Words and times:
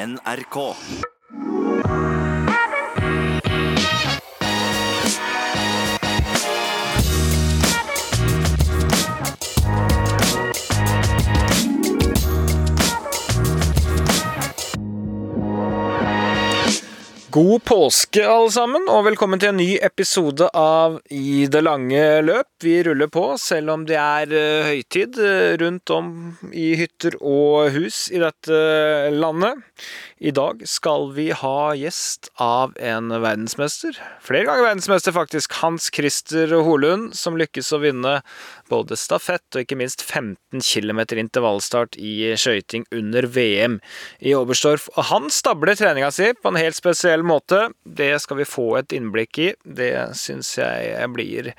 NRK. 0.00 0.74
God 17.30 17.64
påske, 17.64 18.22
alle 18.26 18.50
sammen, 18.50 18.88
og 18.90 19.04
velkommen 19.06 19.38
til 19.38 19.52
en 19.52 19.60
ny 19.60 19.76
episode 19.86 20.48
av 20.56 20.96
I 21.14 21.44
det 21.52 21.60
lange 21.62 22.00
løp. 22.24 22.48
Vi 22.64 22.72
ruller 22.82 23.10
på, 23.12 23.22
selv 23.38 23.70
om 23.74 23.84
det 23.86 23.98
er 24.00 24.32
eh, 24.34 24.70
høytid 24.70 25.18
eh, 25.22 25.52
rundt 25.60 25.92
om 25.94 26.08
i 26.50 26.72
hytter 26.80 27.14
og 27.20 27.70
hus 27.76 28.08
i 28.10 28.18
dette 28.18 28.58
landet. 29.14 29.62
I 30.18 30.32
dag 30.34 30.64
skal 30.66 31.12
vi 31.14 31.28
ha 31.30 31.70
gjest 31.78 32.32
av 32.42 32.74
en 32.82 33.12
verdensmester. 33.12 34.00
Flere 34.26 34.48
ganger 34.48 34.66
verdensmester, 34.72 35.14
faktisk. 35.14 35.54
Hans 35.62 35.86
Christer 35.94 36.56
Holund, 36.66 37.12
som 37.14 37.38
lykkes 37.38 37.70
å 37.76 37.82
vinne 37.84 38.18
både 38.70 38.96
stafett 38.98 39.56
og 39.56 39.64
ikke 39.64 39.78
minst 39.80 40.04
15 40.06 40.62
km 40.62 41.02
intervallstart 41.20 41.98
i 41.98 42.32
skøyting 42.38 42.86
under 42.94 43.26
VM 43.26 43.78
i 44.20 44.34
Oberstdorf. 44.38 44.88
Og 44.96 45.08
han 45.10 45.30
stabler 45.34 45.78
treninga 45.78 46.10
si 46.14 46.30
på 46.34 46.52
en 46.52 46.60
helt 46.60 46.78
spesiell 46.78 47.24
måte. 47.26 47.68
Det 47.84 48.12
skal 48.22 48.40
vi 48.40 48.48
få 48.48 48.68
et 48.80 48.94
innblikk 48.96 49.42
i. 49.42 49.48
Det 49.64 49.92
syns 50.18 50.54
jeg 50.60 51.12
blir 51.14 51.52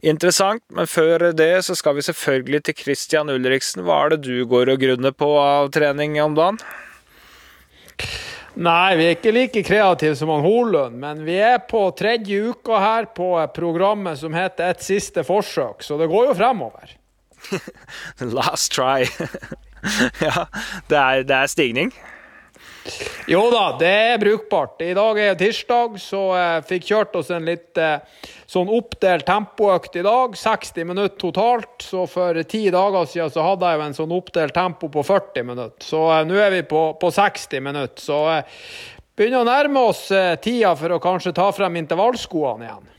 interessant. 0.00 0.64
Men 0.74 0.90
før 0.90 1.30
det 1.36 1.52
så 1.66 1.76
skal 1.78 1.98
vi 1.98 2.06
selvfølgelig 2.06 2.64
til 2.68 2.78
Christian 2.84 3.32
Ulriksen. 3.32 3.84
Hva 3.86 4.04
er 4.04 4.16
det 4.16 4.24
du 4.28 4.44
går 4.48 4.74
og 4.74 4.82
grunner 4.84 5.16
på 5.16 5.32
av 5.40 5.72
trening 5.74 6.20
om 6.22 6.36
dagen? 6.38 6.60
Nei, 8.58 8.96
vi 8.98 9.04
er 9.06 9.14
ikke 9.14 9.30
like 9.30 9.60
kreative 9.62 10.16
som 10.18 10.32
han 10.32 10.42
Holund, 10.42 10.96
men 10.98 11.20
vi 11.22 11.36
er 11.38 11.60
på 11.70 11.84
tredje 11.98 12.50
uka 12.50 12.80
her 12.82 13.06
på 13.14 13.30
programmet 13.54 14.18
som 14.18 14.34
heter 14.34 14.72
Et 14.72 14.82
siste 14.82 15.22
forsøk, 15.22 15.84
så 15.86 15.98
det 16.00 16.08
går 16.10 16.32
jo 16.32 16.34
fremover. 16.40 16.96
Last 18.38 18.72
try. 18.74 19.06
ja, 20.26 20.48
det 20.90 20.98
er, 20.98 21.22
det 21.22 21.36
er 21.36 21.52
stigning. 21.52 21.94
Jo 23.28 23.42
da, 23.52 23.64
det 23.80 23.92
er 24.12 24.20
brukbart. 24.22 24.80
I 24.84 24.94
dag 24.96 25.18
er 25.20 25.38
tirsdag, 25.38 25.98
så 26.00 26.22
jeg 26.38 26.66
fikk 26.68 26.86
kjørt 26.90 27.16
oss 27.20 27.30
en 27.34 27.48
litt 27.48 27.78
eh, 27.80 28.00
sånn 28.48 28.70
oppdelt 28.72 29.26
tempoøkt 29.28 29.98
i 30.00 30.04
dag. 30.06 30.36
60 30.38 30.88
minutter 30.88 31.18
totalt. 31.20 31.74
Så 31.84 32.06
for 32.10 32.38
ti 32.48 32.64
dager 32.74 33.08
siden 33.10 33.32
så 33.34 33.46
hadde 33.46 33.70
jeg 33.72 33.80
jo 33.80 33.86
en 33.86 33.98
sånn 34.00 34.14
oppdelt 34.18 34.56
tempo 34.56 34.90
på 34.92 35.04
40 35.06 35.48
minutter. 35.50 35.88
Så 35.90 36.04
eh, 36.14 36.24
nå 36.28 36.38
er 36.40 36.54
vi 36.56 36.62
på, 36.70 36.84
på 37.00 37.12
60 37.14 37.66
minutter. 37.68 38.04
Så 38.04 38.22
eh, 38.32 38.62
begynner 39.18 39.44
å 39.44 39.50
nærme 39.50 39.84
oss 39.90 40.06
tida 40.44 40.72
for 40.78 40.94
å 40.94 41.02
kanskje 41.02 41.34
ta 41.36 41.50
frem 41.52 41.80
intervallskoene 41.82 42.68
igjen. 42.68 42.94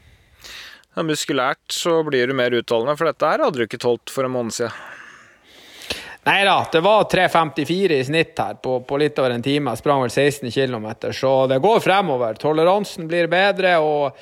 Ja, 0.98 1.06
muskulært 1.06 1.72
så 1.72 2.02
blir 2.04 2.28
du 2.28 2.36
mer 2.36 2.52
utholdende, 2.58 2.98
for 3.00 3.08
dette 3.08 3.28
her 3.30 3.46
hadde 3.46 3.62
du 3.62 3.66
ikke 3.66 3.80
tålt 3.80 4.12
for 4.12 4.28
en 4.28 4.34
måned 4.34 4.56
siden. 4.58 4.99
Nei 6.28 6.44
da, 6.46 6.58
det 6.72 6.82
var 6.84 7.04
3.54 7.04 7.92
i 7.96 8.04
snitt 8.06 8.40
her 8.40 8.58
på, 8.60 8.82
på, 8.84 8.98
litt 9.00 9.20
over 9.20 9.32
en 9.32 9.44
time. 9.44 9.72
Jeg 9.72 9.82
sprang 9.82 10.02
vel 10.04 10.12
16 10.12 10.52
km, 10.52 10.90
så 11.16 11.32
det 11.48 11.62
går 11.64 11.80
fremover. 11.80 12.36
Toleransen 12.42 13.08
blir 13.08 13.32
bedre, 13.32 13.78
og 13.80 14.20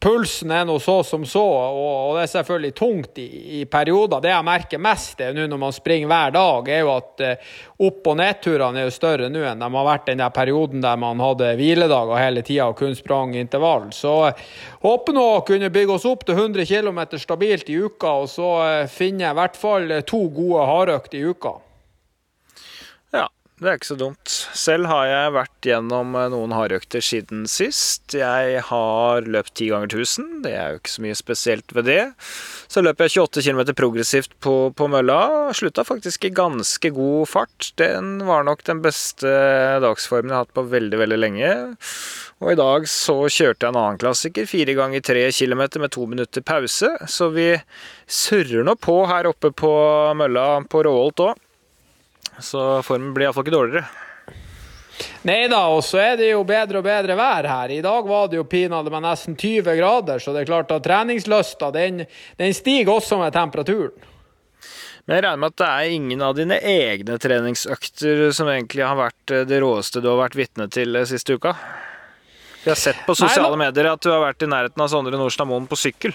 pulsen 0.00 0.50
er 0.50 0.64
nå 0.64 0.78
så 0.80 1.02
som 1.04 1.24
så, 1.28 1.42
og, 1.44 2.16
det 2.16 2.24
er 2.24 2.30
selvfølgelig 2.32 2.72
tungt 2.76 3.18
i, 3.20 3.26
i 3.60 3.64
perioder. 3.68 4.22
Det 4.24 4.32
jeg 4.32 4.46
merker 4.46 4.82
mest 4.82 5.20
det 5.20 5.30
nå 5.36 5.44
når 5.50 5.60
man 5.60 5.76
springer 5.76 6.10
hver 6.10 6.34
dag, 6.36 6.70
er 6.72 6.80
jo 6.80 6.92
at 6.94 7.24
uh, 7.26 7.52
opp- 7.86 8.10
og 8.12 8.18
nedturene 8.20 8.80
er 8.80 8.88
jo 8.88 8.96
større 8.96 9.28
nå 9.32 9.44
enn 9.44 9.60
de 9.60 9.70
har 9.76 9.88
vært 9.90 10.08
den 10.08 10.22
der 10.22 10.34
perioden 10.34 10.84
der 10.84 11.00
man 11.00 11.20
hadde 11.20 11.52
hviledager 11.60 12.22
hele 12.22 12.44
tida 12.46 12.70
og 12.72 12.78
kun 12.80 12.96
sprang 12.96 13.36
intervall. 13.36 13.90
Så 13.96 14.16
uh, 14.30 14.44
håper 14.86 15.16
nå 15.16 15.26
å 15.36 15.42
kunne 15.46 15.72
bygge 15.72 15.98
oss 15.98 16.08
opp 16.08 16.24
til 16.28 16.38
100 16.38 16.68
km 16.70 17.04
stabilt 17.20 17.68
i 17.68 17.80
uka, 17.84 18.20
og 18.24 18.30
så 18.32 18.52
uh, 18.60 18.86
finne 18.90 19.28
i 19.28 19.36
hvert 19.36 19.58
fall 19.60 20.00
to 20.08 20.24
gode 20.32 20.70
hardøkter 20.72 21.20
i 21.20 21.28
uka. 21.28 21.58
Det 23.60 23.68
er 23.68 23.76
ikke 23.76 23.90
så 23.90 23.96
dumt. 24.00 24.30
Selv 24.56 24.88
har 24.88 25.04
jeg 25.04 25.32
vært 25.34 25.66
gjennom 25.68 26.14
eh, 26.16 26.30
noen 26.32 26.52
hardøkter 26.56 27.02
siden 27.04 27.42
sist. 27.44 28.14
Jeg 28.16 28.62
har 28.70 29.26
løpt 29.28 29.52
10 29.52 29.66
ganger 29.74 29.90
1000. 30.00 30.30
Det 30.46 30.54
er 30.56 30.70
jo 30.72 30.78
ikke 30.80 30.92
så 30.94 31.04
mye 31.04 31.18
spesielt 31.18 31.74
ved 31.76 31.84
det. 31.90 32.04
Så 32.72 32.80
løp 32.80 33.02
jeg 33.04 33.12
28 33.20 33.44
km 33.44 33.60
progressivt 33.76 34.32
på, 34.40 34.54
på 34.72 34.88
mølla. 34.88 35.18
Slutta 35.52 35.84
faktisk 35.84 36.24
i 36.24 36.32
ganske 36.32 36.92
god 36.96 37.28
fart. 37.28 37.68
Den 37.76 38.22
var 38.24 38.48
nok 38.48 38.64
den 38.64 38.80
beste 38.80 39.28
dagsformen 39.84 40.32
jeg 40.32 40.38
har 40.38 40.48
hatt 40.48 40.56
på 40.56 40.64
veldig, 40.72 41.02
veldig 41.04 41.20
lenge. 41.20 41.52
Og 42.40 42.54
i 42.54 42.58
dag 42.62 42.88
så 42.88 43.18
kjørte 43.28 43.68
jeg 43.68 43.74
en 43.74 43.82
annen 43.82 44.00
klassiker, 44.00 44.48
fire 44.48 44.72
ganger 44.78 45.04
tre 45.04 45.26
kilometer 45.36 45.84
med 45.84 45.92
to 45.92 46.08
minutter 46.08 46.40
pause. 46.40 46.94
Så 47.12 47.28
vi 47.36 47.50
surrer 48.08 48.64
nå 48.64 48.78
på 48.80 49.02
her 49.12 49.28
oppe 49.28 49.52
på 49.52 49.76
mølla 50.16 50.48
på 50.64 50.86
Råholt 50.88 51.26
òg. 51.28 51.46
Så 52.44 52.82
formen 52.86 53.12
blir 53.16 53.28
iallfall 53.28 53.46
ikke 53.46 53.56
dårligere. 53.56 54.06
Nei 55.28 55.48
da, 55.52 55.66
og 55.72 55.82
så 55.84 56.00
er 56.00 56.14
det 56.20 56.30
jo 56.30 56.44
bedre 56.48 56.80
og 56.80 56.86
bedre 56.86 57.16
vær 57.16 57.48
her. 57.48 57.72
I 57.72 57.82
dag 57.84 58.06
var 58.08 58.28
det 58.28 58.38
jo 58.38 58.46
pinadø 58.48 58.92
med 58.92 59.04
nesten 59.04 59.36
20 59.36 59.76
grader, 59.76 60.20
så 60.20 60.32
det 60.32 60.42
er 60.42 60.48
klart 60.48 60.72
at 60.72 60.84
treningslysta 60.84 61.70
den, 61.76 62.04
den 62.40 62.56
stiger 62.56 62.94
også 62.96 63.20
med 63.20 63.36
temperaturen. 63.36 64.08
Men 65.04 65.16
jeg 65.16 65.24
regner 65.24 65.40
med 65.42 65.52
at 65.54 65.60
det 65.60 65.68
er 65.68 65.92
ingen 65.96 66.22
av 66.22 66.34
dine 66.36 66.56
egne 66.60 67.16
treningsøkter 67.18 68.26
som 68.36 68.50
egentlig 68.52 68.84
har 68.84 68.98
vært 68.98 69.32
eh, 69.34 69.46
det 69.48 69.60
råeste 69.64 70.02
du 70.04 70.10
har 70.12 70.20
vært 70.20 70.36
vitne 70.38 70.68
til 70.70 70.94
eh, 70.96 71.08
siste 71.08 71.34
uka? 71.34 71.54
Vi 72.60 72.68
har 72.68 72.78
sett 72.78 73.00
på 73.06 73.16
sosiale 73.16 73.56
Nei, 73.56 73.64
medier 73.64 73.88
at 73.94 74.04
du 74.04 74.10
har 74.12 74.20
vært 74.22 74.44
i 74.44 74.50
nærheten 74.52 74.84
av 74.84 74.90
Sondre 74.92 75.18
Nordstad 75.18 75.48
Moen 75.48 75.66
på 75.66 75.78
sykkel. 75.80 76.14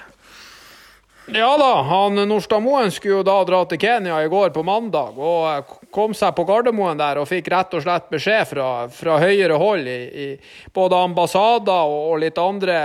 Ja 1.34 1.58
da, 1.58 1.82
han 1.82 2.22
Nordstadmoen 2.30 2.92
skulle 2.94 3.18
jo 3.18 3.26
da 3.26 3.40
dra 3.48 3.64
til 3.66 3.82
Kenya 3.82 4.20
i 4.22 4.30
går 4.30 4.52
på 4.54 4.62
mandag, 4.66 5.18
og 5.18 5.80
kom 5.96 6.14
seg 6.18 6.34
på 6.36 6.44
Gardermoen 6.44 7.00
der 7.00 7.22
og 7.22 7.30
fikk 7.30 7.48
rett 7.54 7.74
og 7.78 7.84
slett 7.86 8.10
beskjed 8.12 8.50
fra, 8.50 8.68
fra 8.92 9.16
høyere 9.22 9.56
hold 9.60 9.88
i, 9.88 10.00
i 10.26 10.28
både 10.76 11.00
ambassader 11.08 11.88
og, 11.88 12.10
og, 12.10 12.18
litt 12.20 12.40
andre 12.42 12.76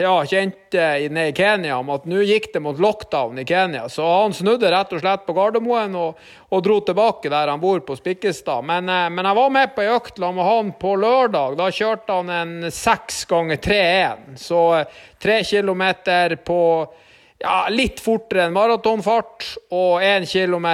ja, 0.00 0.14
kjente 0.24 0.86
i, 1.04 1.10
i 1.10 1.34
Kenya 1.36 1.76
om 1.82 1.92
at 1.92 2.08
nå 2.08 2.24
gikk 2.24 2.48
det 2.54 2.64
mot 2.64 2.80
lockdown 2.80 3.42
i 3.42 3.44
Kenya. 3.48 3.86
Så 3.92 4.06
han 4.08 4.32
snudde 4.36 4.72
rett 4.72 4.96
og 4.96 5.04
slett 5.04 5.26
på 5.28 5.36
Gardermoen 5.36 5.96
og, 6.00 6.20
og 6.48 6.64
dro 6.64 6.80
tilbake 6.80 7.32
der 7.32 7.52
han 7.52 7.60
bor 7.60 7.84
på 7.84 7.98
Spikkestad. 8.00 8.64
Men, 8.64 8.88
eh, 8.88 9.08
men 9.12 9.28
jeg 9.28 9.40
var 9.42 9.56
med 9.60 9.74
på 9.76 9.84
ei 9.84 9.92
økt 9.92 10.20
med 10.24 10.44
han 10.46 10.72
på 10.80 10.96
lørdag. 11.02 11.58
Da 11.60 11.68
kjørte 11.68 12.20
han 12.22 12.32
en 12.32 12.70
seks 12.72 13.24
ganger 13.28 13.60
3-1, 13.60 14.30
så 14.40 14.62
eh, 14.80 15.02
tre 15.20 15.42
kilometer 15.44 16.38
på 16.40 16.62
ja, 17.38 17.66
litt 17.70 18.00
fortere 18.00 18.46
enn 18.46 18.54
maratonfart 18.56 19.44
og 19.76 20.02
1 20.02 20.24
km 20.30 20.68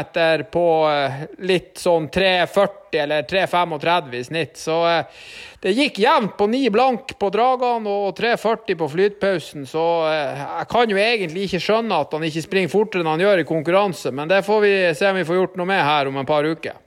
på 0.53 0.67
eh, 0.91 1.25
litt 1.43 1.81
sånn 1.83 2.07
3,40 2.13 3.01
eller 3.03 3.27
3,35 3.27 4.15
i 4.15 4.23
snitt. 4.25 4.61
Så 4.61 4.77
eh, 4.87 5.25
det 5.63 5.75
gikk 5.75 5.99
jevnt 6.05 6.37
på 6.39 6.47
9 6.53 6.71
blank 6.75 7.17
på 7.19 7.33
dragene 7.35 7.91
og 7.91 8.15
3,40 8.19 8.79
på 8.79 8.91
flytpausen. 8.95 9.67
Så 9.67 9.87
eh, 10.13 10.45
jeg 10.45 10.71
kan 10.71 10.95
jo 10.95 11.03
egentlig 11.03 11.49
ikke 11.49 11.65
skjønne 11.67 11.99
at 12.05 12.15
han 12.15 12.29
ikke 12.31 12.47
springer 12.47 12.75
fortere 12.77 13.03
enn 13.03 13.11
han 13.11 13.27
gjør 13.27 13.43
i 13.43 13.49
konkurranse, 13.49 14.15
men 14.15 14.31
det 14.31 14.45
får 14.47 14.63
vi 14.63 14.73
se 14.99 15.11
om 15.11 15.19
vi 15.19 15.27
får 15.27 15.41
gjort 15.41 15.61
noe 15.61 15.71
med 15.75 15.85
her 15.89 16.13
om 16.13 16.23
en 16.23 16.31
par 16.31 16.47
uker. 16.47 16.79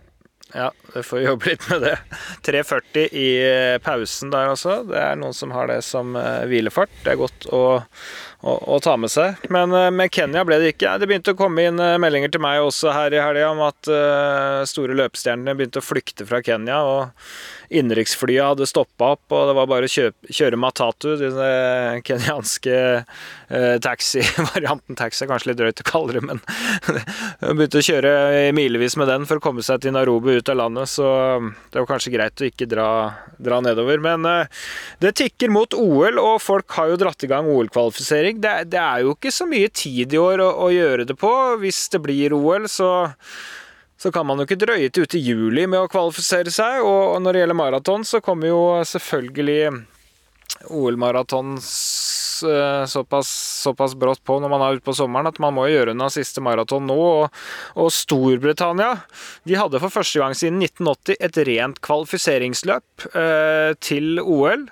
Ja, 0.56 0.69
vi 0.94 1.02
får 1.03 1.19
jobbe 1.19 1.50
litt 1.50 1.66
med 1.68 1.81
det. 1.84 1.96
3,40 2.47 3.09
i 3.12 3.30
pausen 3.84 4.30
der 4.31 4.53
også. 4.53 4.78
Det 4.88 5.02
er 5.02 5.18
noen 5.19 5.35
som 5.35 5.52
har 5.52 5.68
det 5.68 5.81
som 5.84 6.16
hvilefart. 6.47 6.94
Det 7.03 7.12
er 7.12 7.19
godt 7.19 7.47
å 7.52 7.64
å, 8.45 8.56
å, 8.75 8.79
ta 8.83 8.94
med 9.00 9.11
seg. 9.11 9.41
Men 9.53 9.73
uh, 9.73 9.89
med 9.94 10.13
Kenya 10.13 10.45
ble 10.45 10.59
det 10.61 10.75
ikke. 10.75 10.95
Det 11.01 11.09
begynte 11.09 11.33
å 11.33 11.39
komme 11.39 11.66
inn 11.66 11.81
uh, 11.81 11.97
meldinger 12.01 12.33
til 12.33 12.44
meg 12.45 12.61
også 12.61 12.94
her 12.94 13.16
i 13.16 13.22
helga 13.22 13.50
om 13.51 13.63
at 13.66 13.89
uh, 13.89 14.61
store 14.69 14.97
løpestjernene 14.97 15.57
begynte 15.57 15.81
å 15.81 15.85
flykte 15.85 16.28
fra 16.29 16.44
Kenya. 16.45 16.81
og 16.85 17.65
Innenriksflyet 17.70 18.52
hadde 18.52 18.68
stoppa 18.70 19.14
opp, 19.16 19.23
og 19.34 19.50
det 19.50 19.56
var 19.58 19.70
bare 19.70 19.90
å 19.90 19.91
kjøpe, 19.91 20.32
kjøre 20.34 20.59
Matatu, 20.59 21.16
den 21.20 21.40
kenyanske 22.06 22.76
eh, 22.76 23.76
taxi-varianten. 23.84 24.97
Taxi 25.00 25.28
kanskje 25.29 25.52
litt 25.52 25.59
drøyt 25.62 25.82
å 25.84 25.88
kalle 25.88 26.17
det, 26.17 26.23
men 26.26 26.41
begynte 27.58 27.82
å 27.82 27.88
kjøre 27.90 28.14
milevis 28.56 28.97
med 29.00 29.09
den 29.12 29.28
for 29.29 29.41
å 29.41 29.46
komme 29.46 29.66
seg 29.66 29.84
til 29.84 29.96
Narobi 29.96 30.38
ut 30.40 30.53
av 30.53 30.59
landet, 30.62 30.91
så 30.91 31.09
det 31.72 31.82
var 31.82 31.90
kanskje 31.90 32.14
greit 32.16 32.41
å 32.41 32.50
ikke 32.50 32.70
dra, 32.70 32.90
dra 33.41 33.62
nedover. 33.66 34.02
Men 34.03 34.29
eh, 34.29 34.64
det 35.03 35.16
tikker 35.22 35.53
mot 35.53 35.76
OL, 35.78 36.22
og 36.22 36.40
folk 36.44 36.78
har 36.78 36.94
jo 36.94 37.02
dratt 37.02 37.26
i 37.26 37.32
gang 37.32 37.50
OL-kvalifisering. 37.52 38.41
Det, 38.44 38.56
det, 38.73 38.82
er 38.82 39.06
jo 39.06 39.16
ikke 39.16 39.34
så 39.34 39.50
mye 39.50 39.72
tid 39.73 40.14
i 40.14 40.22
år 40.22 40.44
å, 40.46 40.50
å 40.68 40.72
gjøre 40.73 41.08
det 41.09 41.18
på. 41.20 41.32
Hvis 41.61 41.85
det 41.94 42.03
blir 42.06 42.35
OL, 42.35 42.70
så 42.72 42.91
så 44.05 44.11
kan 44.11 44.28
man 44.29 44.37
jo 44.37 44.43
ikke 44.46 44.59
drøye 44.61 44.90
til 44.93 45.07
ute 45.07 45.17
i 45.17 45.23
juli 45.25 45.63
med 45.66 45.81
å 45.81 45.90
kvalifisere 45.90 46.52
seg. 46.53 46.84
Og 46.85 47.16
når 47.25 47.34
det 47.34 47.40
gjelder 47.41 47.57
maraton, 47.57 48.03
så 48.05 48.19
kommer 48.22 48.52
jo 48.52 48.59
selvfølgelig 48.85 49.79
OL-maratons 50.69 51.72
såpass, 52.90 53.29
såpass, 53.64 53.96
brått 53.99 54.23
på 54.26 54.37
når 54.41 54.52
man 54.52 54.64
er 54.66 54.78
ute 54.78 54.85
på 54.85 54.96
sommeren 54.97 55.29
at 55.29 55.40
man 55.43 55.55
må 55.55 55.67
gjøre 55.70 55.93
unna 55.96 56.09
siste 56.14 56.43
maraton 56.43 56.87
nå. 56.90 56.96
Og, 56.96 57.41
og, 57.78 57.91
Storbritannia 57.93 58.91
de 59.47 59.58
hadde 59.59 59.82
for 59.84 59.93
første 59.93 60.22
gang 60.22 60.35
siden 60.37 60.61
1980 60.64 61.20
et 61.28 61.40
rent 61.49 61.82
kvalifiseringsløp 61.85 63.08
eh, 63.14 63.72
til 63.84 64.22
OL. 64.22 64.66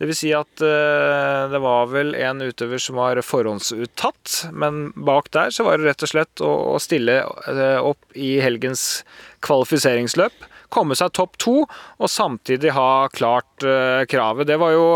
Det 0.00 0.08
vil 0.08 0.16
si 0.16 0.32
at 0.36 0.64
eh, 0.64 1.48
det 1.52 1.62
var 1.62 1.90
vel 1.92 2.14
en 2.18 2.44
utøver 2.44 2.80
som 2.82 3.00
var 3.00 3.20
forhåndsuttatt, 3.24 4.52
men 4.52 4.88
bak 4.96 5.32
der 5.36 5.52
så 5.54 5.66
var 5.66 5.78
det 5.78 5.90
rett 5.90 6.06
og 6.06 6.14
slett 6.14 6.44
å, 6.44 6.54
å 6.76 6.78
stille 6.82 7.20
eh, 7.24 7.76
opp 7.80 8.16
i 8.16 8.38
helgens 8.42 9.02
kvalifiseringsløp 9.44 10.48
komme 10.70 10.96
seg 10.98 11.12
topp 11.16 11.36
to 11.42 11.56
og 11.66 12.10
samtidig 12.10 12.74
ha 12.76 13.10
klart 13.12 13.66
uh, 13.66 14.06
kravet. 14.10 14.48
Det 14.48 14.58
var 14.60 14.74
jo 14.76 14.86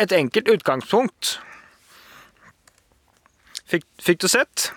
et 0.00 0.12
enkelt 0.16 0.48
utgangspunkt. 0.48 1.36
Fikk, 3.70 3.84
fikk 4.02 4.18
du 4.22 4.26
sett? 4.26 4.72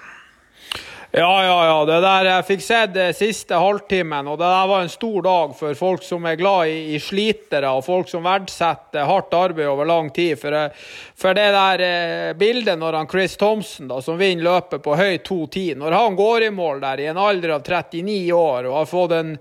Ja, 1.16 1.46
ja, 1.46 1.66
ja. 1.66 1.86
Det 1.86 2.00
der 2.02 2.26
Jeg 2.26 2.46
fikk 2.48 2.62
sett 2.66 2.94
det 2.96 3.12
siste 3.14 3.60
halvtimen, 3.62 4.26
og 4.32 4.40
det 4.42 4.48
der 4.50 4.70
var 4.72 4.82
en 4.82 4.90
stor 4.90 5.22
dag 5.22 5.52
for 5.54 5.76
folk 5.78 6.02
som 6.02 6.26
er 6.26 6.40
glad 6.40 6.72
i, 6.72 6.96
i 6.96 6.98
slitere, 6.98 7.70
og 7.70 7.86
folk 7.86 8.10
som 8.10 8.26
verdsetter 8.26 9.06
hardt 9.06 9.36
arbeid 9.38 9.70
over 9.70 9.86
lang 9.86 10.10
tid. 10.10 10.40
For, 10.42 10.58
eh, 10.58 10.88
for 11.14 11.38
det 11.38 11.52
der 11.54 11.84
eh, 11.86 12.32
bildet 12.34 12.82
når 12.82 12.98
han 12.98 13.10
Chris 13.12 13.38
Thompson, 13.38 13.92
da, 13.92 14.00
som 14.02 14.18
vinner 14.18 14.48
løpet 14.48 14.82
på 14.82 14.96
høy 14.98 15.20
2.10, 15.20 15.76
når 15.84 15.98
han 16.00 16.18
går 16.18 16.48
i 16.48 16.50
mål 16.50 16.82
der 16.82 17.04
i 17.04 17.06
en 17.12 17.22
alder 17.22 17.54
av 17.60 17.62
39 17.62 18.18
år 18.34 18.72
og 18.72 18.80
har 18.80 18.90
fått 18.90 19.14
en, 19.20 19.32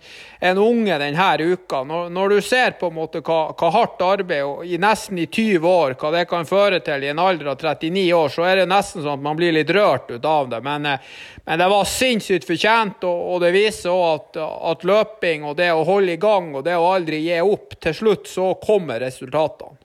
en 0.45 0.61
unge 0.61 1.01
denne 1.01 1.33
uka 1.41 1.83
når, 1.89 2.13
når, 2.13 2.37
du 2.37 2.45
ser 2.51 2.77
på 2.77 2.93
en 2.93 2.99
måte 3.01 3.25
hva, 3.25 3.41
hva 3.57 3.73
hardt 3.73 4.05
arbeid 4.05 4.45
og 4.45 4.69
i 4.69 4.77
nesten 4.77 5.25
i 5.25 5.25
20 5.25 5.65
år, 5.73 5.97
hva 5.97 6.13
det 6.19 6.27
kan 6.29 6.45
føre 6.45 6.85
til 6.85 7.09
i 7.09 7.15
en 7.15 7.25
alder 7.25 7.55
av 7.55 7.65
39 7.65 8.05
år, 8.21 8.37
så 8.37 8.45
er 8.51 8.61
det 8.61 8.69
nesten 8.69 9.01
sånn 9.01 9.17
at 9.17 9.25
man 9.25 9.41
blir 9.41 9.57
litt 9.57 9.73
rørt 9.73 10.13
ut 10.13 10.29
av 10.29 10.53
det. 10.53 10.61
Men, 10.69 10.93
eh, 10.93 11.11
men 11.49 11.62
det 11.63 11.69
var 11.69 11.85
sinnssykt 11.87 12.47
fortjent, 12.49 13.05
og, 13.07 13.37
det 13.39 13.53
viser 13.55 13.93
òg 13.93 14.07
at, 14.17 14.39
at, 14.73 14.87
løping 14.89 15.45
og 15.47 15.55
det 15.61 15.69
å 15.71 15.85
holde 15.87 16.17
i 16.17 16.19
gang 16.19 16.49
og 16.59 16.65
det 16.67 16.75
å 16.75 16.89
aldri 16.91 17.21
gi 17.23 17.37
opp, 17.39 17.77
til 17.79 17.95
slutt 17.95 18.27
så 18.27 18.49
kommer 18.59 18.99
resultatene. 19.05 19.79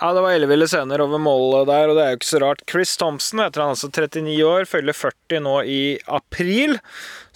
Ja, 0.00 0.10
det 0.14 0.24
var 0.24 0.34
elleville 0.34 0.66
scener 0.70 1.04
over 1.04 1.22
målet 1.22 1.70
der, 1.70 1.90
og 1.90 1.96
det 1.98 2.02
er 2.02 2.10
jo 2.12 2.18
ikke 2.18 2.30
så 2.32 2.40
rart. 2.42 2.64
Chris 2.70 2.96
Thompson 2.98 3.44
etter 3.44 3.62
han 3.62 3.76
altså 3.76 3.92
39 3.94 4.34
år, 4.46 4.66
følger 4.70 4.98
40 4.98 5.44
nå 5.46 5.54
i 5.70 5.80
april. 6.18 6.74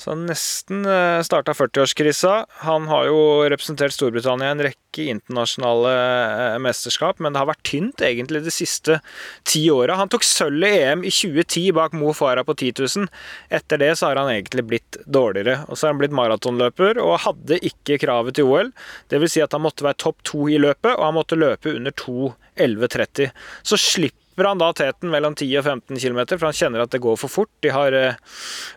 Så 0.03 0.11
han 0.11 0.25
nesten 0.27 0.83
eh, 0.89 1.23
starta 1.23 1.53
40-årskrisa. 1.55 2.33
Han 2.67 2.89
har 2.91 3.07
jo 3.07 3.19
representert 3.47 3.95
Storbritannia 3.95 4.49
i 4.49 4.55
en 4.57 4.63
rekke 4.67 5.05
internasjonale 5.13 5.93
eh, 5.93 6.57
mesterskap, 6.65 7.21
men 7.23 7.31
det 7.31 7.39
har 7.39 7.47
vært 7.53 7.63
tynt 7.69 8.03
egentlig 8.03 8.41
de 8.43 8.51
siste 8.51 8.99
ti 9.47 9.63
åra. 9.71 10.01
Han 10.01 10.11
tok 10.11 10.27
sølv 10.27 10.67
i 10.67 10.73
EM 10.81 11.05
i 11.07 11.13
2010 11.15 11.69
bak 11.79 11.95
Mo 11.95 12.11
Farah 12.19 12.43
på 12.49 12.57
10 12.57 12.83
000. 12.83 13.07
Etter 13.55 13.79
det 13.85 13.93
så 14.01 14.11
har 14.11 14.19
han 14.19 14.33
egentlig 14.33 14.67
blitt 14.73 14.99
dårligere. 15.07 15.61
Og 15.69 15.79
så 15.79 15.87
har 15.87 15.95
han 15.95 16.03
blitt 16.03 16.19
maratonløper 16.19 16.99
og 17.03 17.21
hadde 17.29 17.61
ikke 17.63 18.01
kravet 18.03 18.41
til 18.41 18.51
OL. 18.51 18.73
Det 19.13 19.23
vil 19.23 19.31
si 19.31 19.45
at 19.45 19.55
han 19.55 19.63
måtte 19.63 19.87
være 19.87 20.03
topp 20.03 20.27
to 20.27 20.49
i 20.51 20.59
løpet, 20.59 20.97
og 20.97 21.07
han 21.07 21.19
måtte 21.21 21.39
løpe 21.39 21.77
under 21.77 21.95
2.11,30. 22.03 23.31
Så 23.63 23.79
slipper 23.79 24.22
slipper 24.33 24.49
han 24.49 24.59
da 24.59 24.73
teten 24.73 25.11
mellom 25.13 25.35
10 25.35 25.59
og 25.61 25.65
15 25.67 25.99
km, 26.01 26.39
for 26.39 26.49
han 26.49 26.57
kjenner 26.57 26.83
at 26.83 26.93
det 26.93 27.03
går 27.03 27.17
for 27.21 27.29
fort. 27.29 27.51
De 27.61 27.69
har 27.69 27.93
eh, 27.93 28.17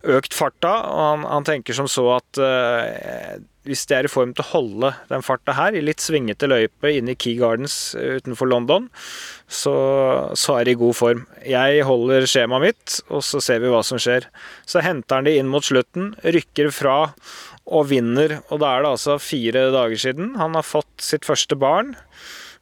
økt 0.04 0.34
farta, 0.34 0.84
og 0.84 1.00
han, 1.00 1.24
han 1.26 1.46
tenker 1.46 1.74
som 1.74 1.88
så 1.88 2.18
at 2.18 2.38
eh, 2.38 3.40
hvis 3.66 3.86
de 3.88 3.96
er 3.96 4.06
i 4.06 4.12
form 4.12 4.34
til 4.36 4.44
å 4.44 4.52
holde 4.52 4.92
den 5.10 5.24
farta 5.24 5.56
her, 5.56 5.74
i 5.74 5.82
litt 5.82 6.04
svingete 6.04 6.48
løype 6.48 6.92
inne 6.92 7.16
i 7.16 7.16
Key 7.16 7.40
Gardens 7.40 7.96
eh, 7.96 8.20
utenfor 8.20 8.52
London, 8.52 8.90
så, 9.48 9.76
så 10.36 10.60
er 10.60 10.66
de 10.66 10.76
i 10.76 10.82
god 10.84 10.96
form. 10.96 11.26
Jeg 11.48 11.88
holder 11.88 12.28
skjemaet 12.28 12.68
mitt, 12.68 13.00
og 13.08 13.24
så 13.24 13.40
ser 13.40 13.64
vi 13.64 13.72
hva 13.72 13.84
som 13.86 14.02
skjer. 14.02 14.28
Så 14.68 14.84
henter 14.84 15.22
han 15.22 15.30
de 15.30 15.38
inn 15.40 15.52
mot 15.52 15.64
slutten, 15.64 16.14
rykker 16.26 16.74
fra 16.76 17.06
og 17.66 17.88
vinner. 17.90 18.42
Og 18.52 18.60
da 18.62 18.76
er 18.76 18.84
det 18.84 18.96
altså 18.98 19.22
fire 19.24 19.70
dager 19.74 20.02
siden. 20.04 20.36
Han 20.42 20.60
har 20.60 20.68
fått 20.68 21.00
sitt 21.02 21.26
første 21.26 21.56
barn 21.58 21.96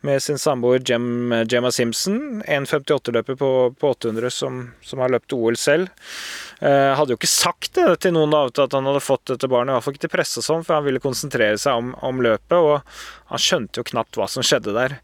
med 0.03 0.23
sin 0.23 0.39
samboer 0.39 0.83
Gemma 0.83 1.71
Simpson. 1.71 2.44
1,58-løper 2.44 3.38
på, 3.39 3.50
på, 3.79 3.91
800 3.95 4.31
som, 4.31 4.57
som, 4.83 5.00
har 5.00 5.11
løpt 5.13 5.33
OL 5.33 5.55
selv. 5.59 5.88
Eh, 6.59 6.91
hadde 6.97 7.15
jo 7.15 7.19
ikke 7.19 7.29
sagt 7.31 7.77
det 7.77 7.85
til 8.03 8.15
noen 8.15 8.35
av 8.35 8.51
at 8.51 8.75
han 8.75 8.89
hadde 8.89 9.03
fått 9.03 9.31
dette 9.31 9.47
barnet, 9.51 9.71
i 9.71 9.75
hvert 9.77 9.85
fall 9.85 9.95
ikke 9.95 10.05
til 10.05 10.11
pressa 10.13 10.44
sånn, 10.44 10.65
for 10.67 10.77
han 10.77 10.85
ville 10.88 11.01
konsentrere 11.03 11.59
seg 11.61 11.79
om, 11.79 11.94
om, 12.03 12.19
løpet. 12.25 12.57
Og 12.57 13.31
han 13.31 13.44
skjønte 13.45 13.79
jo 13.79 13.88
knapt 13.94 14.19
hva 14.19 14.27
som 14.31 14.44
skjedde 14.44 14.75
der. 14.75 14.97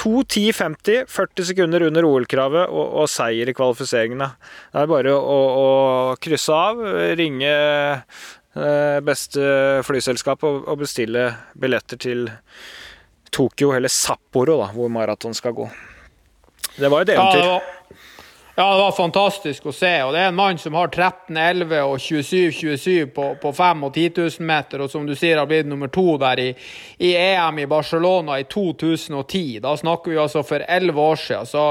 2.10,50, 0.00 1.04
40 1.12 1.50
sekunder 1.50 1.84
under 1.90 2.08
OL-kravet 2.08 2.66
og, 2.66 2.96
og, 3.02 3.10
seier 3.12 3.52
i 3.52 3.56
kvalifiseringene. 3.56 4.32
Det 4.72 4.82
er 4.86 4.90
bare 4.94 5.14
å, 5.16 5.38
å 5.60 5.68
krysse 6.22 6.56
av, 6.56 6.80
ringe 7.20 7.52
eh, 7.52 8.98
beste 9.04 9.84
flyselskap 9.84 10.48
og 10.48 10.74
bestille 10.80 11.28
billetter 11.60 12.00
til 12.00 12.28
Tokyo, 13.30 13.72
eller 13.76 13.88
Sapporo, 13.92 14.58
da, 14.62 14.70
hvor 14.74 14.88
maraton 14.92 15.34
skal 15.34 15.52
gå. 15.56 15.68
Det 16.76 16.88
var 16.92 17.06
et 17.06 17.14
eventyr. 17.14 17.44
Ja, 17.44 17.60
ja, 18.58 18.74
det 18.74 18.80
var 18.80 18.92
fantastisk 18.92 19.66
å 19.68 19.72
se. 19.76 19.90
og 20.00 20.14
Det 20.14 20.20
er 20.22 20.30
en 20.30 20.36
mann 20.38 20.56
som 20.56 20.72
har 20.78 20.88
13, 20.88 21.36
11 21.36 21.80
og 21.84 21.98
27, 22.00 22.52
27 22.56 23.10
på, 23.12 23.24
på 23.42 23.50
5 23.52 23.82
og 23.84 23.90
10 23.92 24.14
000 24.16 24.46
meter, 24.48 24.80
og 24.80 24.88
som 24.88 25.04
du 25.04 25.12
sier 25.12 25.36
har 25.36 25.50
blitt 25.50 25.68
nummer 25.68 25.90
to 25.92 26.14
der 26.22 26.40
i, 26.40 26.46
i 26.96 27.10
EM 27.20 27.60
i 27.60 27.66
Barcelona 27.68 28.38
i 28.40 28.46
2010. 28.48 29.58
Da 29.60 29.74
snakker 29.76 30.14
vi 30.14 30.22
altså 30.22 30.40
for 30.40 30.64
11 30.64 31.00
år 31.02 31.20
siden. 31.20 31.50
Så 31.50 31.64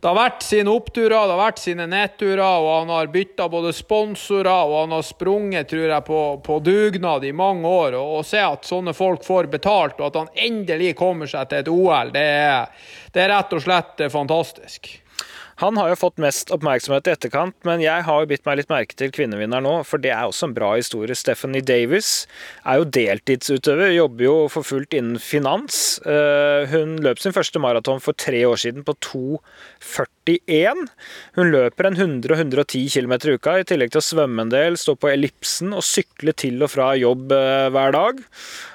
det 0.00 0.08
har 0.08 0.16
vært 0.16 0.46
sine 0.46 0.72
oppturer, 0.72 1.12
det 1.12 1.34
har 1.34 1.42
vært 1.42 1.60
sine 1.60 1.88
nedturer, 1.92 2.40
og 2.46 2.70
han 2.70 2.94
har 2.94 3.12
bytta 3.12 3.50
både 3.52 3.74
sponsorer, 3.76 4.64
og 4.64 4.78
han 4.78 4.96
har 4.96 5.04
sprunget, 5.10 5.68
tror 5.74 5.84
jeg, 5.84 6.08
på, 6.08 6.22
på 6.48 6.58
dugnad 6.70 7.28
i 7.28 7.34
mange 7.36 7.68
år. 7.68 7.98
Og 8.00 8.22
å 8.22 8.24
se 8.24 8.40
at 8.40 8.64
sånne 8.64 8.96
folk 8.96 9.28
får 9.28 9.52
betalt, 9.58 10.00
og 10.00 10.08
at 10.08 10.18
han 10.22 10.32
endelig 10.48 10.96
kommer 11.04 11.28
seg 11.28 11.52
til 11.52 11.60
et 11.60 11.70
OL, 11.76 12.16
det 12.16 12.26
er, 12.40 12.90
det 13.12 13.26
er 13.26 13.32
rett 13.36 13.56
og 13.60 13.64
slett 13.68 14.04
fantastisk. 14.08 14.94
Han 15.60 15.76
har 15.76 15.90
jo 15.90 15.98
fått 16.00 16.20
mest 16.22 16.48
oppmerksomhet 16.54 17.08
i 17.08 17.12
etterkant, 17.12 17.56
men 17.68 17.82
jeg 17.84 18.04
har 18.06 18.22
jo 18.22 18.28
bitt 18.30 18.46
meg 18.48 18.60
litt 18.60 18.70
merke 18.72 18.96
til 18.96 19.12
kvinnevinner 19.12 19.60
nå, 19.60 19.74
for 19.84 20.00
det 20.00 20.12
er 20.14 20.24
også 20.24 20.48
en 20.48 20.54
bra 20.56 20.70
historie. 20.78 21.16
Stephanie 21.18 21.60
Davis 21.60 22.24
er 22.64 22.80
jo 22.80 22.88
deltidsutøver, 22.96 23.92
jobber 23.92 24.24
jo 24.24 24.36
for 24.52 24.64
fullt 24.64 24.96
innen 24.96 25.20
finans. 25.20 26.00
Eh, 26.08 26.64
hun 26.72 26.96
løp 27.04 27.20
sin 27.20 27.36
første 27.36 27.60
maraton 27.60 28.00
for 28.00 28.16
tre 28.16 28.40
år 28.48 28.62
siden 28.62 28.86
på 28.88 28.96
2,41. 29.04 30.88
Hun 31.36 31.52
løper 31.52 31.90
en 31.90 32.00
100 32.00 32.32
og 32.32 32.40
110 32.40 32.88
km 32.96 33.14
i 33.18 33.36
uka, 33.36 33.58
i 33.60 33.68
tillegg 33.68 33.92
til 33.92 34.00
å 34.00 34.08
svømme 34.08 34.46
en 34.46 34.54
del, 34.54 34.80
stå 34.80 34.96
på 34.96 35.12
ellipsen 35.12 35.76
og 35.76 35.84
sykle 35.84 36.32
til 36.40 36.64
og 36.64 36.72
fra 36.72 36.94
jobb 36.96 37.36
eh, 37.36 37.68
hver 37.76 37.96
dag 37.98 38.24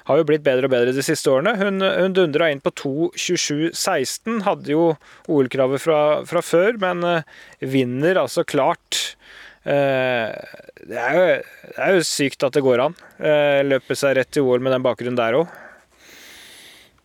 har 0.06 0.20
jo 0.20 0.26
blitt 0.28 0.44
bedre 0.46 0.68
og 0.68 0.74
bedre 0.74 0.94
de 0.94 1.04
siste 1.06 1.32
årene. 1.32 1.56
Hun, 1.58 1.82
hun 1.82 2.14
dundra 2.14 2.52
inn 2.54 2.62
på 2.64 2.72
2.27,16. 2.78 4.44
Hadde 4.46 4.74
jo 4.74 4.84
OL-kravet 5.32 5.82
fra, 5.82 6.00
fra, 6.30 6.44
før, 6.46 6.75
men 6.82 7.04
uh, 7.06 7.36
vinner 7.60 8.22
altså 8.22 8.46
klart. 8.48 9.16
Uh, 9.66 10.32
det, 10.86 11.00
er 11.02 11.16
jo, 11.18 11.28
det, 11.70 11.78
er 11.78 11.94
jo, 11.98 12.08
sykt 12.08 12.46
at 12.46 12.56
det 12.56 12.66
går 12.66 12.84
an. 12.86 12.98
Uh, 13.20 13.62
løpe 13.66 13.98
seg 13.98 14.18
rett 14.20 14.32
til 14.34 14.46
OL 14.48 14.64
med 14.64 14.76
den 14.76 14.86
bakgrunnen 14.86 15.20
der 15.20 15.40
òg. 15.42 15.62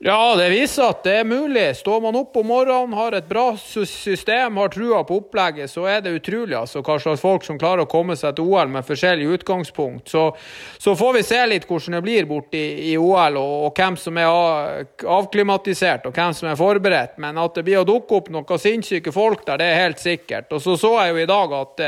Ja, 0.02 0.36
det 0.36 0.46
viser 0.48 0.94
at 0.94 1.02
det 1.04 1.12
er 1.20 1.26
mulig. 1.28 1.76
Står 1.76 1.98
man 2.00 2.16
opp 2.16 2.38
om 2.40 2.46
morgenen, 2.48 2.94
har 2.96 3.12
et 3.12 3.26
bra 3.28 3.50
system, 3.60 4.56
har 4.56 4.70
trua 4.72 5.02
på 5.04 5.18
opplegget, 5.20 5.68
så 5.68 5.82
er 5.92 5.98
det 6.00 6.14
utrolig 6.16 6.56
altså, 6.56 6.80
hva 6.80 6.94
slags 6.96 7.20
folk 7.20 7.44
som 7.44 7.58
klarer 7.60 7.84
å 7.84 7.90
komme 7.90 8.16
seg 8.16 8.38
til 8.38 8.48
OL 8.48 8.72
med 8.72 8.86
forskjellig 8.88 9.26
utgangspunkt. 9.34 10.08
Så, 10.08 10.22
så 10.80 10.94
får 10.96 11.18
vi 11.18 11.24
se 11.28 11.40
litt 11.50 11.66
hvordan 11.68 11.98
det 11.98 12.00
blir 12.06 12.28
borte 12.30 12.56
i, 12.56 12.70
i 12.88 12.94
OL, 12.96 13.36
og, 13.36 13.66
og, 13.66 13.74
hvem 13.76 13.98
som 14.00 14.22
er 14.22 14.86
avklimatisert 15.18 16.08
og 16.08 16.16
hvem 16.16 16.32
som 16.38 16.48
er 16.48 16.56
forberedt. 16.62 17.20
Men 17.20 17.42
at 17.44 17.60
det 17.60 17.66
blir 17.68 17.82
å 17.82 17.84
dukke 17.92 18.22
opp 18.22 18.32
noen 18.32 18.64
sinnssyke 18.64 19.12
folk 19.12 19.44
der, 19.50 19.60
det 19.60 19.68
er 19.68 19.82
helt 19.82 20.00
sikkert. 20.00 20.48
Og 20.56 20.64
så 20.64 20.78
så 20.80 20.94
jeg 21.02 21.12
jo 21.12 21.20
i 21.26 21.28
dag 21.28 21.54
at, 21.58 21.84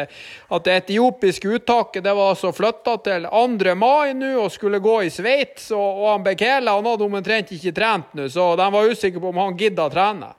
at 0.52 0.68
det 0.68 0.76
etiopiske 0.82 1.56
uttaket 1.56 2.04
det 2.04 2.12
var 2.20 2.36
altså 2.36 2.52
flytta 2.52 2.98
til 3.08 3.24
2. 3.32 3.72
mai 3.72 4.12
nå 4.20 4.34
og 4.44 4.52
skulle 4.52 4.84
gå 4.84 5.00
i 5.08 5.10
Sveits, 5.16 5.72
og, 5.72 6.04
og 6.04 6.06
han 6.12 6.28
Bekele 6.28 6.76
han 6.76 6.92
hadde 6.92 7.08
omtrent 7.08 7.56
ikke 7.56 7.72
trent 7.80 8.01
trent 8.02 8.14
nå, 8.18 8.28
så 8.28 8.52
de 8.56 8.68
var 8.72 8.92
usikre 8.92 9.20
på 9.20 9.32
om 9.32 9.42
han 9.42 9.58
gidda 9.58 9.88
å 9.88 9.92
trene. 9.92 10.34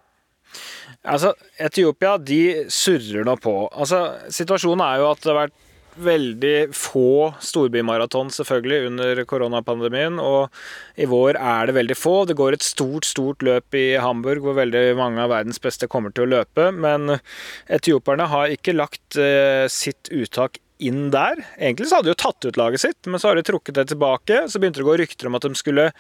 Altså, 1.04 1.34
Etiopia 1.60 2.18
de 2.18 2.70
surrer 2.72 3.26
nå 3.28 3.36
på. 3.42 3.68
Altså, 3.74 4.06
Situasjonen 4.32 4.86
er 4.86 5.02
jo 5.02 5.12
at 5.12 5.22
det 5.24 5.32
har 5.32 5.42
vært 5.46 5.60
veldig 5.94 6.74
få 6.74 7.34
storbymaraton 7.44 8.32
selvfølgelig 8.34 8.88
under 8.88 9.20
koronapandemien, 9.30 10.18
og 10.18 10.50
i 10.98 11.06
vår 11.06 11.38
er 11.38 11.70
det 11.70 11.76
veldig 11.78 11.98
få. 11.98 12.16
Det 12.26 12.38
går 12.40 12.58
et 12.58 12.66
stort, 12.66 13.06
stort 13.06 13.46
løp 13.46 13.78
i 13.78 14.00
Hamburg 14.02 14.42
hvor 14.42 14.58
veldig 14.58 14.96
mange 14.98 15.22
av 15.22 15.30
verdens 15.34 15.62
beste 15.62 15.90
kommer 15.92 16.14
til 16.16 16.26
å 16.26 16.32
løpe, 16.40 16.72
men 16.74 17.20
etiopierne 17.68 18.30
har 18.32 18.56
ikke 18.56 18.78
lagt 18.78 19.20
eh, 19.22 19.68
sitt 19.70 20.10
uttak 20.10 20.58
inn 20.84 21.12
der. 21.14 21.44
Egentlig 21.60 21.90
så 21.90 22.00
hadde 22.00 22.10
de 22.10 22.16
jo 22.16 22.24
tatt 22.24 22.48
ut 22.48 22.60
laget 22.60 22.84
sitt, 22.84 23.02
men 23.06 23.22
så 23.22 23.30
har 23.30 23.38
de 23.38 23.46
trukket 23.46 23.78
det 23.78 23.88
tilbake. 23.92 24.46
Så 24.50 24.60
begynte 24.60 24.82
det 24.82 24.88
å 24.88 24.92
gå 24.92 24.98
rykter 25.04 25.30
om 25.30 25.38
at 25.38 25.46
de 25.46 25.54
skulle 25.60 25.92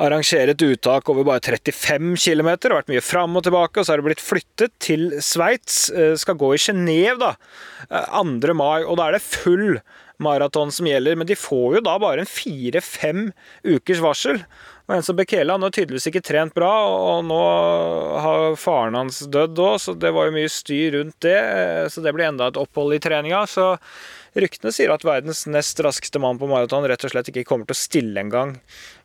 arrangere 0.00 0.54
et 0.54 0.64
uttak 0.64 1.08
over 1.12 1.26
bare 1.26 1.42
35 1.44 2.14
km. 2.16 2.52
Det 2.56 2.70
har 2.70 2.78
vært 2.80 2.92
mye 2.92 3.04
fram 3.04 3.36
og 3.36 3.44
tilbake, 3.46 3.80
og 3.80 3.86
så 3.86 3.92
har 3.92 4.00
det 4.00 4.08
blitt 4.08 4.24
flyttet 4.24 4.76
til 4.82 5.10
Sveits. 5.20 5.90
Eh, 5.90 6.14
skal 6.20 6.38
gå 6.40 6.54
i 6.54 6.62
Genéve 6.62 7.18
da, 7.20 7.34
2. 7.90 8.54
mai, 8.56 8.82
og 8.84 8.96
da 9.00 9.08
er 9.08 9.18
det 9.18 9.26
full 9.26 9.82
maraton 10.22 10.72
som 10.72 10.86
gjelder. 10.88 11.18
Men 11.18 11.28
de 11.28 11.38
får 11.38 11.78
jo 11.78 11.84
da 11.84 11.96
bare 12.00 12.24
en 12.24 12.30
fire-fem 12.30 13.32
ukers 13.66 14.02
varsel. 14.04 14.44
Og 14.88 14.96
en 14.96 15.04
som 15.06 15.16
Bekele 15.16 15.54
han 15.54 15.62
har 15.62 15.72
tydeligvis 15.74 16.08
ikke 16.10 16.24
trent 16.26 16.54
bra, 16.56 16.70
og 16.90 17.26
nå 17.28 17.42
har 18.24 18.56
faren 18.60 18.98
hans 18.98 19.22
dødd 19.30 19.60
òg, 19.62 19.76
så 19.78 19.94
det 19.94 20.10
var 20.14 20.26
jo 20.26 20.34
mye 20.34 20.50
styr 20.50 20.96
rundt 20.96 21.20
det. 21.22 21.38
Så 21.92 22.02
det 22.02 22.14
blir 22.16 22.28
enda 22.28 22.50
et 22.50 22.58
opphold 22.60 22.96
i 22.96 23.00
treninga. 23.02 23.44
Så 23.50 23.76
ryktene 24.34 24.72
sier 24.74 24.92
at 24.94 25.06
verdens 25.06 25.44
nest 25.46 25.80
raskeste 25.84 26.20
mann 26.22 26.40
på 26.40 26.50
maraton 26.50 26.88
rett 26.88 27.06
og 27.06 27.14
slett 27.14 27.30
ikke 27.30 27.46
kommer 27.46 27.68
til 27.68 27.76
å 27.76 27.82
stille 27.82 28.26
engang 28.26 28.56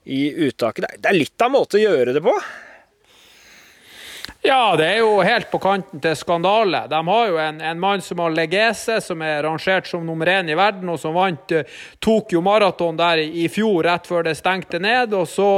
i 0.07 0.23
uttaket. 0.47 0.87
Det 0.97 1.11
er 1.11 1.19
litt 1.19 1.35
av 1.41 1.51
en 1.51 1.57
måte 1.59 1.79
å 1.79 1.83
gjøre 1.83 2.15
det 2.15 2.23
på. 2.23 2.33
Ja, 4.47 4.75
det 4.79 4.85
er 4.85 4.99
jo 5.01 5.17
helt 5.25 5.49
på 5.51 5.59
kanten 5.59 5.99
til 5.99 6.13
skandale. 6.15 6.85
De 6.87 6.99
har 7.09 7.23
jo 7.27 7.39
en, 7.41 7.57
en 7.59 7.79
mann 7.81 8.03
som 8.05 8.21
har 8.23 8.31
Legese, 8.31 8.99
som 9.03 9.19
er 9.25 9.41
rangert 9.43 9.89
som 9.89 10.05
nummer 10.07 10.29
én 10.31 10.47
i 10.47 10.55
verden, 10.55 10.87
og 10.93 10.99
som 11.01 11.17
vant 11.17 11.51
uh, 11.51 11.65
Tokyo 11.99 12.39
Maraton 12.45 12.95
der 12.99 13.25
i 13.25 13.47
fjor, 13.51 13.81
rett 13.89 14.07
før 14.07 14.23
det 14.29 14.37
stengte 14.39 14.79
ned. 14.79 15.15
Og 15.17 15.27
så 15.27 15.49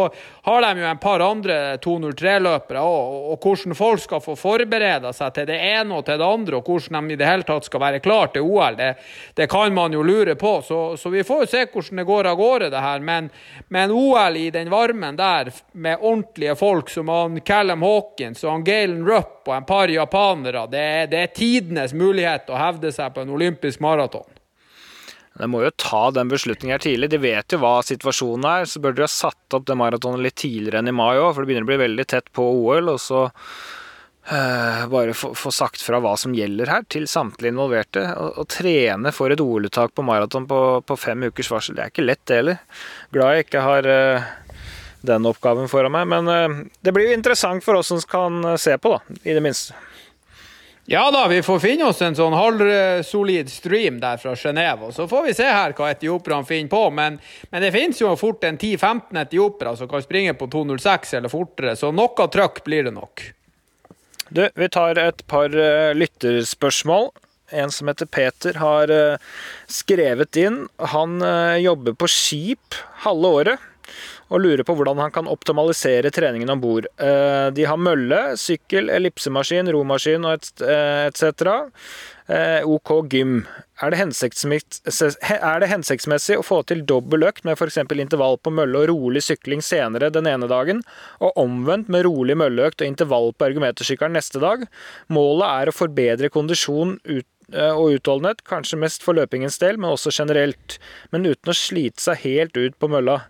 har 0.50 0.66
de 0.66 0.82
jo 0.82 0.88
en 0.90 1.00
par 1.02 1.22
andre 1.24 1.56
203-løpere 1.84 2.82
òg. 2.82 3.16
Og 3.34 3.44
hvordan 3.44 3.78
folk 3.78 4.02
skal 4.04 4.22
få 4.24 4.36
forberede 4.40 5.12
seg 5.16 5.34
til 5.36 5.48
det 5.50 5.60
ene 5.70 6.00
og 6.00 6.06
til 6.08 6.20
det 6.20 6.28
andre, 6.28 6.60
og 6.60 6.70
hvordan 6.70 7.10
de 7.10 7.16
i 7.16 7.20
det 7.20 7.28
hele 7.30 7.48
tatt 7.48 7.68
skal 7.68 7.84
være 7.84 8.02
klar 8.04 8.32
til 8.34 8.48
OL, 8.48 8.78
det, 8.80 8.90
det 9.38 9.50
kan 9.52 9.74
man 9.76 9.94
jo 9.94 10.04
lure 10.06 10.36
på. 10.40 10.54
Så, 10.66 10.80
så, 10.98 11.12
vi 11.14 11.26
får 11.28 11.46
jo 11.46 11.52
se 11.54 11.66
hvordan 11.66 12.02
det 12.02 12.08
går 12.10 12.32
av 12.32 12.40
gårde, 12.40 12.72
det 12.74 12.86
her. 12.86 13.06
Men, 13.12 13.30
men 13.68 13.94
OL 13.96 14.40
i 14.40 14.50
den 14.56 14.72
varmen 14.74 15.20
der, 15.20 15.54
med 15.72 16.02
ordentlige 16.02 16.58
folk 16.60 16.90
som 16.90 17.12
han 17.14 17.40
Callum 17.46 17.86
Hawkins 17.86 18.44
og 18.44 18.54
han 18.58 18.68
Galen 18.68 19.06
Rupp 19.08 19.48
og 19.50 19.56
en 19.56 19.70
par 19.70 19.92
japanere, 19.92 20.66
det, 20.72 20.90
det 21.14 21.24
er 21.24 21.34
tidenes 21.36 21.94
mulighet 21.94 22.50
å 22.50 22.60
hevde 22.60 22.94
seg 22.96 23.14
på 23.14 23.26
en 23.26 23.38
olympisk 23.38 23.82
maraton. 23.84 24.39
De 25.40 25.48
må 25.48 25.64
jo 25.64 25.72
ta 25.80 26.10
den 26.12 26.28
beslutningen 26.32 26.76
her 26.76 26.84
tidlig. 26.84 27.12
De 27.14 27.22
vet 27.24 27.56
jo 27.56 27.62
hva 27.62 27.80
situasjonen 27.86 28.48
er. 28.50 28.66
Så 28.68 28.82
bør 28.84 28.98
de 28.98 29.06
ha 29.06 29.12
satt 29.12 29.56
opp 29.56 29.68
det 29.70 29.78
maratonet 29.80 30.24
litt 30.26 30.40
tidligere 30.42 30.82
enn 30.82 30.92
i 30.92 30.96
mai 30.96 31.16
òg, 31.16 31.32
for 31.32 31.44
det 31.44 31.52
begynner 31.52 31.68
å 31.68 31.72
bli 31.72 31.84
veldig 31.86 32.08
tett 32.12 32.28
på 32.36 32.44
OL. 32.58 32.92
Og 32.92 33.00
så 33.00 33.22
uh, 33.24 34.84
bare 34.92 35.16
få, 35.16 35.32
få, 35.40 35.54
sagt 35.56 35.84
fra 35.86 36.02
hva 36.04 36.18
som 36.20 36.36
gjelder 36.36 36.74
her, 36.74 36.84
til 36.92 37.08
samtlige 37.08 37.56
involverte. 37.56 38.04
Å 38.12 38.46
trene 38.52 39.16
for 39.16 39.32
et 39.32 39.44
OL-uttak 39.44 39.96
på 39.96 40.06
maraton 40.06 40.48
på, 40.50 40.62
på, 40.84 41.00
fem 41.00 41.30
ukers 41.30 41.54
varsel, 41.56 41.80
det 41.80 41.88
er 41.88 41.96
ikke 41.96 42.08
lett, 42.10 42.26
det 42.28 42.42
heller. 42.42 42.64
Glad 43.16 43.38
jeg 43.38 43.48
ikke 43.48 43.64
har 43.64 43.88
uh, 43.88 44.32
den 45.08 45.32
oppgaven 45.32 45.72
foran 45.72 45.96
meg. 45.96 46.12
Men 46.18 46.28
uh, 46.28 46.64
det 46.84 46.96
blir 46.96 47.08
jo 47.08 47.16
interessant 47.16 47.64
for 47.64 47.80
oss 47.80 47.94
som 47.94 48.04
kan 48.12 48.58
se 48.60 48.76
på, 48.76 48.98
da, 48.98 49.22
i 49.24 49.40
det 49.40 49.46
minste. 49.46 49.80
Ja 50.92 51.12
da, 51.12 51.28
vi 51.28 51.44
får 51.44 51.60
finne 51.62 51.86
oss 51.86 52.00
en 52.02 52.16
sånn 52.18 52.34
halvsolid 52.34 53.52
stream 53.54 54.00
der 54.02 54.18
fra 54.18 54.32
Genéve. 54.34 54.88
Og 54.88 54.96
så 54.96 55.06
får 55.06 55.28
vi 55.28 55.36
se 55.38 55.46
her 55.46 55.76
hva 55.78 55.92
etioperne 55.94 56.48
finner 56.50 56.72
på. 56.72 56.80
Men, 56.98 57.20
men 57.52 57.62
det 57.62 57.70
finnes 57.76 58.02
jo 58.02 58.16
fort 58.18 58.48
en 58.48 58.58
10-15 58.58 59.20
etiopere 59.22 59.76
som 59.78 59.92
kan 59.92 60.02
springe 60.02 60.34
på 60.40 60.48
2.06 60.50 61.14
eller 61.20 61.30
fortere, 61.30 61.76
så 61.78 61.92
noe 61.94 62.28
trøkk 62.34 62.64
blir 62.66 62.90
det 62.90 62.96
nok. 62.98 63.22
Du, 64.34 64.42
vi 64.50 64.70
tar 64.74 64.98
et 64.98 65.22
par 65.30 65.54
uh, 65.54 65.94
lytterspørsmål. 65.94 67.12
En 67.62 67.70
som 67.74 67.94
heter 67.94 68.10
Peter, 68.10 68.58
har 68.58 68.90
uh, 68.90 69.38
skrevet 69.70 70.42
inn. 70.42 70.64
Han 70.96 71.22
uh, 71.22 71.54
jobber 71.62 72.02
på 72.02 72.10
skip 72.10 72.82
halve 73.06 73.36
året 73.44 73.69
og 74.30 74.44
lurer 74.44 74.66
på 74.66 74.76
hvordan 74.78 75.02
han 75.02 75.14
kan 75.14 75.30
optimalisere 75.30 76.12
treningen 76.14 76.52
om 76.54 76.62
bord. 76.62 76.88
Eh, 77.02 77.50
de 77.56 77.66
har 77.66 77.82
mølle, 77.82 78.22
sykkel, 78.40 78.92
ellipsemaskin, 78.94 79.72
romaskin 79.74 80.28
og 80.28 80.38
etc. 80.38 81.50
Eh, 82.30 82.62
OK 82.68 82.92
gym. 83.10 83.42
Er 83.82 83.94
det, 83.94 84.00
er 85.40 85.62
det 85.64 85.70
hensiktsmessig 85.72 86.36
å 86.38 86.44
få 86.46 86.60
til 86.68 86.84
dobbel 86.86 87.24
økt 87.30 87.46
med 87.48 87.56
f.eks. 87.56 87.80
intervall 87.80 88.38
på 88.44 88.52
mølle 88.54 88.84
og 88.84 88.90
rolig 88.92 89.24
sykling 89.26 89.64
senere 89.66 90.12
den 90.14 90.28
ene 90.30 90.50
dagen, 90.52 90.84
og 91.24 91.38
omvendt 91.40 91.90
med 91.90 92.06
rolig 92.06 92.36
mølleøkt 92.38 92.84
og 92.84 92.92
intervall 92.92 93.32
på 93.34 93.50
ergometersykkelen 93.50 94.18
neste 94.20 94.44
dag? 94.44 94.68
Målet 95.08 95.48
er 95.48 95.72
å 95.72 95.78
forbedre 95.78 96.30
kondisjon 96.34 96.98
ut 97.08 97.56
eh, 97.56 97.72
og 97.72 97.96
utholdenhet, 97.98 98.44
kanskje 98.46 98.82
mest 98.84 99.08
for 99.08 99.18
løpingens 99.18 99.58
del, 99.64 99.80
men 99.80 99.96
også 99.96 100.14
generelt, 100.14 100.78
men 101.16 101.26
uten 101.26 101.50
å 101.50 101.58
slite 101.58 102.04
seg 102.04 102.22
helt 102.28 102.60
ut 102.60 102.78
på 102.78 102.92
mølla. 102.92 103.24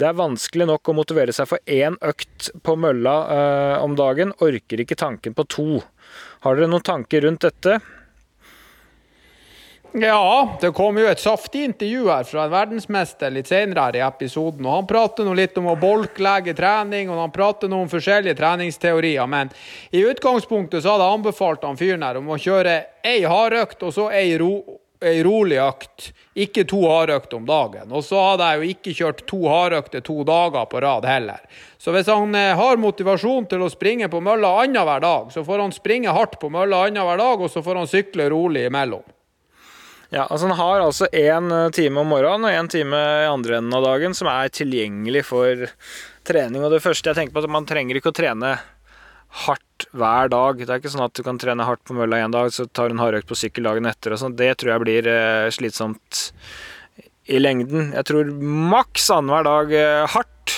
Det 0.00 0.08
er 0.08 0.16
vanskelig 0.16 0.64
nok 0.64 0.88
å 0.88 0.96
motivere 0.96 1.32
seg 1.36 1.48
for 1.50 1.60
én 1.68 1.98
økt 2.00 2.50
på 2.64 2.76
mølla 2.80 3.16
eh, 3.34 3.76
om 3.84 3.92
dagen. 3.98 4.32
Orker 4.40 4.80
ikke 4.80 4.96
tanken 4.96 5.36
på 5.36 5.44
to. 5.52 5.82
Har 6.46 6.56
dere 6.56 6.70
noen 6.72 6.86
tanker 6.86 7.26
rundt 7.26 7.44
dette? 7.44 7.76
Ja, 9.92 10.56
det 10.60 10.70
kom 10.72 10.98
jo 11.00 11.08
et 11.10 11.20
saftig 11.20 11.64
intervju 11.66 12.04
her 12.06 12.24
fra 12.24 12.44
en 12.46 12.52
verdensmester 12.52 13.32
litt 13.34 13.48
senere 13.50 13.88
her 13.88 13.96
i 13.98 14.02
episoden. 14.06 14.64
og 14.64 14.76
Han 14.78 14.88
prater 14.88 15.26
nå 15.26 15.34
litt 15.34 15.58
om 15.58 15.66
å 15.72 15.78
bolklegge 15.78 16.54
trening, 16.56 17.10
og 17.10 17.18
han 17.18 17.34
prater 17.34 17.68
noe 17.68 17.84
om 17.84 17.90
forskjellige 17.90 18.38
treningsteorier. 18.38 19.26
Men 19.26 19.50
i 19.90 20.04
utgangspunktet 20.06 20.84
så 20.84 20.94
hadde 20.94 21.08
jeg 21.08 21.18
anbefalt 21.18 21.66
han 21.66 21.80
fyren 21.80 22.06
her 22.06 22.20
om 22.22 22.30
å 22.30 22.38
kjøre 22.38 22.76
ei 23.04 23.24
hardøkt 23.26 23.82
og 23.82 23.96
så 23.96 24.06
ei 24.14 24.38
ro 24.38 24.54
ei 25.00 25.22
rolig 25.24 25.58
økt, 25.62 26.10
ikke 26.36 26.64
to 26.68 26.80
hardøkter 26.84 27.38
om 27.38 27.46
dagen. 27.48 27.92
Og 27.92 28.04
så 28.04 28.20
hadde 28.20 28.48
jeg 28.48 28.58
jo 28.60 28.74
ikke 28.74 28.94
kjørt 28.98 29.22
to 29.30 29.38
hardøkter 29.48 30.04
to 30.04 30.18
dager 30.28 30.66
på 30.70 30.82
rad 30.84 31.06
heller. 31.08 31.40
Så 31.80 31.94
hvis 31.94 32.10
han 32.12 32.34
eh, 32.36 32.52
har 32.56 32.80
motivasjon 32.80 33.48
til 33.50 33.64
å 33.64 33.70
springe 33.72 34.10
på 34.12 34.20
mølla 34.24 34.52
annenhver 34.62 35.00
dag, 35.04 35.30
så 35.32 35.44
får 35.46 35.64
han 35.64 35.72
springe 35.76 36.12
hardt 36.12 36.36
på 36.42 36.52
mølla 36.52 36.84
annenhver 36.86 37.20
dag, 37.20 37.40
og 37.40 37.52
så 37.52 37.64
får 37.64 37.80
han 37.80 37.90
sykle 37.90 38.28
rolig 38.32 38.66
imellom. 38.68 39.06
Ja, 40.10 40.24
altså 40.26 40.48
Han 40.48 40.58
har 40.58 40.80
altså 40.82 41.06
én 41.12 41.52
eh, 41.54 41.70
time 41.70 42.02
om 42.02 42.12
morgenen 42.12 42.48
og 42.48 42.58
én 42.58 42.68
time 42.68 42.98
i 42.98 43.30
andre 43.30 43.60
enden 43.60 43.78
av 43.78 43.86
dagen 43.86 44.16
som 44.16 44.28
er 44.28 44.52
tilgjengelig 44.52 45.24
for 45.30 45.70
trening. 46.26 46.64
Og 46.66 46.74
det 46.74 46.82
første 46.84 47.12
jeg 47.12 47.20
tenker 47.20 47.34
på, 47.36 47.44
er 47.44 47.48
at 47.48 47.56
man 47.56 47.68
trenger 47.68 47.96
ikke 47.96 48.12
å 48.12 48.20
trene 48.20 48.56
hardt 49.46 49.69
hver 49.96 50.30
dag. 50.30 50.60
Det 50.60 50.70
er 50.70 50.80
ikke 50.80 50.92
sånn 50.92 51.06
at 51.06 51.16
du 51.16 51.22
kan 51.26 51.38
trene 51.40 51.66
hardt 51.66 51.82
på 51.86 51.96
mølla 51.96 52.22
én 52.24 52.34
dag, 52.34 52.50
så 52.54 52.66
tar 52.66 52.88
du 52.88 52.96
en 52.96 53.02
hardøkt 53.02 53.30
på 53.30 53.38
sykkel 53.38 53.66
dagen 53.66 53.88
etter. 53.90 54.14
og 54.14 54.22
sånn. 54.22 54.36
Det 54.38 54.52
tror 54.60 54.74
jeg 54.74 54.84
blir 54.84 55.08
eh, 55.10 55.50
slitsomt 55.54 56.26
i 57.30 57.40
lengden. 57.40 57.92
Jeg 57.96 58.08
tror 58.10 58.30
maks 58.72 59.10
annenhver 59.14 59.48
dag 59.48 59.74
eh, 59.78 60.04
hardt. 60.14 60.56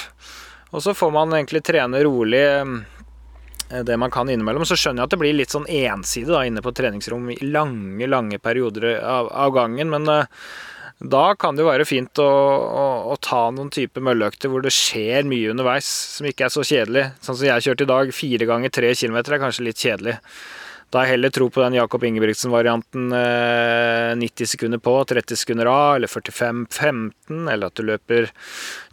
Og 0.73 0.85
så 0.85 0.97
får 0.97 1.13
man 1.13 1.35
egentlig 1.37 1.65
trene 1.65 2.01
rolig 2.05 2.43
eh, 2.43 3.83
det 3.89 3.97
man 4.01 4.13
kan 4.13 4.29
innimellom. 4.29 4.67
Så 4.69 4.77
skjønner 4.77 5.03
jeg 5.03 5.11
at 5.11 5.17
det 5.17 5.23
blir 5.25 5.39
litt 5.39 5.55
sånn 5.55 5.69
ensidig 5.69 6.33
da, 6.33 6.45
inne 6.49 6.65
på 6.65 6.75
treningsrom 6.77 7.33
i 7.33 7.41
lange, 7.45 8.09
lange 8.09 8.41
perioder 8.43 8.99
av, 9.01 9.33
av 9.33 9.57
gangen. 9.57 9.93
men 9.93 10.29
da 11.03 11.35
kan 11.35 11.57
det 11.57 11.65
jo 11.65 11.71
være 11.71 11.87
fint 11.89 12.21
å, 12.23 12.25
å, 12.27 12.87
å 13.11 13.19
ta 13.23 13.49
noen 13.51 13.73
type 13.75 14.03
mølleøkter 14.05 14.53
hvor 14.53 14.63
det 14.63 14.75
skjer 14.75 15.27
mye 15.27 15.51
underveis, 15.51 15.89
som 16.19 16.29
ikke 16.29 16.47
er 16.47 16.55
så 16.55 16.65
kjedelig. 16.67 17.09
Sånn 17.25 17.39
som 17.39 17.49
jeg 17.49 17.67
kjørte 17.67 17.87
i 17.87 17.91
dag, 17.91 18.13
fire 18.15 18.49
ganger 18.49 18.75
tre 18.75 18.93
kilometer 18.99 19.35
er 19.35 19.43
kanskje 19.43 19.67
litt 19.67 19.83
kjedelig. 19.83 20.19
Da 20.93 21.01
har 21.01 21.09
jeg 21.09 21.15
heller 21.15 21.33
tro 21.33 21.47
på 21.49 21.63
den 21.63 21.79
Jakob 21.79 22.03
Ingebrigtsen-varianten 22.05 23.15
eh, 23.17 24.11
90 24.21 24.51
sekunder 24.51 24.81
på, 24.85 24.93
30 25.09 25.39
sekunder 25.41 25.71
av, 25.73 25.95
eller 25.97 26.11
45-15, 26.13 27.39
eller 27.49 27.71
at 27.71 27.81
du 27.81 27.87
løper 27.89 28.29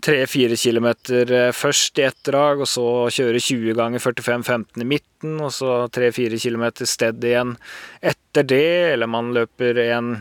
3-4 0.08 0.56
km 0.62 0.88
eh, 1.20 1.50
først 1.52 2.00
i 2.00 2.06
ett 2.08 2.22
drag, 2.24 2.64
og 2.64 2.72
så 2.72 2.86
kjører 3.12 3.44
20 3.44 3.76
ganger 3.76 4.06
45-15 4.06 4.80
i 4.80 4.88
midten, 4.96 5.36
og 5.44 5.52
så 5.52 5.76
3-4 5.92 6.40
km 6.40 6.66
steady 6.88 7.34
igjen 7.34 7.58
etter 8.00 8.48
det, 8.48 8.94
eller 8.94 9.12
man 9.12 9.34
løper 9.36 9.84
en 9.90 10.14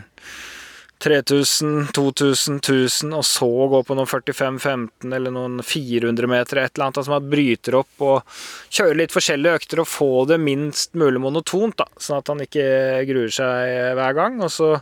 3000, 0.99 1.93
2000, 1.95 2.57
1000, 2.59 3.13
og 3.15 3.23
så 3.23 3.47
gå 3.71 3.79
på 3.87 3.95
noen 3.95 4.09
45-15 4.09 5.13
eller 5.15 5.31
noen 5.31 5.61
400 5.63 6.27
meter, 6.27 6.59
et 6.59 6.73
eller 6.75 6.89
annet 6.89 7.05
som 7.07 7.15
man 7.15 7.29
bryter 7.31 7.77
opp 7.79 8.03
og 8.03 8.41
kjører 8.67 8.99
litt 8.99 9.15
forskjellige 9.15 9.61
økter 9.61 9.83
og 9.83 9.87
få 9.87 10.09
det 10.27 10.41
minst 10.43 10.97
mulig 10.99 11.21
monotont, 11.23 11.77
da, 11.79 11.87
sånn 11.95 12.19
at 12.19 12.31
han 12.33 12.43
ikke 12.43 12.65
gruer 13.07 13.31
seg 13.31 13.95
hver 13.95 14.17
gang. 14.17 14.41
Og 14.43 14.51
så 14.51 14.73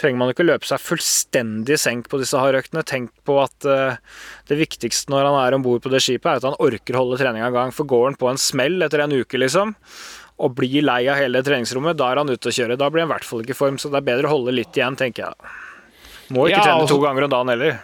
trenger 0.00 0.22
man 0.22 0.32
ikke 0.32 0.46
løpe 0.48 0.68
seg 0.68 0.80
fullstendig 0.80 1.76
senk 1.80 2.08
på 2.08 2.22
disse 2.22 2.40
hardøktene. 2.40 2.86
Tenk 2.88 3.12
på 3.28 3.36
at 3.42 3.68
uh, 3.68 4.00
det 4.48 4.58
viktigste 4.62 5.12
når 5.12 5.28
han 5.28 5.38
er 5.42 5.58
om 5.58 5.66
bord 5.66 5.84
på 5.84 5.92
det 5.92 6.00
skipet, 6.04 6.30
er 6.30 6.40
at 6.40 6.48
han 6.48 6.56
orker 6.62 6.96
å 6.96 7.04
holde 7.04 7.20
treninga 7.20 7.52
i 7.52 7.56
gang. 7.58 7.74
For 7.76 7.88
går 7.88 8.08
han 8.08 8.18
på 8.20 8.32
en 8.32 8.40
smell 8.40 8.80
etter 8.86 9.04
en 9.04 9.18
uke, 9.20 9.40
liksom, 9.44 9.76
og 10.40 10.56
blir 10.56 10.84
lei 10.86 11.02
av 11.12 11.18
hele 11.20 11.42
treningsrommet, 11.44 11.98
da 12.00 12.10
er 12.10 12.20
han 12.22 12.32
ute 12.32 12.50
å 12.50 12.54
kjøre. 12.54 12.78
Da 12.80 12.88
blir 12.90 13.04
han 13.04 13.10
i 13.10 13.14
hvert 13.14 13.26
fall 13.28 13.44
ikke 13.44 13.56
i 13.56 13.58
form, 13.58 13.78
så 13.80 13.90
det 13.92 14.00
er 14.00 14.06
bedre 14.10 14.30
å 14.30 14.34
holde 14.38 14.54
litt 14.56 14.76
igjen, 14.76 14.98
tenker 14.98 15.28
jeg. 15.28 15.56
Må 16.34 16.46
ikke 16.48 16.60
ja, 16.60 16.66
trene 16.70 16.86
to 16.88 17.00
ganger 17.02 17.26
om 17.26 17.32
dagen 17.32 17.52
heller. 17.52 17.80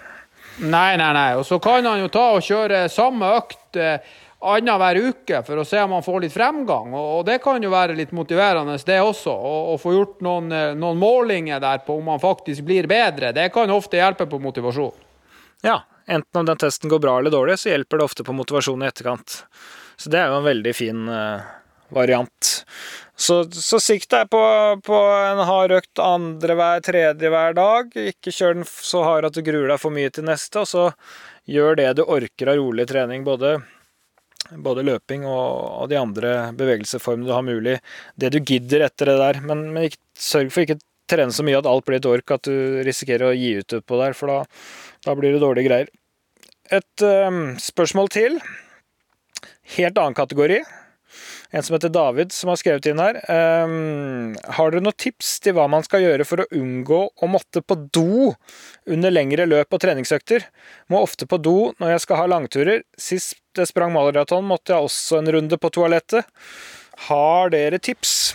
Nei, 0.62 0.92
nei, 0.96 1.10
nei. 1.12 1.30
Og 1.36 1.44
så 1.48 1.58
kan 1.62 1.84
han 1.84 2.00
jo 2.00 2.12
ta 2.12 2.28
og 2.36 2.44
kjøre 2.46 2.86
samme 2.92 3.32
økt 3.36 3.78
eh, 3.80 4.14
annenhver 4.46 5.00
uke 5.10 5.42
for 5.44 5.60
å 5.60 5.66
se 5.68 5.82
om 5.84 5.96
han 5.96 6.06
får 6.06 6.22
litt 6.24 6.36
fremgang. 6.36 6.94
Og, 6.96 7.24
det 7.28 7.40
kan 7.44 7.60
jo 7.62 7.72
være 7.74 7.96
litt 7.98 8.14
motiverende, 8.16 8.78
det 8.86 9.00
også. 9.04 9.34
Å 9.74 9.76
få 9.82 9.92
gjort 9.96 10.22
noen, 10.24 10.48
eh, 10.54 10.70
noen 10.78 11.02
målinger 11.02 11.60
der 11.60 11.84
på 11.84 11.98
om 11.98 12.08
han 12.14 12.22
faktisk 12.22 12.64
blir 12.64 12.88
bedre. 12.88 13.34
Det 13.36 13.50
kan 13.52 13.74
ofte 13.74 14.00
hjelpe 14.00 14.28
på 14.30 14.40
motivasjon. 14.40 15.04
Ja, 15.66 15.82
Enten 16.06 16.40
om 16.40 16.46
den 16.46 16.56
testen 16.56 16.90
går 16.90 16.98
bra 17.02 17.18
eller 17.18 17.30
dårlig, 17.30 17.58
så 17.58 17.72
hjelper 17.72 17.98
det 17.98 18.04
ofte 18.06 18.24
på 18.24 18.32
motivasjonen 18.32 18.86
i 18.86 18.90
etterkant. 18.92 19.40
Så 19.98 20.10
det 20.12 20.20
er 20.20 20.30
jo 20.30 20.36
en 20.38 20.46
veldig 20.46 20.74
fin 20.76 21.08
uh, 21.10 21.42
variant. 21.94 22.52
Så, 23.16 23.38
så 23.52 23.80
sikt 23.80 24.10
deg 24.12 24.28
på, 24.32 24.40
på, 24.84 24.96
en 25.24 25.40
hard 25.48 25.72
økt 25.78 26.02
andre 26.02 26.56
hver 26.58 26.82
tredje 26.84 27.30
hver 27.32 27.56
dag. 27.56 27.94
Ikke 28.12 28.34
kjør 28.34 28.58
den 28.58 28.66
så 28.68 29.04
hard 29.06 29.28
at 29.28 29.38
du 29.38 29.44
gruer 29.46 29.72
deg 29.72 29.80
for 29.80 29.94
mye 29.94 30.12
til 30.12 30.26
neste, 30.28 30.62
og 30.64 30.68
så 30.68 30.90
gjør 31.48 31.78
det 31.80 31.94
du 31.96 32.04
orker 32.04 32.52
av 32.52 32.60
rolig 32.60 32.84
trening. 32.90 33.24
Både, 33.24 33.54
både 34.52 34.84
løping 34.84 35.24
og, 35.24 35.48
og, 35.80 35.86
de 35.92 36.00
andre 36.00 36.34
bevegelseformene 36.58 37.30
du 37.30 37.32
har 37.32 37.46
mulig. 37.46 37.78
Det 38.20 38.34
du 38.36 38.42
gidder 38.42 38.84
etter 38.90 39.12
det 39.12 39.18
der. 39.22 39.40
Men, 39.48 39.64
men 39.72 39.88
ikke, 39.88 40.02
sørg 40.20 40.52
for 40.52 40.66
ikke 40.66 40.80
trene 41.08 41.32
så 41.32 41.46
mye 41.46 41.58
at 41.60 41.68
alt 41.70 41.86
blir 41.86 42.00
et 42.00 42.10
ork, 42.10 42.34
at 42.34 42.48
du 42.48 42.82
risikerer 42.84 43.30
å 43.30 43.36
gi 43.36 43.54
ut 43.60 43.78
utpå 43.78 44.00
der, 44.02 44.16
for 44.18 44.32
da, 44.32 44.40
da, 45.06 45.14
blir 45.16 45.32
det 45.32 45.42
dårlige 45.44 45.70
greier. 45.70 45.92
Et 46.74 47.06
um, 47.06 47.54
spørsmål 47.62 48.10
til. 48.12 48.40
Helt 49.76 49.98
annen 49.98 50.18
kategori. 50.18 50.60
En 51.54 51.62
som 51.62 51.76
heter 51.76 51.92
David, 51.94 52.32
som 52.34 52.50
har 52.50 52.58
skrevet 52.60 52.88
inn 52.90 53.02
her. 53.02 53.18
Um, 53.30 54.34
har 54.56 54.72
dere 54.72 54.82
noen 54.82 54.98
tips 54.98 55.36
til 55.44 55.56
hva 55.56 55.68
man 55.70 55.86
skal 55.86 56.02
gjøre 56.02 56.26
for 56.26 56.42
å 56.42 56.48
unngå 56.58 57.00
å 57.22 57.30
måtte 57.30 57.62
på 57.62 57.78
do 57.94 58.32
under 58.90 59.14
lengre 59.14 59.46
løp 59.48 59.76
og 59.76 59.82
treningsøkter? 59.84 60.48
Må 60.92 61.04
ofte 61.06 61.28
på 61.30 61.38
do 61.38 61.72
når 61.78 61.94
jeg 61.94 62.06
skal 62.06 62.22
ha 62.22 62.26
langturer. 62.34 62.82
Sist 62.98 63.38
jeg 63.56 63.70
sprang 63.70 63.94
maraton, 63.94 64.44
måtte 64.44 64.74
jeg 64.74 64.90
også 64.90 65.22
en 65.22 65.32
runde 65.38 65.60
på 65.60 65.72
toalettet. 65.72 66.28
Har 67.06 67.54
dere 67.54 67.78
tips? 67.78 68.34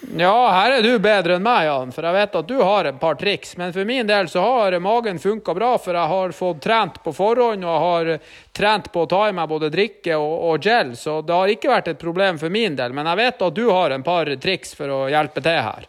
Ja, 0.00 0.50
her 0.50 0.78
er 0.78 0.82
du 0.82 0.94
bedre 0.98 1.36
enn 1.36 1.44
meg, 1.44 1.66
Jan, 1.66 1.90
for 1.92 2.06
jeg 2.08 2.16
vet 2.16 2.36
at 2.40 2.48
du 2.48 2.56
har 2.62 2.88
et 2.88 3.00
par 3.00 3.18
triks. 3.20 3.52
Men 3.60 3.74
for 3.74 3.84
min 3.84 4.08
del 4.08 4.30
så 4.32 4.40
har 4.40 4.78
magen 4.80 5.20
funka 5.20 5.54
bra, 5.54 5.74
for 5.78 5.96
jeg 5.96 6.12
har 6.14 6.32
fått 6.32 6.62
trent 6.64 6.96
på 7.04 7.12
forhånd 7.12 7.66
og 7.68 7.84
har 7.84 8.10
trent 8.56 8.88
på 8.92 9.04
å 9.04 9.10
ta 9.10 9.26
i 9.28 9.36
meg 9.36 9.50
både 9.50 9.68
drikke 9.72 10.16
og, 10.16 10.34
og, 10.48 10.64
gel, 10.64 10.96
så 10.96 11.20
det 11.20 11.36
har 11.36 11.52
ikke 11.52 11.72
vært 11.72 11.92
et 11.92 12.00
problem 12.00 12.40
for 12.40 12.52
min 12.52 12.78
del. 12.80 12.96
Men 12.96 13.12
jeg 13.12 13.20
vet 13.20 13.46
at 13.50 13.56
du 13.56 13.66
har 13.68 13.92
en 13.92 14.06
par 14.06 14.32
triks 14.40 14.72
for 14.78 14.96
å 14.96 15.00
hjelpe 15.12 15.44
til 15.44 15.60
her. 15.68 15.88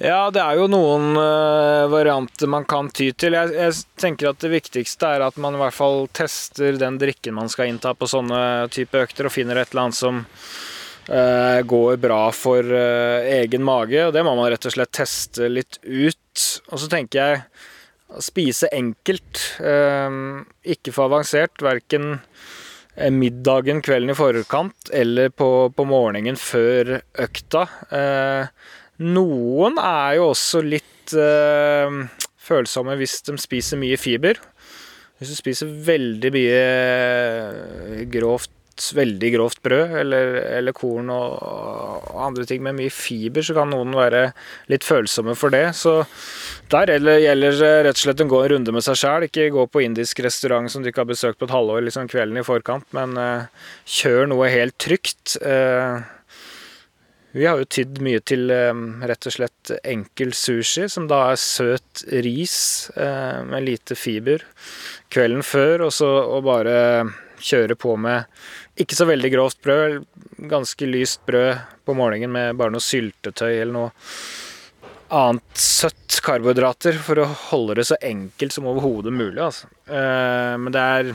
Ja, 0.00 0.30
det 0.34 0.40
er 0.42 0.56
jo 0.58 0.64
noen 0.66 1.12
uh, 1.14 1.86
varianter 1.86 2.48
man 2.50 2.64
kan 2.66 2.88
ty 2.90 3.12
til. 3.12 3.36
Jeg, 3.36 3.52
jeg, 3.54 3.84
tenker 4.00 4.32
at 4.32 4.40
det 4.42 4.50
viktigste 4.50 5.12
er 5.12 5.28
at 5.28 5.36
man 5.38 5.54
i 5.54 5.60
hvert 5.60 5.76
fall 5.76 6.08
tester 6.10 6.80
den 6.80 6.96
drikken 6.98 7.36
man 7.36 7.52
skal 7.52 7.70
innta 7.70 7.92
på 7.94 8.08
sånne 8.10 8.40
type 8.74 8.98
økter, 9.04 9.28
og 9.28 9.36
finner 9.36 9.60
et 9.60 9.70
eller 9.70 9.86
annet 9.86 10.00
som 10.00 10.24
går 11.06 11.96
bra 12.00 12.32
for 12.32 12.64
uh, 12.64 13.26
egen 13.28 13.64
mage. 13.66 14.00
og 14.06 14.12
Det 14.14 14.24
må 14.24 14.34
man 14.38 14.50
rett 14.52 14.66
og 14.68 14.74
slett 14.74 14.92
teste 14.96 15.50
litt 15.52 15.78
ut. 15.84 16.44
Og 16.72 16.80
så 16.80 16.88
tenker 16.92 17.20
jeg 17.20 17.42
å 18.14 18.22
spise 18.24 18.70
enkelt, 18.72 19.42
uh, 19.60 20.44
ikke 20.64 20.94
for 20.94 21.10
avansert. 21.10 21.64
Verken 21.64 22.18
middagen 23.10 23.80
kvelden 23.82 24.12
i 24.12 24.14
forkant 24.14 24.92
eller 24.94 25.32
på, 25.34 25.68
på 25.74 25.86
morgenen 25.90 26.36
før 26.38 27.00
økta. 27.18 27.64
noen 29.02 29.80
er 29.82 30.12
jo 30.14 30.28
også 30.28 30.60
litt 30.62 31.10
følsomme 32.38 32.94
hvis 33.00 33.16
de 33.26 33.34
spiser 33.42 33.82
mye 33.82 33.98
fiber. 33.98 34.38
Hvis 35.18 35.34
du 35.34 35.40
spiser 35.40 35.74
veldig 35.88 36.30
mye 36.38 38.06
grovt 38.14 38.54
veldig 38.94 39.30
grovt 39.34 39.60
brød 39.64 39.94
eller, 40.00 40.36
eller 40.58 40.74
korn 40.76 41.10
og, 41.12 41.36
og, 41.42 42.08
andre 42.26 42.46
ting 42.48 42.62
med 42.64 42.76
mye 42.78 42.92
fiber, 42.92 43.44
så 43.44 43.54
kan 43.56 43.70
noen 43.72 43.94
være 43.96 44.26
litt 44.72 44.86
følsomme 44.86 45.36
for 45.38 45.54
det. 45.54 45.66
Så 45.78 46.00
der 46.72 46.94
gjelder, 46.94 47.58
det 47.60 47.72
rett 47.86 47.98
og 47.98 48.02
slett 48.02 48.24
å 48.24 48.28
gå 48.30 48.40
en 48.42 48.52
runde 48.54 48.74
med 48.74 48.86
seg 48.86 48.98
sjæl. 49.00 49.28
Ikke 49.28 49.50
gå 49.54 49.66
på 49.70 49.84
indisk 49.84 50.24
restaurant 50.24 50.72
som 50.72 50.82
du 50.82 50.90
ikke 50.90 51.04
har 51.04 51.12
besøkt 51.12 51.40
på 51.40 51.48
et 51.48 51.54
halvår 51.54 51.86
liksom 51.86 52.10
kvelden 52.10 52.40
i 52.40 52.46
forkant, 52.46 52.88
men 52.96 53.14
uh, 53.20 53.70
kjør 53.86 54.28
noe 54.32 54.50
helt 54.52 54.78
trygt. 54.82 55.36
Uh, 55.44 56.02
vi 57.34 57.48
har 57.48 57.58
jo 57.58 57.66
tydd 57.66 57.98
mye 58.04 58.22
til 58.22 58.46
um, 58.50 59.02
rett 59.02 59.26
og 59.26 59.34
slett 59.34 59.74
enkel 59.82 60.34
sushi, 60.38 60.86
som 60.90 61.08
da 61.10 61.24
er 61.32 61.40
søt 61.42 62.04
ris 62.24 62.56
med 62.94 63.66
lite 63.66 63.96
fiber 63.98 64.44
kvelden 65.14 65.42
før, 65.46 65.88
og 65.88 65.92
så 65.94 66.10
og 66.24 66.44
bare 66.46 66.76
kjøre 67.44 67.76
på 67.78 67.96
med 68.00 68.24
ikke 68.80 68.96
så 68.98 69.06
veldig 69.06 69.30
grovt 69.34 69.60
brød, 69.62 70.00
ganske 70.50 70.88
lyst 70.88 71.22
brød 71.28 71.60
på 71.86 71.94
morgenen 71.94 72.32
med 72.34 72.58
bare 72.58 72.74
noe 72.74 72.82
syltetøy 72.82 73.52
eller 73.52 73.74
noe 73.74 73.92
annet 75.14 75.60
søtt 75.60 76.18
karbohydrater 76.24 76.96
for 77.04 77.20
å 77.22 77.28
holde 77.50 77.78
det 77.78 77.86
så 77.86 77.98
enkelt 78.02 78.54
som 78.54 78.66
overhodet 78.70 79.12
mulig. 79.14 79.38
Altså. 79.42 79.68
Eh, 79.86 80.54
men 80.58 80.74
det 80.74 80.82
er 80.82 81.10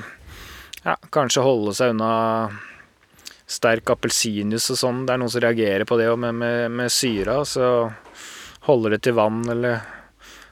ja, 0.86 0.96
kanskje 1.12 1.44
holde 1.44 1.76
seg 1.76 1.96
unna 1.96 2.14
sterk 3.50 3.90
appelsinjuice 3.92 4.76
og 4.76 4.80
sånn. 4.84 5.06
Det 5.06 5.16
er 5.16 5.22
noen 5.22 5.34
som 5.34 5.44
reagerer 5.44 5.88
på 5.90 5.98
det 6.00 6.10
med, 6.16 6.38
med, 6.38 6.66
med 6.80 6.94
syra. 6.94 7.42
Så 7.50 7.90
holder 8.70 8.96
det 8.96 9.02
til 9.08 9.18
vann 9.18 9.42
eller 9.50 9.82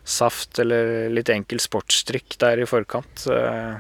saft 0.07 0.59
eller 0.63 1.09
litt 1.13 1.29
enkel 1.29 1.61
sportsdrikk 1.61 2.39
der 2.41 2.63
i 2.63 2.67
forkant. 2.69 3.27
Eh, 3.31 3.77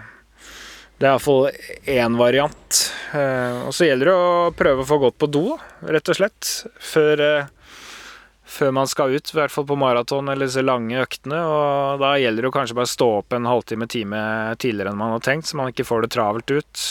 det 0.97 1.05
er 1.05 1.13
iallfall 1.13 1.51
én 1.85 2.15
variant. 2.17 2.77
Eh, 3.13 3.67
og 3.67 3.75
så 3.75 3.85
gjelder 3.85 4.09
det 4.09 4.15
å 4.17 4.55
prøve 4.57 4.81
å 4.81 4.89
få 4.89 4.97
gått 5.03 5.19
på 5.21 5.29
do, 5.29 5.43
rett 5.85 6.09
og 6.09 6.17
slett. 6.17 6.49
Før, 6.81 7.21
eh, 7.21 7.75
før 8.47 8.73
man 8.73 8.89
skal 8.89 9.13
ut, 9.13 9.29
i 9.29 9.37
hvert 9.37 9.53
fall 9.53 9.67
på 9.69 9.77
maraton 9.77 10.31
eller 10.31 10.49
disse 10.49 10.65
lange 10.65 10.97
øktene. 10.97 11.37
Og 11.37 12.01
da 12.01 12.15
gjelder 12.17 12.41
det 12.41 12.49
å 12.49 12.55
kanskje 12.55 12.79
bare 12.79 12.89
stå 12.89 13.09
opp 13.19 13.37
en 13.37 13.45
halvtime-time 13.45 14.57
tidligere 14.57 14.89
enn 14.89 14.97
man 14.97 15.13
har 15.13 15.21
tenkt, 15.21 15.45
så 15.45 15.59
man 15.59 15.69
ikke 15.69 15.85
får 15.85 16.07
det 16.07 16.13
travelt 16.17 16.49
ut. 16.49 16.87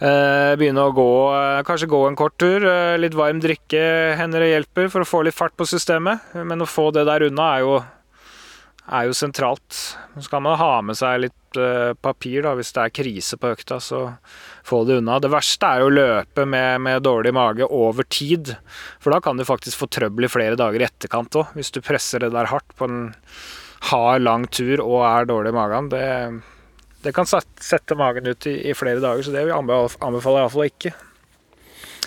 Eh, 0.00 0.56
begynne 0.56 0.88
å 0.88 0.94
gå, 0.96 1.10
kanskje 1.68 1.90
gå 1.92 2.00
en 2.08 2.16
kort 2.16 2.38
tur. 2.40 2.64
Litt 2.96 3.14
varm 3.14 3.40
drikke 3.44 4.16
hender 4.16 4.40
det 4.40 4.54
hjelper 4.54 4.88
for 4.88 5.04
å 5.04 5.10
få 5.10 5.22
litt 5.24 5.36
fart 5.36 5.56
på 5.60 5.68
systemet. 5.68 6.24
Men 6.40 6.64
å 6.64 6.70
få 6.70 6.88
det 6.90 7.04
der 7.04 7.28
unna 7.28 7.52
er 7.58 7.68
jo, 7.68 7.82
er 8.92 9.08
jo 9.08 9.16
sentralt. 9.16 9.80
Så 10.18 10.28
kan 10.30 10.44
man 10.44 10.58
ha 10.60 10.72
med 10.84 10.98
seg 10.98 11.24
litt 11.26 11.40
Eh, 11.56 11.94
papir 11.94 12.42
da, 12.42 12.54
hvis 12.58 12.72
det 12.74 12.82
er 12.82 12.94
krise 12.94 13.38
på 13.40 13.52
økta, 13.54 13.78
så 13.82 14.00
få 14.66 14.82
det 14.86 14.98
unna. 15.00 15.18
Det 15.22 15.30
verste 15.32 15.68
er 15.68 15.82
jo 15.82 15.90
å 15.90 15.94
løpe 15.94 16.46
med, 16.48 16.82
med, 16.86 17.02
dårlig 17.06 17.34
mage 17.36 17.68
over 17.68 18.06
tid. 18.08 18.54
For 19.02 19.14
da 19.14 19.20
kan 19.24 19.38
du 19.38 19.46
faktisk 19.46 19.82
få 19.82 19.90
trøbbel 19.92 20.26
i 20.26 20.32
flere 20.32 20.58
dager 20.60 20.82
i 20.82 20.88
etterkant 20.88 21.38
òg, 21.40 21.54
hvis 21.58 21.72
du 21.74 21.82
presser 21.84 22.24
det 22.24 22.32
der 22.34 22.50
hardt 22.50 22.76
på 22.78 22.88
en 22.88 23.06
hard, 23.90 24.24
lang 24.24 24.48
tur 24.48 24.80
og 24.80 25.02
er 25.06 25.30
dårlig 25.30 25.52
i 25.52 25.58
magen. 25.58 25.90
Det, 25.92 26.04
det 27.04 27.14
kan 27.16 27.28
sette 27.28 27.98
magen 27.98 28.30
ut 28.30 28.48
i, 28.50 28.56
i, 28.70 28.76
flere 28.76 29.02
dager, 29.04 29.24
så 29.26 29.34
det 29.34 29.46
anbefaler 29.52 30.40
jeg 30.40 30.46
iallfall 30.46 30.70
ikke. 30.70 30.94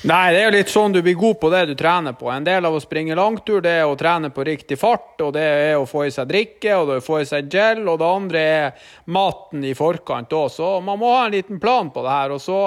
Nei, 0.05 0.29
det 0.29 0.41
er 0.41 0.43
jo 0.45 0.53
litt 0.53 0.69
sånn 0.69 0.93
du 0.93 0.99
blir 1.01 1.15
god 1.17 1.39
på 1.41 1.49
det 1.49 1.63
du 1.71 1.73
trener 1.77 2.13
på. 2.13 2.27
En 2.29 2.45
del 2.45 2.65
av 2.67 2.75
å 2.77 2.81
springe 2.81 3.15
langtur 3.17 3.63
det 3.65 3.71
er 3.79 3.89
å 3.89 3.95
trene 3.97 4.29
på 4.33 4.43
riktig 4.45 4.77
fart, 4.77 5.15
og 5.25 5.31
det 5.33 5.41
er 5.41 5.77
å 5.79 5.87
få 5.89 6.03
i 6.05 6.11
seg 6.13 6.27
drikke, 6.29 6.75
og 6.77 6.85
det 6.85 6.97
er 6.97 7.01
å 7.01 7.05
få 7.05 7.21
i 7.23 7.25
seg 7.25 7.47
gel, 7.49 7.81
og 7.89 7.97
det 7.97 8.09
andre 8.19 8.43
er 8.45 8.91
maten 9.15 9.63
i 9.65 9.73
forkant 9.77 10.35
òg. 10.37 10.51
Så 10.53 10.69
man 10.85 11.01
må 11.01 11.09
ha 11.15 11.23
en 11.25 11.33
liten 11.33 11.61
plan 11.61 11.89
på 11.93 12.03
det 12.05 12.13
her. 12.13 12.35
Og 12.35 12.41
så 12.43 12.59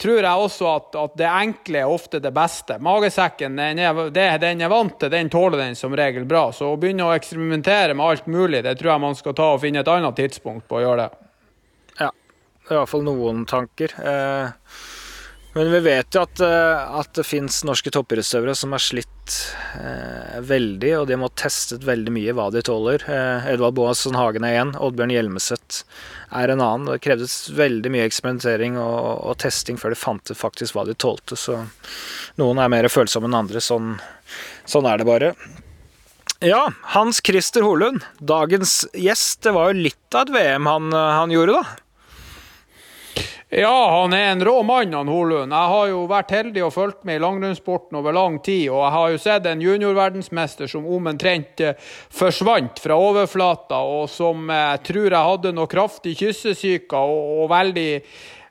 tror 0.00 0.22
jeg 0.22 0.46
også 0.46 0.70
at, 0.70 0.96
at 1.02 1.18
det 1.20 1.28
enkle 1.28 1.82
er 1.82 1.96
ofte 1.96 2.22
det 2.24 2.32
beste. 2.36 2.78
Magesekken, 2.80 3.60
den 3.60 3.82
er, 3.84 4.00
det, 4.14 4.28
den 4.46 4.64
er 4.64 4.72
vant 4.72 4.96
til, 5.02 5.12
den 5.12 5.28
tåler 5.32 5.60
den 5.60 5.76
som 5.76 5.96
regel 5.96 6.24
bra. 6.30 6.46
Så 6.56 6.72
å 6.72 6.78
begynne 6.80 7.10
å 7.10 7.12
eksperimentere 7.16 7.98
med 7.98 8.06
alt 8.06 8.30
mulig, 8.30 8.64
det 8.64 8.78
tror 8.80 8.94
jeg 8.94 9.04
man 9.04 9.18
skal 9.18 9.36
ta 9.36 9.50
og 9.52 9.60
finne 9.66 9.84
et 9.84 9.92
annet 9.92 10.16
tidspunkt 10.16 10.64
på 10.70 10.80
å 10.80 10.86
gjøre 10.86 11.04
det. 11.04 11.28
Ja, 12.00 12.08
det 12.08 12.72
er 12.72 12.78
i 12.78 12.80
hvert 12.80 12.94
fall 12.94 13.04
noen 13.04 13.44
tanker. 13.50 13.98
Eh 14.00 14.89
men 15.52 15.70
vi 15.72 15.80
vet 15.82 16.14
jo 16.14 16.22
at, 16.22 16.40
eh, 16.40 16.98
at 17.00 17.10
det 17.18 17.24
fins 17.26 17.62
norske 17.66 17.90
toppidrettsutøvere 17.90 18.54
som 18.54 18.70
har 18.74 18.82
slitt 18.84 19.34
eh, 19.74 20.36
veldig, 20.46 20.92
og 21.00 21.08
de 21.10 21.18
må 21.18 21.30
testet 21.34 21.82
veldig 21.86 22.12
mye 22.14 22.34
hva 22.38 22.46
de 22.54 22.62
tåler. 22.66 23.02
Eh, 23.10 23.48
Edvard 23.50 23.74
Boasson 23.74 24.18
Hagen 24.18 24.46
er 24.46 24.60
én, 24.60 24.70
Oddbjørn 24.78 25.14
Hjelmeset 25.16 25.80
er 26.38 26.54
en 26.54 26.62
annen. 26.62 26.86
Det 26.92 27.02
krevdes 27.02 27.34
veldig 27.58 27.90
mye 27.90 28.06
eksperimentering 28.06 28.78
og, 28.78 29.26
og, 29.26 29.34
testing 29.42 29.80
før 29.80 29.96
de 29.96 29.98
fant 29.98 30.34
faktisk 30.38 30.78
hva 30.78 30.86
de 30.86 30.94
tålte. 30.94 31.34
Så 31.34 31.58
noen 32.38 32.62
er 32.62 32.70
mer 32.70 32.90
følsomme 32.92 33.26
enn 33.26 33.40
andre. 33.42 33.64
Sånn, 33.64 33.96
sånn 34.70 34.86
er 34.86 35.02
det 35.02 35.10
bare. 35.10 35.34
Ja, 36.46 36.68
Hans 36.94 37.18
Christer 37.26 37.66
Holund, 37.66 38.06
dagens 38.22 38.84
gjest. 38.94 39.42
Det 39.42 39.58
var 39.58 39.72
jo 39.72 39.82
litt 39.88 40.14
av 40.14 40.30
et 40.30 40.36
VM 40.38 40.70
han, 40.70 40.92
han 40.94 41.34
gjorde, 41.34 41.58
da. 41.58 41.89
Ja, 43.52 44.00
han 44.00 44.12
er 44.12 44.28
en 44.30 44.44
rå 44.44 44.62
mann, 44.62 44.92
han 44.94 45.08
Holund. 45.10 45.50
Jeg 45.50 45.70
har 45.72 45.88
jo 45.90 46.04
vært 46.06 46.30
heldig 46.30 46.62
og 46.68 46.70
fulgt 46.70 47.00
med 47.02 47.18
i 47.18 47.22
langrennssporten 47.24 47.98
over 47.98 48.14
lang 48.14 48.36
tid, 48.46 48.68
og 48.70 48.84
jeg 48.84 48.92
har 48.94 49.08
jo 49.10 49.18
sett 49.24 49.48
en 49.50 49.64
juniorverdensmester 49.64 50.70
som 50.70 50.86
omtrent 50.86 51.62
eh, 51.66 51.74
forsvant 52.14 52.78
fra 52.78 52.94
overflata, 52.94 53.80
og 53.82 54.06
som 54.06 54.46
jeg 54.54 54.84
tror 54.86 55.08
jeg 55.08 55.30
hadde 55.32 55.52
noe 55.56 55.72
kraftig 55.72 56.14
kyssesyke 56.20 56.94
og, 56.94 57.42
og 57.42 57.50
veldig 57.50 57.88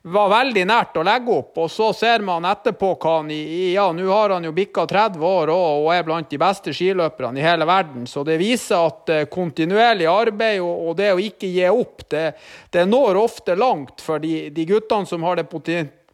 var 0.01 0.29
veldig 0.31 0.63
nært 0.67 0.95
å 0.95 1.03
legge 1.03 1.33
opp, 1.35 1.57
og 1.59 1.67
så 1.71 1.89
ser 1.93 2.23
man 2.23 2.47
etterpå 2.47 2.93
hva 2.95 3.17
han 3.17 3.31
Ja, 3.33 3.89
nå 3.91 4.07
har 4.07 4.31
han 4.31 4.47
jo 4.47 4.53
bikka 4.55 4.85
30 4.87 5.25
år 5.27 5.51
og, 5.51 5.83
og 5.83 5.91
er 5.91 6.05
blant 6.07 6.29
de 6.31 6.39
beste 6.39 6.73
skiløperne 6.75 7.41
i 7.41 7.43
hele 7.43 7.67
verden, 7.67 8.07
så 8.07 8.23
det 8.27 8.39
viser 8.39 8.79
at 8.79 9.11
uh, 9.11 9.25
kontinuerlig 9.31 10.07
arbeid 10.07 10.61
og, 10.63 10.71
og, 10.87 10.95
det 10.99 11.11
å 11.13 11.19
ikke 11.19 11.51
gi 11.51 11.67
opp, 11.67 12.07
det, 12.11 12.25
det 12.71 12.87
når 12.87 13.19
ofte 13.19 13.57
langt 13.59 14.03
for 14.03 14.23
de, 14.23 14.47
de 14.55 14.67
guttene 14.69 15.09
som 15.09 15.25
har 15.27 15.41
det 15.41 15.49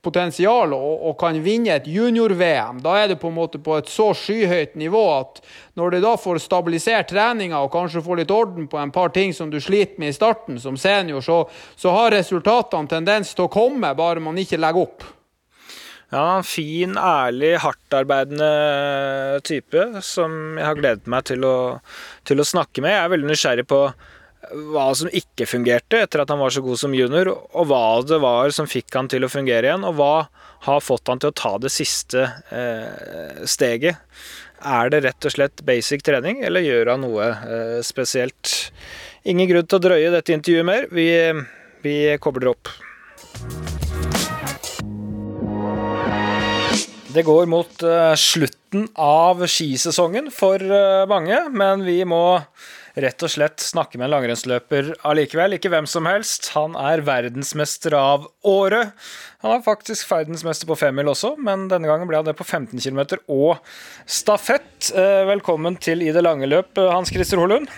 potensial 0.06 0.76
og, 0.78 0.94
og, 1.10 1.16
kan 1.20 1.40
vinne 1.44 1.74
et 1.76 1.90
junior-VM. 1.90 2.80
Da 2.86 2.94
er 3.02 3.10
det 3.12 3.20
på 3.22 3.32
en 3.32 3.38
måte 3.40 3.62
på 3.64 3.80
et 3.80 3.90
så 3.92 4.12
skyhøyt 4.16 4.78
nivå 4.80 5.04
at 5.16 5.42
når 5.80 5.96
du 5.96 6.00
da 6.06 6.14
får 6.22 6.44
stabilisert 6.46 7.10
treninga 7.12 7.60
og 7.66 7.74
kanskje 7.74 8.04
får 8.06 8.22
litt 8.22 8.34
orden 8.34 8.70
på 8.72 8.80
en 8.82 8.94
par 8.96 9.12
ting 9.16 9.34
som 9.36 9.52
du 9.52 9.60
sliter 9.64 10.00
med 10.02 10.14
i 10.14 10.18
starten 10.18 10.62
som 10.62 10.78
senior, 10.80 11.26
så, 11.26 11.42
så 11.76 11.94
har 11.98 12.14
resultatene 12.16 12.92
tendens 12.92 13.34
til 13.36 13.48
å 13.48 13.52
komme, 13.52 13.96
bare 13.98 14.24
man 14.24 14.40
ikke 14.40 14.62
legger 14.62 14.88
opp. 14.88 15.12
Ja, 16.14 16.38
en 16.38 16.46
fin, 16.46 16.94
ærlig, 17.02 17.56
hardtarbeidende 17.64 18.50
type 19.44 19.88
som 20.06 20.56
jeg 20.56 20.68
har 20.68 20.78
gledet 20.78 21.10
meg 21.12 21.26
til 21.28 21.44
å, 21.48 21.56
til 22.28 22.40
å 22.40 22.46
snakke 22.46 22.84
med. 22.86 22.94
Jeg 22.94 23.02
er 23.02 23.12
veldig 23.16 23.32
nysgjerrig 23.32 23.66
på 23.68 23.80
hva 24.54 24.90
som 24.98 25.12
ikke 25.12 25.48
fungerte 25.50 26.02
etter 26.04 26.24
at 26.24 26.32
han 26.32 26.42
var 26.42 26.54
så 26.54 26.64
god 26.66 26.80
som 26.82 26.96
junior, 26.96 27.32
og 27.34 27.70
hva 27.70 28.02
det 28.06 28.20
var 28.24 28.54
som 28.56 28.70
fikk 28.70 28.94
han 28.98 29.10
til 29.12 29.26
å 29.26 29.32
fungere 29.32 29.70
igjen, 29.70 29.86
og 29.88 29.98
hva 30.00 30.16
har 30.66 30.82
fått 30.82 31.12
han 31.12 31.22
til 31.22 31.32
å 31.32 31.38
ta 31.38 31.54
det 31.62 31.72
siste 31.74 32.26
eh, 32.54 33.44
steget. 33.50 34.02
Er 34.66 34.90
det 34.90 35.04
rett 35.06 35.28
og 35.28 35.36
slett 35.36 35.62
basic 35.68 36.06
trening, 36.06 36.42
eller 36.46 36.66
gjør 36.66 36.96
han 36.96 37.06
noe 37.06 37.30
eh, 37.30 37.80
spesielt? 37.86 38.72
Ingen 39.26 39.50
grunn 39.50 39.70
til 39.70 39.80
å 39.80 39.86
drøye 39.90 40.14
dette 40.14 40.34
intervjuet 40.34 40.68
mer. 40.68 40.90
Vi, 40.94 41.10
vi 41.86 41.98
kobler 42.22 42.54
opp. 42.56 42.72
Det 47.16 47.24
går 47.24 47.46
mot 47.48 47.84
eh, 47.88 48.14
slutten 48.20 48.90
av 49.00 49.46
skisesongen 49.48 50.28
for 50.36 50.60
uh, 50.60 51.06
mange, 51.08 51.38
men 51.56 51.86
vi 51.88 52.02
må 52.04 52.42
rett 52.96 53.24
og 53.26 53.32
slett 53.32 53.64
snakke 53.64 54.00
med 54.00 54.08
en 54.08 54.14
langrennsløper 54.16 54.94
allikevel. 55.08 55.58
Ikke 55.58 55.72
hvem 55.74 55.88
som 55.90 56.08
helst. 56.10 56.52
Han 56.56 56.78
er 56.80 57.04
verdensmester 57.06 57.96
av 57.98 58.30
året. 58.48 58.94
Han 59.44 59.58
er 59.58 59.66
faktisk 59.66 60.08
verdensmester 60.12 60.70
på 60.70 60.78
femmil 60.80 61.12
også, 61.12 61.36
men 61.42 61.68
denne 61.72 61.90
gangen 61.90 62.10
ble 62.10 62.22
han 62.22 62.28
det 62.28 62.38
på 62.40 62.48
15 62.48 62.80
km 62.80 63.20
og 63.28 63.60
stafett. 64.08 64.94
Eh, 64.96 65.26
velkommen 65.28 65.80
til 65.82 66.06
I 66.06 66.14
det 66.16 66.24
lange 66.24 66.48
løp, 66.50 66.72
eh, 66.80 66.94
Hans 66.94 67.12
Christer 67.14 67.44
Holund. 67.44 67.70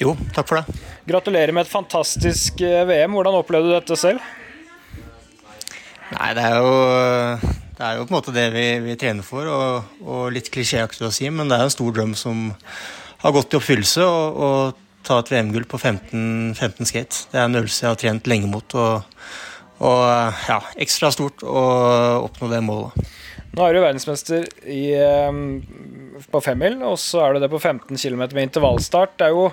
Jo, 0.00 0.16
takk 0.36 0.48
for 0.48 0.60
det. 0.60 0.80
Gratulerer 1.08 1.52
med 1.54 1.66
et 1.66 1.72
fantastisk 1.72 2.60
eh, 2.64 2.84
VM. 2.88 3.14
Hvordan 3.16 3.38
opplevde 3.38 3.70
du 3.70 3.76
dette 3.76 4.00
selv? 4.00 4.24
Nei, 6.16 6.32
det 6.38 6.42
er 6.46 6.60
jo, 6.62 6.74
det 7.76 7.82
er 7.82 7.96
jo 7.98 8.04
på 8.06 8.12
en 8.12 8.16
måte 8.16 8.34
det 8.34 8.44
vi, 8.54 8.66
vi 8.84 8.94
trener 9.00 9.26
for, 9.26 9.48
og, 9.50 9.96
og 10.06 10.28
litt 10.32 10.52
klisjéaktig 10.54 11.02
å 11.04 11.12
si, 11.12 11.26
men 11.34 11.50
det 11.50 11.58
er 11.58 11.66
en 11.66 11.74
stor 11.74 11.90
drøm 11.96 12.14
som 12.16 12.52
har 13.22 13.34
gått 13.36 13.54
i 13.54 13.58
oppfyllelse 13.58 14.06
å 14.06 14.48
ta 15.06 15.20
et 15.22 15.30
VM-gull 15.30 15.66
på 15.70 15.78
15, 15.78 16.54
15, 16.56 16.88
skate. 16.88 17.26
Det 17.30 17.38
er 17.38 17.46
en 17.46 17.58
øvelse 17.60 17.84
jeg 17.84 17.92
har 17.92 18.00
trent 18.00 18.30
lenge 18.30 18.50
mot. 18.50 18.76
Og, 18.78 19.28
og 19.86 20.02
ja, 20.48 20.58
ekstra 20.82 21.12
stort 21.14 21.44
å 21.46 21.62
oppnå 22.26 22.50
det 22.52 22.62
målet. 22.66 23.14
Nå 23.56 23.64
er 23.64 23.72
du 23.72 23.80
verdensmester 23.80 24.44
i, 24.68 24.90
ehm, 25.00 25.62
på 26.28 26.42
femmil, 26.44 26.76
og 26.84 26.98
så 27.00 27.22
er 27.24 27.36
du 27.36 27.44
det 27.44 27.52
på 27.52 27.60
15 27.62 27.96
km 27.96 28.26
med 28.26 28.50
intervallstart. 28.50 29.14
Det 29.16 29.30
er 29.30 29.36
jo 29.36 29.46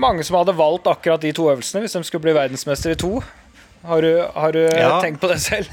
mange 0.00 0.24
som 0.24 0.38
hadde 0.38 0.56
valgt 0.56 0.88
akkurat 0.88 1.20
de 1.20 1.34
to 1.36 1.50
øvelsene 1.50 1.82
hvis 1.84 1.98
de 1.98 2.02
skulle 2.08 2.24
bli 2.24 2.36
verdensmester 2.38 2.94
i 2.94 3.00
to. 3.00 3.18
Har 3.88 4.02
du, 4.02 4.10
har 4.34 4.56
du 4.56 4.62
ja. 4.64 4.96
tenkt 5.04 5.20
på 5.20 5.28
det 5.30 5.38
selv? 5.44 5.68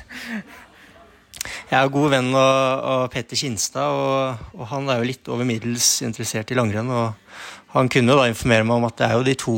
Jeg 1.66 1.80
er 1.80 1.90
god 1.90 2.12
venn 2.14 2.28
av, 2.38 3.08
Petter 3.10 3.40
Kinstad, 3.40 3.90
og, 3.90 4.50
og, 4.54 4.68
han 4.70 4.86
er 4.92 5.00
jo 5.02 5.08
litt 5.10 5.30
over 5.34 5.48
middels 5.50 5.88
interessert 6.06 6.52
i 6.54 6.58
langrenn. 6.58 6.92
og 6.94 7.74
Han 7.74 7.90
kunne 7.90 8.14
da 8.14 8.28
informere 8.30 8.68
meg 8.68 8.78
om 8.78 8.86
at 8.86 9.00
det 9.00 9.08
er 9.08 9.16
jo 9.18 9.26
de 9.26 9.34
to 9.42 9.56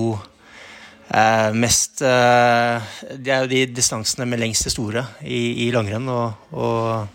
eh, 1.12 1.52
mest 1.52 2.02
eh, 2.08 2.88
Det 3.12 3.34
er 3.34 3.44
jo 3.44 3.52
de 3.52 3.60
distansene 3.76 4.28
med 4.30 4.40
lengst 4.40 4.70
store 4.72 5.04
i, 5.20 5.68
i 5.68 5.72
langrenn. 5.76 6.08
Og, 6.08 6.56
og, 6.56 7.12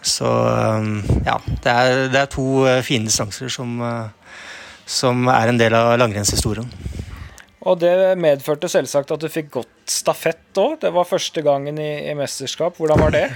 så 0.00 0.32
eh, 0.48 0.88
ja, 1.26 1.36
det 1.44 1.74
er, 1.74 2.00
det 2.08 2.22
er 2.22 2.32
to 2.32 2.46
eh, 2.64 2.80
fine 2.86 3.10
distanser 3.10 3.52
som, 3.52 3.76
eh, 3.84 4.40
som 4.88 5.28
er 5.28 5.52
en 5.52 5.60
del 5.60 5.76
av 5.76 5.92
langrennshistorien. 6.00 6.72
Og 7.66 7.80
det 7.82 7.92
medførte 8.22 8.70
selvsagt 8.70 9.12
at 9.12 9.20
du 9.20 9.28
fikk 9.28 9.52
godt 9.58 9.92
stafett 9.92 10.56
òg. 10.62 10.78
Det 10.86 10.92
var 10.94 11.04
første 11.04 11.44
gangen 11.44 11.76
i, 11.82 11.92
i 12.08 12.16
mesterskap. 12.16 12.80
Hvordan 12.80 13.02
var 13.02 13.12
det? 13.12 13.26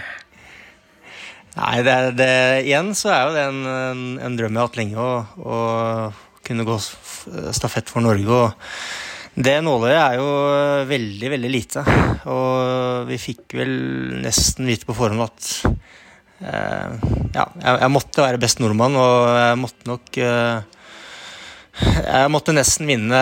Nei, 1.56 1.76
det, 1.82 1.94
det, 2.18 2.32
igjen 2.62 2.92
så 2.94 3.10
er 3.12 3.22
jo 3.26 3.36
det 3.36 3.44
en, 3.48 3.60
en, 3.66 4.02
en 4.22 4.36
drøm 4.38 4.54
jeg 4.54 4.60
har 4.60 4.68
hatt 4.68 4.78
lenge, 4.78 5.04
å, 5.04 5.22
å 5.42 6.42
kunne 6.46 6.66
gå 6.68 6.76
stafett 7.52 7.90
for 7.90 8.04
Norge. 8.04 8.28
og 8.30 9.08
det 9.40 9.60
nåløyet 9.62 10.00
er 10.00 10.16
jo 10.18 10.30
veldig, 10.90 11.28
veldig 11.34 11.50
lite. 11.52 11.84
Og 12.32 13.06
vi 13.08 13.18
fikk 13.20 13.54
vel 13.60 13.72
nesten 14.24 14.68
vite 14.68 14.88
på 14.88 14.96
forhånd 14.96 15.22
at 15.22 15.50
eh, 16.42 16.98
ja, 17.36 17.46
jeg, 17.46 17.70
jeg, 17.70 17.92
måtte 17.94 18.26
være 18.26 18.42
best 18.42 18.60
nordmann, 18.60 18.98
og 18.98 19.30
jeg 19.38 19.60
måtte 19.62 19.90
nok 19.90 20.20
eh, 20.20 20.78
Jeg 21.80 22.32
måtte 22.34 22.52
nesten 22.52 22.90
vinne 22.90 23.20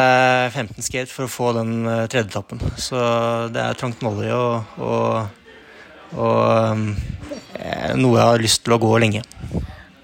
15 0.51 0.83
skate 0.83 1.13
for 1.13 1.29
å 1.29 1.31
få 1.31 1.53
den 1.61 1.85
tredjetappen. 1.85 2.09
tredje 2.09 2.31
etappen. 2.33 2.81
Så 2.89 3.03
det 3.55 3.63
er 3.63 3.79
trangt 3.79 4.01
nåløye. 4.03 4.35
og, 4.35 4.81
og 4.83 5.38
og 6.17 6.95
eh, 7.59 7.95
noe 7.99 8.19
jeg 8.19 8.25
har 8.25 8.45
lyst 8.45 8.65
til 8.65 8.77
å 8.77 8.81
gå 8.83 8.93
lenge. 9.03 9.25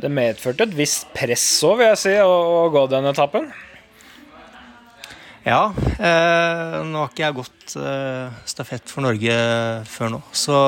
Det 0.00 0.10
medførte 0.12 0.66
et 0.66 0.74
visst 0.76 1.06
press 1.16 1.46
òg, 1.64 1.78
vil 1.80 1.92
jeg 1.92 2.00
si, 2.02 2.16
å, 2.20 2.34
å, 2.64 2.66
gå 2.72 2.84
den 2.92 3.08
etappen? 3.08 3.48
Ja. 5.44 5.70
Eh, 5.96 6.76
nå 6.88 7.04
har 7.04 7.12
ikke 7.12 7.24
jeg 7.24 7.38
gått 7.38 7.78
eh, 7.80 8.42
stafett 8.48 8.90
for 8.90 9.04
Norge 9.04 9.38
før 9.88 10.14
nå, 10.16 10.20
så 10.32 10.58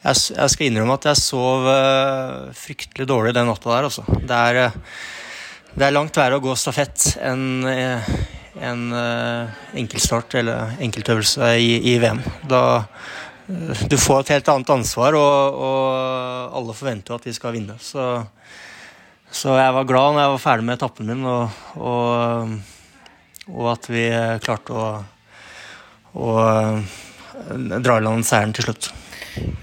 jeg, 0.00 0.16
jeg, 0.32 0.50
skal 0.52 0.68
innrømme 0.70 0.96
at 0.96 1.08
jeg 1.10 1.20
sov 1.20 1.66
eh, 1.68 2.52
fryktelig 2.56 3.06
dårlig 3.08 3.34
den 3.36 3.50
natta 3.50 3.68
der, 3.74 3.88
altså. 3.90 4.04
Det 4.08 4.36
er, 4.36 4.60
eh, 4.64 4.78
det 5.74 5.86
er 5.86 5.96
langt 5.96 6.16
verre 6.16 6.38
å 6.40 6.44
gå 6.44 6.54
stafett 6.56 7.18
enn 7.20 7.66
eh, 7.68 8.12
en 8.60 8.80
enkeltstart 9.78 10.34
eller 10.40 10.72
enkeltøvelse 10.82 11.52
i, 11.62 11.76
i 11.92 11.98
VM. 12.02 12.18
Da 12.50 12.62
du 13.88 13.96
får 13.98 14.20
et 14.20 14.34
helt 14.36 14.50
annet 14.52 14.72
ansvar, 14.76 15.16
og, 15.18 15.60
og 15.66 16.56
alle 16.60 16.76
forventer 16.76 17.16
at 17.16 17.26
vi 17.26 17.34
skal 17.36 17.54
vinne. 17.56 17.76
Så, 17.82 18.06
så, 19.30 19.56
jeg 19.58 19.76
var 19.76 19.88
glad 19.88 20.14
når 20.14 20.24
jeg 20.24 20.34
var 20.34 20.44
ferdig 20.44 20.68
med 20.68 20.78
etappen 20.78 21.10
min, 21.10 21.26
og, 21.26 21.60
og, 21.80 22.56
og 23.50 23.70
at 23.74 23.90
vi 23.90 24.06
klarte 24.44 24.76
å, 24.76 24.88
å 26.14 26.32
dra 27.80 27.98
i 27.98 28.04
land 28.06 28.26
seieren 28.26 28.56
til 28.56 28.70
slutt. 28.70 28.92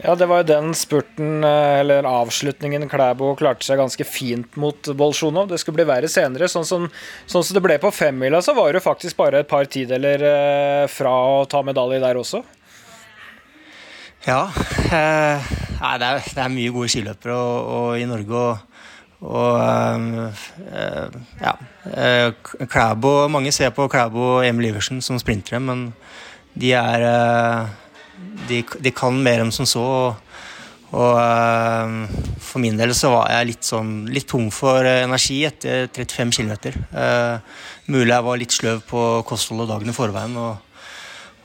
Ja, 0.04 0.16
det 0.16 0.28
var 0.30 0.42
jo 0.42 0.48
den 0.48 0.72
spurten, 0.78 1.44
eller 1.44 2.08
avslutningen, 2.08 2.88
Klæbo 2.90 3.34
klarte 3.38 3.68
seg 3.68 3.80
ganske 3.82 4.06
fint 4.08 4.56
mot 4.60 4.90
Bolsjunov. 4.98 5.50
Det 5.52 5.60
skulle 5.62 5.82
bli 5.82 5.88
verre 5.90 6.10
senere. 6.12 6.48
Sånn 6.52 6.66
som, 6.68 6.88
sånn 7.28 7.44
som 7.44 7.58
det 7.58 7.64
ble 7.66 7.76
på 7.82 7.92
femmila, 7.94 8.42
så 8.44 8.56
var 8.58 8.74
det 8.74 8.86
faktisk 8.86 9.20
bare 9.20 9.44
et 9.44 9.50
par 9.50 9.68
tideler 9.70 10.24
eh, 10.24 10.86
fra 10.92 11.12
å 11.42 11.44
ta 11.50 11.64
medalje 11.68 12.00
der 12.04 12.20
også. 12.20 12.44
Ja. 14.28 14.50
Eh, 14.92 15.40
det, 15.80 16.04
er, 16.04 16.20
det, 16.20 16.42
er, 16.42 16.52
mye 16.52 16.72
gode 16.76 16.90
skiløpere 16.92 17.36
og, 17.36 17.70
og 17.78 18.02
i 18.02 18.08
Norge. 18.10 18.42
Og, 18.44 18.58
og 19.32 19.62
eh, 20.68 21.16
ja. 21.40 21.54
Eh, 21.88 22.52
Klæbo, 22.68 23.14
mange 23.32 23.54
ser 23.56 23.72
på 23.76 23.88
Klæbo 23.88 24.26
og 24.38 24.46
Emil 24.48 24.74
Iversen 24.74 25.00
som 25.02 25.20
sprintere, 25.22 25.62
men 25.64 25.94
de 26.60 26.74
er 26.76 27.08
eh, 27.08 27.72
de, 28.50 28.62
de, 28.84 28.92
kan 28.92 29.16
mer 29.16 29.46
enn 29.46 29.56
som 29.56 29.70
så. 29.70 29.88
Og, 29.88 30.36
og 30.92 31.18
eh, 31.24 32.20
for 32.44 32.64
min 32.64 32.76
del 32.80 32.92
så 33.00 33.16
var 33.16 33.32
jeg 33.32 33.52
litt 33.54 33.72
sånn 33.72 33.96
litt 34.12 34.28
tom 34.28 34.52
for 34.52 34.84
energi 34.92 35.40
etter 35.48 35.88
35 35.96 36.36
km. 36.36 36.84
Eh, 36.92 37.60
mulig 37.96 38.12
jeg 38.12 38.28
var 38.28 38.44
litt 38.44 38.60
sløv 38.60 38.84
på 38.92 39.10
kostholdet 39.30 39.72
dagen 39.72 39.96
i 39.96 39.96
forveien. 39.96 40.36
og 40.36 40.67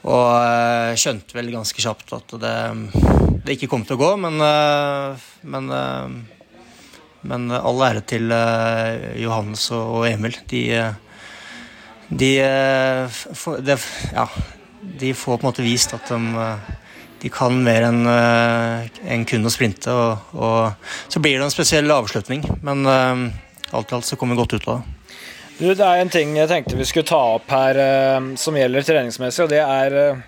og 0.02 0.28
uh, 0.34 0.92
skjønte 0.98 1.36
vel 1.36 1.52
ganske 1.54 1.82
kjapt 1.82 2.10
at 2.16 2.34
det, 2.42 2.56
det, 3.44 3.54
ikke 3.54 3.68
kom 3.70 3.84
til 3.86 3.94
å 3.94 4.00
gå, 4.00 4.10
men, 4.24 4.40
uh, 4.42 5.26
men, 5.46 5.68
uh, 5.70 6.48
men 7.30 7.54
all 7.54 7.84
ære 7.86 8.02
til 8.10 8.34
Johannes 9.22 9.68
og, 9.76 10.02
Emil. 10.08 10.34
De, 10.50 10.62
de, 12.10 12.32
de, 13.62 13.76
ja, 14.10 14.26
de, 14.82 15.12
får 15.14 15.38
på 15.38 15.44
en 15.44 15.50
måte 15.52 15.66
vist 15.66 15.94
at 15.94 16.10
de, 16.10 16.48
de 17.22 17.30
kan 17.30 17.54
mer 17.62 17.86
enn 17.86 18.02
en 18.10 19.28
kun 19.30 19.46
å 19.46 19.54
sprinte. 19.54 19.94
Og, 19.94 20.34
og, 20.34 20.90
så 21.06 21.22
blir 21.22 21.38
det 21.38 21.46
en 21.46 21.54
spesiell 21.54 21.94
avslutning, 21.94 22.42
men 22.66 22.82
alt 22.90 23.94
i 23.94 23.96
alt 24.00 24.10
så 24.10 24.18
kommer 24.18 24.34
vi 24.34 24.42
godt 24.42 24.58
ut 24.58 24.66
av 24.66 24.82
det. 24.82 25.01
Du, 25.58 25.68
det 25.68 25.84
er 25.84 26.00
en 26.00 26.10
ting 26.10 26.32
jeg 26.38 26.48
tenkte 26.50 26.78
vi 26.78 26.86
skulle 26.88 27.08
ta 27.08 27.20
opp 27.36 27.50
her 27.52 27.78
eh, 27.78 28.28
som 28.40 28.56
gjelder 28.56 28.86
treningsmessig, 28.86 29.44
og 29.44 29.50
det 29.52 29.60
er 29.60 29.96
eh, 30.00 30.20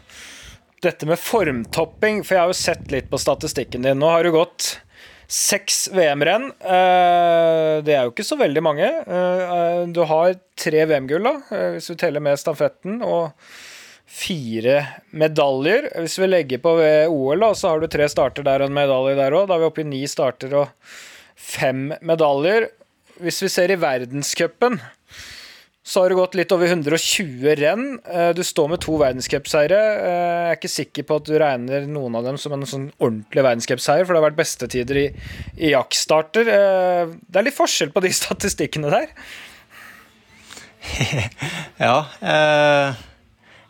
dette 0.85 1.09
med 1.09 1.21
formtopping, 1.21 2.21
for 2.23 2.37
jeg 2.37 2.43
har 2.43 2.53
jo 2.53 2.59
sett 2.59 2.91
litt 2.93 3.09
på 3.11 3.21
statistikken 3.21 3.87
din. 3.87 3.99
Nå 4.03 4.11
har 4.13 4.27
du 4.27 4.35
gått 4.35 4.75
seks 5.33 5.87
VM-renn. 5.97 6.51
Eh, 6.61 7.81
det 7.87 7.97
er 7.97 8.05
jo 8.05 8.13
ikke 8.13 8.27
så 8.29 8.37
veldig 8.39 8.63
mange. 8.63 8.91
Du 9.97 10.03
har 10.11 10.37
tre 10.61 10.85
VM-gull, 10.91 11.25
da, 11.25 11.63
hvis 11.73 11.89
du 11.89 11.97
teller 11.99 12.23
med 12.23 12.39
stafetten, 12.39 13.01
og 13.01 13.33
fire 14.05 14.83
medaljer. 15.17 15.89
Hvis 16.05 16.19
vi 16.21 16.29
legger 16.29 16.61
på 16.63 16.77
OL, 17.09 17.41
da, 17.41 17.55
så 17.57 17.73
har 17.73 17.81
du 17.81 17.89
tre 17.91 18.11
starter 18.13 18.45
der 18.47 18.63
og 18.63 18.69
en 18.69 18.77
medalje 18.77 19.17
der 19.19 19.35
òg. 19.41 19.49
Da 19.49 19.57
er 19.57 19.65
vi 19.65 19.71
oppe 19.73 19.83
i 19.83 19.89
ni 19.89 20.05
starter 20.11 20.53
og 20.61 20.93
fem 21.35 21.89
medaljer. 22.05 22.69
Hvis 23.25 23.41
vi 23.43 23.51
ser 23.51 23.73
i 23.73 23.81
verdenscupen, 23.81 24.79
så 25.85 26.01
har 26.01 26.09
du 26.09 26.17
gått 26.17 26.37
litt 26.39 26.53
over 26.55 26.71
120 26.71 27.45
renn. 27.61 27.99
Eh, 28.09 28.31
du 28.33 28.41
står 28.41 28.71
med 28.73 28.81
to 28.81 28.97
verdenscupseire. 28.97 29.81
Eh, 30.01 30.15
jeg 30.15 30.55
er 30.55 30.57
ikke 30.57 30.71
sikker 30.73 31.05
på 31.05 31.19
at 31.21 31.27
du 31.29 31.35
regner 31.37 31.85
noen 31.85 32.17
av 32.17 32.25
dem 32.25 32.39
som 32.41 32.55
en 32.57 32.65
sånn 32.65 32.87
ordentlig 32.97 33.45
verdenscupseier, 33.45 34.07
for 34.07 34.17
det 34.17 34.23
har 34.23 34.31
vært 34.31 34.39
bestetider 34.39 35.03
i, 35.03 35.05
i 35.61 35.75
jaktstarter. 35.75 36.49
Eh, 36.55 37.13
det 37.29 37.41
er 37.41 37.49
litt 37.51 37.59
forskjell 37.59 37.93
på 37.93 38.01
de 38.07 38.15
statistikkene 38.23 38.95
der. 38.97 39.13
ja. 41.85 41.99
Eh, 42.33 43.05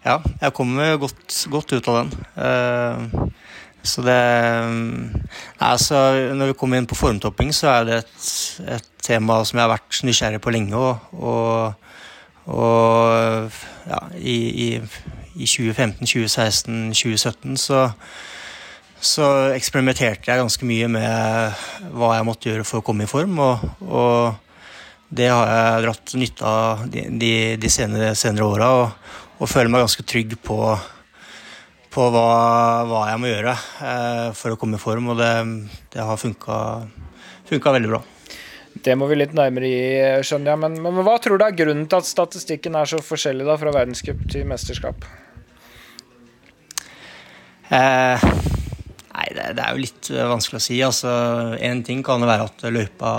ja, 0.04 0.18
jeg 0.38 0.54
kommer 0.54 0.94
godt, 1.02 1.26
godt, 1.50 1.74
ut 1.74 1.90
av 1.90 2.02
den. 2.04 2.26
Eh, 2.46 3.30
så 3.84 4.00
det 4.06 4.20
altså, 5.58 5.98
Når 6.32 6.52
vi 6.52 6.56
kommer 6.56 6.78
inn 6.78 6.86
på 6.88 6.96
formtopping, 6.96 7.50
så 7.52 7.72
er 7.74 7.88
det 7.88 8.02
et, 8.04 8.28
et 8.78 8.92
tema 9.02 9.42
som 9.42 9.58
jeg 9.58 9.66
har 9.66 9.74
vært 9.74 10.04
nysgjerrig 10.06 10.40
på 10.46 10.54
lenge. 10.54 10.78
og, 10.78 11.18
og 11.18 11.83
og 12.50 13.52
ja, 13.88 14.00
i, 14.20 14.36
i, 14.36 14.68
i 15.34 15.46
2015, 15.48 16.04
2016, 16.04 16.92
2017 16.92 17.56
så, 17.60 17.84
så, 19.00 19.28
eksperimenterte 19.56 20.28
jeg 20.28 20.42
ganske 20.42 20.68
mye 20.68 20.90
med 20.92 21.64
hva 21.96 22.14
jeg 22.18 22.28
måtte 22.28 22.50
gjøre 22.50 22.66
for 22.68 22.82
å 22.82 22.86
komme 22.86 23.06
i 23.06 23.10
form. 23.10 23.38
Og, 23.40 23.64
og 23.88 25.14
det 25.14 25.30
har 25.32 25.48
jeg 25.48 25.84
dratt 25.86 26.16
nytte 26.20 26.48
av 26.48 26.84
de, 26.90 27.06
de, 27.20 27.34
de 27.60 27.72
senere, 27.72 28.12
senere 28.18 28.48
åra. 28.48 28.72
Og, 28.82 29.14
og, 29.38 29.48
føler 29.48 29.72
meg 29.72 29.86
ganske 29.86 30.04
trygg 30.08 30.36
på, 30.44 30.58
på 31.94 32.10
hva, 32.12 32.28
hva, 32.90 33.06
jeg 33.12 33.22
må 33.22 33.32
gjøre 33.32 33.56
eh, 33.56 34.26
for 34.36 34.52
å 34.52 34.60
komme 34.60 34.80
i 34.80 34.84
form. 34.84 35.14
Og 35.14 35.22
det, 35.22 35.32
det 35.96 36.04
har 36.04 36.20
funka 36.20 37.78
veldig 37.78 37.96
bra. 37.96 38.04
Det 38.84 38.92
må 39.00 39.06
vi 39.08 39.16
litt 39.16 39.32
nærmere 39.36 39.68
i, 39.68 39.84
skjønner 40.26 40.52
jeg. 40.52 40.60
Men, 40.60 40.74
men, 40.84 41.04
hva 41.06 41.16
tror 41.22 41.40
du 41.40 41.46
er 41.46 41.56
grunnen 41.56 41.86
til 41.88 42.02
at 42.02 42.08
statistikken 42.08 42.76
er 42.76 42.90
så 42.90 43.00
forskjellig 43.00 43.46
da, 43.48 43.56
fra 43.60 43.72
verdenscup 43.72 44.26
til 44.32 44.44
mesterskap? 44.48 45.06
Eh, 47.72 48.26
nei, 49.14 49.28
det, 49.32 49.46
det, 49.56 49.64
er 49.64 49.70
jo 49.72 49.80
litt 49.86 50.10
uh, 50.12 50.26
vanskelig 50.34 50.60
å 50.60 50.66
si. 50.66 50.82
Altså, 50.84 51.14
ting 51.88 52.04
kan 52.04 52.20
det 52.20 52.28
være 52.28 52.50
at 52.50 52.66
løypa 52.76 53.14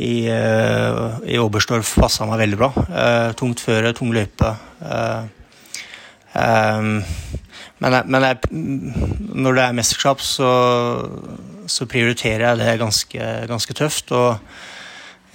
i, 0.00 0.24
uh, 0.32 1.20
i 1.28 1.36
Oberstdorf 1.36 1.92
passa 2.00 2.24
meg 2.30 2.40
veldig 2.46 2.60
bra. 2.62 2.72
Uh, 2.88 3.30
tungt 3.36 3.60
føre, 3.60 3.92
tung 3.96 4.14
løype. 4.16 4.54
men, 6.32 7.96
men 8.08 8.24
jeg, 8.24 8.40
når 9.36 9.58
det 9.58 9.66
er 9.66 9.76
mesterskap, 9.76 10.24
så 10.24 10.48
så 11.72 11.88
prioriterer 11.88 12.50
jeg 12.50 12.60
det 12.60 12.76
ganske, 12.80 13.30
ganske, 13.50 13.76
tøft. 13.76 14.12
Og 14.12 14.36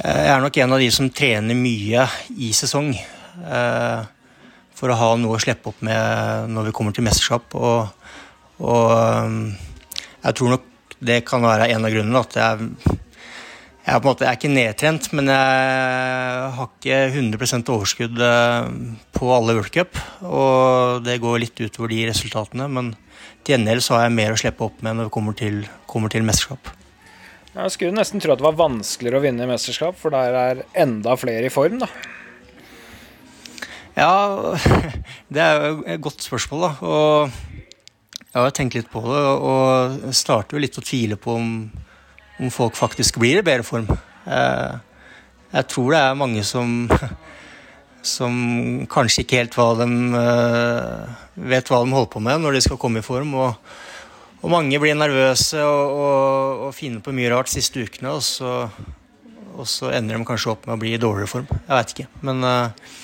jeg 0.03 0.29
er 0.33 0.43
nok 0.43 0.59
en 0.61 0.75
av 0.75 0.83
de 0.83 0.89
som 0.93 1.09
trener 1.09 1.57
mye 1.57 2.05
i 2.37 2.51
sesong. 2.55 2.93
Eh, 2.93 4.03
for 4.77 4.93
å 4.93 4.99
ha 4.99 5.09
noe 5.17 5.37
å 5.37 5.41
slippe 5.41 5.71
opp 5.71 5.81
med 5.85 6.51
når 6.53 6.69
vi 6.69 6.75
kommer 6.77 6.93
til 6.93 7.05
mesterskap. 7.07 7.57
Og, 7.57 7.89
og 8.61 8.93
eh, 8.93 9.33
jeg 10.27 10.39
tror 10.39 10.55
nok 10.55 10.69
det 10.97 11.23
kan 11.29 11.45
være 11.45 11.69
en 11.73 11.85
av 11.85 11.93
grunnene 11.93 12.21
at 12.25 12.37
jeg, 12.37 12.69
jeg, 12.89 13.91
er, 13.93 13.99
måte, 14.05 14.25
jeg 14.25 14.31
er 14.31 14.39
ikke 14.39 14.53
nedtrent, 14.53 15.09
men 15.17 15.29
jeg 15.29 16.53
har 16.57 16.71
ikke 16.71 17.01
100 17.13 17.73
overskudd 17.73 18.23
eh, 18.29 18.71
på 19.17 19.33
alle 19.33 19.57
World 19.57 19.73
Cup. 19.73 19.97
Og 20.25 21.03
det 21.05 21.19
går 21.25 21.43
litt 21.45 21.65
utover 21.65 21.93
de 21.93 22.05
resultatene. 22.11 22.69
men 22.69 22.95
til 23.47 23.55
gjengjeld 23.55 23.79
så 23.79 23.93
har 23.95 24.01
jeg 24.03 24.15
mer 24.17 24.33
å 24.33 24.39
slippe 24.41 24.65
opp 24.65 24.81
med 24.83 24.97
når 24.97 25.07
vi 25.07 25.11
kommer 25.15 25.35
til, 25.39 25.61
kommer 25.97 26.13
til 26.13 26.25
mesterskap. 26.27 26.69
Jeg 27.57 27.73
skulle 27.73 27.97
nesten 27.97 28.21
tro 28.21 28.35
at 28.35 28.41
det 28.41 28.45
var 28.45 28.59
vanskeligere 28.59 29.17
å 29.17 29.23
vinne 29.23 29.47
i 29.47 29.49
mesterskap, 29.49 29.97
for 29.97 30.13
der 30.13 30.37
er 30.37 30.63
enda 30.77 31.17
flere 31.17 31.49
i 31.49 31.53
form, 31.53 31.81
da. 31.81 31.89
Ja, 33.97 34.53
det 35.33 35.41
er 35.41 35.63
jo 35.63 35.79
et 35.89 36.03
godt 36.05 36.21
spørsmål, 36.21 36.67
da. 36.67 36.73
Og 36.85 37.31
jeg 38.27 38.43
har 38.43 38.53
tenkt 38.53 38.77
litt 38.77 38.91
på 38.93 39.01
det, 39.07 39.23
og 39.49 40.13
starter 40.13 40.57
jo 40.57 40.61
litt 40.61 40.77
å 40.77 40.85
tvile 40.85 41.17
på 41.17 41.33
om, 41.33 41.49
om 42.37 42.53
folk 42.53 42.77
faktisk 42.77 43.17
blir 43.23 43.41
i 43.41 43.47
bedre 43.47 43.65
form. 43.65 43.89
Eh, 44.29 44.77
jeg 45.57 45.69
tror 45.73 45.95
det 45.95 46.03
er 46.03 46.21
mange 46.21 46.45
som 46.45 46.85
som 48.07 48.33
kanskje 48.91 49.23
ikke 49.23 49.41
helt 49.41 49.57
hva 49.57 49.67
de, 49.81 49.87
uh, 50.15 51.25
vet 51.35 51.69
hva 51.69 51.81
de 51.83 51.93
holder 51.93 52.11
på 52.13 52.21
med 52.23 52.43
når 52.43 52.57
de 52.57 52.63
skal 52.67 52.79
komme 52.81 53.01
i 53.01 53.05
form. 53.05 53.33
Og, 53.37 53.77
og 54.43 54.53
mange 54.53 54.79
blir 54.81 54.97
nervøse 54.97 55.63
og, 55.63 55.97
og, 55.97 56.61
og, 56.67 56.75
finner 56.77 57.03
på 57.03 57.13
mye 57.15 57.31
rart 57.33 57.51
siste 57.51 57.83
ukene, 57.83 58.13
og 58.13 58.23
så, 58.25 58.53
og 59.55 59.67
så, 59.67 59.91
ender 59.97 60.17
de 60.17 60.27
kanskje 60.27 60.53
opp 60.53 60.67
med 60.67 60.77
å 60.77 60.81
bli 60.81 60.93
i 60.93 61.01
dårligere 61.01 61.31
form. 61.31 61.49
Jeg 61.49 61.73
veit 61.73 61.93
ikke. 61.95 62.07
Men 62.29 62.45
uh, 62.45 62.95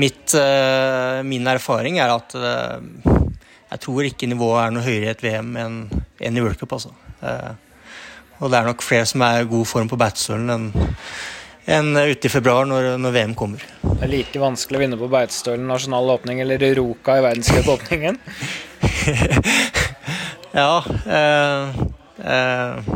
mitt, 0.00 0.34
uh, 0.34 1.22
min 1.26 1.46
erfaring 1.50 2.00
er 2.02 2.14
at 2.16 2.36
jeg 3.70 3.82
tror 3.86 4.06
ikke 4.08 4.28
nivået 4.30 4.64
er 4.64 4.72
noe 4.74 4.86
høyere 4.86 5.06
i 5.06 5.12
et 5.12 5.22
VM 5.22 5.52
enn, 5.62 5.82
enn 6.18 6.38
i 6.38 6.42
World 6.42 6.58
Cup. 6.58 6.74
Altså. 6.74 6.90
og 8.40 8.50
det 8.50 8.58
er 8.58 8.66
nok 8.66 8.82
flere 8.82 9.06
som 9.06 9.22
er 9.22 9.44
i 9.44 9.50
god 9.50 9.68
form 9.70 9.90
på 9.92 9.98
Batstølen 10.00 10.50
enn 10.50 10.72
enn 11.70 11.94
ute 11.94 12.26
i 12.26 12.32
februar, 12.32 12.66
når, 12.68 12.94
når, 12.98 13.14
VM 13.14 13.34
kommer. 13.38 13.62
Det 13.82 14.00
er 14.06 14.10
like 14.10 14.42
vanskelig 14.42 14.78
å 14.78 14.82
vinne 14.82 14.98
på 14.98 15.10
Beitostølen 15.12 15.68
nasjonal 15.70 16.16
åpning 16.16 16.42
eller 16.42 16.64
Roka 16.78 17.18
i 17.20 17.24
verdenscupåpningen? 17.24 18.18
ja 20.56 20.82
eh, 21.16 21.80
eh, 22.32 22.92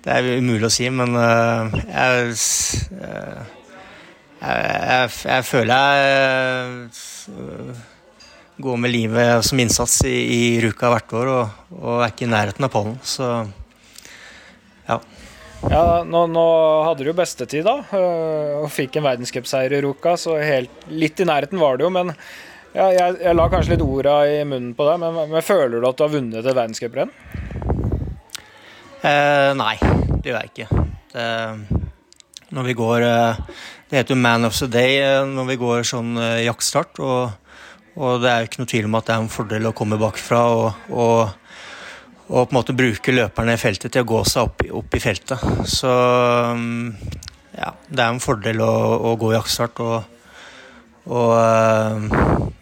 Det 0.00 0.16
er 0.16 0.28
umulig 0.40 0.68
å 0.68 0.72
si, 0.72 0.88
men 0.90 1.16
eh, 1.20 1.78
jeg, 1.86 2.34
eh, 3.04 3.40
jeg, 4.40 5.14
jeg, 5.28 5.46
føler 5.50 5.74
jeg 6.00 6.90
eh, 7.36 7.86
går 8.60 8.80
med 8.80 8.92
livet 8.92 9.44
som 9.44 9.60
innsats 9.60 10.00
i, 10.08 10.16
i 10.16 10.42
Ruka 10.64 10.92
hvert 10.92 11.16
år 11.20 11.32
og, 11.34 11.64
og 11.80 12.04
er 12.04 12.12
ikke 12.12 12.28
i 12.28 12.32
nærheten 12.32 12.68
av 12.68 12.72
pollen, 12.74 13.00
Så 13.04 13.30
ja, 15.68 16.02
nå, 16.08 16.22
nå, 16.32 16.44
hadde 16.86 17.04
du 17.04 17.10
jo 17.10 17.16
bestetid, 17.18 17.66
da, 17.66 17.82
øh, 17.92 18.62
og 18.62 18.70
fikk 18.72 18.96
en 18.96 19.04
verdenscupseier 19.04 19.74
i 19.76 19.82
Ruka, 19.84 20.14
så 20.16 20.38
helt, 20.40 20.86
litt 20.88 21.20
i 21.20 21.26
nærheten 21.28 21.60
var 21.60 21.76
det 21.76 21.84
jo. 21.84 21.90
Men 21.92 22.14
ja, 22.74 22.86
jeg, 22.94 23.16
jeg, 23.24 23.34
la 23.34 23.48
kanskje 23.50 23.74
litt 23.74 23.84
orda 23.84 24.20
i 24.30 24.40
munnen 24.46 24.74
på 24.78 24.86
deg, 24.86 25.02
men, 25.02 25.20
men, 25.32 25.42
føler 25.44 25.80
du 25.80 25.88
at 25.88 25.98
du 25.98 26.04
har 26.06 26.12
vunnet 26.12 26.40
et 26.44 26.54
verdenscuprenn? 26.54 27.10
Eh, 29.00 29.50
nei, 29.56 29.74
det 30.20 30.30
gjør 30.30 30.38
jeg 30.38 30.52
ikke. 30.52 30.84
Det, 31.10 31.26
når 32.54 32.66
vi 32.68 32.74
går 32.78 33.04
eh, 33.06 33.40
Det 33.90 33.98
heter 33.98 34.14
jo 34.14 34.20
Man 34.22 34.46
of 34.46 34.54
the 34.58 34.68
Day 34.70 35.00
eh, 35.02 35.24
når 35.26 35.48
vi 35.48 35.56
går 35.58 35.86
sånn 35.88 36.14
eh, 36.20 36.44
jaktstart, 36.46 37.00
og, 37.02 37.56
og, 37.96 38.20
det 38.22 38.30
er 38.30 38.44
jo 38.44 38.50
ikke 38.50 38.62
noe 38.62 38.72
tvil 38.74 38.88
om 38.90 38.98
at 39.00 39.08
det 39.08 39.16
er 39.16 39.24
en 39.24 39.32
fordel 39.32 39.70
å 39.70 39.76
komme 39.76 39.98
bakfra 40.00 40.46
og, 40.54 40.90
og 40.94 41.36
og 42.30 42.46
på 42.46 42.52
en 42.52 42.58
måte 42.60 42.76
bruke 42.78 43.10
løperne 43.10 43.56
i 43.56 43.58
feltet 43.58 43.90
til 43.90 44.04
å 44.04 44.06
gå 44.06 44.20
seg 44.22 44.46
opp, 44.46 44.60
opp 44.78 44.94
i 44.94 45.00
feltet. 45.02 45.40
Så 45.66 45.90
mm, 45.90 46.92
ja, 47.56 47.72
det 47.90 48.04
er 48.04 48.06
en 48.06 48.22
fordel 48.22 48.62
å, 48.62 48.70
å 49.10 49.16
gå 49.18 49.32
jaktstart. 49.34 49.82
Og, 49.82 50.04
og 51.10 52.59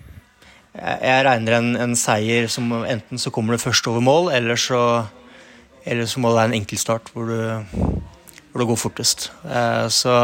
jeg 0.78 1.24
regner 1.26 1.58
en, 1.58 1.70
en, 1.76 1.94
seier 1.98 2.48
som 2.52 2.70
enten 2.80 3.20
så 3.20 3.32
kommer 3.34 3.54
du 3.54 3.62
først 3.62 3.86
over 3.90 4.04
mål, 4.04 4.30
eller 4.34 4.58
så, 4.60 4.80
eller 5.84 6.06
så 6.06 6.22
må 6.22 6.30
det 6.30 6.40
være 6.40 6.52
en 6.52 6.60
enkeltstart 6.60 7.10
hvor 7.14 7.30
du, 7.30 7.38
hvor 8.52 8.62
du 8.62 8.68
går 8.70 8.80
fortest. 8.80 9.30
Eh, 9.44 9.86
så 9.90 10.20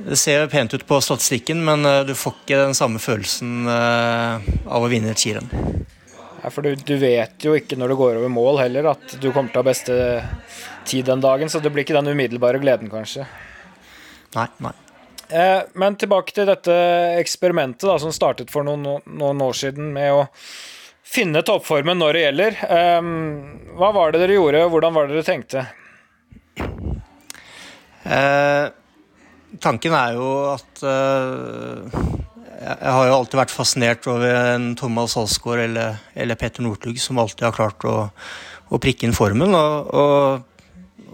det 0.00 0.16
ser 0.16 0.46
pent 0.48 0.74
ut 0.74 0.86
på 0.86 1.00
statistikken, 1.04 1.60
men 1.66 1.84
uh, 1.84 2.00
du 2.08 2.14
får 2.16 2.38
ikke 2.38 2.60
den 2.62 2.78
samme 2.78 3.02
følelsen 3.02 3.68
av 3.68 4.80
å 4.80 4.88
vinne 4.88 5.12
et 5.12 5.20
skirenn. 5.20 5.50
Ja, 6.40 6.48
for 6.48 6.64
du, 6.64 6.72
du, 6.72 6.94
vet 6.96 7.44
jo 7.44 7.52
ikke 7.52 7.76
når 7.76 7.92
du 7.92 7.98
går 8.00 8.20
over 8.22 8.32
mål 8.32 8.62
heller 8.62 8.94
at 8.94 9.18
du 9.20 9.28
kommer 9.28 9.52
til 9.52 9.60
å 9.60 9.64
ha 9.64 9.68
beste 9.68 9.96
tid 10.88 11.10
den 11.10 11.20
dagen, 11.20 11.52
så 11.52 11.60
det 11.60 11.72
blir 11.74 11.84
ikke 11.84 11.98
den 11.98 12.08
umiddelbare 12.14 12.62
gleden, 12.62 12.88
kanskje. 12.88 13.26
Nei, 14.38 14.46
nei. 14.64 14.72
Eh, 15.30 15.62
men 15.78 15.96
tilbake 16.00 16.34
til 16.34 16.48
dette 16.50 16.74
eksperimentet 17.20 17.86
da, 17.86 17.96
som 18.02 18.12
startet 18.14 18.50
for 18.50 18.66
noen, 18.66 19.02
noen, 19.06 19.42
år 19.46 19.56
siden 19.56 19.92
med 19.94 20.10
å 20.14 20.24
finne 21.06 21.42
toppformen 21.46 21.98
når 22.00 22.16
det 22.16 22.24
gjelder. 22.24 22.58
Eh, 22.66 23.12
hva 23.78 23.92
var 23.94 24.12
det 24.12 24.24
dere 24.24 24.38
gjorde, 24.40 24.64
og 24.66 24.74
hvordan 24.74 24.96
var 24.96 25.06
det 25.06 25.18
dere 25.18 25.28
tenkte? 25.30 25.66
Eh, 28.10 28.66
tanken 29.62 29.94
er 29.94 30.16
jo 30.16 30.28
at 30.54 30.84
eh, 30.88 32.00
jeg 32.60 32.92
har 32.92 33.08
jo 33.08 33.16
alltid 33.16 33.40
vært 33.40 33.54
fascinert 33.54 34.06
over 34.10 34.36
en 34.54 34.70
Thomas 34.76 35.16
Alsgaard 35.16 35.62
eller, 35.64 36.00
eller 36.12 36.38
Petter 36.40 36.64
Northug, 36.64 36.98
som 37.00 37.20
alltid 37.20 37.46
har 37.48 37.56
klart 37.56 37.86
å, 37.88 37.96
å 38.68 38.80
prikke 38.82 39.06
inn 39.06 39.16
formen. 39.16 39.54
Og, 39.56 39.94
og, 39.96 40.64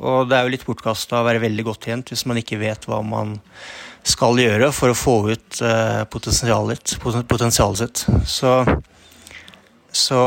og, 0.00 0.18
det 0.30 0.38
er 0.38 0.46
jo 0.46 0.54
litt 0.56 0.66
bortkasta 0.66 1.20
å 1.20 1.26
være 1.28 1.44
veldig 1.44 1.66
godt 1.68 1.86
tjent 1.90 2.10
hvis 2.12 2.26
man 2.26 2.40
ikke 2.40 2.58
vet 2.62 2.88
hva 2.90 2.98
man 3.06 3.36
skal 4.06 4.38
gjøre 4.38 4.70
for 4.74 4.92
å 4.92 4.98
få 4.98 5.16
ut 5.32 5.60
uh, 5.66 6.04
potensialet, 6.10 6.96
potensialet 7.02 7.82
sitt. 7.82 8.04
Så, 8.28 8.52
så 9.90 10.22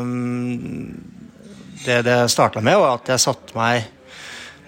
um, 0.00 0.96
det 1.84 2.02
det 2.08 2.18
starta 2.32 2.62
med, 2.64 2.78
var 2.80 2.98
at 2.98 3.12
jeg 3.12 3.24
satte 3.28 3.56
meg 3.56 3.88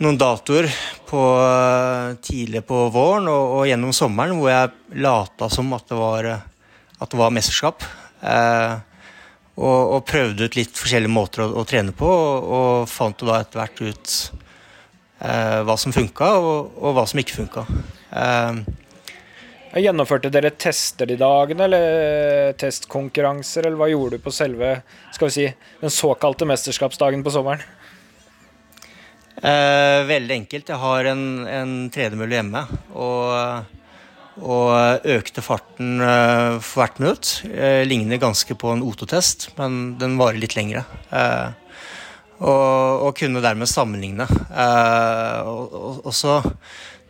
noen 0.03 0.19
datoer 0.19 0.69
på, 1.07 1.21
eh, 1.39 2.15
tidlig 2.25 2.65
på 2.67 2.87
våren 2.91 3.29
og, 3.31 3.43
og, 3.59 3.67
gjennom 3.69 3.93
sommeren 3.95 4.39
hvor 4.41 4.51
jeg 4.51 5.03
lata 5.05 5.49
som 5.53 5.69
at 5.77 5.85
det 5.91 5.99
var, 5.99 6.29
at 6.99 7.13
det 7.13 7.21
var 7.21 7.35
mesterskap. 7.35 7.85
Eh, 8.23 8.75
og, 9.53 9.81
og, 9.97 10.05
prøvde 10.09 10.49
ut 10.49 10.57
litt 10.57 10.79
forskjellige 10.79 11.13
måter 11.13 11.45
å, 11.45 11.51
å 11.61 11.67
trene 11.69 11.93
på, 11.95 12.09
og, 12.09 12.53
og 12.57 12.91
fant 12.91 13.27
da 13.29 13.43
etter 13.43 13.61
hvert 13.61 13.83
ut 13.85 14.15
eh, 15.21 15.59
hva 15.69 15.77
som 15.79 15.93
funka, 15.95 16.31
og, 16.41 16.79
hva 16.97 17.05
som 17.09 17.21
ikke 17.21 17.43
funka. 17.43 17.67
Eh, 18.13 18.63
Gjennomførte 19.83 20.29
dere 20.29 20.51
tester 20.61 21.09
de 21.09 21.17
dagene, 21.17 21.65
eller 21.65 22.57
testkonkurranser, 22.61 23.65
eller 23.65 23.79
hva 23.81 23.89
gjorde 23.89 24.19
du 24.19 24.25
på 24.27 24.35
selve 24.35 24.75
skal 25.15 25.31
vi 25.31 25.37
si, 25.37 25.47
den 25.81 25.93
såkalte 25.93 26.49
mesterskapsdagen 26.49 27.25
på 27.25 27.33
sommeren? 27.33 27.63
Eh, 29.43 30.03
veldig 30.07 30.35
enkelt. 30.43 30.69
Jeg 30.69 30.79
har 30.83 31.09
en, 31.11 31.23
en 31.49 31.73
tredemølle 31.95 32.37
hjemme. 32.37 32.63
Og, 32.93 33.73
og, 34.45 35.09
økte 35.17 35.45
farten 35.45 36.05
eh, 36.05 36.61
for 36.61 36.83
hvert 36.83 37.01
minutt. 37.01 37.33
Eh, 37.49 37.83
ligner 37.89 38.21
ganske 38.23 38.55
på 38.59 38.75
en 38.75 38.85
O2-test, 38.87 39.51
men 39.57 39.97
den 40.03 40.19
varer 40.21 40.39
litt 40.43 40.57
lengre. 40.59 40.85
Eh, 41.11 41.49
og, 42.43 43.09
og, 43.09 43.11
kunne 43.19 43.43
dermed 43.43 43.71
sammenligne. 43.71 44.29
Eh, 44.51 45.49
og, 45.49 46.03
og, 46.05 46.13
så 46.15 46.41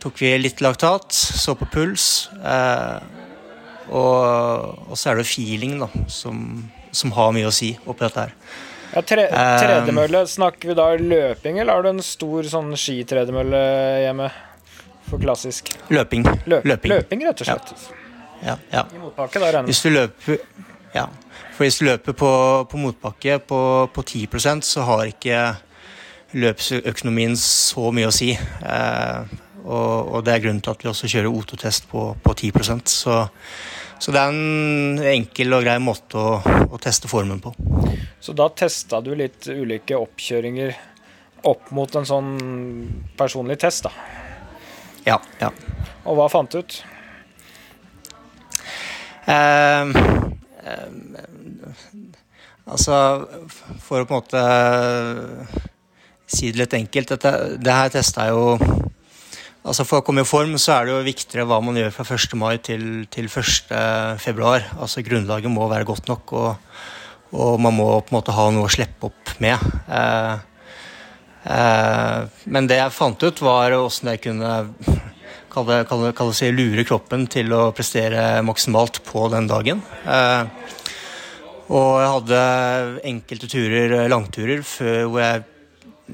tok 0.03 0.19
vi 0.19 0.33
litt 0.37 0.61
laktat, 0.63 1.15
så 1.15 1.55
på 1.55 1.67
puls. 1.71 2.27
Eh, 2.43 3.23
og, 3.93 4.95
så 4.97 5.11
er 5.11 5.19
det 5.19 5.27
feeling 5.27 5.77
da, 5.81 5.89
som, 6.11 6.37
som 6.91 7.13
har 7.15 7.33
mye 7.35 7.49
å 7.49 7.55
si 7.55 7.73
oppi 7.85 8.05
dette 8.05 8.27
her. 8.27 8.37
Ja, 8.93 9.01
tre, 9.01 9.25
Tredemølle, 9.31 10.25
snakker 10.29 10.69
vi 10.69 10.77
da 10.77 10.91
løping, 10.99 11.57
eller 11.61 11.73
har 11.73 11.85
du 11.85 11.93
en 11.95 12.03
stor 12.05 12.45
sånn 12.49 12.75
skitredemølle 12.77 13.61
hjemme? 14.03 14.29
For 15.03 15.19
klassisk. 15.19 15.73
Løping. 15.91 16.23
Løp, 16.47 16.63
løping. 16.63 16.93
løping. 16.93 17.25
rett 17.27 17.41
og 17.43 17.49
slett. 17.49 17.73
Ja, 18.43 18.55
ja. 18.71 18.85
I 18.87 19.01
motbakke, 19.01 19.39
da 19.39 19.49
regner 19.51 19.71
Hvis 19.71 19.81
du 19.83 19.89
løper 19.91 20.39
Ja. 20.93 21.07
For 21.53 21.65
hvis 21.65 21.79
du 21.79 21.85
løper 21.85 22.15
på, 22.17 22.29
på 22.69 22.79
motbakke 22.81 23.37
på, 23.45 23.59
på 23.93 24.03
10% 24.03 24.65
så 24.65 24.85
har 24.87 25.03
ikke 25.09 25.41
løpsøkonomien 26.33 27.35
så 27.37 27.91
mye 27.93 28.09
å 28.09 28.13
si. 28.15 28.31
Eh, 28.33 29.35
og, 29.63 30.13
og, 30.13 30.19
det 30.25 30.33
er 30.33 30.43
grunnen 30.43 30.61
til 30.63 30.73
at 30.73 30.83
vi 30.83 30.91
også 30.91 31.09
kjører 31.11 31.31
O2-test 31.31 31.87
på, 31.91 32.09
på 32.23 32.35
10% 32.35 32.91
så 32.91 33.23
så 34.03 34.11
det 34.11 34.19
er 34.19 34.33
en 34.33 34.97
enkel 35.07 35.55
og 35.55 35.61
grei 35.63 35.77
måte 35.79 36.19
å, 36.19 36.31
å 36.43 36.79
teste 36.81 37.07
formen 37.07 37.39
på. 37.39 37.53
Så 38.19 38.33
da 38.35 38.49
testa 38.51 38.99
du 38.99 39.13
litt 39.15 39.47
ulike 39.47 39.95
oppkjøringer 39.95 40.73
opp 41.47 41.69
mot 41.71 41.95
en 41.95 42.07
sånn 42.07 42.33
personlig 43.15 43.61
test, 43.63 43.87
da? 43.87 43.93
Ja. 45.07 45.15
ja. 45.39 45.53
Og 46.03 46.19
hva 46.19 46.27
fant 46.31 46.51
du 46.51 46.59
ut? 46.59 46.77
Eh, 49.31 49.95
eh, 50.67 50.89
altså, 52.67 52.97
for 53.85 54.03
å 54.03 54.09
på 54.09 54.17
en 54.17 54.19
måte 54.19 54.43
si 56.27 56.51
det 56.51 56.59
litt 56.59 56.75
enkelt 56.75 57.15
Dette, 57.15 57.31
det 57.55 57.77
her 57.77 57.93
testa 57.93 58.27
jeg 58.27 58.35
jo 58.35 58.57
Altså 59.63 59.85
For 59.87 60.01
å 60.01 60.03
komme 60.03 60.25
i 60.25 60.27
form 60.27 60.57
så 60.59 60.75
er 60.75 60.87
det 60.87 60.91
jo 60.91 61.03
viktigere 61.05 61.47
hva 61.47 61.61
man 61.63 61.77
gjør 61.79 61.93
fra 61.95 62.03
1. 62.17 62.33
mai 62.39 62.57
til, 62.59 63.05
til 63.13 63.29
1. 63.29 63.71
februar. 64.19 64.65
Altså 64.75 65.03
Grunnlaget 65.07 65.53
må 65.53 65.69
være 65.71 65.87
godt 65.87 66.11
nok, 66.11 66.33
og, 66.35 66.81
og, 67.31 67.61
man 67.63 67.77
må 67.77 67.87
på 68.01 68.11
en 68.11 68.17
måte 68.17 68.35
ha 68.35 68.49
noe 68.51 68.67
å 68.67 68.73
slippe 68.73 69.07
opp 69.07 69.31
med. 69.43 69.63
Eh, 69.87 70.35
eh, 71.55 72.43
men 72.51 72.67
det 72.67 72.81
jeg 72.81 72.95
fant 72.97 73.23
ut, 73.23 73.43
var 73.47 73.77
åssen 73.79 74.11
jeg 74.11 74.25
kunne 74.27 74.51
kalle, 75.53 75.81
kalle, 75.87 76.11
kalle 76.17 76.35
seg 76.35 76.51
lure 76.59 76.83
kroppen 76.83 77.29
til 77.31 77.55
å 77.55 77.69
prestere 77.71 78.43
maksimalt 78.43 78.99
på 79.07 79.29
den 79.31 79.47
dagen. 79.47 79.79
Eh, 80.03 80.43
og 81.71 81.91
jeg 82.03 82.13
hadde 82.17 82.45
enkelte 83.15 83.47
turer, 83.47 83.99
langturer, 84.11 84.59
før, 84.67 85.05
hvor 85.07 85.23
jeg 85.23 85.43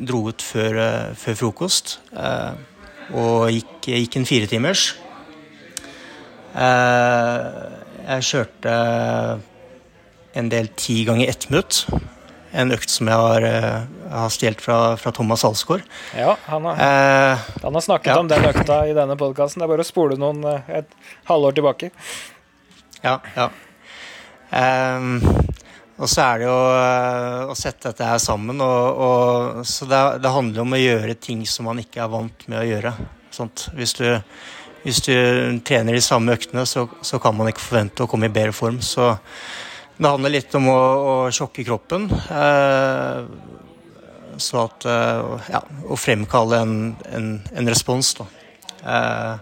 dro 0.06 0.28
ut 0.30 0.52
før, 0.54 0.84
før 1.18 1.46
frokost. 1.48 1.98
Eh, 2.14 2.69
og 3.14 3.50
gikk, 3.54 3.90
gikk 3.90 4.18
en 4.20 4.28
firetimers. 4.30 4.86
Eh, 6.60 7.48
jeg 8.10 8.28
kjørte 8.30 8.74
en 10.40 10.50
del 10.50 10.70
ti 10.78 11.04
ganger 11.08 11.30
ett 11.30 11.50
minutt. 11.50 11.86
En 12.52 12.74
økt 12.74 12.90
som 12.90 13.10
jeg 13.10 13.22
har, 13.22 13.46
eh, 13.46 13.82
har 14.10 14.30
stjålet 14.34 14.62
fra, 14.62 14.98
fra, 14.98 15.12
Thomas 15.12 15.46
Alsgaard. 15.46 15.84
Ja, 16.18 16.36
han 16.48 16.66
har, 16.66 16.74
eh, 16.74 17.38
han 17.62 17.74
har 17.74 17.82
snakket 17.82 18.14
ja. 18.14 18.20
om 18.20 18.28
den 18.28 18.46
økta 18.46 18.88
i 18.90 18.94
denne 18.98 19.18
podkasten. 19.18 19.62
Det 19.62 19.68
er 19.68 19.74
bare 19.76 19.86
å 19.86 19.90
spole 19.90 20.18
noen 20.18 20.44
eh, 20.44 20.72
et 20.82 20.90
halvår 21.30 21.60
tilbake. 21.60 21.92
Ja, 23.04 23.20
ja. 23.36 23.50
Um, 24.50 25.22
og 26.00 26.08
så 26.08 26.24
er 26.24 26.40
det 26.40 26.48
jo 26.48 26.58
å 27.52 27.56
sette 27.60 27.90
dette 27.90 28.08
her 28.08 28.22
sammen. 28.24 28.62
Og, 28.64 29.02
og, 29.04 29.62
så 29.68 29.88
det, 29.90 30.00
det, 30.24 30.32
handler 30.32 30.64
om 30.64 30.76
å 30.76 30.80
gjøre 30.80 31.18
ting 31.20 31.42
som 31.48 31.68
man 31.68 31.82
ikke 31.82 32.06
er 32.06 32.12
vant 32.14 32.46
med 32.48 32.62
å 32.62 32.68
gjøre. 32.68 32.94
Hvis 33.76 33.98
du, 33.98 34.06
hvis, 34.86 35.02
du, 35.04 35.16
trener 35.68 35.98
de 35.98 36.04
samme 36.04 36.38
øktene, 36.38 36.64
så, 36.68 36.86
så, 37.04 37.20
kan 37.20 37.36
man 37.36 37.52
ikke 37.52 37.66
forvente 37.66 38.06
å 38.06 38.12
komme 38.12 38.30
i 38.30 38.34
bedre 38.34 38.56
form. 38.56 38.80
Så 38.80 39.12
det 40.00 40.08
handler 40.08 40.38
litt 40.38 40.56
om 40.56 40.70
å, 40.72 40.80
å 40.80 41.16
sjokke 41.36 41.66
kroppen. 41.68 42.08
Eh, 42.32 43.20
så 44.40 44.64
at 44.64 44.88
eh, 44.88 45.52
Ja, 45.52 45.62
å 45.84 46.00
fremkalle 46.00 46.62
en, 46.64 46.78
en, 47.12 47.28
en 47.60 47.72
respons, 47.72 48.14
da. 48.22 48.30
Eh, 48.96 49.36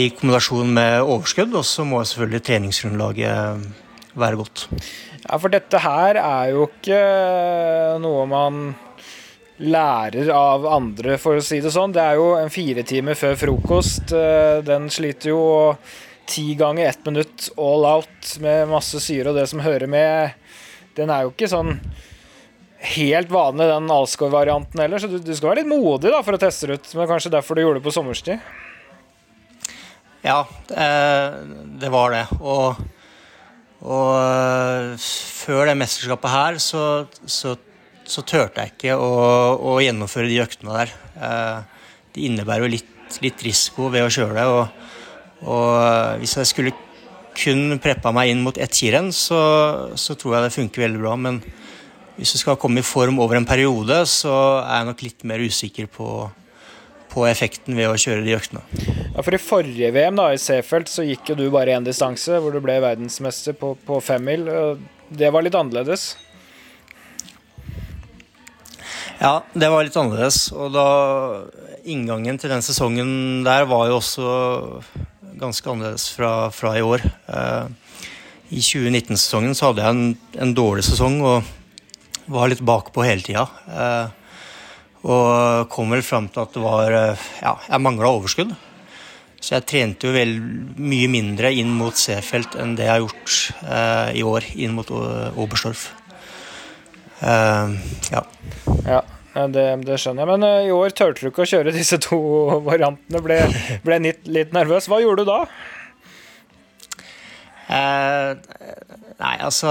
I 0.00 0.08
kombinasjon 0.16 0.72
med 0.72 1.02
overskudd, 1.02 1.52
og 1.52 1.68
så 1.68 1.84
må 1.84 2.00
selvfølgelig 2.00 2.42
treningsgrunnlaget 2.48 3.68
være 4.18 4.40
godt. 4.40 4.64
Ja, 5.28 5.36
for 5.36 5.52
dette 5.52 5.76
her 5.84 6.16
er 6.16 6.52
jo 6.54 6.64
ikke 6.70 6.98
noe 8.00 8.24
man 8.30 8.60
lærer 9.60 10.30
av 10.32 10.64
andre, 10.70 11.18
for 11.20 11.36
å 11.36 11.44
si 11.44 11.58
det 11.60 11.72
sånn. 11.74 11.92
Det 11.92 12.00
er 12.00 12.16
jo 12.16 12.30
en 12.38 12.52
fire 12.52 12.84
timer 12.86 13.18
før 13.18 13.36
frokost. 13.36 14.14
Eh, 14.16 14.62
den 14.64 14.88
sliter 14.92 15.34
jo 15.34 15.42
ti 16.28 16.54
ganger 16.56 16.88
ett 16.88 17.04
minutt 17.04 17.50
all 17.60 17.84
out 17.90 18.32
med 18.40 18.72
masse 18.72 19.02
syre 19.04 19.34
og 19.34 19.36
det 19.36 19.44
som 19.52 19.60
hører 19.60 19.90
med. 19.90 20.32
Den 20.96 21.12
er 21.12 21.26
jo 21.26 21.34
ikke 21.34 21.52
sånn 21.52 21.76
helt 22.96 23.28
vanlig, 23.28 23.68
den 23.68 23.92
Alsgaard-varianten 23.92 24.80
heller, 24.80 25.02
så 25.02 25.10
du, 25.10 25.18
du, 25.20 25.32
skal 25.34 25.50
være 25.50 25.64
litt 25.64 25.72
modig 25.72 26.12
da, 26.14 26.22
for 26.24 26.38
å 26.38 26.40
teste 26.40 26.70
det 26.70 26.78
ut. 26.78 26.92
Men 26.96 27.10
kanskje 27.10 27.34
derfor 27.36 27.58
du 27.58 27.66
gjorde 27.66 27.82
det 27.82 27.88
på 27.90 27.98
sommerstid? 27.98 28.52
Ja, 30.24 30.46
eh, 30.72 31.42
det 31.82 31.92
var 31.92 32.16
det. 32.16 32.30
Og 32.40 32.78
og 33.86 34.14
eh, 34.18 34.57
før 35.02 35.68
det 35.68 35.78
mesterskapet 35.78 36.32
her 36.32 36.58
så, 36.62 36.82
så, 37.26 37.54
så 38.08 38.24
turte 38.26 38.64
jeg 38.64 38.74
ikke 38.74 38.96
å, 38.98 39.08
å, 39.56 39.78
gjennomføre 39.82 40.30
de 40.30 40.42
øktene 40.42 40.76
der. 40.80 40.92
Eh, 41.16 41.88
det 42.14 42.26
innebærer 42.28 42.66
jo 42.66 42.74
litt, 42.76 43.18
litt 43.24 43.42
risiko 43.46 43.88
ved 43.94 44.06
å 44.06 44.12
kjøre 44.12 44.36
det. 44.36 44.46
Og, 44.52 44.84
og, 45.46 45.72
eh, 45.78 46.12
hvis 46.22 46.36
jeg 46.40 46.50
skulle 46.52 46.76
kun 47.38 47.78
preppa 47.82 48.12
meg 48.14 48.32
inn 48.32 48.42
mot 48.42 48.58
ett 48.58 48.74
skirenn, 48.74 49.12
så, 49.14 49.40
så, 49.94 50.18
tror 50.18 50.36
jeg 50.36 50.46
det 50.48 50.56
funker 50.56 50.86
veldig 50.86 51.02
bra. 51.04 51.14
Men 51.28 51.42
hvis 52.18 52.34
du 52.34 52.42
skal 52.42 52.58
komme 52.60 52.82
i 52.82 52.86
form 52.86 53.20
over 53.22 53.38
en 53.38 53.48
periode, 53.48 54.02
så 54.10 54.34
er 54.64 54.80
jeg 54.80 54.90
nok 54.90 55.04
litt 55.06 55.28
mer 55.30 55.44
usikker 55.44 55.90
på, 55.94 56.24
på 57.12 57.28
effekten 57.30 57.78
ved 57.78 57.92
å 57.92 58.00
kjøre 58.00 58.26
de 58.26 58.34
øktene. 58.38 58.97
Ja, 59.18 59.22
for 59.26 59.34
I 59.34 59.38
forrige 59.42 59.88
VM 59.90 60.14
da, 60.14 60.28
i 60.30 60.38
Seefeld 60.38 60.86
så 60.86 61.02
gikk 61.02 61.32
jo 61.32 61.34
du 61.34 61.48
bare 61.50 61.72
én 61.74 61.82
distanse, 61.82 62.36
hvor 62.38 62.52
du 62.54 62.60
ble 62.62 62.76
verdensmester 62.78 63.56
på, 63.58 63.72
på 63.82 63.96
femmil. 63.98 64.44
Det 65.10 65.32
var 65.34 65.42
litt 65.42 65.56
annerledes? 65.58 66.12
Ja, 69.18 69.40
det 69.58 69.72
var 69.72 69.82
litt 69.82 69.98
annerledes. 69.98 70.38
Og 70.54 70.70
da 70.70 70.84
inngangen 71.82 72.38
til 72.38 72.54
den 72.54 72.62
sesongen 72.62 73.42
der 73.42 73.66
var 73.66 73.88
jo 73.90 73.96
også 73.98 74.28
ganske 75.42 75.74
annerledes 75.74 76.06
fra, 76.14 76.30
fra 76.54 76.76
i 76.78 76.86
år. 76.86 77.02
Eh, 77.02 77.98
I 78.54 78.62
2019-sesongen 78.62 79.58
så 79.58 79.72
hadde 79.72 79.82
jeg 79.82 79.96
en, 79.96 80.14
en, 80.46 80.54
dårlig 80.54 80.86
sesong 80.86 81.18
og 81.26 82.30
var 82.30 82.54
litt 82.54 82.62
bakpå 82.62 83.02
hele 83.02 83.26
tida. 83.26 83.48
Eh, 83.66 84.46
og 85.10 85.66
kom 85.74 85.90
vel 85.90 86.06
fram 86.06 86.30
til 86.30 86.46
at 86.46 86.54
det 86.54 86.62
var 86.62 87.00
eh, 87.02 87.28
Ja, 87.42 87.58
jeg 87.66 87.82
mangla 87.82 88.14
overskudd. 88.14 88.54
Så 89.38 89.54
jeg 89.54 89.66
trente 89.70 90.08
jo 90.08 90.14
vel 90.14 90.34
mye 90.82 91.06
mindre 91.10 91.52
inn 91.54 91.70
mot 91.78 91.94
Seefeld 91.94 92.56
enn 92.58 92.74
det 92.78 92.88
jeg 92.88 92.94
har 92.96 93.04
gjort 93.04 93.36
eh, 93.62 94.18
i 94.18 94.24
år 94.26 94.46
inn 94.58 94.74
mot 94.74 94.90
Oberstdorf. 94.90 95.92
Uh, 97.18 97.74
ja. 98.12 98.20
ja. 98.86 98.98
Det, 99.38 99.64
det, 99.86 99.96
skjønner 100.02 100.24
jeg. 100.24 100.30
Men 100.32 100.46
uh, 100.46 100.66
i 100.66 100.74
år 100.74 100.94
turte 100.98 101.22
du 101.22 101.30
ikke 101.30 101.44
å 101.44 101.50
kjøre 101.50 101.74
disse 101.74 102.00
to 102.02 102.18
variantene. 102.68 103.22
Ble, 103.22 103.38
ble 103.86 104.00
litt, 104.08 104.26
litt 104.26 104.54
nervøs. 104.54 104.90
Hva 104.90 105.00
gjorde 105.04 105.26
du 105.26 105.32
da? 105.34 105.42
nei, 107.68 109.34
altså 109.44 109.68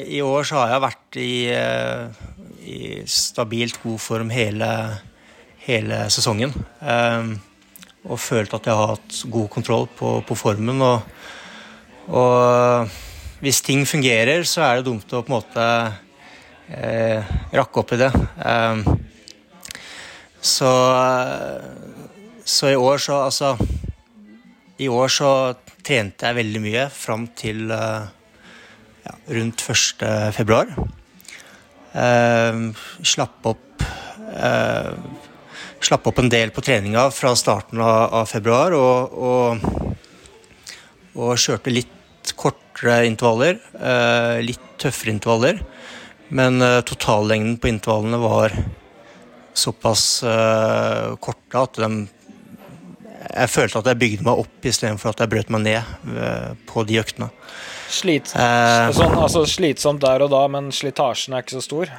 I 0.00 0.22
år 0.24 0.46
så 0.48 0.62
har 0.62 0.70
jeg 0.72 0.80
vært 0.80 1.18
i, 1.20 1.32
i 2.72 2.78
stabilt 3.04 3.76
god 3.82 4.00
form 4.00 4.30
hele, 4.32 4.70
hele 5.66 5.98
sesongen. 6.14 6.54
Uh, 6.80 7.36
og 8.04 8.20
følt 8.20 8.52
at 8.56 8.68
jeg 8.68 8.76
har 8.76 8.94
hatt 8.94 9.20
god 9.32 9.48
kontroll 9.52 9.86
på, 9.96 10.18
på 10.26 10.36
formen. 10.36 10.82
Og, 10.84 11.00
og, 12.12 13.00
hvis 13.44 13.60
ting 13.64 13.84
fungerer, 13.88 14.44
så 14.48 14.64
er 14.64 14.78
det 14.78 14.88
dumt 14.88 15.12
å 15.12 15.22
på 15.24 15.32
en 15.32 15.36
måte 15.36 15.64
eh, 16.72 17.32
rakke 17.52 17.80
opp 17.82 17.94
i 17.96 18.00
det. 18.00 18.10
Eh, 18.40 18.84
så, 20.44 20.72
så, 22.44 22.68
i 22.68 22.76
år 22.76 23.00
så 23.00 23.22
altså 23.24 23.54
I 24.76 24.90
år 24.92 25.12
så 25.12 25.30
trente 25.84 26.28
jeg 26.28 26.36
veldig 26.36 26.60
mye 26.64 26.88
fram 26.92 27.28
til 27.36 27.70
eh, 27.72 28.08
ja, 29.04 29.14
rundt 29.38 29.64
1. 29.64 30.04
februar. 30.36 30.72
Eh, 31.96 32.64
slapp 33.04 33.52
opp 33.52 33.84
eh, 34.34 34.92
slapp 35.84 36.06
opp 36.08 36.20
en 36.22 36.30
del 36.32 36.52
på 36.54 36.64
treninga 36.64 37.08
fra 37.14 37.34
starten 37.36 37.82
av, 37.84 38.14
av 38.22 38.30
februar. 38.30 38.74
Og, 38.76 39.18
og, 39.28 40.00
og, 41.14 41.34
kjørte 41.40 41.74
litt 41.74 42.34
kortere 42.40 43.04
intervaller, 43.08 43.60
eh, 43.76 44.40
litt 44.44 44.64
tøffere 44.80 45.14
intervaller. 45.14 45.60
Men 46.34 46.62
eh, 46.64 46.80
totallengden 46.88 47.58
på 47.60 47.70
intervallene 47.70 48.20
var 48.22 48.56
såpass 49.54 50.24
eh, 50.26 51.14
korte 51.22 51.64
at 51.66 51.80
de 51.82 51.90
jeg 53.24 53.50
følte 53.50 53.80
at 53.80 53.86
jeg 53.88 53.98
bygde 53.98 54.26
meg 54.26 54.40
opp 54.44 54.66
istedenfor 54.68 55.14
at 55.14 55.22
jeg 55.24 55.32
brøt 55.32 55.52
meg 55.54 55.64
ned 55.64 56.10
eh, 56.12 56.50
på 56.68 56.84
de 56.86 56.98
øktene. 57.00 57.30
Slit, 57.90 58.34
eh, 58.36 58.90
sånn, 58.96 59.16
altså 59.16 59.44
slitsomt 59.48 60.02
der 60.04 60.26
og 60.26 60.32
da, 60.34 60.42
men 60.50 60.68
slitasjen 60.74 61.36
er 61.36 61.44
ikke 61.44 61.56
så 61.56 61.64
stor? 61.64 61.94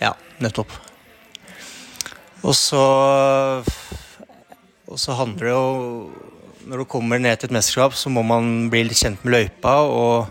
Ja, 0.00 0.14
nettopp. 0.42 0.72
Og 2.42 2.54
så 2.56 2.82
Og 4.90 4.98
så 4.98 5.14
handler 5.18 5.46
det 5.46 5.54
jo 5.54 6.10
Når 6.66 6.82
du 6.82 6.84
kommer 6.84 7.18
ned 7.18 7.38
til 7.38 7.50
et 7.50 7.56
mesterskap, 7.56 7.94
så 7.94 8.10
må 8.12 8.22
man 8.22 8.68
bli 8.70 8.84
litt 8.86 9.00
kjent 9.00 9.24
med 9.24 9.32
løypa 9.34 9.72
og, 9.82 10.28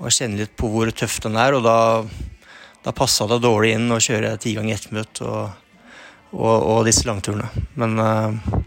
og 0.00 0.10
kjenne 0.10 0.40
litt 0.40 0.56
på 0.58 0.70
hvor 0.72 0.90
tøff 0.90 1.20
den 1.22 1.36
er. 1.38 1.54
Og 1.54 1.62
da, 1.62 2.02
da 2.82 2.94
passa 2.96 3.28
det 3.30 3.38
dårlig 3.44 3.74
inn 3.76 3.92
å 3.92 4.00
kjøre 4.02 4.32
ti 4.42 4.56
ganger 4.56 4.74
ett 4.74 4.88
minutt 4.90 5.20
og, 5.22 5.52
og, 6.32 6.56
og, 6.56 6.80
disse 6.88 7.06
langturene. 7.06 7.46
Men, 7.78 7.94
eh, 8.00 8.58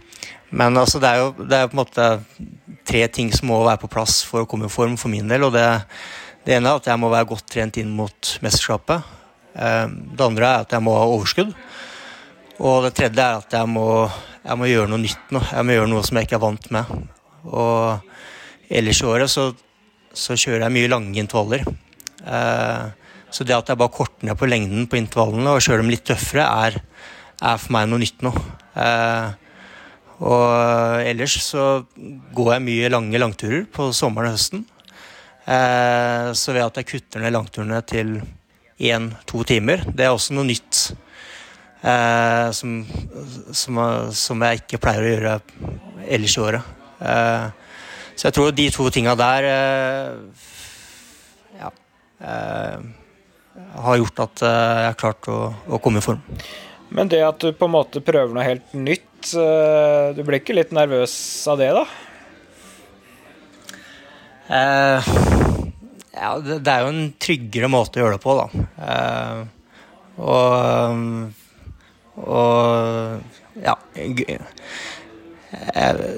men 0.56 0.78
altså, 0.78 1.02
det 1.04 1.10
er 1.10 1.24
jo 1.24 1.34
det 1.42 1.58
er 1.58 1.68
på 1.68 1.76
en 1.76 1.82
måte 1.82 2.08
tre 2.88 3.04
ting 3.12 3.34
som 3.36 3.50
må 3.50 3.60
være 3.66 3.82
på 3.82 3.92
plass 3.92 4.22
for 4.30 4.46
å 4.46 4.48
komme 4.48 4.70
i 4.70 4.72
form 4.72 4.96
for 4.96 5.12
min 5.12 5.28
del. 5.28 5.50
og 5.50 5.58
det, 5.58 5.68
det 6.46 6.56
ene 6.56 6.70
er 6.70 6.80
at 6.80 6.88
jeg 6.94 7.02
må 7.02 7.12
være 7.12 7.32
godt 7.34 7.50
trent 7.50 7.82
inn 7.82 7.92
mot 7.98 8.36
mesterskapet. 8.46 9.04
Eh, 9.58 9.88
det 9.90 10.30
andre 10.30 10.48
er 10.48 10.70
at 10.70 10.78
jeg 10.78 10.86
må 10.86 10.96
ha 10.96 11.10
overskudd. 11.10 11.52
Og 12.62 12.84
det 12.86 12.94
tredje 12.94 13.24
er 13.24 13.40
at 13.42 13.54
jeg 13.58 13.70
må, 13.70 14.06
jeg 14.44 14.60
må, 14.60 14.70
gjøre 14.70 14.92
noe 14.92 15.02
nytt 15.02 15.34
nå. 15.34 15.42
Jeg 15.50 15.66
må 15.66 15.76
gjøre 15.78 15.90
noe 15.90 16.06
som 16.06 16.20
jeg 16.20 16.28
ikke 16.28 16.38
er 16.38 16.44
vant 16.44 16.68
med. 16.76 16.92
Og 17.50 18.70
ellers 18.70 19.02
i 19.02 19.08
året 19.10 19.34
så, 19.34 19.48
så 20.14 20.38
kjører 20.38 20.68
jeg 20.68 20.76
mye 20.76 20.92
lange 20.92 21.18
intervaller. 21.24 21.66
Eh, 22.22 22.84
så 23.34 23.48
det 23.48 23.58
at 23.58 23.72
jeg 23.72 23.80
bare 23.82 23.96
korter 23.96 24.30
ned 24.30 24.38
på 24.38 24.50
lengden 24.52 24.86
på 24.92 25.00
intervallene 25.00 25.56
og 25.56 25.64
kjører 25.64 25.82
dem 25.82 25.94
litt 25.94 26.06
tøffere, 26.06 26.46
er, 26.68 26.78
er 27.42 27.62
for 27.64 27.74
meg 27.74 27.90
noe 27.90 28.04
nytt 28.04 28.22
nå. 28.28 28.34
Eh, 28.78 29.30
og 30.22 31.02
ellers 31.02 31.40
så 31.42 31.68
går 32.36 32.56
jeg 32.56 32.66
mye 32.68 32.92
lange 32.94 33.22
langturer 33.24 33.64
på 33.74 33.90
sommeren 33.96 34.30
og 34.30 34.38
høsten. 34.38 34.68
Eh, 35.50 36.30
så 36.38 36.54
ved 36.54 36.68
at 36.68 36.78
jeg 36.78 36.92
kutter 36.94 37.24
ned 37.24 37.34
langturene 37.34 37.82
til 37.90 38.20
én-to 38.82 39.42
timer, 39.50 39.82
det 39.90 40.06
er 40.06 40.14
også 40.14 40.38
noe 40.38 40.46
nytt 40.50 40.92
eh, 41.82 42.52
som, 42.52 42.78
som, 43.52 43.82
som, 44.14 44.46
jeg 44.46 44.62
ikke 44.62 44.82
pleier 44.82 45.04
å 45.04 45.12
gjøre 45.12 45.36
ellers 46.08 46.38
i 46.38 46.44
året. 46.46 46.72
Eh, 47.02 47.46
så 48.16 48.28
jeg 48.28 48.38
tror 48.38 48.52
de 48.56 48.68
to 48.74 48.90
tinga 48.94 49.16
der 49.20 49.48
eh, 49.50 50.10
ja, 51.62 51.72
eh, 52.22 52.78
har 53.88 54.02
gjort 54.02 54.26
at 54.28 54.46
eh, 54.46 54.76
jeg 54.84 54.92
har 54.92 55.00
klart 55.00 55.32
å, 55.32 55.40
å, 55.68 55.82
komme 55.82 56.02
i 56.02 56.06
form. 56.06 56.22
Men 56.92 57.10
det 57.12 57.24
at 57.24 57.42
du 57.42 57.54
på 57.56 57.70
en 57.70 57.76
måte 57.78 58.04
prøver 58.04 58.36
noe 58.36 58.46
helt 58.46 58.74
nytt, 58.76 59.34
eh, 59.34 60.12
du 60.14 60.22
blir 60.28 60.42
ikke 60.42 60.58
litt 60.58 60.74
nervøs 60.76 61.16
av 61.52 61.62
det, 61.62 61.74
da? 61.78 61.86
ja, 64.52 66.32
det, 66.44 66.58
det, 66.60 66.72
er 66.74 66.82
jo 66.84 66.90
en 66.90 67.06
tryggere 67.24 67.70
måte 67.72 68.02
å 68.02 68.02
gjøre 68.02 68.18
det 68.18 68.24
på, 68.26 68.34
da. 68.36 68.48
og 70.20 71.32
og 72.20 73.22
ja 73.62 73.76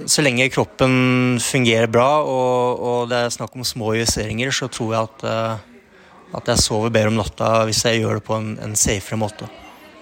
Så 0.05 0.21
lenge 0.21 0.49
kroppen 0.53 1.39
fungerer 1.41 1.89
bra 1.89 2.21
og, 2.21 2.79
og, 2.79 2.99
det 3.09 3.17
er 3.17 3.33
snakk 3.33 3.55
om 3.57 3.65
små 3.65 3.95
justeringer, 3.97 4.53
så 4.53 4.69
tror 4.69 4.93
jeg 4.93 5.09
at, 5.09 5.23
eh, 5.29 6.35
at 6.37 6.51
jeg 6.53 6.61
sover 6.61 6.93
bedre 6.93 7.09
om 7.09 7.17
natta 7.17 7.63
hvis 7.67 7.83
jeg 7.87 8.03
gjør 8.03 8.19
det 8.19 8.25
på 8.27 8.37
en, 8.37 8.51
en 8.61 8.75
safere 8.77 9.17
måte. 9.21 9.49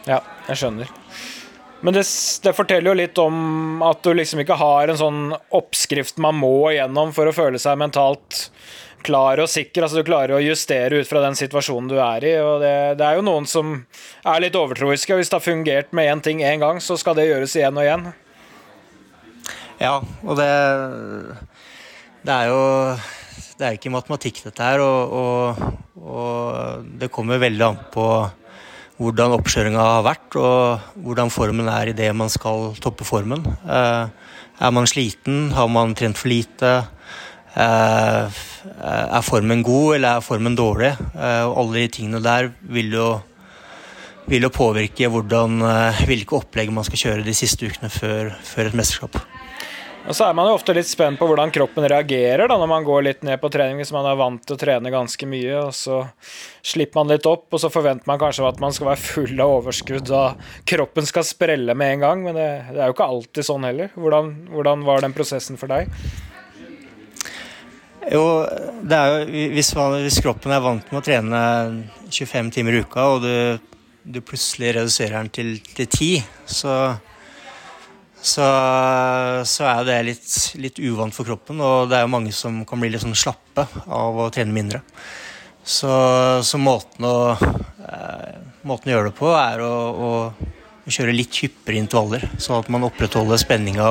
Ja, 0.08 0.20
jeg 0.50 0.60
skjønner. 0.60 0.92
Men 1.82 1.96
det, 1.96 2.04
det, 2.44 2.54
forteller 2.54 2.92
jo 2.92 2.98
litt 3.00 3.22
om 3.22 3.82
at 3.86 4.04
du 4.06 4.12
liksom 4.14 4.44
ikke 4.44 4.60
har 4.60 4.92
en 4.92 5.00
sånn 5.00 5.22
oppskrift 5.58 6.20
man 6.22 6.38
må 6.38 6.54
igjennom 6.74 7.14
for 7.16 7.30
å 7.30 7.34
føle 7.36 7.62
seg 7.62 7.80
mentalt 7.82 8.44
klar 9.06 9.42
og 9.44 9.50
sikker. 9.52 9.86
altså 9.86 10.02
Du 10.02 10.08
klarer 10.08 10.36
å 10.38 10.44
justere 10.44 11.02
ut 11.02 11.10
fra 11.10 11.24
den 11.26 11.38
situasjonen 11.38 11.90
du 11.92 11.98
er 12.00 12.26
i. 12.28 12.34
og 12.42 12.62
Det, 12.64 12.76
det 13.00 13.08
er 13.08 13.20
jo 13.20 13.28
noen 13.28 13.48
som 13.50 13.80
er 14.26 14.44
litt 14.44 14.58
overtroiske. 14.58 15.18
Hvis 15.18 15.32
det 15.32 15.40
har 15.40 15.46
fungert 15.46 15.96
med 15.98 16.12
én 16.12 16.24
ting 16.24 16.44
én 16.46 16.62
gang, 16.62 16.82
så 16.84 16.98
skal 17.00 17.18
det 17.18 17.30
gjøres 17.30 17.56
igjen 17.58 17.80
og 17.80 17.88
igjen. 17.88 18.12
Ja, 19.82 19.96
og 20.22 20.38
det 20.38 20.52
Det 22.22 22.34
er 22.36 22.52
jo 22.52 22.62
Det 23.58 23.66
er 23.68 23.78
ikke 23.78 23.94
matematikk, 23.94 24.44
dette 24.46 24.64
her. 24.64 24.82
Og, 24.82 25.12
og, 25.14 25.82
og 26.02 26.86
det 27.02 27.12
kommer 27.14 27.42
veldig 27.42 27.68
an 27.68 27.82
på 27.94 28.08
hvordan 29.02 29.34
oppkjøringa 29.34 29.82
har 29.82 30.04
vært, 30.06 30.36
og 30.38 30.98
hvordan 31.02 31.32
formen 31.34 31.70
er 31.72 31.90
i 31.90 31.96
det 31.98 32.10
man 32.14 32.30
skal 32.30 32.76
toppe 32.82 33.06
formen. 33.08 33.42
Eh, 33.66 34.10
er 34.62 34.74
man 34.74 34.90
sliten? 34.90 35.50
Har 35.58 35.70
man 35.74 35.96
trent 35.98 36.20
for 36.20 36.30
lite? 36.30 36.74
Eh, 37.52 38.40
er 39.12 39.28
formen 39.28 39.64
god, 39.66 39.98
eller 39.98 40.18
er 40.18 40.24
formen 40.24 40.56
dårlig? 40.56 40.94
Eh, 41.16 41.44
og 41.50 41.58
alle 41.66 41.84
de 41.84 41.92
tingene 41.98 42.24
der 42.24 42.52
vil 42.62 42.96
jo, 42.96 43.10
vil 44.32 44.48
jo 44.48 44.54
påvirke 44.56 45.12
hvordan, 45.12 45.60
eh, 45.68 46.06
hvilke 46.08 46.40
opplegg 46.40 46.72
man 46.72 46.88
skal 46.88 47.04
kjøre 47.04 47.28
de 47.28 47.36
siste 47.36 47.68
ukene 47.68 47.92
før, 47.92 48.32
før 48.48 48.72
et 48.72 48.78
mesterskap. 48.80 49.20
Og 50.02 50.16
så 50.18 50.26
er 50.26 50.34
man 50.34 50.48
jo 50.50 50.56
ofte 50.56 50.74
litt 50.74 50.90
spent 50.90 51.20
på 51.20 51.28
hvordan 51.30 51.52
kroppen 51.54 51.86
reagerer 51.86 52.50
da, 52.50 52.56
når 52.58 52.70
man 52.72 52.86
går 52.88 53.04
litt 53.06 53.20
ned 53.28 53.38
på 53.38 53.52
trening, 53.54 53.78
hvis 53.78 53.92
man 53.94 54.08
er 54.10 54.18
vant 54.18 54.42
til 54.42 54.56
å 54.56 54.62
trene 54.64 54.94
ganske 54.94 55.28
mye, 55.30 55.60
og 55.60 55.76
så 55.78 56.00
slipper 56.66 57.04
man 57.04 57.12
litt 57.14 57.28
opp, 57.30 57.46
og 57.54 57.62
så 57.62 57.70
forventer 57.70 58.10
man 58.10 58.18
kanskje 58.22 58.48
at 58.48 58.64
man 58.64 58.74
skal 58.74 58.90
være 58.90 59.04
full 59.04 59.36
av 59.44 59.54
overskudd, 59.60 60.10
og 60.10 60.42
kroppen 60.72 61.06
skal 61.06 61.28
sprelle 61.28 61.78
med 61.78 62.00
en 62.00 62.08
gang, 62.08 62.26
men 62.26 62.40
det, 62.40 62.50
det 62.72 62.82
er 62.82 62.90
jo 62.90 62.98
ikke 62.98 63.12
alltid 63.14 63.50
sånn 63.52 63.70
heller. 63.70 63.94
Hvordan, 63.94 64.34
hvordan 64.56 64.90
var 64.90 65.06
den 65.06 65.14
prosessen 65.14 65.62
for 65.62 65.70
deg? 65.70 65.94
Jo, 68.10 68.24
det 68.82 68.98
er 68.98 69.12
jo 69.12 69.50
hvis, 69.54 69.70
man, 69.78 70.00
hvis, 70.02 70.18
kroppen 70.26 70.54
er 70.56 70.64
vant 70.64 70.88
med 70.90 71.00
å 71.02 71.06
trene 71.06 71.42
25 72.10 72.50
timer 72.56 72.74
i 72.74 72.82
uka, 72.82 73.04
og 73.14 73.22
du, 73.22 73.34
du 74.02 74.18
plutselig 74.26 74.74
reduserer 74.80 75.20
den 75.20 75.30
til, 75.36 75.52
til 75.78 75.86
10, 75.86 76.24
så, 76.50 76.78
så, 78.18 78.48
så 79.46 79.68
er 79.70 79.84
det 79.86 79.98
litt, 80.08 80.32
litt, 80.64 80.82
uvant 80.82 81.14
for 81.14 81.30
kroppen. 81.30 81.62
Og 81.62 81.92
det 81.92 82.00
er 82.00 82.08
jo 82.08 82.14
mange 82.16 82.34
som 82.34 82.64
kan 82.66 82.82
bli 82.82 82.90
litt 82.90 83.04
sånn 83.06 83.18
slappe 83.18 83.68
av 83.86 84.18
å 84.26 84.32
trene 84.34 84.56
mindre. 84.56 84.82
Så, 85.62 85.94
så 86.42 86.58
måten, 86.58 87.06
å, 87.06 87.36
eh, 87.38 88.42
måten, 88.66 88.90
å, 88.90 88.96
gjøre 88.96 89.12
det 89.12 89.18
på 89.20 89.30
er 89.38 89.62
å, 89.62 89.76
å, 89.94 90.12
kjøre 90.92 91.14
litt 91.14 91.38
hyppigere 91.38 91.80
intervaller, 91.80 92.26
sånn 92.42 92.58
at 92.64 92.74
man 92.74 92.90
opprettholder 92.90 93.38
spenninga 93.40 93.86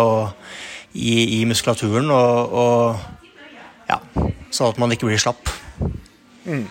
i, 0.99 1.39
i, 1.39 1.45
muskulaturen. 1.47 2.11
og, 2.11 2.59
og 2.59 3.20
ja, 3.91 3.99
sånn 4.55 4.73
at 4.73 4.81
man 4.81 4.95
ikke 4.95 5.11
blir 5.11 5.21
slapp. 5.21 5.51
Mm. 6.47 6.69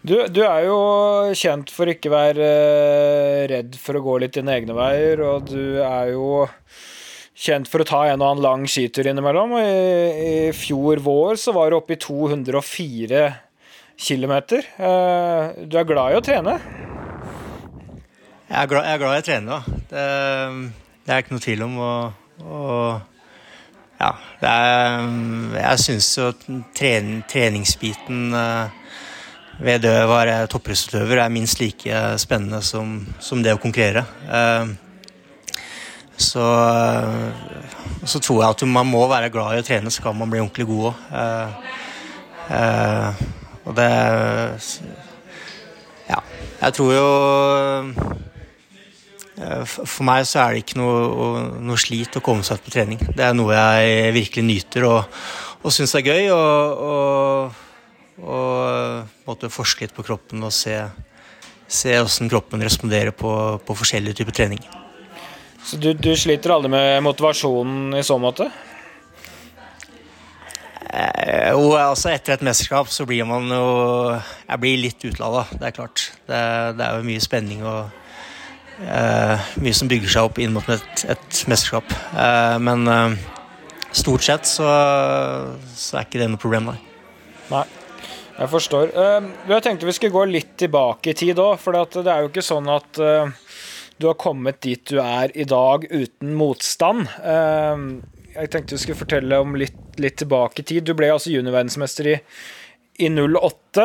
Du, 0.00 0.14
du, 0.32 0.40
er 0.46 0.64
jo 0.64 0.78
kjent 1.36 1.70
for 1.74 1.90
ikke 1.92 2.12
være 2.12 2.46
uh, 2.46 3.42
redd 3.50 3.76
for 3.76 3.98
å 3.98 4.04
gå 4.04 4.16
litt 4.22 4.38
dine 4.38 4.54
egne 4.56 4.76
veier, 4.76 5.20
og 5.26 5.50
du 5.50 5.82
er 5.84 6.14
jo 6.14 6.46
kjent 7.40 7.68
for 7.68 7.84
å 7.84 7.88
ta 7.88 8.00
en 8.08 8.20
og 8.20 8.30
annen 8.30 8.44
lang 8.44 8.64
skitur 8.68 9.10
innimellom. 9.10 9.52
I, 9.60 9.68
i 9.68 10.32
fjor 10.56 11.02
vår 11.04 11.36
så 11.40 11.52
var 11.56 11.70
du 11.70 11.78
oppe 11.78 11.98
i 11.98 12.00
204 12.00 13.26
km. 14.00 14.34
Du 14.48 15.76
er 15.76 15.88
glad 15.88 16.14
i 16.14 16.18
å 16.18 16.24
trene? 16.24 16.56
Jeg 18.50 18.64
er 18.64 18.70
glad, 18.72 18.88
jeg 18.88 18.96
er 18.96 19.02
glad 19.04 19.14
i 19.14 19.20
å 19.20 19.26
trene, 19.28 19.56
da. 19.60 19.80
Det, 19.92 20.04
det 21.04 21.12
er 21.14 21.22
ikke 21.22 21.36
noe 21.36 21.44
tvil 21.44 21.68
om. 21.68 21.76
Og, 21.84 22.40
og 22.48 23.09
ja, 24.00 24.10
er, 24.48 25.08
jeg 25.60 25.80
syns 25.84 26.10
jo 26.16 26.30
trening, 26.76 27.20
treningsbiten 27.28 28.30
eh, 28.32 28.76
ved 29.60 29.82
det 29.84 29.96
å 30.06 30.08
være 30.08 30.46
toppidrettsutøver 30.48 31.20
er 31.20 31.32
minst 31.32 31.60
like 31.60 32.04
spennende 32.20 32.62
som, 32.64 33.00
som 33.20 33.42
det 33.44 33.52
å 33.52 33.60
konkurrere. 33.60 34.06
Eh, 34.24 34.72
så, 36.20 36.46
så, 38.04 38.20
tror 38.20 38.42
jeg 38.42 38.50
at 38.50 38.64
man 38.68 38.88
må 38.88 39.06
være 39.08 39.30
glad 39.32 39.56
i 39.56 39.62
å 39.62 39.64
trene, 39.64 39.92
så 39.92 40.04
kan 40.04 40.16
man 40.16 40.32
bli 40.32 40.40
ordentlig 40.42 40.66
god 40.68 40.90
òg. 40.90 41.04
Eh, 41.20 41.76
eh, 42.56 43.22
og 43.68 43.76
det 43.76 43.92
Ja, 46.10 46.18
jeg 46.60 46.76
tror 46.76 46.92
jo 46.92 47.06
eh, 47.60 48.20
For 49.40 50.04
meg 50.04 50.26
så 50.28 50.42
er 50.42 50.52
det 50.52 50.64
ikke 50.64 50.80
noe, 50.80 51.44
noe 51.64 51.80
slit 51.80 52.18
å 52.18 52.24
komme 52.24 52.44
seg 52.44 52.60
ut 52.60 52.66
på 52.66 52.74
trening. 52.74 53.00
Det 53.16 53.24
er 53.24 53.36
noe 53.36 53.56
jeg 53.56 54.12
virkelig 54.16 54.44
nyter 54.44 54.86
og, 54.88 55.20
og 55.62 55.72
syns 55.74 55.96
er 55.96 56.04
gøy. 56.04 56.28
Og, 56.34 56.82
og, 56.90 57.62
og 58.20 59.24
måtte 59.28 59.52
forske 59.52 59.86
litt 59.86 59.96
på 59.96 60.04
kroppen 60.04 60.44
og 60.44 60.52
se, 60.52 60.76
se 61.70 61.96
hvordan 61.96 62.32
kroppen 62.32 62.66
responderer 62.66 63.16
på, 63.16 63.32
på 63.64 63.78
forskjellige 63.80 64.20
typer 64.20 64.36
trening. 64.42 64.64
Så 65.64 65.76
du, 65.80 65.92
du 65.92 66.12
sliter 66.16 66.54
aldri 66.54 66.72
med 66.72 67.02
motivasjonen 67.04 67.96
i 67.96 68.04
så 68.04 68.16
måte? 68.20 68.48
Eh, 70.90 71.52
altså 71.54 72.10
etter 72.10 72.34
et 72.34 72.42
mesterskap 72.42 72.88
så 72.90 73.04
blir 73.06 73.22
man 73.28 73.44
jo 73.46 73.66
Jeg 74.16 74.58
blir 74.58 74.80
litt 74.80 75.04
utlada, 75.06 75.44
det 75.52 75.68
er 75.68 75.76
klart. 75.76 76.08
Det, 76.26 76.40
det, 76.78 76.86
er 76.86 76.96
jo 76.98 77.06
mye 77.06 77.22
spenning 77.22 77.62
og 77.62 77.99
eh, 78.84 79.50
mye 79.62 79.76
som 79.76 79.90
bygger 79.90 80.12
seg 80.12 80.28
opp 80.28 80.40
inn 80.42 80.54
mot 80.54 80.66
et, 80.72 81.04
et 81.10 81.42
mesterskap. 81.50 81.92
Eh, 82.14 82.56
men 82.62 82.86
eh, 82.90 83.16
stort 83.92 84.24
sett 84.26 84.48
så, 84.48 84.68
så, 85.74 85.98
er 85.98 86.08
ikke 86.08 86.22
det 86.22 86.30
noe 86.32 86.40
problem, 86.40 86.72
nei. 86.72 86.78
nei. 87.52 87.66
Jeg 88.40 88.52
forstår. 88.54 88.94
Eh, 88.96 89.30
jeg 89.52 89.66
tenkte 89.66 89.88
vi 89.88 89.96
skulle 89.96 90.16
gå 90.16 90.24
litt 90.30 90.54
tilbake 90.62 91.12
i 91.12 91.18
tid 91.24 91.42
òg, 91.42 91.58
for 91.60 91.76
det 91.76 92.06
er 92.06 92.24
jo 92.24 92.32
ikke 92.32 92.46
sånn 92.46 92.70
at 92.72 93.02
eh, 93.04 93.34
du 94.00 94.08
har 94.08 94.20
kommet 94.20 94.62
dit 94.64 94.80
du 94.88 94.96
er 95.02 95.34
i 95.36 95.44
dag 95.44 95.84
uten 95.90 96.32
motstand. 96.38 97.04
Jeg 98.30 98.48
tenkte 98.48 98.78
vi 98.78 98.80
skulle 98.80 98.96
fortelle 98.96 99.40
om 99.42 99.58
litt, 99.60 99.76
litt 100.00 100.16
tilbake 100.22 100.62
i 100.62 100.68
tid. 100.70 100.86
Du 100.88 100.94
ble 100.96 101.10
altså 101.12 101.34
juniorverdensmester 101.34 102.08
i, 102.08 102.14
i 103.04 103.10
08. 103.12 103.84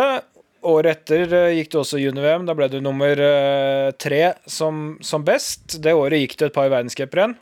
Året 0.65 1.03
etter 1.03 1.33
eh, 1.33 1.55
gikk 1.59 1.71
du 1.73 1.79
også 1.81 1.99
junior-VM. 2.01 2.47
Da 2.47 2.55
ble 2.57 2.67
du 2.71 2.79
nummer 2.83 3.19
eh, 3.21 3.91
tre 4.01 4.21
som, 4.49 4.95
som, 5.05 5.25
best. 5.25 5.77
Det 5.83 5.93
året 5.93 6.23
gikk 6.23 6.37
du 6.39 6.47
et 6.47 6.55
par 6.55 6.71
verdenscuprenn. 6.73 7.35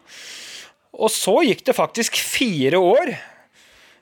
Og 0.93 1.09
så 1.13 1.39
gikk 1.47 1.63
det 1.67 1.77
faktisk 1.77 2.19
fire 2.19 2.81
år 2.81 3.15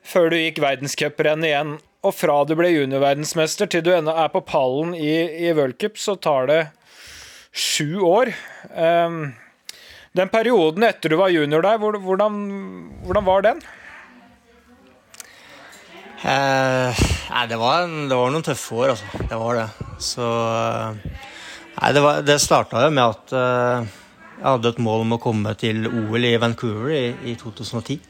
før 0.01 0.31
du 0.31 0.39
gikk 0.39 0.59
verdenscuprenn 0.63 1.45
igjen. 1.45 1.77
Og 2.01 2.15
fra 2.17 2.39
du 2.49 2.55
ble 2.57 2.71
juniorverdensmester 2.73 3.69
til 3.69 3.85
du 3.85 3.91
ennå 3.93 4.15
er 4.17 4.31
på 4.33 4.41
pallen 4.41 4.95
i, 4.97 5.13
i 5.45 5.53
worldcup, 5.53 5.99
så 6.01 6.17
tar 6.17 6.49
det 6.49 6.61
sju 7.53 8.01
år. 8.07 8.31
Um, 8.73 9.35
den 10.17 10.31
perioden 10.33 10.83
etter 10.87 11.13
du 11.13 11.19
var 11.21 11.29
junior 11.31 11.61
der, 11.63 11.77
hvordan, 11.77 12.41
hvordan 13.05 13.27
var 13.27 13.45
den? 13.45 13.61
Eh, 16.21 17.05
nei, 17.31 17.45
det 17.49 17.57
var, 17.59 17.87
det 17.87 18.17
var, 18.17 18.31
noen 18.33 18.45
tøffe 18.45 18.77
år, 18.77 18.93
altså. 18.93 19.25
Det 19.29 19.39
var 19.41 19.59
det. 19.59 19.67
Så 20.03 20.27
Nei, 21.71 21.89
det, 21.95 22.01
var, 22.03 22.21
det 22.27 22.37
starta 22.43 22.83
jo 22.83 22.91
med 22.93 23.03
at 23.05 23.31
uh, 23.33 23.91
jeg 24.35 24.45
hadde 24.45 24.71
et 24.73 24.81
mål 24.83 25.05
om 25.05 25.15
å 25.15 25.21
komme 25.21 25.53
til 25.57 25.87
OL 25.87 26.27
i 26.27 26.35
Vancouver 26.41 26.91
i, 26.93 27.05
i 27.31 27.35
2010. 27.39 28.01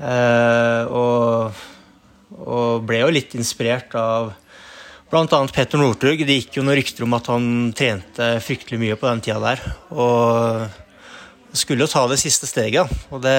Uh, 0.00 0.84
og, 0.88 1.64
og 2.38 2.86
ble 2.88 3.02
jo 3.02 3.10
litt 3.12 3.34
inspirert 3.36 3.92
av 3.98 4.30
Bl.a. 5.10 5.40
Petter 5.50 5.80
Northug. 5.82 6.22
Det 6.22 6.36
gikk 6.38 6.60
jo 6.60 6.64
noen 6.64 6.78
rykter 6.78 7.04
om 7.04 7.18
at 7.18 7.28
han 7.32 7.48
trente 7.76 8.30
fryktelig 8.46 8.78
mye 8.80 8.98
på 9.00 9.10
den 9.10 9.24
tida 9.26 9.40
der. 9.42 9.64
Og 9.90 11.58
skulle 11.58 11.82
jo 11.82 11.90
ta 11.90 12.04
det 12.06 12.20
siste 12.22 12.46
steget, 12.46 12.86
og 13.10 13.22
det, 13.24 13.38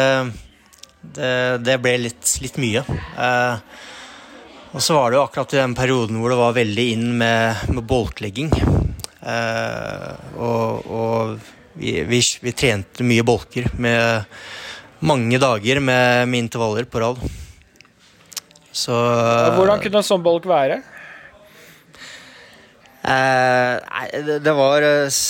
det, 1.16 1.32
det 1.64 1.78
ble 1.80 1.96
litt, 2.10 2.34
litt 2.44 2.60
mye. 2.60 2.84
Eh, 3.16 3.80
og 4.72 4.84
så 4.84 4.96
var 4.96 5.12
det 5.12 5.20
jo 5.20 5.24
akkurat 5.26 5.54
i 5.54 5.60
den 5.60 5.74
perioden 5.76 6.20
hvor 6.22 6.32
det 6.32 6.40
var 6.40 6.56
veldig 6.56 6.86
inn 6.94 7.08
med, 7.20 7.66
med 7.76 7.84
bolklegging. 7.88 8.52
Eh, 9.22 10.12
og, 10.40 10.88
og 10.88 11.34
vi, 11.74 12.00
vi, 12.08 12.22
vi, 12.42 12.54
trente 12.56 13.06
mye 13.06 13.26
bolker 13.28 13.68
med 13.82 14.24
mange 15.04 15.40
dager 15.42 15.82
med, 15.84 16.30
med 16.32 16.46
intervaller 16.46 16.88
på 16.88 17.04
rad. 17.04 17.20
Så 18.72 18.96
Hvordan 19.58 19.84
kunne 19.84 20.00
en 20.00 20.08
sånn 20.08 20.24
bolk 20.24 20.48
være? 20.48 20.80
Eh, 23.02 23.76
det, 24.24 24.40
det, 24.46 24.54
var 24.54 24.86
eh, 24.86 25.22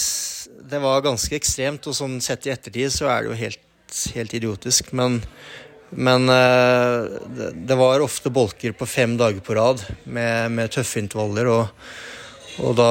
Det 0.69 0.79
var 0.83 1.05
ganske 1.05 1.37
ekstremt, 1.37 1.87
og 1.87 1.97
sånn 1.97 2.19
sett 2.21 2.45
i 2.45 2.53
ettertid 2.53 2.93
så 2.93 3.09
er 3.09 3.23
det 3.23 3.31
jo 3.31 3.39
helt, 3.39 4.01
helt 4.13 4.35
idiotisk. 4.37 4.91
Men, 4.97 5.21
men 5.91 6.29
eh, 6.31 7.43
det, 7.51 7.75
var 7.79 8.03
ofte 8.03 8.31
bolker 8.31 8.75
på 8.77 8.87
fem 8.87 9.17
dager 9.19 9.43
på 9.43 9.57
rad 9.57 9.83
med, 10.05 10.51
med 10.55 10.71
tøffe 10.73 11.01
intervaller. 11.03 11.51
og 11.51 11.67
og 12.59 12.75
da, 12.75 12.87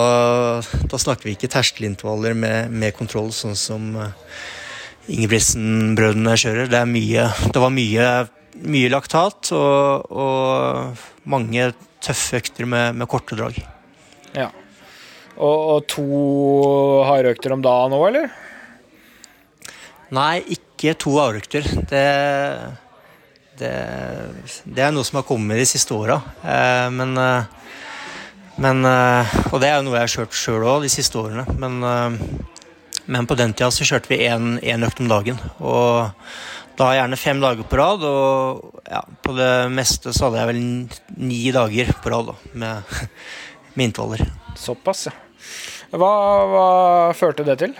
da, 0.88 0.98
snakker 0.98 1.28
vi 1.28 1.34
ikke 1.36 1.50
terskelintervaller 1.52 2.32
med, 2.32 2.72
med, 2.72 2.94
kontroll, 2.96 3.28
sånn 3.34 3.58
som 3.58 3.90
Ingebrigtsen-brødrene 5.10 6.36
kjører. 6.40 6.70
Det, 6.72 6.80
mye, 6.88 7.26
det, 7.44 7.60
var 7.60 7.72
mye, 7.74 8.06
mye 8.64 8.90
laktat 8.92 9.52
og, 9.56 10.10
og, 10.10 11.04
mange 11.28 11.70
tøffe 12.00 12.40
økter 12.40 12.68
med, 12.72 12.96
med 12.96 13.10
korte 13.12 13.36
drag. 13.36 13.60
Ja. 14.32 14.48
Og, 15.36 15.58
og 15.76 15.86
to 15.92 16.06
hardøkter 17.06 17.54
om 17.54 17.64
dagen 17.64 17.96
òg, 17.96 18.06
eller? 18.10 18.30
Nei, 20.16 20.40
ikke 20.56 20.96
to 20.98 21.14
hardøkter. 21.20 21.68
Det, 21.90 22.06
det, 23.60 23.72
det, 24.64 24.82
er 24.82 24.92
noe 24.94 25.06
som 25.06 25.20
har 25.20 25.26
kommet 25.28 25.60
de 25.60 25.66
siste 25.68 25.94
åra. 25.96 26.18
Eh, 26.42 26.86
men, 26.94 27.16
eh, 27.20 27.44
men, 28.60 28.84
eh, 28.88 29.34
Og 29.52 29.60
det 29.60 29.70
er 29.70 29.78
jo 29.78 29.86
noe 29.88 29.98
jeg 29.98 30.06
har 30.06 30.14
kjørt 30.14 30.38
sjøl 30.38 30.66
òg 30.66 30.86
de 30.86 30.92
siste 30.92 31.20
årene. 31.20 31.44
Men, 31.60 31.80
men, 33.06 33.28
på 33.28 33.36
den 33.38 33.54
tida 33.54 33.70
så 33.74 33.86
kjørte 33.86 34.12
vi 34.12 34.22
én 34.28 34.86
økt 34.86 35.02
om 35.04 35.10
dagen. 35.10 35.40
Og 35.60 36.10
da 36.80 36.92
gjerne 36.96 37.20
fem 37.20 37.40
dager 37.42 37.68
på 37.68 37.80
rad. 37.80 38.04
Og 38.08 38.82
ja, 38.88 39.04
på 39.22 39.36
det 39.36 39.52
meste 39.74 40.14
så 40.16 40.28
hadde 40.28 40.42
jeg 40.42 40.52
vel 40.52 40.62
ni 41.20 41.42
dager 41.54 41.94
på 42.00 42.14
rad 42.14 42.32
da, 42.32 42.38
med, 42.54 43.00
med 43.74 43.90
intervaller. 43.90 44.24
Såpass, 44.58 45.08
ja. 45.10 45.16
Hva, 45.90 46.10
hva 46.46 46.68
førte 47.18 47.42
det 47.42 47.56
til? 47.58 47.72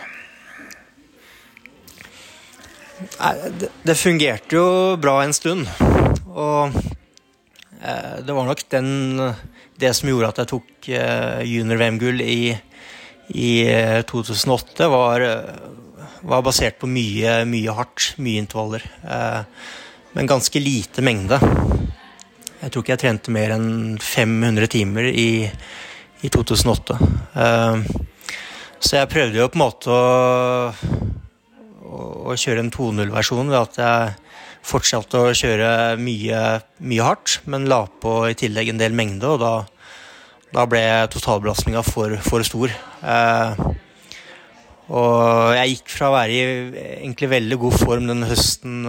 Det, 3.85 3.95
fungerte 3.99 4.57
jo 4.57 4.97
bra 5.01 5.21
en 5.25 5.35
stund. 5.37 5.69
Og 6.31 6.77
eh, 7.83 8.17
det 8.27 8.37
var 8.37 8.49
nok 8.49 8.65
den, 8.73 8.91
det 9.81 9.93
som 9.97 10.11
gjorde 10.11 10.33
at 10.33 10.43
jeg 10.43 10.51
tok 10.53 10.91
eh, 10.93 11.43
junior-VM-gull 11.49 12.23
i, 12.25 12.55
i 13.35 13.51
2008, 14.09 14.85
eh, 14.85 14.95
var, 14.95 15.27
var, 16.21 16.47
basert 16.47 16.81
på 16.81 16.91
mye, 16.91 17.41
mye 17.49 17.77
hardt, 17.77 18.15
mye 18.23 18.45
intervaller. 18.45 18.87
Men 20.17 20.31
ganske 20.31 20.61
lite 20.63 21.05
mengde. 21.07 21.39
Jeg 22.61 22.73
tror 22.73 22.83
ikke 22.83 22.97
jeg 22.97 23.05
trente 23.07 23.33
mer 23.33 23.55
enn 23.55 23.71
500 24.03 24.75
timer 24.75 25.07
i 25.09 25.31
i 26.21 26.29
2008. 26.29 26.99
Ehm, 27.35 27.85
så 28.81 29.01
jeg 29.01 29.13
prøvde 29.13 29.41
jo 29.41 29.49
på 29.49 29.59
en 29.59 29.65
måte 29.65 29.93
å, 29.93 30.73
å 32.31 32.37
kjøre 32.39 32.65
en 32.65 32.73
2.0-versjon 32.75 33.51
ved 33.53 33.59
at 33.61 33.79
jeg 33.81 34.15
fortsatte 34.71 35.21
å 35.21 35.35
kjøre 35.37 35.71
mye, 36.01 36.41
mye, 36.85 37.05
hardt, 37.05 37.39
men 37.51 37.69
la 37.71 37.85
på 38.03 38.15
i 38.29 38.37
tillegg 38.39 38.73
en 38.73 38.81
del 38.81 38.97
mengde, 38.97 39.31
og 39.35 39.41
da, 39.43 39.55
da 40.53 40.67
ble 40.69 40.83
totalbelastninga 41.13 41.85
for, 41.87 42.17
for, 42.27 42.45
stor. 42.47 42.75
Eh, 43.01 43.65
og 44.91 45.55
jeg 45.57 45.77
gikk 45.77 45.95
fra 45.95 46.11
å 46.11 46.17
være 46.17 46.37
i 46.37 46.45
egentlig 46.99 47.31
veldig 47.31 47.61
god 47.63 47.79
form 47.79 48.11
den 48.11 48.27
høsten, 48.27 48.85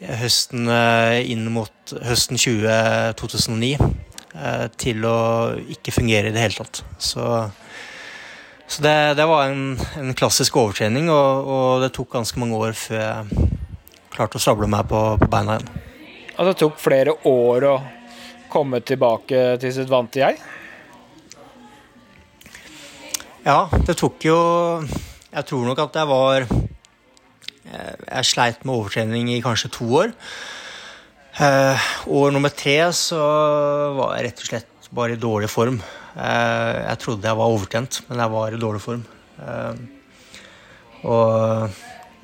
høsten 0.00 0.70
inn 1.28 1.46
mot 1.52 1.96
høsten 2.08 2.40
20, 2.40 3.16
2009 3.20 4.06
Eh, 4.36 4.66
til 4.76 5.04
å 5.08 5.18
ikke 5.72 5.94
fungere 5.94 6.28
i 6.28 6.34
det 6.34 6.42
hele 6.42 6.58
tatt. 6.58 6.82
Så, 7.00 7.24
så 8.66 8.82
det, 8.82 8.96
det, 9.18 9.26
var 9.30 9.46
en, 9.46 9.76
en, 9.98 10.14
klassisk 10.18 10.56
overtrening, 10.58 11.10
og, 11.12 11.46
og, 11.46 11.84
det 11.84 11.92
tok 11.94 12.16
ganske 12.16 12.40
mange 12.42 12.58
år 12.58 12.74
før 12.78 12.98
jeg, 12.98 13.50
klarte 14.16 14.40
å 14.40 14.42
stable 14.42 14.68
meg 14.70 14.88
på, 14.90 15.02
på 15.20 15.28
beina 15.30 15.58
igjen. 15.58 15.84
Og 16.36 16.50
det 16.50 16.56
tok 16.60 16.80
flere 16.80 17.14
år 17.28 17.66
å 17.70 17.76
komme 18.52 18.82
tilbake 18.84 19.56
til 19.62 19.72
sitt 19.74 19.90
vante 19.90 20.22
jeg? 20.22 20.38
Ja, 23.46 23.68
det 23.86 23.94
tok 24.00 24.24
jo 24.26 24.36
Jeg 24.82 25.44
tror 25.46 25.66
nok 25.68 25.78
at 25.84 25.96
jeg 26.00 26.08
var 26.10 26.46
Jeg 26.50 28.26
sleit 28.26 28.64
med 28.66 28.74
overtrening 28.74 29.30
i 29.30 29.42
kanskje 29.44 29.70
to 29.76 29.86
år. 30.00 30.10
Uh, 31.36 31.86
år 32.08 32.32
nummer 32.32 32.50
tre 32.50 32.78
så 32.96 33.20
var 33.98 34.16
jeg 34.16 34.26
rett 34.26 34.42
og 34.42 34.50
slett 34.50 34.90
bare 34.96 35.14
i 35.14 35.20
dårlig 35.20 35.50
form. 35.52 35.78
Uh, 36.16 36.80
jeg 36.86 37.00
trodde 37.02 37.28
jeg 37.28 37.36
var 37.36 37.52
overtrent, 37.52 38.00
men 38.08 38.22
jeg 38.22 38.32
var 38.32 38.54
i 38.54 38.60
dårlig 38.60 38.80
form. 38.80 39.04
Uh, 39.36 39.76
og 41.04 41.68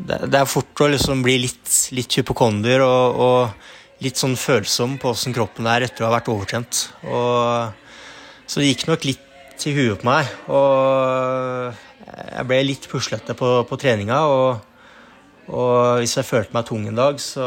det, 0.00 0.38
er 0.38 0.48
fort 0.48 0.82
å 0.82 0.88
liksom 0.90 1.20
bli 1.24 1.36
litt, 1.44 1.68
litt 1.94 2.16
hypokonder 2.18 2.82
og, 2.86 3.20
og, 3.26 3.68
litt 4.02 4.18
sånn 4.18 4.34
følsom 4.34 4.96
på 4.98 5.12
åssen 5.12 5.34
kroppen 5.36 5.68
er 5.70 5.84
etter 5.86 6.02
å 6.02 6.08
ha 6.08 6.16
vært 6.16 6.30
overtrent. 6.32 6.88
Og, 7.06 7.92
så 8.50 8.58
det 8.58 8.72
gikk 8.72 8.88
nok 8.88 9.04
litt 9.06 9.28
til 9.62 9.76
huet 9.76 10.00
på 10.00 10.08
meg. 10.08 10.32
Og 10.50 11.76
jeg 12.08 12.48
ble 12.48 12.58
litt 12.66 12.88
puslete 12.90 13.36
på, 13.38 13.52
på 13.68 13.78
treninga. 13.78 14.18
Og, 14.26 14.48
og, 15.52 16.00
hvis 16.00 16.16
jeg 16.18 16.26
følte 16.26 16.56
meg 16.56 16.66
tung 16.66 16.88
en 16.88 16.98
dag, 16.98 17.20
så, 17.22 17.46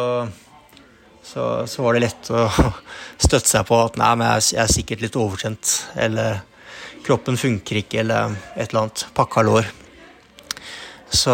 så, 1.26 1.45
så, 1.67 1.82
var 1.82 1.95
det 1.95 2.03
lett 2.05 2.30
å 2.30 2.45
støtte 3.26 3.49
seg 3.49 3.65
på 3.67 3.80
at 3.82 3.97
nei, 3.99 4.11
men 4.19 4.36
jeg, 4.38 4.59
er 4.61 4.71
sikkert 4.71 5.01
litt 5.05 5.17
overtrent. 5.19 5.73
Eller 5.97 6.43
kroppen 7.05 7.39
funker 7.39 7.82
ikke, 7.82 8.03
eller 8.03 8.38
et 8.53 8.69
eller 8.69 8.86
annet. 8.86 9.07
Pakka 9.17 9.45
lår. 9.45 9.71
Så 11.15 11.34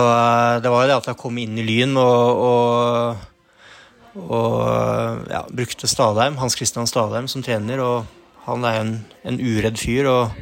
det 0.61 0.71
var 0.71 0.83
jo 0.83 0.91
det 0.91 0.97
at 0.99 1.11
jeg 1.11 1.19
kom 1.19 1.37
inn 1.41 1.57
i 1.57 1.65
Lyn 1.65 1.95
og, 1.97 2.41
og, 2.47 4.25
og 4.27 5.29
ja, 5.31 5.45
brukte 5.47 5.89
Stadheim, 5.89 6.37
Hans 6.41 6.57
Christian 6.59 6.89
Stadheim 6.89 7.29
som 7.31 7.43
trener. 7.45 7.81
og 7.81 8.19
han 8.47 8.63
er 8.65 8.77
jo 8.77 8.85
en, 8.85 8.95
en 9.29 9.37
uredd 9.37 9.77
fyr 9.77 10.07
og, 10.09 10.37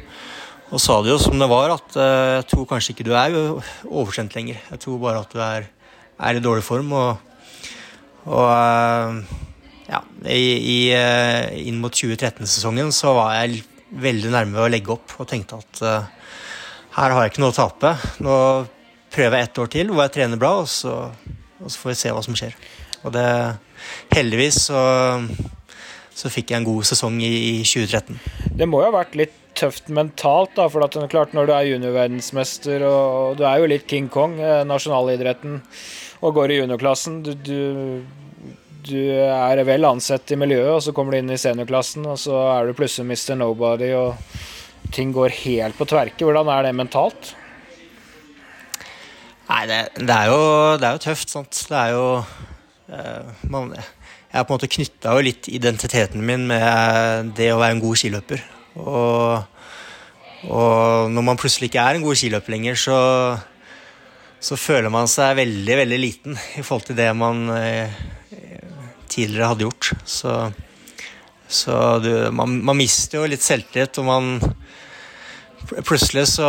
og, 0.70 0.78
sa 0.80 1.00
det 1.04 1.12
jo 1.12 1.18
som 1.20 1.36
det 1.40 1.48
var, 1.50 1.74
at 1.74 1.98
uh, 1.98 2.36
jeg 2.38 2.46
tror 2.52 2.68
kanskje 2.70 2.94
ikke 2.94 3.06
du 3.06 3.12
er 3.12 3.36
oversendt 3.84 4.36
lenger. 4.38 4.60
Jeg 4.72 4.82
tror 4.84 5.02
bare 5.02 5.20
at 5.24 5.34
du 5.34 5.42
er, 5.44 5.66
er 6.16 6.38
i 6.38 6.42
dårlig 6.42 6.64
form. 6.64 6.94
Og, 6.96 7.29
og 8.26 8.44
uh, 8.46 9.20
ja, 9.90 10.02
i, 10.24 10.44
i, 10.58 10.78
uh, 10.94 11.48
inn 11.56 11.80
mot 11.82 11.94
2013-sesongen 11.94 12.92
så 12.94 13.14
var 13.16 13.38
jeg 13.40 13.62
veldig 14.00 14.34
nærme 14.34 14.62
å 14.62 14.68
legge 14.70 14.92
opp 14.94 15.16
og 15.18 15.28
tenkte 15.30 15.58
at 15.58 15.80
her 16.94 17.14
har 17.14 17.24
jeg 17.24 17.32
ikke 17.32 17.42
noe 17.42 17.50
å 17.50 17.56
tape. 17.56 17.90
Nå 18.22 18.34
prøver 19.10 19.36
jeg 19.36 19.48
ett 19.48 19.58
år 19.62 19.70
til 19.72 19.90
hvor 19.90 20.04
jeg 20.04 20.14
trener 20.14 20.38
bra, 20.38 20.52
og 20.62 20.68
så, 20.70 20.94
og 21.58 21.66
så 21.66 21.80
får 21.80 21.90
vi 21.90 21.96
se 21.98 22.12
hva 22.14 22.22
som 22.22 22.38
skjer. 22.38 22.54
Og 23.02 23.14
det 23.16 23.26
Heldigvis 24.12 24.66
så 24.68 24.78
så 26.20 26.30
fikk 26.32 26.52
jeg 26.52 26.60
en 26.60 26.68
god 26.68 26.86
sesong 26.88 27.20
i, 27.24 27.30
i 27.30 27.54
2013. 27.64 28.18
Det 28.58 28.68
må 28.68 28.82
jo 28.82 28.90
ha 28.90 28.98
vært 29.00 29.16
litt 29.18 29.36
tøft 29.58 29.90
mentalt, 29.92 30.52
da, 30.56 30.68
for 30.70 30.84
at, 30.84 30.96
klart 31.12 31.34
når 31.36 31.48
du 31.48 31.54
er 31.54 31.68
juniorverdensmester 31.72 32.84
og 32.86 33.40
du 33.40 33.44
er 33.48 33.60
jo 33.60 33.70
litt 33.70 33.86
King 33.90 34.08
Kong, 34.12 34.36
eh, 34.40 34.62
nasjonalidretten, 34.68 35.60
og 36.20 36.36
går 36.36 36.52
i 36.52 36.60
juniorklassen 36.60 37.20
du, 37.24 37.32
du, 37.34 37.60
du, 38.86 38.96
er 39.24 39.62
vel 39.68 39.88
ansett 39.88 40.34
i 40.34 40.38
miljøet, 40.40 40.72
og 40.76 40.82
så 40.84 40.94
kommer 40.96 41.14
du 41.14 41.20
inn 41.20 41.32
i 41.32 41.40
seniorklassen, 41.40 42.06
og 42.08 42.18
så 42.20 42.36
er 42.54 42.68
du 42.68 42.76
plutselig 42.76 43.08
Mr. 43.08 43.38
Nobody, 43.40 43.92
og 43.96 44.92
ting 44.94 45.14
går 45.16 45.36
helt 45.44 45.78
på 45.78 45.88
tverke. 45.88 46.24
Hvordan 46.26 46.50
er 46.52 46.68
det 46.68 46.76
mentalt? 46.76 47.34
Nei, 49.50 49.64
det, 49.66 49.80
det, 49.98 50.14
er, 50.14 50.28
jo, 50.30 50.42
det 50.78 50.86
er 50.86 50.94
jo 50.94 51.02
tøft, 51.02 51.32
sant. 51.32 51.64
Det 51.66 51.74
er 51.74 51.96
jo 51.96 52.04
uh, 52.20 53.46
man, 53.50 53.72
jeg 54.30 54.38
har 54.38 54.44
på 54.46 54.54
en 54.54 54.60
måte 54.60 54.70
knytta 54.70 55.14
litt 55.26 55.48
identiteten 55.50 56.22
min 56.22 56.44
med 56.46 57.32
det 57.34 57.48
å 57.50 57.58
være 57.58 57.74
en 57.74 57.82
god 57.82 57.98
skiløper. 57.98 58.44
Og, 58.78 59.40
og, 60.46 61.10
når 61.10 61.26
man 61.26 61.40
plutselig 61.40 61.66
ikke 61.66 61.82
er 61.82 61.98
en 61.98 62.04
god 62.06 62.20
skiløper 62.20 62.54
lenger, 62.54 62.78
så, 62.78 62.98
så, 64.40 64.56
føler 64.56 64.92
man 64.92 65.08
seg 65.10 65.36
veldig, 65.38 65.76
veldig 65.82 66.00
liten 66.00 66.38
i 66.58 66.64
forhold 66.64 66.88
til 66.88 66.98
det 66.98 67.10
man 67.16 67.44
eh, 67.54 68.00
tidligere 69.10 69.52
hadde 69.52 69.66
gjort. 69.66 69.92
Så, 70.08 70.34
så 71.50 71.76
du, 72.02 72.10
man, 72.34 72.58
man, 72.64 72.78
mister 72.80 73.20
jo 73.20 73.30
litt 73.30 73.44
selvtillit, 73.44 74.02
og 74.02 74.10
man 74.10 74.34
Plutselig 75.86 76.24
så 76.32 76.46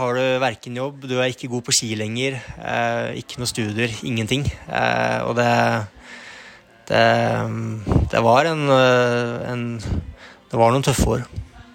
har 0.00 0.16
du 0.16 0.40
verken 0.40 0.78
jobb, 0.80 1.02
du 1.06 1.18
er 1.20 1.28
ikke 1.28 1.50
god 1.52 1.66
på 1.66 1.74
ski 1.76 1.90
lenger, 2.00 2.38
eh, 2.56 3.18
ikke 3.20 3.38
noe 3.38 3.46
studier, 3.46 3.92
ingenting. 4.08 4.46
Eh, 4.66 5.20
og 5.28 5.36
det 5.38 5.52
det, 6.88 7.04
det 8.08 8.20
var 8.24 8.48
en, 8.48 8.62
eh, 8.72 9.50
en, 9.52 9.64
Det 10.48 10.56
var 10.56 10.72
noen 10.72 10.84
tøffe 10.84 11.18
år. 11.18 11.24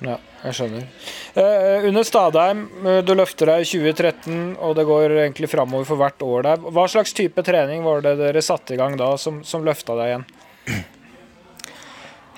Ja, 0.02 0.18
jeg 0.44 0.58
skjønner. 0.58 0.88
Eh, 1.40 1.86
under 1.88 2.08
Stadheim, 2.08 2.64
eh, 2.84 3.00
du 3.06 3.14
løfter 3.16 3.52
deg 3.52 3.64
i 3.64 3.70
2013, 3.70 4.58
og 4.60 4.76
det 4.78 4.86
går 4.90 5.16
egentlig 5.24 5.50
framover 5.52 5.88
for 5.88 6.02
hvert 6.02 6.26
år 6.26 6.48
der. 6.48 6.66
Hva 6.76 6.86
slags 6.92 7.16
type 7.16 7.46
trening 7.46 7.86
var 7.86 8.04
det 8.04 8.18
dere 8.20 8.44
satte 8.44 8.76
i 8.76 8.80
gang 8.80 8.98
da, 9.00 9.14
som, 9.18 9.40
som 9.48 9.64
løfta 9.66 9.96
deg 10.00 10.12
igjen? 10.12 10.26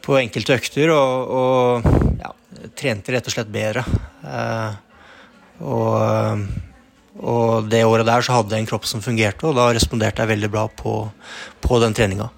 på, 0.06 0.18
enkelte 0.20 0.58
økter. 0.58 0.94
Og, 0.94 1.34
og 1.40 2.20
ja, 2.22 2.34
trente 2.78 3.16
rett 3.16 3.30
og 3.30 3.34
slett 3.34 3.54
bedre. 3.54 3.86
Eh, 4.22 4.78
og, 5.66 6.44
og, 7.18 7.70
det 7.72 7.86
året 7.88 8.06
der 8.06 8.26
så 8.26 8.38
hadde 8.38 8.54
jeg 8.54 8.66
en 8.66 8.70
kropp 8.70 8.86
som 8.86 9.02
fungerte, 9.02 9.50
og 9.50 9.58
da 9.58 9.72
responderte 9.74 10.22
jeg 10.22 10.36
veldig 10.36 10.52
bra 10.54 10.68
på, 10.70 11.00
på 11.64 11.82
den 11.82 11.98
treninga. 11.98 12.30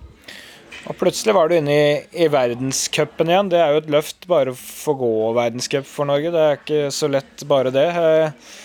Og 0.89 0.95
plutselig 0.97 1.35
var 1.35 1.49
du 1.51 1.57
inne 1.57 1.75
i, 1.75 1.89
i 2.23 2.29
verdenscupen 2.31 3.29
igjen. 3.29 3.51
Det 3.51 3.59
er 3.61 3.75
jo 3.75 3.81
et 3.83 3.91
løft 3.93 4.25
bare 4.31 4.55
å 4.55 4.57
få 4.57 4.95
gå 4.97 5.11
verdenscup 5.35 5.85
for 5.85 6.07
Norge. 6.09 6.31
Det 6.33 6.45
er 6.45 6.57
ikke 6.57 6.87
så 6.95 7.11
lett 7.11 7.43
bare 7.49 7.73
det. 7.75 7.85
Eh, 7.99 8.55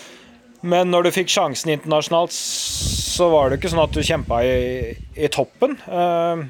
men 0.65 0.89
når 0.89 1.05
du 1.05 1.13
fikk 1.13 1.29
sjansen 1.31 1.75
internasjonalt, 1.75 2.33
så 2.35 3.29
var 3.31 3.49
det 3.49 3.59
ikke 3.59 3.71
sånn 3.71 3.83
at 3.83 3.93
du 3.93 4.01
kjempa 4.05 4.41
i, 4.45 4.95
i 5.15 5.29
toppen. 5.31 5.77
Eh, 5.85 6.41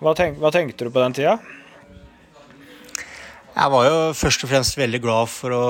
hva, 0.00 0.14
tenk, 0.16 0.40
hva, 0.40 0.50
tenkte 0.54 0.88
du 0.88 0.92
på 0.94 1.02
den 1.02 1.16
tida? 1.16 1.36
Jeg 3.54 3.70
var 3.70 3.86
jo 3.86 3.98
først 4.18 4.44
og 4.46 4.50
fremst 4.50 4.78
veldig 4.80 5.00
glad 5.04 5.30
for 5.30 5.54
å 5.54 5.64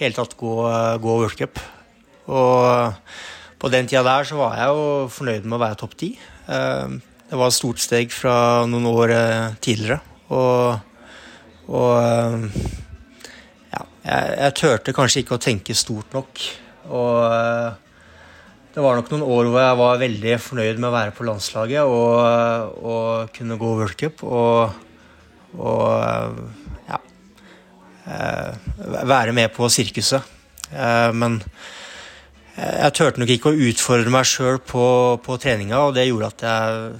hele 0.00 0.16
tatt 0.16 0.34
gå, 0.40 0.54
gå 1.04 1.16
World 1.20 1.38
Cup. 1.38 1.60
Og 2.26 2.96
på 3.60 3.70
den 3.72 3.86
tida 3.90 4.02
der 4.06 4.26
så 4.26 4.40
var 4.40 4.56
jeg 4.58 4.72
jo 4.72 4.86
fornøyd 5.14 5.46
med 5.46 5.58
å 5.58 5.62
være 5.62 5.78
topp 5.84 5.94
ti. 6.00 6.14
Eh, 6.48 6.96
det 7.30 7.38
var 7.40 7.50
et 7.50 7.56
stort 7.56 7.82
steg 7.82 8.12
fra 8.14 8.36
noen 8.70 8.88
år 8.90 9.14
eh, 9.14 9.54
tidligere. 9.64 10.00
Og, 10.34 10.80
og 11.68 12.83
jeg, 14.04 14.34
jeg, 14.38 14.54
turte 14.60 14.94
kanskje 14.96 15.24
ikke 15.24 15.38
å 15.38 15.42
tenke 15.42 15.76
stort 15.76 16.14
nok. 16.16 16.44
Og 16.92 17.18
eh, 17.26 17.70
det 18.74 18.84
var 18.84 18.98
nok 18.98 19.12
noen 19.12 19.26
år 19.26 19.48
hvor 19.50 19.62
jeg 19.62 19.80
var 19.80 20.02
veldig 20.02 20.34
fornøyd 20.42 20.82
med 20.82 20.90
å 20.90 20.94
være 20.96 21.14
på 21.16 21.26
landslaget 21.28 21.88
og, 21.88 22.76
og 22.84 23.32
kunne 23.36 23.58
gå 23.60 23.72
World 23.80 23.96
Cup. 24.00 24.24
Og, 24.26 24.74
og 25.58 26.44
ja 26.90 27.00
Være 28.04 29.32
med 29.32 29.48
på 29.54 29.64
sirkuset. 29.72 30.26
Men 31.16 31.38
jeg 32.54 32.94
turte 32.94 33.18
nok 33.18 33.30
ikke 33.34 33.50
å 33.50 33.62
utfordre 33.66 34.12
meg 34.14 34.26
sjøl 34.30 34.60
på, 34.62 34.84
på, 35.24 35.36
treninga, 35.42 35.80
og 35.88 35.96
det 35.96 36.06
gjorde 36.06 36.28
at 36.30 36.44
jeg, 36.46 36.90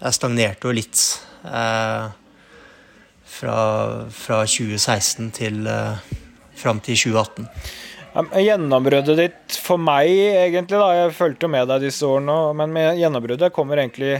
jeg 0.00 0.16
stagnerte 0.16 0.66
jo 0.66 0.74
litt 0.74 1.02
eh, 1.46 2.08
fra, 3.38 3.58
fra, 4.10 4.40
2016 4.42 5.30
til 5.38 5.68
eh, 5.70 6.00
fram 6.60 6.82
til 6.84 6.98
2018. 6.98 7.46
Gjennombruddet 8.42 9.18
ditt 9.18 9.58
for 9.62 9.78
meg, 9.78 10.10
egentlig, 10.10 10.80
da, 10.80 10.88
jeg 10.96 11.14
fulgte 11.14 11.50
med 11.50 11.68
deg 11.70 11.84
disse 11.86 12.06
årene, 12.08 12.38
men 12.58 12.74
gjennombruddet 12.98 13.54
kommer 13.54 13.78
egentlig 13.78 14.16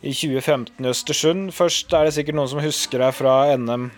i 0.00 0.12
2015 0.14 0.84
i 0.84 0.90
Østersund. 0.90 1.48
Først 1.54 1.92
er 1.94 2.08
det 2.08 2.14
sikkert 2.16 2.38
noen 2.38 2.50
som 2.50 2.62
husker 2.62 3.02
deg 3.02 3.14
fra 3.14 3.40
NM 3.58 3.90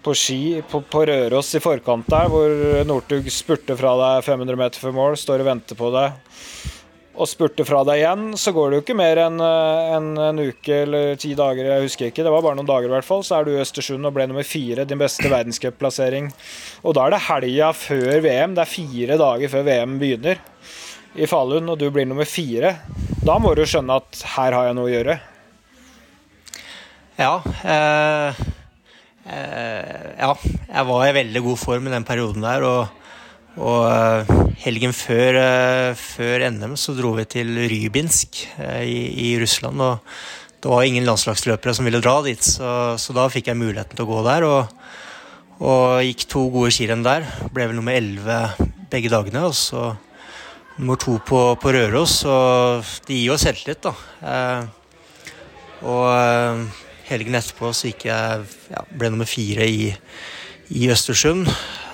på 0.00 0.14
ski 0.16 0.60
på, 0.70 0.80
på, 0.88 1.04
Røros 1.08 1.52
i 1.56 1.60
forkant 1.60 2.08
der, 2.08 2.28
hvor 2.32 2.52
Northug 2.88 3.26
spurte 3.32 3.76
fra 3.76 3.94
deg 4.00 4.24
500 4.24 4.60
meter 4.60 4.82
før 4.82 4.94
mål, 4.96 5.18
står 5.20 5.42
og 5.42 5.50
venter 5.50 5.78
på 5.78 5.90
deg. 5.94 6.16
Og 7.10 7.26
spurte 7.28 7.64
fra 7.66 7.82
deg 7.84 8.00
igjen, 8.00 8.26
så 8.38 8.52
går 8.54 8.70
det 8.70 8.78
jo 8.78 8.82
ikke 8.84 8.96
mer 8.96 9.18
enn 9.24 9.40
en, 9.42 10.10
en, 10.22 10.42
uke 10.50 10.76
eller 10.84 11.16
ti 11.20 11.32
dager, 11.36 11.66
jeg 11.66 11.84
husker 11.88 12.10
ikke, 12.10 12.22
det 12.24 12.32
var 12.32 12.44
bare 12.44 12.58
noen 12.58 12.68
dager 12.68 12.86
i 12.86 12.94
hvert 12.94 13.06
fall, 13.06 13.24
så 13.26 13.40
er 13.40 13.46
du 13.46 13.50
i 13.54 13.60
Østersund 13.60 14.06
og 14.06 14.14
ble 14.16 14.28
nummer 14.30 14.46
fire, 14.46 14.86
din 14.88 15.00
beste 15.00 15.26
verdenscupplassering. 15.26 16.30
Og 16.84 16.94
da 16.96 17.08
er 17.08 17.16
det 17.16 17.24
helga 17.26 17.72
før 17.76 18.22
VM, 18.24 18.54
det 18.54 18.62
er 18.62 18.72
fire 18.76 19.18
dager 19.20 19.52
før 19.52 19.66
VM 19.66 19.98
begynner 20.00 20.40
i 21.18 21.26
Falun, 21.26 21.72
og 21.72 21.80
du 21.80 21.88
blir 21.90 22.06
nummer 22.06 22.28
fire. 22.28 22.76
Da 23.26 23.36
må 23.42 23.52
du 23.58 23.64
skjønne 23.66 23.98
at 23.98 24.22
her 24.36 24.56
har 24.56 24.70
jeg 24.70 24.78
noe 24.78 24.86
å 24.86 24.94
gjøre. 24.94 25.18
Ja. 27.20 27.34
Eh, 27.74 28.40
eh, 29.26 30.06
ja. 30.22 30.32
Jeg 30.70 30.88
var 30.88 31.04
i 31.08 31.16
veldig 31.18 31.42
god 31.44 31.60
form 31.60 31.90
i 31.90 31.92
den 31.92 32.06
perioden 32.08 32.46
der, 32.46 32.64
og 32.64 32.99
og 33.58 33.86
eh, 33.90 34.30
helgen 34.62 34.92
før, 34.94 35.38
eh, 35.40 35.98
før, 35.98 36.44
NM 36.54 36.76
så 36.78 36.94
dro 36.94 37.12
vi 37.16 37.26
til 37.26 37.50
Rybinsk 37.70 38.44
eh, 38.62 38.84
i, 38.86 39.00
i, 39.26 39.30
Russland. 39.40 39.80
Og 39.82 39.98
det 40.62 40.70
var 40.70 40.86
ingen 40.86 41.06
landslagsløpere 41.08 41.74
som 41.74 41.88
ville 41.88 42.02
dra 42.04 42.20
dit, 42.22 42.42
så, 42.44 42.94
så 43.00 43.16
da 43.16 43.26
fikk 43.32 43.50
jeg 43.50 43.58
muligheten 43.58 43.98
til 43.98 44.06
å 44.06 44.10
gå 44.12 44.22
der. 44.28 44.46
Og, 44.46 44.76
og 45.60 46.04
gikk 46.06 46.28
to 46.30 46.46
gode 46.52 46.70
skirenn 46.76 47.02
der. 47.06 47.26
Ble 47.50 47.66
vel 47.70 47.80
nummer 47.80 47.96
elleve 47.96 48.68
begge 48.92 49.10
dagene. 49.12 49.48
Og 49.48 49.56
så 49.58 49.88
nummer 50.78 51.00
to 51.00 51.18
på, 51.26 51.42
på 51.60 51.74
Røros. 51.74 52.20
Og 52.30 52.86
det 53.08 53.18
gir 53.18 53.32
jo 53.32 53.40
selvtillit, 53.40 53.82
da. 53.82 53.96
Og 55.80 56.70
helgen 57.10 57.36
etterpå 57.36 57.72
så 57.74 57.90
gikk 57.90 58.06
jeg 58.06 58.46
ja, 58.70 58.84
ble 58.94 59.10
nummer 59.10 59.28
fire 59.28 59.66
i, 59.66 59.90
i 60.70 60.88
Østersund. 60.92 61.48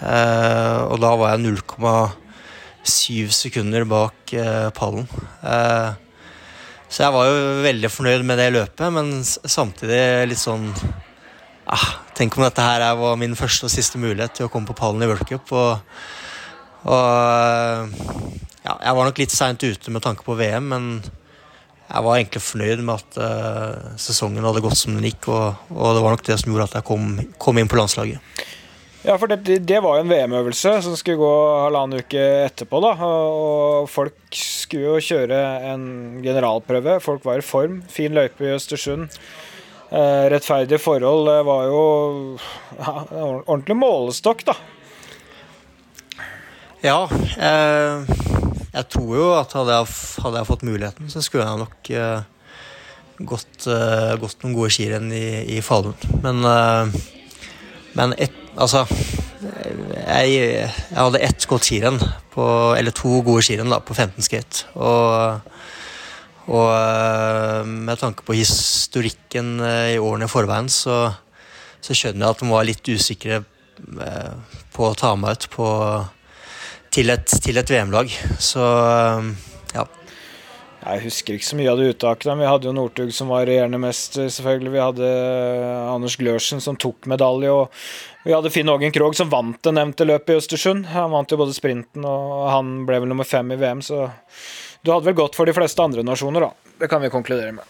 Eh, 0.04 0.80
og 0.86 1.00
da 1.00 1.12
var 1.16 1.34
jeg 1.34 1.44
0,7 1.46 3.32
sekunder 3.32 3.86
bak 3.88 4.34
eh, 4.36 4.68
pallen. 4.76 5.08
Eh, 5.42 5.90
så 6.86 7.06
jeg 7.06 7.14
var 7.16 7.28
jo 7.28 7.62
veldig 7.64 7.90
fornøyd 7.90 8.22
med 8.26 8.38
det 8.38 8.52
løpet, 8.54 8.86
men 8.94 9.10
samtidig 9.24 10.28
litt 10.30 10.38
sånn 10.38 10.68
ah, 11.66 11.88
Tenk 12.16 12.36
om 12.38 12.46
dette 12.46 12.62
her 12.62 12.84
var 12.96 13.18
min 13.20 13.34
første 13.36 13.66
og 13.66 13.72
siste 13.72 13.98
mulighet 14.00 14.38
til 14.38 14.46
å 14.46 14.52
komme 14.52 14.70
på 14.70 14.76
pallen 14.78 15.02
i 15.04 15.08
World 15.10 15.26
Cup. 15.28 15.50
Og, 15.52 15.82
og 16.88 17.90
ja, 18.64 18.72
jeg 18.72 18.94
var 18.96 19.04
nok 19.04 19.20
litt 19.20 19.34
seint 19.34 19.60
ute 19.66 19.92
med 19.92 20.04
tanke 20.06 20.24
på 20.24 20.38
VM, 20.38 20.70
men 20.72 20.86
jeg 21.86 22.02
var 22.06 22.16
egentlig 22.16 22.42
fornøyd 22.42 22.80
med 22.86 22.94
at 22.96 23.18
uh, 23.20 23.90
sesongen 24.00 24.46
hadde 24.48 24.62
gått 24.64 24.78
som 24.80 24.96
den 24.96 25.04
gikk, 25.06 25.28
og, 25.28 25.66
og, 25.74 25.90
det 25.94 26.06
var 26.06 26.16
nok 26.16 26.24
det 26.26 26.38
som 26.40 26.50
gjorde 26.50 26.70
at 26.70 26.78
jeg 26.78 26.86
kom, 26.88 27.12
kom 27.42 27.60
inn 27.60 27.68
på 27.70 27.78
landslaget. 27.78 28.40
Ja, 29.06 29.14
for 29.22 29.30
det, 29.30 29.60
det 29.62 29.78
var 29.84 30.00
jo 30.00 30.02
en 30.02 30.10
VM-øvelse 30.10 30.70
som 30.82 30.96
skulle 30.98 31.20
gå 31.20 31.32
halvannen 31.62 32.02
uke 32.02 32.22
etterpå. 32.42 32.80
da, 32.82 32.90
og 33.06 33.86
Folk 33.86 34.16
skulle 34.34 34.96
jo 34.96 35.02
kjøre 35.12 35.42
en 35.70 35.84
generalprøve. 36.24 36.96
Folk 37.04 37.22
var 37.28 37.38
i 37.38 37.44
form. 37.46 37.84
Fin 37.86 38.16
løype 38.16 38.42
i 38.42 38.54
Østersund. 38.56 39.06
Eh, 39.94 40.24
rettferdige 40.32 40.82
forhold 40.82 41.28
det 41.30 41.36
var 41.46 41.68
jo 41.70 41.82
ja, 42.80 42.94
ordentlig 43.46 43.76
målestokk, 43.78 44.42
da. 44.48 44.56
Ja. 46.82 47.04
Eh, 47.38 48.10
jeg 48.74 48.88
tror 48.90 49.12
jo 49.14 49.28
at 49.36 49.54
hadde 49.54 49.76
jeg, 49.76 49.92
hadde 50.24 50.40
jeg, 50.40 50.48
fått 50.48 50.64
muligheten, 50.66 51.12
så 51.14 51.22
skulle 51.22 51.46
jeg 51.46 51.62
nok 51.62 51.92
eh, 51.94 52.26
gått, 53.22 53.68
eh, 53.70 54.16
gått, 54.18 54.42
noen 54.42 54.58
gode 54.58 54.72
skirenn 54.74 55.14
i, 55.14 55.28
i 55.54 55.60
Falun. 55.62 55.94
Men, 56.26 56.42
eh, 56.50 56.98
men 57.94 58.16
et 58.18 58.42
Altså 58.56 58.86
jeg, 60.06 60.32
jeg, 60.32 60.70
hadde 60.96 61.20
ett 61.24 61.46
godt 61.48 61.66
skirenn, 61.68 62.00
eller 62.36 62.94
to 62.94 63.20
gode 63.26 63.44
skirenn 63.44 63.74
på 63.84 63.94
15 63.96 64.24
skate. 64.24 64.68
Og, 64.74 65.40
og, 66.46 66.68
eh, 66.72 67.66
med 67.66 68.00
tanke 68.00 68.24
på 68.26 68.36
historikken 68.38 69.58
eh, 69.60 69.96
i 69.96 70.00
årene 70.00 70.28
i 70.28 70.32
forveien, 70.32 70.70
så, 70.72 71.10
så 71.82 71.96
skjønner 71.96 72.26
jeg 72.26 72.36
at 72.36 72.44
de 72.44 72.50
var 72.52 72.68
litt 72.68 72.92
usikre 72.92 73.42
eh, 73.42 74.56
på 74.76 74.88
å 74.88 74.96
ta 74.98 75.12
meg 75.18 75.36
ut 75.36 75.48
på, 75.52 75.68
til 76.94 77.12
et, 77.12 77.36
et 77.36 77.74
VM-lag. 77.76 78.12
Så 78.38 78.64
ja. 78.64 79.55
Jeg 80.86 81.02
husker 81.02 81.34
ikke 81.34 81.48
så 81.48 81.56
mye 81.58 81.70
av 81.72 81.80
det 81.80 81.88
uttaket. 81.90 82.28
Vi 82.38 82.46
hadde 82.46 82.68
jo 82.68 82.74
Northug 82.76 83.08
som 83.14 83.30
var 83.32 83.46
regjerende 83.48 83.80
mester, 83.82 84.28
selvfølgelig. 84.30 84.72
Vi 84.76 84.82
hadde 84.84 85.08
Anders 85.90 86.14
Glørsen 86.20 86.62
som 86.62 86.78
tok 86.78 87.08
medalje. 87.10 87.50
og 87.50 87.72
vi 88.26 88.34
hadde 88.34 88.50
Finn 88.50 88.70
Ågen 88.70 88.94
Krogh 88.94 89.14
som 89.14 89.30
vant 89.30 89.58
det 89.62 89.72
nevnte 89.74 90.06
løpet 90.06 90.34
i 90.34 90.38
Østersund. 90.40 90.86
Han 90.90 91.12
vant 91.14 91.30
jo 91.30 91.38
både 91.38 91.54
sprinten 91.54 92.06
og 92.06 92.48
han 92.50 92.80
ble 92.86 93.00
vel 93.02 93.10
nummer 93.10 93.26
fem 93.26 93.50
i 93.54 93.58
VM, 93.58 93.82
så 93.82 94.08
du 94.82 94.90
hadde 94.92 95.06
vel 95.06 95.18
gått 95.18 95.38
for 95.38 95.46
de 95.46 95.54
fleste 95.54 95.82
andre 95.82 96.02
nasjoner, 96.06 96.46
da. 96.46 96.74
Det 96.82 96.88
kan 96.90 97.02
vi 97.02 97.10
konkludere 97.10 97.54
med. 97.54 97.66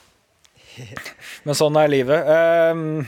Men 1.48 1.56
sånn 1.56 1.76
er 1.80 1.92
livet. 1.92 2.28
Uh, 2.28 3.04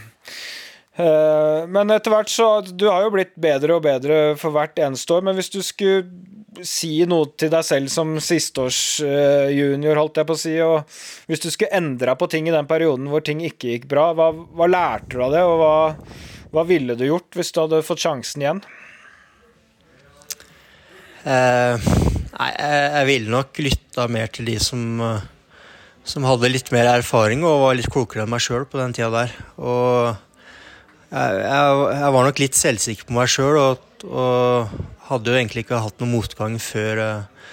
men 0.99 1.93
etter 1.95 2.11
hvert 2.11 2.31
så 2.33 2.47
Du 2.67 2.89
har 2.91 3.05
jo 3.05 3.13
blitt 3.15 3.37
bedre 3.39 3.77
og 3.77 3.85
bedre 3.85 4.17
for 4.41 4.51
hvert 4.51 4.81
eneste 4.83 5.15
år, 5.15 5.23
men 5.29 5.37
hvis 5.39 5.53
du 5.55 5.61
skulle 5.63 6.65
si 6.67 7.05
noe 7.07 7.29
til 7.39 7.53
deg 7.53 7.63
selv 7.63 7.93
som 7.93 8.17
sisteårsjunior, 8.19 10.01
holdt 10.01 10.19
jeg 10.19 10.27
på 10.27 10.35
å 10.35 10.41
si, 10.41 10.57
og 10.65 10.99
hvis 11.31 11.45
du 11.45 11.53
skulle 11.55 11.79
endra 11.79 12.17
på 12.19 12.27
ting 12.33 12.49
i 12.51 12.55
den 12.55 12.67
perioden 12.67 13.07
hvor 13.13 13.23
ting 13.23 13.45
ikke 13.47 13.77
gikk 13.77 13.87
bra, 13.93 14.09
hva, 14.19 14.33
hva 14.33 14.67
lærte 14.67 15.15
du 15.15 15.23
av 15.23 15.37
det, 15.37 15.45
og 15.47 15.63
hva 15.63 15.77
hva 16.55 16.65
ville 16.69 16.97
du 16.97 17.05
gjort 17.09 17.37
hvis 17.37 17.51
du 17.53 17.61
hadde 17.63 17.85
fått 17.85 18.05
sjansen 18.05 18.45
igjen? 18.45 18.61
Eh, 21.29 21.89
nei, 22.39 22.53
jeg 22.55 23.09
ville 23.11 23.35
nok 23.35 23.61
lytta 23.61 24.07
mer 24.11 24.31
til 24.33 24.49
de 24.49 24.57
som, 24.63 24.85
eh, 25.05 25.27
som 26.09 26.25
hadde 26.25 26.53
litt 26.53 26.73
mer 26.73 26.89
erfaring 26.95 27.45
og 27.45 27.67
var 27.67 27.77
litt 27.77 27.91
klokere 27.93 28.25
enn 28.25 28.33
meg 28.33 28.45
sjøl 28.45 28.65
på 28.71 28.81
den 28.81 28.97
tida 28.97 29.11
der. 29.13 29.35
Og 29.61 30.17
jeg, 31.13 32.13
var 32.15 32.29
nok 32.29 32.43
litt 32.43 32.59
selvsikker 32.59 33.09
på 33.09 33.17
meg 33.17 33.31
sjøl 33.33 33.57
og, 33.63 34.05
og, 34.09 34.79
hadde 35.09 35.33
jo 35.33 35.39
egentlig 35.39 35.65
ikke 35.65 35.81
hatt 35.81 36.03
noen 36.03 36.13
motgang 36.13 36.59
før, 36.61 36.99
eh, 37.01 37.53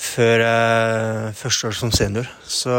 før 0.00 0.44
eh, 0.46 1.30
første 1.36 1.68
år 1.68 1.76
som 1.76 1.92
senior. 1.92 2.30
Så 2.48 2.72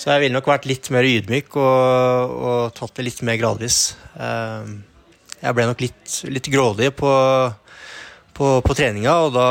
så 0.00 0.14
jeg 0.14 0.22
ville 0.22 0.32
nok 0.38 0.46
vært 0.48 0.64
litt 0.64 0.88
mer 0.94 1.04
ydmyk 1.04 1.56
og, 1.60 2.36
og 2.40 2.60
tatt 2.72 2.94
det 2.96 3.04
litt 3.04 3.18
mer 3.26 3.36
gradvis. 3.36 3.98
Ehm, 4.16 4.78
jeg 5.42 5.56
ble 5.56 5.66
nok 5.68 5.82
litt, 5.84 6.14
litt 6.32 6.48
grådig 6.48 6.88
på, 6.96 7.10
på, 8.38 8.46
på, 8.64 8.76
treninga, 8.78 9.18
og 9.26 9.34
da, 9.36 9.44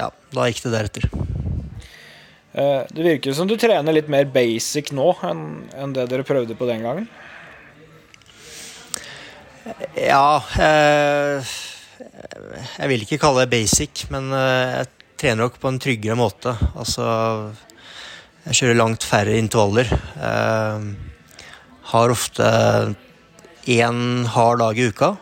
ja, 0.00 0.08
da 0.34 0.48
gikk 0.48 0.64
det 0.64 0.72
deretter. 0.74 1.06
Eh, 2.58 2.90
det 2.90 3.06
virker 3.06 3.38
som 3.38 3.46
du 3.46 3.54
trener 3.60 3.94
litt 3.94 4.10
mer 4.10 4.26
basic 4.34 4.90
nå 4.98 5.12
enn 5.30 5.94
det 5.94 6.08
dere 6.10 6.26
prøvde 6.26 6.58
på 6.58 6.66
den 6.66 6.82
gangen? 6.82 7.06
Ja 9.98 10.40
eh, 10.60 11.56
Jeg 12.78 12.90
vil 12.90 13.04
ikke 13.04 13.20
kalle 13.20 13.44
det 13.44 13.52
basic, 13.52 14.06
men 14.12 14.30
eh, 14.34 14.78
jeg 14.78 14.88
trener 15.20 15.44
nok 15.44 15.58
på 15.60 15.70
en 15.70 15.80
tryggere 15.82 16.16
måte. 16.18 16.54
Altså 16.78 17.04
jeg 18.46 18.60
kjører 18.60 18.78
langt 18.78 19.04
færre 19.04 19.36
intervaller. 19.36 19.90
Eh, 19.90 20.86
har 21.92 22.14
ofte 22.14 22.48
én 23.68 24.00
hard 24.32 24.62
dag 24.62 24.78
i 24.78 24.88
uka. 24.88 25.14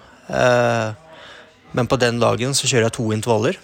Men 1.76 1.88
på 1.90 1.98
den 2.02 2.18
dagen 2.22 2.54
så 2.54 2.66
kjører 2.66 2.88
jeg 2.88 2.96
to 2.96 3.06
intervaller. 3.14 3.58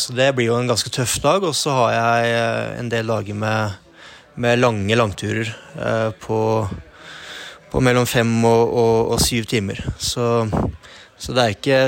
Så 0.00 0.14
det 0.16 0.30
blir 0.36 0.48
jo 0.48 0.56
en 0.56 0.68
ganske 0.68 0.92
tøff 0.92 1.18
dag. 1.20 1.44
Og 1.44 1.52
så 1.56 1.74
har 1.76 1.92
jeg 1.92 2.78
en 2.80 2.88
del 2.92 3.12
dager 3.12 3.36
med, 3.36 3.76
med 4.40 4.60
lange 4.60 4.96
langturer 4.96 5.52
på, 6.24 6.40
på, 7.70 7.82
mellom 7.84 8.06
fem 8.08 8.30
og, 8.44 8.62
og, 8.68 9.12
og 9.14 9.22
syv 9.22 9.48
timer. 9.50 9.82
Så, 9.98 10.46
så 11.20 11.36
det 11.36 11.44
er 11.44 11.56
ikke 11.56 11.80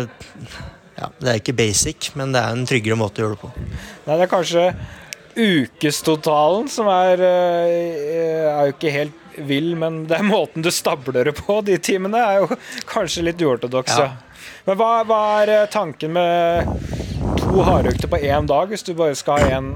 ja, 1.03 1.09
det 1.19 1.31
er 1.31 1.41
ikke 1.41 1.57
basic, 1.57 2.13
men 2.19 2.35
det 2.35 2.43
er 2.43 2.55
en 2.55 2.67
tryggere 2.69 2.99
måte 2.99 3.23
å 3.23 3.27
gjøre 3.27 3.39
det 3.39 3.43
på. 3.43 3.53
Nei, 4.07 4.17
det 4.17 4.27
er 4.27 4.31
kanskje 4.31 4.67
ukestotalen 5.33 6.69
som 6.69 6.89
er, 6.93 7.23
eh, 7.25 8.45
er 8.53 8.69
jo 8.69 8.75
ikke 8.75 8.93
helt 8.93 9.19
vill, 9.49 9.73
men 9.81 10.03
det 10.11 10.19
er 10.19 10.29
måten 10.29 10.65
du 10.65 10.71
stabler 10.71 11.31
det 11.31 11.37
på, 11.39 11.61
de 11.65 11.79
timene, 11.81 12.21
er 12.21 12.43
jo 12.43 12.59
kanskje 12.93 13.25
litt 13.31 13.41
uortodoks. 13.43 13.97
Ja. 13.97 14.11
Men 14.67 14.79
hva, 14.79 14.91
hva, 15.09 15.23
er 15.43 15.71
tanken 15.73 16.15
med 16.15 16.69
to 17.41 17.65
hardøkter 17.67 18.11
på 18.11 18.21
én 18.21 18.47
dag, 18.47 18.69
hvis 18.71 18.85
du 18.87 18.93
bare 18.99 19.17
skal 19.19 19.43
ha 19.43 19.57
en 19.59 19.73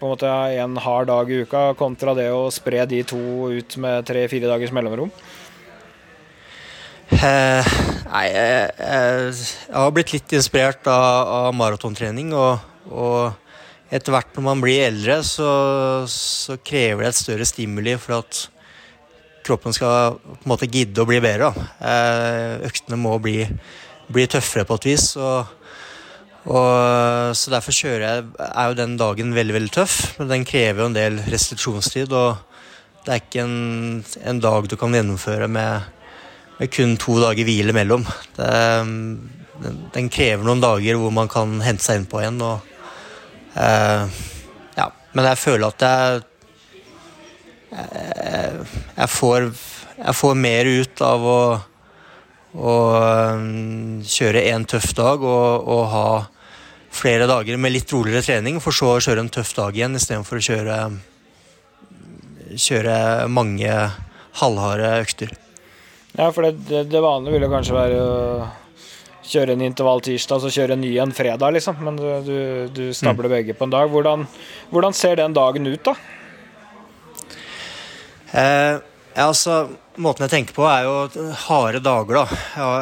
på 0.00 0.08
en 0.08 0.14
måte 0.14 0.32
en 0.62 0.78
hard 0.80 1.10
dag 1.10 1.30
i 1.30 1.42
uka, 1.44 1.74
kontra 1.76 2.14
det 2.16 2.30
å 2.32 2.48
spre 2.54 2.86
de 2.88 3.02
to 3.04 3.20
ut 3.52 3.76
med 3.82 4.06
tre-fire 4.08 4.48
dagers 4.48 4.72
mellomrom? 4.72 5.12
Eh, 7.10 7.68
nei, 8.06 8.24
jeg, 8.30 8.70
jeg, 8.78 9.34
jeg, 9.34 9.74
har 9.74 9.92
blitt 9.92 10.14
litt 10.14 10.32
inspirert 10.38 10.88
av, 10.88 11.32
av 11.50 11.56
maratontrening. 11.58 12.32
Og, 12.32 12.62
og 12.88 13.92
etter 13.92 14.14
hvert 14.14 14.32
når 14.38 14.46
man 14.46 14.62
blir 14.62 14.86
eldre, 14.86 15.18
så, 15.26 15.50
så, 16.08 16.56
krever 16.64 17.04
det 17.04 17.12
et 17.12 17.20
større 17.20 17.48
stimuli 17.48 17.96
for 18.00 18.22
at 18.22 18.44
kroppen 19.44 19.74
skal 19.74 20.16
på 20.22 20.38
en 20.38 20.52
måte 20.52 20.70
gidde 20.70 21.02
å 21.02 21.08
bli 21.08 21.20
bedre. 21.20 21.50
Eh, 21.76 22.62
øktene 22.70 23.00
må 23.00 23.18
bli, 23.20 23.42
bli, 24.08 24.28
tøffere 24.30 24.64
på 24.68 24.80
et 24.80 24.92
vis. 24.92 25.10
Og, 25.20 25.59
Og, 26.48 27.36
så 27.36 27.52
derfor 27.52 27.74
kjører 27.76 28.04
jeg 28.06 28.28
er 28.48 28.70
jo 28.70 28.78
den 28.78 28.94
dagen 29.00 29.34
veldig 29.36 29.56
veldig 29.58 29.72
tøff, 29.74 29.96
men 30.18 30.30
den 30.30 30.46
krever 30.48 30.82
jo 30.82 30.88
en 30.88 30.96
del 30.96 31.18
restriksjonstid. 31.28 32.14
Og 32.16 33.04
det 33.04 33.12
er 33.12 33.20
ikke 33.20 33.44
en, 33.44 34.00
en 34.24 34.40
dag 34.40 34.68
du 34.70 34.76
kan 34.80 34.96
gjennomføre 34.96 35.50
med, 35.52 35.90
med 36.58 36.72
kun 36.72 36.96
to 37.00 37.18
dager 37.20 37.48
hvile 37.48 37.76
mellom. 37.76 38.06
Det, 38.38 38.48
den, 39.60 39.78
den, 39.92 40.08
krever 40.12 40.46
noen 40.46 40.64
dager 40.64 40.96
hvor 41.00 41.12
man 41.12 41.28
kan 41.28 41.58
hente 41.64 41.84
seg 41.84 42.00
innpå 42.00 42.22
igjen. 42.22 42.40
Og, 42.40 42.72
eh, 43.60 44.20
ja, 44.78 44.90
men 45.12 45.30
jeg 45.32 45.42
føler 45.44 45.68
at 45.68 45.84
jeg, 45.84 46.22
jeg, 47.74 48.68
jeg, 48.96 49.10
får, 49.12 49.50
jeg 50.00 50.20
får 50.22 50.40
mer 50.48 50.72
ut 50.80 51.04
av 51.04 51.28
å 51.34 51.40
og 52.56 53.36
um, 53.36 54.00
kjøre 54.02 54.42
én 54.50 54.66
tøff 54.66 54.90
dag 54.98 55.22
og, 55.22 55.68
og, 55.70 55.82
ha 55.92 56.06
flere 56.90 57.28
dager 57.30 57.58
med 57.60 57.70
litt 57.70 57.92
roligere 57.94 58.24
trening, 58.26 58.58
for 58.62 58.74
så 58.74 58.96
å 58.96 59.02
kjøre 59.02 59.22
en 59.22 59.30
tøff 59.30 59.52
dag 59.54 59.76
igjen 59.76 59.94
istedenfor 59.94 60.40
å 60.40 60.46
kjøre, 60.46 60.78
kjøre 62.58 62.96
mange 63.30 63.76
halvharde 64.40 64.96
økter. 65.04 65.36
Ja, 66.16 66.32
for 66.34 66.48
det, 66.48 66.88
det 66.90 67.02
vanlige 67.04 67.36
ville 67.36 67.50
kanskje 67.52 67.76
være 67.76 68.00
å 68.02 68.48
kjøre 69.30 69.54
en 69.54 69.64
intervall 69.64 70.02
tirsdag 70.02 70.42
så 70.42 70.50
kjøre 70.52 70.74
en 70.74 70.82
ny 70.82 70.90
en 71.02 71.12
fredag, 71.14 71.54
liksom. 71.54 71.78
Men 71.86 71.98
du, 71.98 72.06
du, 72.26 72.38
du 72.74 72.84
stabler 72.96 73.30
mm. 73.30 73.34
begge 73.36 73.56
på 73.56 73.66
en 73.66 73.74
dag. 73.74 73.90
Hvordan, 73.92 74.26
hvordan, 74.72 74.96
ser 74.96 75.20
den 75.20 75.36
dagen 75.36 75.70
ut, 75.70 75.86
da? 75.86 75.94
Eh, 78.40 78.76
altså 79.22 79.62
Måten 80.00 80.24
jeg 80.24 80.32
tenker 80.32 80.56
på, 80.56 80.64
er 80.64 80.86
jo 80.86 81.24
harde 81.44 81.82
dager, 81.84 82.22
da. 82.22 82.36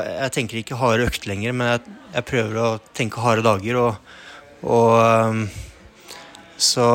Jeg 0.07 0.33
tenker 0.37 0.61
ikke 0.61 0.79
harde 0.79 1.09
økter 1.09 1.33
lenger, 1.33 1.55
men 1.57 1.71
jeg, 1.73 1.95
jeg, 2.13 2.27
prøver 2.29 2.59
å 2.63 2.67
tenke 2.95 3.23
harde 3.25 3.43
dager. 3.43 3.79
Og, 3.81 4.13
og 4.63 4.93
um, 5.03 5.41
så 6.59 6.87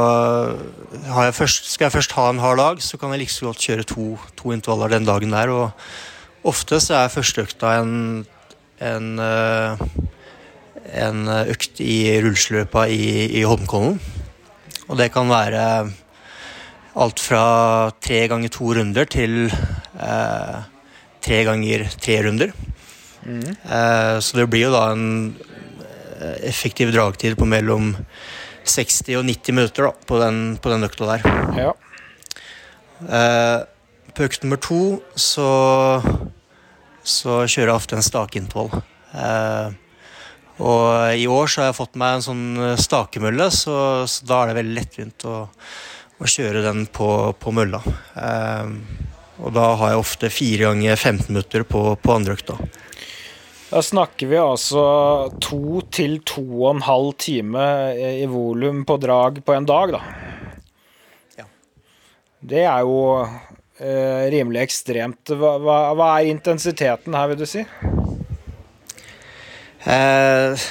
jeg 0.94 1.36
først, 1.36 1.68
skal 1.74 1.90
jeg 1.90 1.96
først 1.98 2.16
ha 2.16 2.30
en 2.32 2.40
hard 2.44 2.62
dag, 2.62 2.80
så 2.84 3.00
kan 3.00 3.12
jeg 3.12 3.24
like 3.24 3.36
så 3.36 3.50
godt 3.50 3.66
kjøre 3.68 3.88
to, 3.90 4.06
to 4.40 4.54
intervaller 4.56 4.96
den 4.96 5.10
dagen 5.10 5.36
der. 5.36 5.52
Og 5.52 6.48
ofte 6.54 6.80
så 6.84 7.02
er 7.02 7.12
førsteøkta 7.12 7.74
en, 7.82 8.24
en, 8.80 9.10
uh, 9.20 9.84
en 11.04 11.34
økt 11.44 11.84
i 11.84 11.98
rulleskiløypa 12.24 12.88
i, 12.88 13.04
i 13.42 13.44
Holmenkollen. 13.44 14.00
Og 14.88 14.96
det 15.00 15.12
kan 15.12 15.28
være 15.32 15.68
alt 16.94 17.22
fra 17.24 17.44
tre 18.04 18.26
ganger 18.30 18.52
to 18.54 18.74
runder 18.78 19.08
til 19.10 19.48
eh, 19.48 19.93
tre 21.24 21.42
ganger 21.48 21.88
tre 22.02 22.20
runder. 22.26 22.54
Mm. 23.24 23.44
Eh, 23.50 24.20
så 24.20 24.38
det 24.38 24.48
blir 24.52 24.68
jo 24.68 24.74
da 24.74 24.90
en 24.92 25.06
eh, 26.20 26.50
effektiv 26.50 26.92
dragtid 26.96 27.38
på 27.40 27.48
mellom 27.48 27.94
60 28.64 29.20
og 29.20 29.28
90 29.28 29.56
minutter 29.56 29.88
da, 29.88 29.94
på, 30.08 30.20
den, 30.22 30.42
på 30.60 30.74
den 30.74 30.88
økta 30.88 31.14
der. 31.14 31.30
Ja. 31.60 31.72
Eh, 33.04 33.60
på 34.14 34.28
økt 34.28 34.44
nummer 34.44 34.60
to 34.62 34.82
så, 35.16 35.48
så 37.04 37.44
kjører 37.48 37.72
jeg 37.72 37.78
ofte 37.78 37.98
en 37.98 38.06
stakeintervall. 38.06 38.84
Eh, 39.14 39.80
og 40.64 41.18
i 41.18 41.26
år 41.26 41.50
så 41.50 41.64
har 41.64 41.72
jeg 41.72 41.80
fått 41.80 41.98
meg 42.00 42.20
en 42.20 42.28
sånn 42.28 42.46
stakemølle, 42.78 43.50
så, 43.52 43.76
så 44.06 44.28
da 44.30 44.44
er 44.44 44.52
det 44.52 44.60
veldig 44.60 44.76
lettvint 44.78 45.26
å 45.26 45.38
å 46.24 46.30
kjøre 46.30 46.64
den 46.64 46.86
på, 46.94 47.08
på 47.40 47.54
mølla. 47.56 47.82
Eh, 48.16 48.72
og 49.44 49.52
da 49.56 49.74
har 49.80 49.94
jeg 49.94 50.02
ofte 50.02 50.32
fire 50.32 50.70
ganger 50.70 50.96
15 50.96 51.30
minutter 51.30 51.66
på, 51.68 51.84
på 52.00 52.16
andre 52.16 52.38
økta. 52.38 52.58
Da 53.74 53.82
snakker 53.82 54.30
vi 54.30 54.38
altså 54.38 54.84
to 55.42 55.82
til 55.92 56.20
to 56.30 56.44
og 56.46 56.76
en 56.76 56.84
halv 56.86 57.16
time 57.20 57.64
i 57.98 58.28
volum 58.30 58.84
på 58.88 59.00
drag 59.02 59.42
på 59.44 59.56
en 59.56 59.68
dag, 59.68 59.96
da. 59.96 60.02
Ja. 61.42 61.48
Det 62.54 62.64
er 62.70 62.86
jo 62.86 63.00
eh, 63.24 64.30
rimelig 64.36 64.68
ekstremt. 64.68 65.34
Hva, 65.34 65.56
hva, 65.58 65.78
hva, 65.98 66.12
er 66.20 66.32
intensiteten 66.32 67.18
her, 67.18 67.34
vil 67.34 67.42
du 67.42 67.48
si? 67.50 67.66
Eh, 69.84 70.68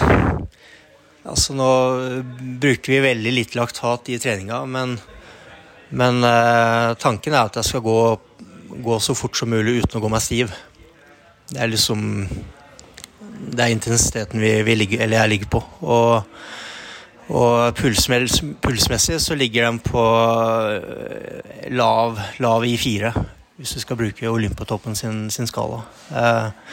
altså 1.27 1.59
nå 1.59 1.73
bruker 2.63 2.95
vi 2.95 3.07
veldig 3.11 3.35
lite 3.35 3.59
laktat 3.59 4.15
i 4.15 4.23
treninga, 4.23 4.63
men 4.71 4.97
men 5.93 6.25
eh, 6.25 6.95
tanken 6.97 7.35
er 7.35 7.51
at 7.51 7.59
jeg 7.61 7.69
skal 7.69 7.83
gå, 7.85 7.97
gå, 8.81 8.99
så 9.01 9.15
fort 9.15 9.37
som 9.37 9.53
mulig 9.53 9.83
uten 9.83 9.99
å 9.99 10.03
gå 10.03 10.11
meg 10.13 10.25
stiv. 10.25 10.53
Det 11.53 11.61
er 11.61 11.73
liksom 11.73 12.29
Det 13.53 13.61
er 13.65 13.73
intensiteten 13.75 14.41
vi, 14.41 14.53
vi 14.63 14.75
ligger, 14.79 15.03
eller 15.03 15.19
jeg 15.19 15.31
ligger 15.33 15.49
på. 15.51 15.61
Og, 15.83 16.23
og 17.35 17.75
pulsmessig 17.75 19.19
så 19.21 19.35
ligger 19.35 19.67
den 19.67 19.81
på 19.83 20.03
eh, 20.71 21.67
lav, 21.75 22.21
lav 22.39 22.65
i 22.65 22.77
fire, 22.79 23.11
hvis 23.59 23.75
du 23.75 23.83
skal 23.83 23.99
bruke 23.99 24.31
Olympiatoppen 24.31 24.95
sin, 24.97 25.27
sin 25.31 25.51
skala. 25.51 25.83
Eh, 26.15 26.71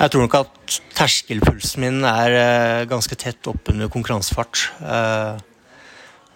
jeg 0.00 0.14
tror 0.14 0.24
nok 0.24 0.38
at 0.40 0.80
terskelpulsen 0.96 1.84
min 1.84 2.00
er 2.08 2.38
eh, 2.38 2.88
ganske 2.88 3.20
tett 3.20 3.52
oppunder 3.52 3.92
konkurransefart. 3.92 4.64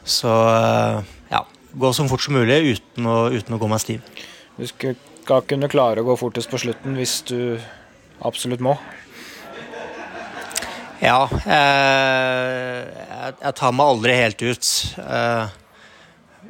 Så 0.05 0.37
ja, 1.33 1.41
gå 1.73 1.93
så 1.97 2.05
fort 2.09 2.23
som 2.23 2.37
mulig 2.37 2.77
uten 2.77 3.09
å, 3.09 3.19
uten 3.33 3.57
å 3.57 3.61
gå 3.63 3.73
meg 3.73 3.81
stiv. 3.81 4.05
Du 4.55 4.67
skal 4.69 5.43
kunne 5.49 5.71
klare 5.73 6.03
å 6.03 6.07
gå 6.07 6.15
fortest 6.19 6.51
på 6.53 6.61
slutten 6.63 6.95
hvis 6.99 7.21
du 7.27 7.39
absolutt 8.23 8.63
må? 8.63 8.77
Ja. 11.03 11.27
Eh, 11.27 12.81
jeg 13.43 13.55
tar 13.59 13.75
meg 13.75 13.93
aldri 13.93 14.17
helt 14.17 14.45
ut. 14.45 14.69
Eh, 15.03 15.57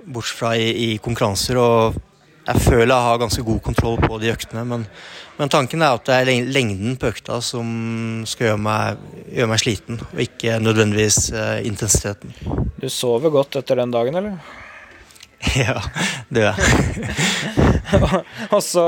bortsett 0.05 0.39
fra 0.39 0.53
i, 0.61 0.69
i, 0.69 0.89
konkurranser. 1.03 1.59
Og 1.59 1.97
jeg 2.45 2.65
føler 2.67 2.93
jeg 2.93 3.07
har 3.09 3.23
ganske 3.23 3.45
god 3.47 3.63
kontroll 3.65 3.97
på 4.05 4.19
de 4.23 4.33
øktene. 4.35 4.67
Men, 4.69 4.85
men 5.39 5.53
tanken 5.53 5.83
er 5.83 5.97
at 5.97 6.05
det 6.11 6.19
er 6.21 6.53
lengden 6.55 6.99
på 7.01 7.09
økta 7.15 7.41
som 7.43 7.67
skal 8.29 8.51
gjøre 8.51 8.65
meg, 8.67 9.09
gjøre 9.33 9.53
meg 9.55 9.65
sliten, 9.65 10.03
og 10.13 10.23
ikke 10.27 10.61
nødvendigvis 10.63 11.31
eh, 11.33 11.57
intensiteten. 11.71 12.37
Du 12.77 12.91
sover 12.93 13.33
godt 13.33 13.63
etter 13.63 13.81
den 13.81 13.95
dagen, 13.95 14.21
eller? 14.21 14.61
Ja, 15.65 15.81
det 16.33 16.45
gjør 16.45 16.59
jeg. 16.59 17.11
og, 18.55 18.61
så, 18.65 18.85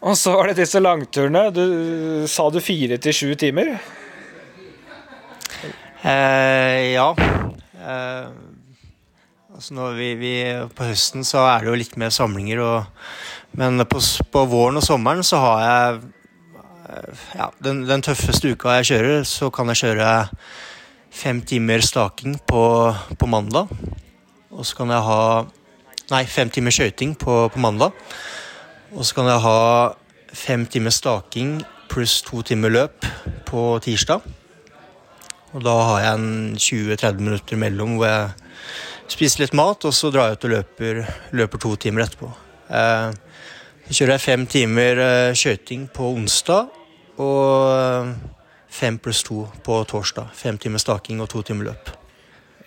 og 0.00 0.18
så 0.18 0.34
var 0.36 0.50
det 0.50 0.60
disse 0.60 0.82
langturene. 0.82 1.48
Du, 1.54 1.64
sa 2.30 2.48
du 2.52 2.60
fire 2.62 2.98
til 3.02 3.16
sju 3.16 3.30
timer? 3.40 3.76
Eh, 6.06 6.92
ja. 6.94 7.08
Eh, 7.86 8.28
altså 9.54 9.88
vi, 9.96 10.12
vi, 10.20 10.34
På 10.76 10.86
høsten 10.86 11.24
så 11.26 11.46
er 11.48 11.64
det 11.64 11.72
jo 11.72 11.80
litt 11.80 11.96
mer 11.98 12.12
samlinger, 12.14 12.62
og, 12.62 13.08
men 13.58 13.82
på, 13.88 14.02
på, 14.30 14.44
våren 14.52 14.78
og 14.78 14.86
sommeren 14.86 15.26
så 15.26 15.40
har 15.42 15.64
jeg 15.64 16.00
eh, 16.92 17.26
ja, 17.40 17.50
den, 17.64 17.84
den, 17.88 18.04
tøffeste 18.06 18.52
uka 18.54 18.78
jeg 18.78 18.90
kjører, 18.92 19.26
så 19.26 19.50
kan 19.50 19.72
jeg 19.72 19.82
kjøre 19.82 20.10
fem 21.16 21.40
timer 21.48 21.82
staking 21.82 22.36
på, 22.46 22.64
på 23.18 23.30
mandag. 23.30 23.72
Og 24.56 24.66
så 24.66 24.80
kan 24.80 24.92
jeg 24.92 25.04
ha 25.06 25.20
Nei, 26.06 26.20
fem 26.30 26.46
timer 26.54 26.70
skøyting 26.70 27.16
på, 27.18 27.32
på, 27.50 27.58
mandag. 27.58 27.90
Og 28.94 29.02
så 29.02 29.16
kan 29.16 29.26
jeg 29.26 29.42
ha 29.42 29.56
fem 30.30 30.62
timer 30.70 30.94
staking 30.94 31.56
pluss 31.90 32.20
to 32.22 32.44
timer 32.46 32.70
løp 32.70 33.08
på 33.48 33.64
tirsdag. 33.82 34.22
Og 35.50 35.64
da 35.66 35.74
har 35.88 36.04
jeg 36.04 36.20
en 36.20 36.54
20-30 36.54 37.26
minutter 37.26 37.58
mellom 37.58 37.96
hvor 37.98 38.06
jeg 38.06 39.10
spiser 39.10 39.42
litt 39.42 39.58
mat, 39.58 39.82
og 39.82 39.98
så 39.98 40.12
drar 40.14 40.30
jeg 40.30 40.38
ut 40.38 40.46
og 40.46 40.54
løper, 40.54 41.02
løper 41.42 41.64
to 41.66 41.74
timer 41.88 42.06
etterpå. 42.06 42.30
Eh, 42.70 43.10
så 43.86 43.98
kjører 43.98 44.16
jeg 44.16 44.26
fem 44.28 44.48
timer 44.50 45.04
eh, 45.08 45.34
skøyting 45.42 45.86
på 45.94 46.14
onsdag 46.20 46.70
og 47.22 47.70
eh, 47.74 48.16
fem 48.78 49.02
pluss 49.02 49.26
to 49.26 49.46
på 49.66 49.82
torsdag. 49.90 50.34
Fem 50.38 50.58
timer 50.58 50.82
staking 50.82 51.22
og 51.24 51.32
to 51.34 51.42
timer 51.46 51.72
løp. 51.72 51.95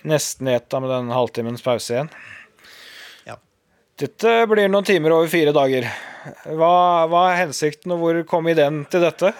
Nesten 0.02 0.48
ett 0.48 0.72
med 0.72 0.90
den 0.90 1.10
halvtimens 1.10 1.62
pause 1.62 1.92
igjen. 1.92 2.08
Ja. 3.28 3.36
Dette 4.00 4.46
blir 4.48 4.70
noen 4.72 4.86
timer 4.88 5.12
over 5.12 5.28
fire 5.28 5.52
dager. 5.52 5.88
Hva, 6.44 7.06
hva 7.10 7.24
er 7.30 7.42
hensikten, 7.44 7.92
og 7.92 8.00
hvor 8.00 8.20
kom 8.28 8.48
ideen 8.48 8.84
til 8.92 9.04
dette? 9.04 9.32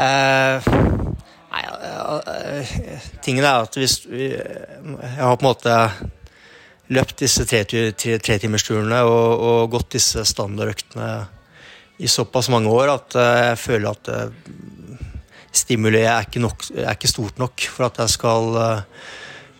Uh, 0.00 0.64
nei, 1.50 1.62
uh, 1.66 3.04
tingen 3.24 3.44
er 3.44 3.66
at 3.66 3.76
hvis 3.76 3.98
vi, 4.06 4.30
Jeg 4.30 5.18
har 5.18 5.36
på 5.36 5.44
en 5.44 5.48
måte 5.50 5.74
løpt 6.94 7.20
disse 7.20 7.44
tretimersturene 7.44 8.96
tre, 8.96 9.02
tre 9.02 9.02
og, 9.04 9.44
og 9.50 9.74
gått 9.74 9.98
disse 9.98 10.24
standardøktene 10.26 11.10
i 12.00 12.08
såpass 12.08 12.48
mange 12.48 12.72
år 12.72 12.94
at 12.94 13.14
jeg 13.20 13.58
føler 13.60 13.90
at 13.92 14.08
stimuli 15.52 16.02
er 16.04 16.26
ikke, 16.26 16.42
nok, 16.42 16.66
er 16.76 16.92
ikke, 16.94 17.10
stort 17.10 17.40
nok 17.42 17.66
for 17.72 17.88
at 17.88 17.98
jeg 18.02 18.14
skal 18.14 18.54
uh, 18.56 18.82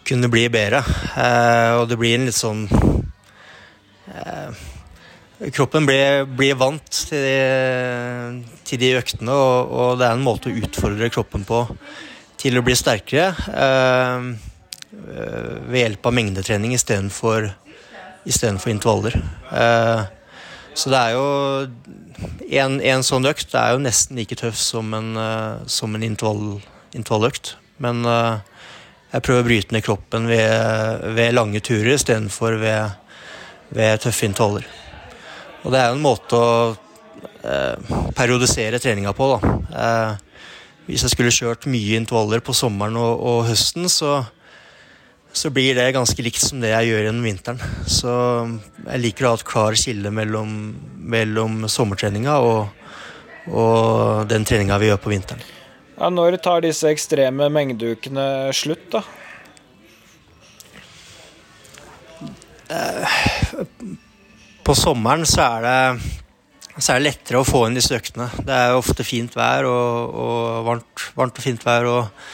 kunne 0.06 0.30
bli 0.32 0.48
bedre. 0.52 0.82
Uh, 1.16 1.80
og 1.80 1.88
det 1.90 1.98
blir 2.00 2.18
en 2.18 2.28
litt 2.28 2.38
sånn 2.38 2.66
uh, 4.10 4.50
kroppen 5.48 5.86
blir, 5.88 6.26
blir 6.36 6.58
vant 6.60 6.84
til 7.08 7.24
de, 7.24 7.40
til 8.68 8.80
de 8.82 8.94
øktene, 8.98 9.32
og, 9.32 9.72
og, 9.72 9.98
det 10.00 10.06
er 10.06 10.18
en 10.18 10.24
måte 10.26 10.50
å 10.50 10.58
utfordre 10.60 11.10
kroppen 11.12 11.46
på 11.48 11.64
til 12.40 12.56
å 12.56 12.64
bli 12.64 12.76
sterkere. 12.76 13.34
Eh, 14.90 15.28
ved 15.70 15.78
hjelp 15.84 16.06
av 16.08 16.14
mengdetrening 16.16 16.72
istedenfor 16.74 17.50
intervaller. 18.72 19.16
Eh, 19.52 20.00
så 20.74 20.90
det 20.92 20.98
er 21.00 21.16
jo 21.16 21.24
en, 22.60 22.78
en, 22.78 23.02
sånn 23.06 23.28
økt 23.30 23.54
er 23.58 23.74
jo 23.74 23.82
nesten 23.82 24.18
like 24.18 24.36
tøff 24.38 24.58
som 24.58 24.94
en, 24.96 25.12
uh, 25.18 25.62
som 25.70 25.94
en 25.96 26.04
intervall, 26.06 26.60
intervalløkt. 26.96 27.54
Men 27.82 28.04
uh, 28.06 28.42
jeg 29.10 29.24
prøver 29.26 29.42
å 29.42 29.48
bryte 29.48 29.74
ned 29.74 29.84
kroppen 29.86 30.28
ved, 30.30 31.06
ved 31.16 31.34
lange 31.34 31.62
turer 31.64 31.94
istedenfor 31.96 32.58
ved, 32.62 32.94
ved 33.74 34.04
tøffe 34.04 34.28
intervaller. 34.28 34.68
Og 35.64 35.74
det 35.74 35.80
er 35.80 35.90
jo 35.90 35.98
en 35.98 36.04
måte 36.04 36.38
å 36.38 36.50
uh, 36.72 37.96
periodisere 38.16 38.80
treninga 38.82 39.14
på, 39.16 39.32
da. 39.34 39.54
hvis 40.86 41.04
jeg 41.04 41.14
skulle 41.14 41.34
kjørt 41.34 41.68
mye 41.70 41.98
intervaller 41.98 42.42
på 42.44 42.54
sommeren 42.56 42.98
og, 43.00 43.24
og 43.32 43.48
høsten, 43.50 43.90
så 43.90 44.20
så 45.32 45.50
blir 45.50 45.74
det 45.74 45.92
ganske 45.94 46.22
likt 46.22 46.42
som 46.42 46.60
det 46.62 46.72
jeg 46.72 46.90
gjør 46.90 47.06
gjennom 47.06 47.26
vinteren. 47.26 47.62
Så 47.86 48.10
jeg 48.86 49.02
liker 49.04 49.26
å 49.26 49.32
ha 49.32 49.38
et 49.38 49.46
klar 49.46 49.78
skille 49.78 50.10
mellom, 50.14 50.52
mellom 50.98 51.64
sommertreninga 51.70 52.36
og, 52.42 52.90
og, 53.48 54.26
den 54.30 54.46
treninga 54.48 54.78
vi 54.82 54.90
gjør 54.90 55.02
på 55.04 55.14
vinteren. 55.14 55.44
Ja, 56.00 56.08
når 56.10 56.40
tar 56.42 56.64
disse 56.64 56.90
ekstreme 56.90 57.50
mengdeukene 57.52 58.26
slutt, 58.56 58.88
da? 58.94 59.04
Eh, 62.70 63.20
på 64.64 64.76
sommeren 64.78 65.26
så 65.28 65.44
er 65.46 65.66
det 65.66 65.78
så 66.80 66.94
er 66.94 67.00
det 67.00 67.10
lettere 67.10 67.40
å 67.40 67.44
få 67.44 67.66
inn 67.66 67.76
disse 67.76 67.92
øktene. 67.92 68.30
Det 68.46 68.54
er 68.56 68.76
ofte 68.78 69.04
fint 69.04 69.34
vær 69.36 69.66
og, 69.68 70.14
og 70.22 70.64
varmt, 70.64 71.02
varmt, 71.18 71.36
og 71.36 71.44
fint 71.44 71.66
vær. 71.66 71.88
og 71.90 72.30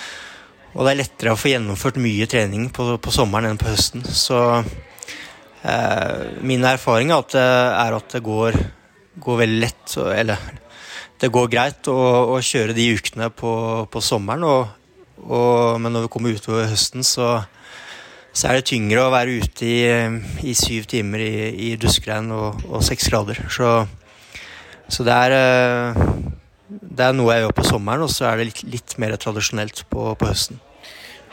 og 0.77 0.85
det 0.85 0.93
er 0.93 0.99
lettere 1.01 1.33
å 1.33 1.41
få 1.41 1.55
gjennomført 1.55 1.97
mye 2.05 2.27
trening 2.29 2.69
på, 2.75 2.85
på 3.01 3.13
sommeren 3.15 3.49
enn 3.49 3.61
på 3.61 3.71
høsten. 3.71 4.03
Så 4.05 4.37
eh, 4.61 6.37
min 6.45 6.67
erfaring 6.69 7.13
er 7.15 7.23
at 7.23 7.33
det, 7.33 7.45
er 7.81 7.97
at 7.97 8.13
det 8.13 8.21
går, 8.27 8.59
går, 9.25 9.39
veldig 9.41 9.63
lett, 9.63 9.97
eller 9.97 10.43
det 11.23 11.31
går 11.33 11.49
greit 11.55 11.89
å, 11.89 11.97
å 12.37 12.43
kjøre 12.45 12.77
de 12.77 12.91
ukene 12.93 13.31
på, 13.33 13.53
på 13.89 14.03
sommeren. 14.05 14.45
Og, 14.45 15.25
og, 15.25 15.81
men 15.81 15.97
når 15.97 16.05
vi 16.05 16.13
kommer 16.13 16.37
utover 16.37 16.69
høsten, 16.69 17.07
så, 17.09 17.39
så, 18.35 18.51
er 18.51 18.59
det 18.59 18.69
tyngre 18.69 19.07
å 19.07 19.15
være 19.17 19.41
ute 19.41 19.71
i, 19.71 19.81
i 20.45 20.57
syv 20.61 20.91
timer 20.93 21.25
i, 21.25 21.33
i 21.71 21.73
duskregn 21.81 22.29
og, 22.37 22.61
og 22.69 22.85
seks 22.85 23.09
grader. 23.09 23.41
Så, 23.49 23.79
så 24.93 25.09
det 25.09 25.19
er 25.25 25.39
eh, 25.41 26.07
det 26.69 27.09
er 27.09 27.17
noe 27.17 27.33
jeg 27.33 27.47
gjør 27.47 27.59
på 27.63 27.69
sommeren, 27.73 28.05
og 28.05 28.13
så 28.13 28.29
er 28.29 28.37
det 28.37 28.51
litt, 28.51 28.65
litt 28.77 29.01
mer 29.01 29.17
tradisjonelt 29.17 29.87
på, 29.89 30.11
på 30.21 30.29
høsten 30.35 30.61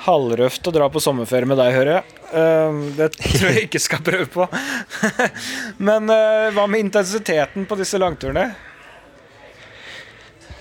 halvrøft 0.04 0.68
å 0.68 0.74
dra 0.76 0.90
på 0.92 1.02
sommerferie 1.04 1.48
med 1.48 1.60
deg, 1.60 1.74
hører 1.76 1.94
jeg. 1.98 2.20
Ehm, 2.36 2.82
det 2.98 3.10
tror 3.16 3.50
jeg 3.52 3.68
ikke 3.68 3.82
skal 3.82 4.04
prøve 4.04 4.28
på. 4.34 4.48
Men 5.88 6.12
eh, 6.12 6.52
hva 6.56 6.68
med 6.68 6.84
intensiteten 6.84 7.68
på 7.70 7.78
disse 7.80 8.00
langturene? 8.02 8.50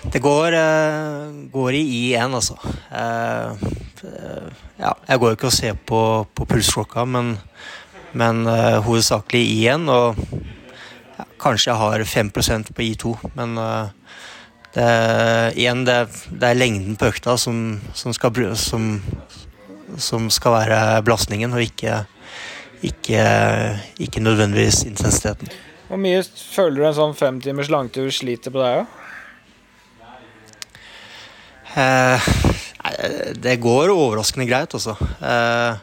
Det 0.03 0.19
går, 0.23 0.55
eh, 0.59 1.33
går 1.51 1.79
i 1.79 1.83
I1, 2.13 2.37
altså. 2.39 2.57
Eh, 2.91 3.69
ja, 4.83 4.91
jeg 5.07 5.19
går 5.23 5.35
ikke 5.35 5.47
og 5.47 5.55
ser 5.55 5.77
på, 5.79 5.99
på 6.35 6.47
pulsklokka, 6.47 7.05
men, 7.07 7.37
men 8.19 8.41
hovedsakelig 8.83 9.43
I1. 9.61 9.85
Og 9.87 10.19
ja, 11.15 11.27
kanskje 11.39 11.69
jeg 11.71 11.79
har 11.79 12.03
5% 12.11 12.73
på 12.75 12.83
I2, 12.89 13.13
men 13.39 13.55
det, 14.73 14.87
igjen, 15.59 15.83
det, 15.85 15.97
det, 16.31 16.47
er 16.47 16.57
lengden 16.57 16.97
på 16.97 17.11
økta 17.11 17.37
som, 17.37 17.77
som, 17.93 18.13
skal, 18.15 18.33
som, 18.57 18.97
som 20.01 20.29
skal, 20.33 20.57
være 20.57 20.79
belastningen, 21.05 21.53
og 21.53 21.61
ikke, 21.61 21.99
ikke, 22.81 23.23
ikke, 24.01 24.23
nødvendigvis 24.25 24.83
intensiteten. 24.89 25.53
Hvor 25.87 26.01
mye 26.01 26.23
føler 26.25 26.81
du 26.81 26.87
en 26.89 26.97
sånn 26.97 27.15
femtimers 27.17 27.69
langtur 27.69 28.09
sliter 28.13 28.53
på 28.53 28.63
deg, 28.63 28.81
da? 28.81 28.99
Eh, 31.73 32.33
det 33.41 33.57
går 33.61 33.93
overraskende 33.93 34.45
greit, 34.49 34.73
altså. 34.73 34.97
Eh, 35.21 35.77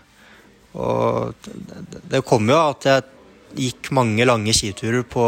og 0.78 1.34
det, 1.47 2.05
det 2.12 2.26
kom 2.26 2.47
jo 2.51 2.59
at 2.59 2.86
jeg 2.86 3.07
gikk 3.59 3.91
mange 3.97 4.26
lange 4.26 4.55
skiturer 4.55 5.03
på, 5.03 5.26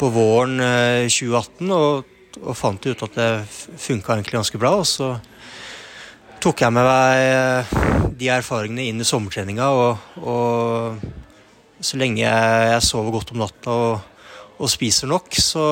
på 0.00 0.12
våren 0.14 0.56
2018. 1.08 1.68
Eh, 1.68 1.76
og 1.76 2.09
og 2.40 2.56
fant 2.56 2.86
ut 2.86 3.02
at 3.06 3.16
det 3.16 3.30
funka 3.48 4.14
egentlig 4.16 4.38
ganske 4.38 4.60
bra. 4.60 4.74
Og 4.80 4.86
så 4.88 5.12
tok 6.40 6.62
jeg 6.64 6.74
med 6.74 6.86
meg 6.86 7.24
eh, 7.24 7.74
de 8.20 8.30
erfaringene 8.32 8.88
inn 8.88 9.02
i 9.02 9.08
sommertreninga. 9.08 9.68
Og, 9.76 10.22
og 10.24 11.84
så 11.84 12.00
lenge 12.00 12.24
jeg 12.24 12.80
sover 12.86 13.14
godt 13.16 13.34
om 13.34 13.42
natta 13.44 13.76
og, 13.76 14.24
og 14.60 14.72
spiser 14.72 15.08
nok, 15.08 15.32
så, 15.40 15.66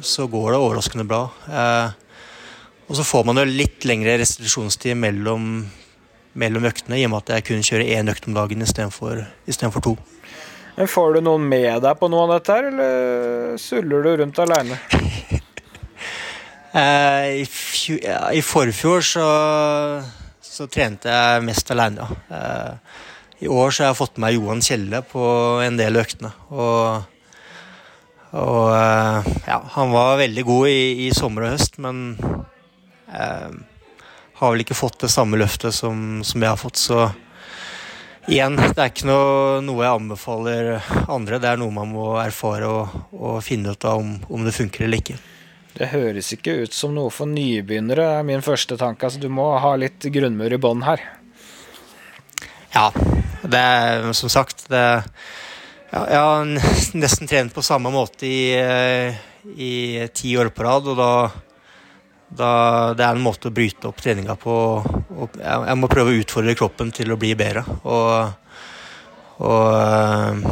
så, 0.00 0.28
går 0.30 0.52
det 0.54 0.60
overraskende 0.62 1.06
bra. 1.08 1.24
Eh, 1.50 1.96
og 2.88 2.96
så 2.96 3.04
får 3.04 3.26
man 3.28 3.42
jo 3.42 3.48
litt 3.48 3.84
lengre 3.88 4.16
restitusjonstid 4.20 4.96
mellom, 4.96 5.66
mellom 6.38 6.68
øktene, 6.70 7.00
i 7.00 7.04
og 7.06 7.12
med 7.12 7.26
at 7.26 7.34
jeg 7.36 7.48
kun 7.50 7.66
kjører 7.66 7.98
én 7.98 8.10
økt 8.10 8.30
om 8.30 8.38
dagen 8.38 8.64
istedenfor 8.64 9.84
to. 9.84 9.98
Får 10.86 11.16
du 11.16 11.24
noen 11.26 11.42
med 11.50 11.82
deg 11.82 11.98
på 11.98 12.06
noe 12.10 12.28
av 12.28 12.36
dette, 12.36 12.54
her, 12.54 12.70
eller 12.70 13.58
suller 13.58 14.06
du 14.06 14.12
rundt 14.22 14.38
aleine? 14.44 14.78
Eh, 16.72 17.40
I, 17.40 17.44
fjor, 17.48 18.00
I, 18.34 18.40
forfjor 18.44 19.04
så, 19.04 19.28
så, 20.44 20.66
trente 20.68 21.08
jeg 21.08 21.44
mest 21.46 21.70
alene. 21.72 22.04
Eh, 22.28 22.98
I 23.46 23.48
år 23.48 23.72
så 23.72 23.84
har 23.84 23.94
jeg 23.94 24.00
fått 24.02 24.18
med 24.18 24.26
meg 24.26 24.36
Johan 24.36 24.64
Kjelle 24.64 25.00
på 25.08 25.22
en 25.64 25.78
del 25.80 25.96
øktene. 25.96 26.34
Og, 26.52 27.06
og 28.36 28.66
eh, 28.74 29.30
ja, 29.48 29.62
han 29.78 29.94
var 29.94 30.20
veldig 30.20 30.44
god 30.48 30.68
i, 30.68 30.82
i 31.06 31.14
sommer 31.16 31.46
og 31.46 31.56
høst, 31.56 31.80
men 31.80 32.02
eh, 33.08 33.48
har 34.38 34.52
vel 34.52 34.66
ikke 34.66 34.76
fått 34.76 35.00
det 35.06 35.12
samme 35.14 35.40
løftet 35.40 35.74
som, 35.74 36.20
som 36.20 36.44
jeg 36.44 36.52
har 36.52 36.60
fått. 36.60 36.76
Så 36.76 37.08
igjen, 38.28 38.60
det 38.60 38.76
er 38.76 38.92
ikke 38.92 39.08
noe, 39.08 39.64
noe, 39.64 39.80
jeg 39.86 40.02
anbefaler 40.02 40.70
andre. 41.08 41.40
Det 41.40 41.48
er 41.48 41.64
noe 41.64 41.72
man 41.80 41.96
må 41.96 42.12
erfare 42.20 42.68
og, 42.68 43.00
og 43.16 43.40
finne 43.46 43.72
ut 43.72 43.88
av 43.88 44.04
om, 44.04 44.14
om 44.28 44.44
det 44.44 44.52
funker 44.52 44.84
eller 44.84 45.00
ikke. 45.00 45.16
Det 45.78 45.92
høres 45.92 46.32
ikke 46.34 46.56
ut 46.64 46.74
som 46.74 46.90
noe 46.96 47.10
for 47.14 47.30
nybegynnere, 47.30 48.08
er 48.18 48.24
min 48.26 48.42
første 48.42 48.74
tanke. 48.80 49.06
Altså, 49.06 49.20
du 49.22 49.28
må 49.30 49.52
ha 49.62 49.76
litt 49.78 50.02
grunnmur 50.10 50.50
i 50.50 50.58
bånn 50.58 50.82
her. 50.82 51.04
Ja, 52.74 52.88
det 53.46 53.60
er 53.60 54.08
som 54.18 54.32
sagt 54.32 54.66
det, 54.72 54.82
ja, 55.92 56.00
Jeg 56.10 56.18
har 56.18 56.48
nesten 57.04 57.30
trent 57.30 57.54
på 57.54 57.62
samme 57.62 57.92
måte 57.94 58.26
i, 58.26 58.50
eh, 58.58 59.14
i 59.54 60.08
ti 60.10 60.34
år 60.36 60.50
på 60.50 60.66
rad, 60.66 60.90
og 60.90 60.98
da, 60.98 61.12
da 62.26 62.50
Det 62.98 63.06
er 63.06 63.14
en 63.14 63.24
måte 63.24 63.52
å 63.52 63.54
bryte 63.54 63.88
opp 63.88 64.02
treninga 64.02 64.34
på. 64.34 64.58
Og 64.82 65.38
jeg 65.38 65.78
må 65.78 65.92
prøve 65.94 66.10
å 66.10 66.18
utfordre 66.24 66.58
kroppen 66.58 66.90
til 66.90 67.14
å 67.14 67.20
bli 67.22 67.36
bedre. 67.38 67.62
Og, 67.86 68.66
og 69.46 69.78
eh, 69.78 70.44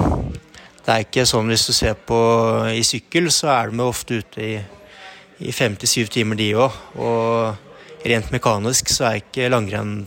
det 0.86 0.94
er 0.94 1.02
ikke 1.02 1.26
sånn 1.26 1.50
hvis 1.50 1.66
du 1.66 1.74
ser 1.74 1.98
på 1.98 2.22
i 2.70 2.86
sykkel, 2.86 3.26
så 3.34 3.50
er 3.58 3.74
de 3.74 3.82
ofte 3.82 4.22
ute 4.22 4.50
i 4.54 4.56
i 5.38 5.52
fem 5.52 5.76
til 5.76 5.90
syv 5.90 6.12
timer, 6.12 6.38
de 6.38 6.50
òg. 6.56 6.76
Og 7.00 8.06
rent 8.06 8.32
mekanisk 8.34 8.90
så 8.92 9.10
er 9.10 9.20
ikke 9.20 9.50
langrenn 9.52 10.06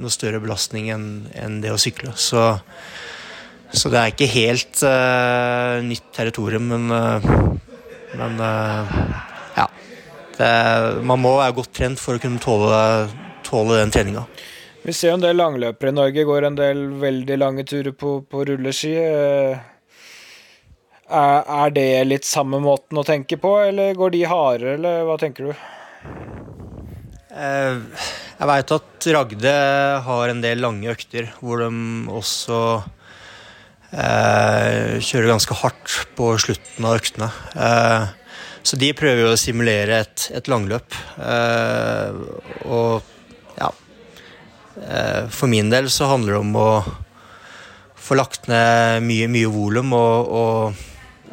noe 0.00 0.12
større 0.12 0.40
belastning 0.42 0.90
enn 0.92 1.08
en 1.38 1.60
det 1.62 1.72
å 1.72 1.80
sykle. 1.80 2.14
Så, 2.16 2.44
så, 3.72 3.90
det 3.92 4.00
er 4.00 4.14
ikke 4.14 4.30
helt 4.32 4.84
uh, 4.86 5.82
nytt 5.84 6.08
territorium, 6.16 6.70
men, 6.72 6.88
uh, 6.90 7.58
men 8.18 8.40
uh, 8.40 8.96
ja. 9.58 9.68
Det, 10.38 10.48
man 11.04 11.20
må 11.20 11.36
være 11.38 11.58
godt 11.60 11.74
trent 11.76 12.00
for 12.00 12.16
å 12.16 12.22
kunne 12.22 12.42
tåle, 12.42 12.80
tåle 13.46 13.82
den 13.82 13.92
treninga. 13.94 14.24
Vi 14.82 14.94
ser 14.96 15.12
jo 15.12 15.18
en 15.20 15.22
del 15.22 15.36
langløpere 15.38 15.92
i 15.92 15.94
Norge 15.94 16.24
går 16.26 16.48
en 16.48 16.56
del 16.58 16.80
veldig 16.98 17.36
lange 17.38 17.64
turer 17.68 17.94
på, 17.94 18.16
på 18.26 18.46
rulleski. 18.48 18.96
Er 21.12 21.72
det 21.74 21.88
litt 22.08 22.24
samme 22.28 22.60
måten 22.62 22.98
å 23.00 23.04
tenke 23.04 23.36
på, 23.40 23.52
eller 23.68 23.96
går 23.98 24.14
de 24.14 24.24
hardere, 24.30 24.76
eller 24.78 25.04
hva 25.08 25.18
tenker 25.20 25.50
du? 25.50 25.52
Eh, 27.32 27.78
jeg 28.38 28.48
veit 28.48 28.74
at 28.74 29.06
Ragde 29.16 29.52
har 30.06 30.30
en 30.32 30.42
del 30.44 30.60
lange 30.60 30.90
økter 30.92 31.30
hvor 31.40 31.62
de 31.62 31.68
også 32.12 32.58
eh, 33.92 34.98
kjører 35.00 35.30
ganske 35.34 35.56
hardt 35.62 35.94
på 36.18 36.32
slutten 36.42 36.88
av 36.88 36.98
øktene. 36.98 37.30
Eh, 37.56 38.10
så 38.62 38.78
de 38.78 38.92
prøver 38.94 39.24
jo 39.24 39.32
å 39.32 39.40
simulere 39.40 40.02
et, 40.04 40.28
et 40.36 40.48
langløp. 40.50 40.94
Eh, 41.18 42.20
og 42.68 43.56
ja 43.58 43.70
eh, 44.78 45.24
For 45.32 45.50
min 45.50 45.72
del 45.72 45.90
så 45.92 46.10
handler 46.12 46.36
det 46.36 46.42
om 46.44 46.56
å 46.60 46.70
få 48.02 48.18
lagt 48.18 48.48
ned 48.50 49.04
mye, 49.06 49.28
mye 49.30 49.50
volum 49.50 49.94
og, 49.94 50.32
og 50.42 50.88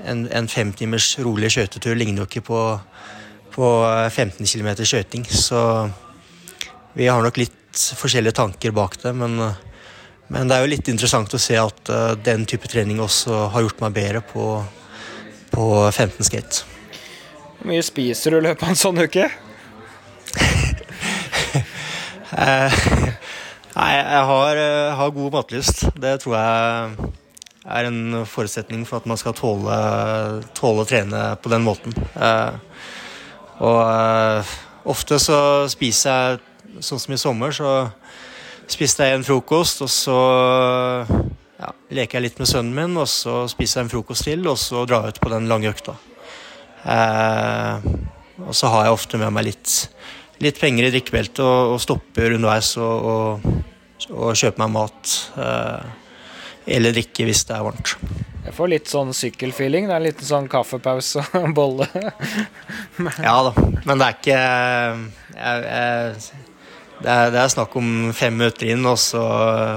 en, 0.06 0.28
en 0.32 0.48
femtimers 0.48 1.14
rolig 1.24 1.52
skøytetur 1.54 1.98
ligner 1.98 2.24
jo 2.24 2.30
ikke 2.30 2.46
på, 2.48 2.62
på 3.56 3.72
15 4.10 4.46
km 4.46 4.72
skøyting. 4.84 5.26
Så 5.26 5.62
vi 6.98 7.08
har 7.10 7.24
nok 7.24 7.40
litt 7.40 7.84
forskjellige 8.00 8.38
tanker 8.40 8.74
bak 8.76 8.98
det. 9.04 9.14
Men, 9.18 9.38
men 10.30 10.50
det 10.50 10.58
er 10.58 10.66
jo 10.66 10.74
litt 10.74 10.90
interessant 10.92 11.34
å 11.34 11.42
se 11.42 11.58
at 11.60 11.94
uh, 11.94 12.16
den 12.18 12.46
type 12.50 12.70
trening 12.72 13.02
også 13.04 13.48
har 13.54 13.66
gjort 13.66 13.84
meg 13.86 13.96
bedre 13.98 14.24
på, 14.26 14.50
på 15.54 15.70
15 15.92 16.28
skate. 16.28 16.66
Hvor 17.60 17.72
mye 17.74 17.84
spiser 17.84 18.32
du 18.32 18.40
i 18.40 18.48
løpet 18.48 18.66
av 18.66 18.74
en 18.74 18.84
sånn 18.88 19.06
uke? 19.06 19.30
Eh, 22.30 22.76
nei, 23.74 23.88
jeg 23.96 24.20
har, 24.30 24.60
har, 25.00 25.10
god 25.16 25.34
matlyst. 25.34 25.80
Det 25.98 26.12
tror 26.22 26.36
jeg 26.38 27.08
er 27.70 27.90
en 27.90 28.26
forutsetning 28.30 28.86
for 28.88 29.00
at 29.00 29.08
man 29.10 29.20
skal 29.20 29.36
tåle, 29.38 29.78
tåle 30.58 30.84
å 30.84 30.90
trene 30.90 31.24
på 31.42 31.52
den 31.54 31.66
måten. 31.66 31.96
Eh, 32.16 32.54
og 33.60 33.80
eh, 33.84 34.54
ofte 34.90 35.20
så 35.22 35.42
spiser 35.72 36.10
jeg 36.14 36.46
Sånn 36.86 37.00
som 37.02 37.12
i 37.12 37.18
sommer, 37.18 37.50
så 37.52 37.90
spiste 38.70 39.04
jeg 39.04 39.18
en 39.18 39.24
frokost, 39.26 39.82
og 39.82 39.90
så 39.90 40.18
ja, 41.60 41.72
leker 41.98 42.20
jeg 42.20 42.26
litt 42.28 42.38
med 42.40 42.48
sønnen 42.48 42.76
min, 42.78 42.94
og 43.02 43.10
så 43.10 43.42
spiser 43.52 43.80
jeg 43.80 43.88
en 43.88 43.92
frokost 43.92 44.28
til, 44.28 44.46
og 44.48 44.56
så 44.62 44.84
drar 44.88 45.08
jeg 45.08 45.18
ut 45.18 45.22
på 45.24 45.32
den 45.34 45.50
lange 45.50 45.72
økta. 45.74 45.96
Eh, 46.86 47.90
og 48.46 48.56
så 48.56 48.70
har 48.72 48.86
jeg 48.86 48.96
ofte 48.96 49.20
med 49.20 49.34
meg 49.36 49.50
litt, 49.50 49.74
litt 50.46 50.62
penger 50.62 50.88
i 50.88 50.94
drikkebeltet 50.94 51.42
og, 51.44 51.74
og, 51.74 51.82
stopper 51.84 52.38
underveis 52.38 52.72
og, 52.80 53.10
og, 53.12 53.50
og 54.14 54.38
kjøper 54.40 54.64
meg 54.64 54.76
mat. 54.78 55.16
Eh, 55.42 55.99
eller 56.70 56.96
drikke 56.96 57.28
hvis 57.28 57.46
det 57.50 57.56
er 57.58 57.66
varmt. 57.66 57.96
Jeg 58.46 58.56
får 58.56 58.70
litt 58.72 58.90
sånn 58.90 59.12
sykkelfeeling. 59.14 59.88
Det 59.90 59.94
er 59.94 60.00
en 60.00 60.08
liten 60.08 60.26
sånn 60.26 60.50
kaffepause 60.50 61.24
og 61.38 61.50
bolle. 61.58 61.88
ja 63.28 63.36
da, 63.50 63.54
men 63.86 64.00
det 64.00 64.08
er 64.08 64.16
ikke 64.16 64.38
jeg, 64.38 65.60
jeg, 65.66 66.46
det, 67.00 67.10
er, 67.14 67.30
det 67.32 67.42
er, 67.42 67.52
snakk 67.54 67.76
om 67.80 67.92
fem 68.16 68.36
minutter 68.36 68.74
inn, 68.74 68.86
og 68.90 68.98
så 69.00 69.24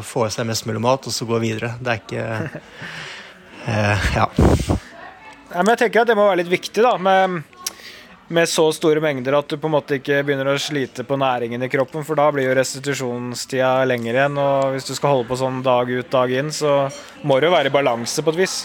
få 0.06 0.26
i 0.26 0.32
seg 0.34 0.48
mest 0.48 0.66
mulig 0.66 0.82
mat, 0.82 1.06
og 1.06 1.14
så 1.14 1.28
gå 1.28 1.38
videre. 1.42 1.74
Det 1.80 1.92
er 1.92 2.02
ikke 2.02 2.24
eh, 3.68 4.08
Ja. 4.16 4.26
ja. 4.26 4.78
Men 5.52 5.74
jeg 5.74 5.82
tenker 5.84 6.02
at 6.02 6.08
det 6.08 6.16
må 6.16 6.24
være 6.30 6.40
litt 6.40 6.52
viktig, 6.52 6.80
da. 6.80 6.96
med 6.96 7.42
med 8.34 8.48
så 8.50 8.64
store 8.74 9.02
mengder 9.04 9.36
at 9.38 9.50
du 9.50 9.58
på 9.60 9.68
en 9.68 9.74
måte 9.76 9.98
ikke 9.98 10.22
begynner 10.26 10.52
å 10.52 10.60
slite 10.60 11.04
på 11.06 11.18
næringen 11.20 11.62
i 11.62 11.70
kroppen, 11.72 12.04
for 12.06 12.18
da 12.18 12.28
blir 12.34 12.48
jo 12.48 12.56
restitusjonstida 12.58 13.72
lenger 13.88 14.18
igjen. 14.18 14.38
Og 14.40 14.72
hvis 14.74 14.88
du 14.88 14.94
skal 14.96 15.16
holde 15.16 15.28
på 15.30 15.38
sånn 15.40 15.60
dag 15.64 15.90
ut, 15.90 16.08
dag 16.12 16.32
inn, 16.32 16.52
så 16.54 16.86
må 17.22 17.38
det 17.38 17.50
jo 17.50 17.56
være 17.56 17.72
i 17.72 17.74
balanse 17.74 18.24
på 18.24 18.34
et 18.34 18.40
vis. 18.44 18.56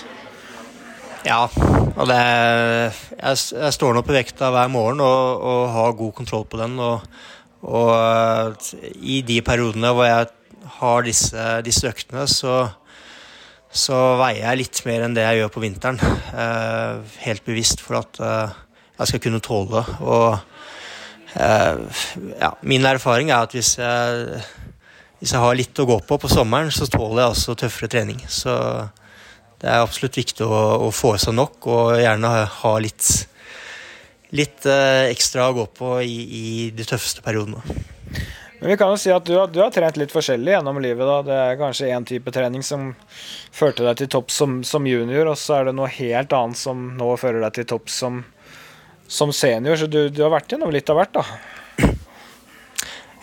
Ja, 1.28 1.44
og 1.98 2.08
det 2.08 2.18
Jeg, 2.18 3.38
jeg 3.52 3.74
står 3.76 3.98
nå 3.98 4.04
på 4.06 4.16
vekta 4.16 4.52
hver 4.54 4.70
morgen 4.72 5.02
og, 5.04 5.44
og, 5.44 5.62
har 5.74 5.98
god 6.00 6.14
kontroll 6.22 6.46
på 6.48 6.62
den. 6.62 6.78
Og, 6.80 7.06
og 7.68 7.94
eh, 7.98 8.92
i 9.02 9.22
de 9.28 9.42
periodene 9.44 9.92
hvor 9.92 10.08
jeg 10.08 10.30
har 10.78 11.08
disse, 11.08 11.48
disse 11.66 11.90
øktene, 11.90 12.28
så 12.30 12.68
så 13.78 13.98
veier 14.18 14.46
jeg 14.46 14.60
litt 14.62 14.80
mer 14.88 15.04
enn 15.06 15.16
det 15.16 15.26
jeg 15.26 15.42
gjør 15.42 15.52
på 15.54 15.62
vinteren. 15.64 16.00
Eh, 16.00 17.18
helt 17.26 17.44
bevisst 17.46 17.84
for 17.84 18.00
at 18.00 18.20
eh, 18.24 18.56
jeg 18.98 19.12
skal 19.12 19.24
kunne 19.24 19.42
tåle. 19.44 19.84
Og 20.02 20.38
eh, 21.38 22.04
ja, 22.42 22.52
min 22.62 22.88
erfaring 22.90 23.32
er 23.32 23.48
at 23.48 23.56
hvis 23.56 23.76
jeg, 23.80 24.44
hvis 25.20 25.34
jeg, 25.34 25.42
har 25.44 25.58
litt 25.58 25.82
å 25.82 25.88
gå 25.90 26.00
på 26.08 26.20
på 26.22 26.32
sommeren, 26.32 26.72
så 26.74 26.90
tåler 26.90 27.24
jeg 27.24 27.36
også 27.36 27.58
tøffere 27.64 27.92
trening. 27.94 28.22
Så 28.30 28.54
det 29.62 29.70
er 29.70 29.82
absolutt 29.82 30.18
viktig 30.20 30.46
å, 30.46 30.62
å 30.88 30.92
få 30.94 31.16
i 31.16 31.22
seg 31.22 31.38
nok, 31.38 31.70
og 31.74 31.98
gjerne 32.02 32.34
ha 32.60 32.74
litt, 32.82 33.12
litt 34.38 34.68
eh, 34.70 35.08
ekstra 35.12 35.50
å 35.50 35.60
gå 35.62 35.70
på 35.78 35.94
i, 36.06 36.18
i 36.42 36.48
de 36.76 36.86
tøffeste 36.86 37.26
periodene. 37.26 37.64
Men 38.60 38.72
vi 38.72 38.78
kan 38.78 38.90
jo 38.90 38.98
si 38.98 39.12
at 39.14 39.26
du 39.26 39.36
har, 39.38 39.50
du 39.54 39.60
har 39.62 39.70
trent 39.74 40.00
litt 40.02 40.14
forskjellig 40.14 40.56
gjennom 40.56 40.80
livet. 40.82 41.06
da. 41.06 41.18
Det 41.26 41.36
er 41.38 41.60
kanskje 41.60 41.92
én 41.94 42.06
type 42.08 42.32
trening 42.34 42.64
som 42.66 42.90
førte 43.54 43.86
deg 43.86 44.00
til 44.00 44.10
topp 44.18 44.34
som, 44.34 44.64
som, 44.66 44.88
junior, 44.90 45.30
og 45.30 45.38
så 45.38 45.60
er 45.60 45.70
det 45.70 45.76
noe 45.78 45.92
helt 45.94 46.34
annet 46.34 46.58
som 46.58 46.88
nå 46.98 47.12
fører 47.22 47.44
deg 47.46 47.60
til 47.60 47.68
topp 47.76 47.94
som, 47.94 48.24
som 49.08 49.32
senior, 49.34 49.78
så 49.80 49.88
du, 49.88 50.08
du 50.12 50.22
har 50.26 50.34
vært 50.34 50.52
gjennom 50.52 50.74
litt 50.74 50.90
av 50.92 51.00
hvert, 51.00 51.20
da? 51.20 51.26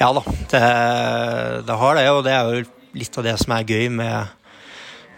Ja 0.00 0.08
da, 0.12 0.22
det, 0.50 0.62
det, 1.66 1.76
har 1.80 1.98
det. 1.98 2.06
Og 2.10 2.24
det 2.26 2.32
er 2.34 2.48
jo 2.48 2.64
litt 2.98 3.18
av 3.18 3.26
det 3.26 3.36
som 3.42 3.54
er 3.54 3.68
gøy 3.68 3.92
med, 3.94 4.32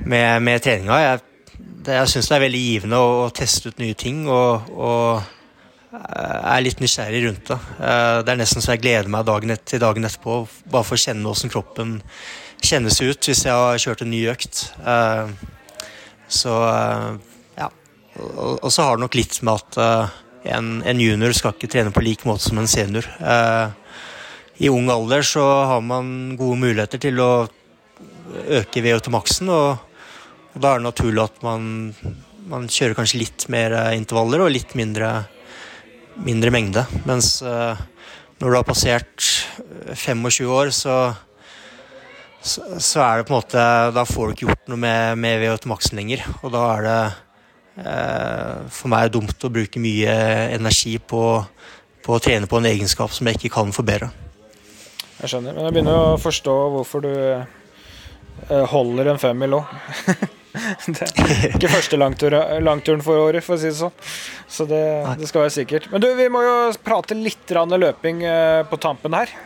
med, 0.05 0.43
med 0.45 0.65
treninga. 0.65 0.99
Jeg, 1.01 1.23
det, 1.57 1.97
jeg 1.97 2.13
syns 2.13 2.29
det 2.31 2.37
er 2.37 2.45
veldig 2.45 2.61
givende 2.61 3.01
å, 3.01 3.15
å, 3.25 3.31
teste 3.35 3.73
ut 3.73 3.81
nye 3.81 3.97
ting 3.99 4.27
og, 4.29 4.69
og 4.77 5.33
er 5.97 6.65
litt 6.65 6.83
nysgjerrig 6.83 7.23
rundt 7.25 7.53
det. 7.53 7.59
Eh, 7.81 8.19
det 8.27 8.35
er 8.35 8.41
nesten 8.43 8.65
så 8.65 8.75
jeg 8.75 8.85
gleder 8.85 9.09
meg 9.13 9.29
dagen 9.29 9.55
et, 9.55 9.65
til 9.69 9.81
dagen 9.81 10.05
etterpå, 10.09 10.43
bare 10.73 10.87
for 10.87 10.99
å 10.99 11.05
kjenne 11.07 11.31
åssen 11.31 11.53
kroppen 11.53 11.97
kjennes 12.65 12.99
ut 13.01 13.29
hvis 13.29 13.45
jeg 13.47 13.53
har 13.55 13.81
kjørt 13.81 14.05
en 14.05 14.13
ny 14.13 14.23
økt. 14.33 14.67
Eh, 14.85 15.33
så 16.29 16.61
eh, 16.69 17.11
ja. 17.63 17.71
Og 18.37 18.69
så 18.73 18.85
har 18.85 18.97
det 18.97 19.07
nok 19.07 19.17
litt 19.17 19.41
med 19.47 19.61
at 19.61 19.81
en, 20.53 20.81
en, 20.87 21.01
junior 21.01 21.35
skal 21.37 21.55
ikke 21.55 21.71
trene 21.73 21.93
på 21.95 22.05
lik 22.05 22.25
måte 22.29 22.47
som 22.47 22.61
en 22.61 22.71
senior. 22.71 23.07
Eh, 23.21 23.67
I 24.67 24.71
ung 24.73 24.89
alder 24.93 25.25
så 25.27 25.45
har 25.71 25.83
man 25.85 26.37
gode 26.39 26.61
muligheter 26.63 27.03
til 27.03 27.21
å 27.23 27.31
øke 28.59 28.83
VO 28.85 29.01
til 29.01 29.15
maksen, 29.15 29.51
og, 29.53 29.83
og, 30.55 30.57
da 30.61 30.73
er 30.73 30.81
det 30.81 30.89
naturlig 30.89 31.25
at 31.25 31.43
man, 31.47 31.69
man, 32.51 32.71
kjører 32.71 32.97
kanskje 32.99 33.23
litt 33.23 33.47
mer 33.53 33.77
intervaller 33.97 34.47
og 34.47 34.55
litt 34.55 34.75
mindre, 34.79 35.13
mindre 36.27 36.55
mengde. 36.55 36.87
Mens 37.09 37.37
eh, 37.43 37.85
når 38.41 38.49
du 38.49 38.59
har 38.59 38.67
passert 38.69 39.31
25 39.93 40.51
år, 40.53 40.73
så, 40.75 40.97
så, 42.41 43.05
er 43.05 43.21
det 43.23 43.29
på 43.29 43.33
en 43.33 43.39
måte 43.39 43.63
Da 43.97 44.05
får 44.07 44.27
du 44.27 44.35
ikke 44.35 44.51
gjort 44.51 44.67
noe 44.73 44.83
med, 44.83 45.23
med 45.23 45.41
VO 45.45 45.57
til 45.61 45.73
maksen 45.73 46.01
lenger, 46.01 46.27
og 46.43 46.53
da 46.55 46.67
er 46.75 46.85
det 46.87 46.99
Eh, 47.09 47.26
for 47.77 48.89
meg 48.89 49.03
er 49.05 49.11
det 49.11 49.19
dumt 49.19 49.45
å 49.45 49.53
bruke 49.53 49.81
mye 49.83 50.13
energi 50.55 50.97
på, 50.97 51.23
på, 52.01 52.15
å 52.17 52.23
trene 52.23 52.49
på 52.49 52.61
en 52.61 52.71
egenskap 52.71 53.13
som 53.13 53.29
jeg 53.29 53.37
ikke 53.37 53.53
kan 53.59 53.75
forbedre. 53.77 54.09
Jeg 55.21 55.33
skjønner, 55.33 55.57
men 55.57 55.67
jeg 55.67 55.77
begynner 55.77 55.99
å 55.99 56.17
forstå 56.21 56.55
hvorfor 56.73 57.05
du 57.05 57.13
eh, 57.13 58.65
holder 58.73 59.13
en 59.13 59.21
femmil 59.21 59.59
òg. 59.59 59.75
det 60.97 61.05
er 61.05 61.45
ikke 61.51 61.73
første 61.73 61.99
langtur, 62.01 62.37
langturen 62.65 63.05
for 63.05 63.21
året, 63.27 63.45
for 63.45 63.57
å 63.57 63.61
si 63.61 63.69
det 63.69 63.79
sånn. 63.79 63.93
Så 64.49 64.65
det, 64.69 64.81
det, 65.21 65.29
skal 65.29 65.45
være 65.45 65.57
sikkert. 65.59 65.91
Men 65.93 66.05
du, 66.05 66.09
vi 66.17 66.29
må 66.33 66.45
jo 66.45 66.57
prate 66.85 67.17
litt 67.17 67.53
løping 67.53 68.25
eh, 68.25 68.63
på 68.69 68.81
tampen 68.81 69.17
her. 69.17 69.37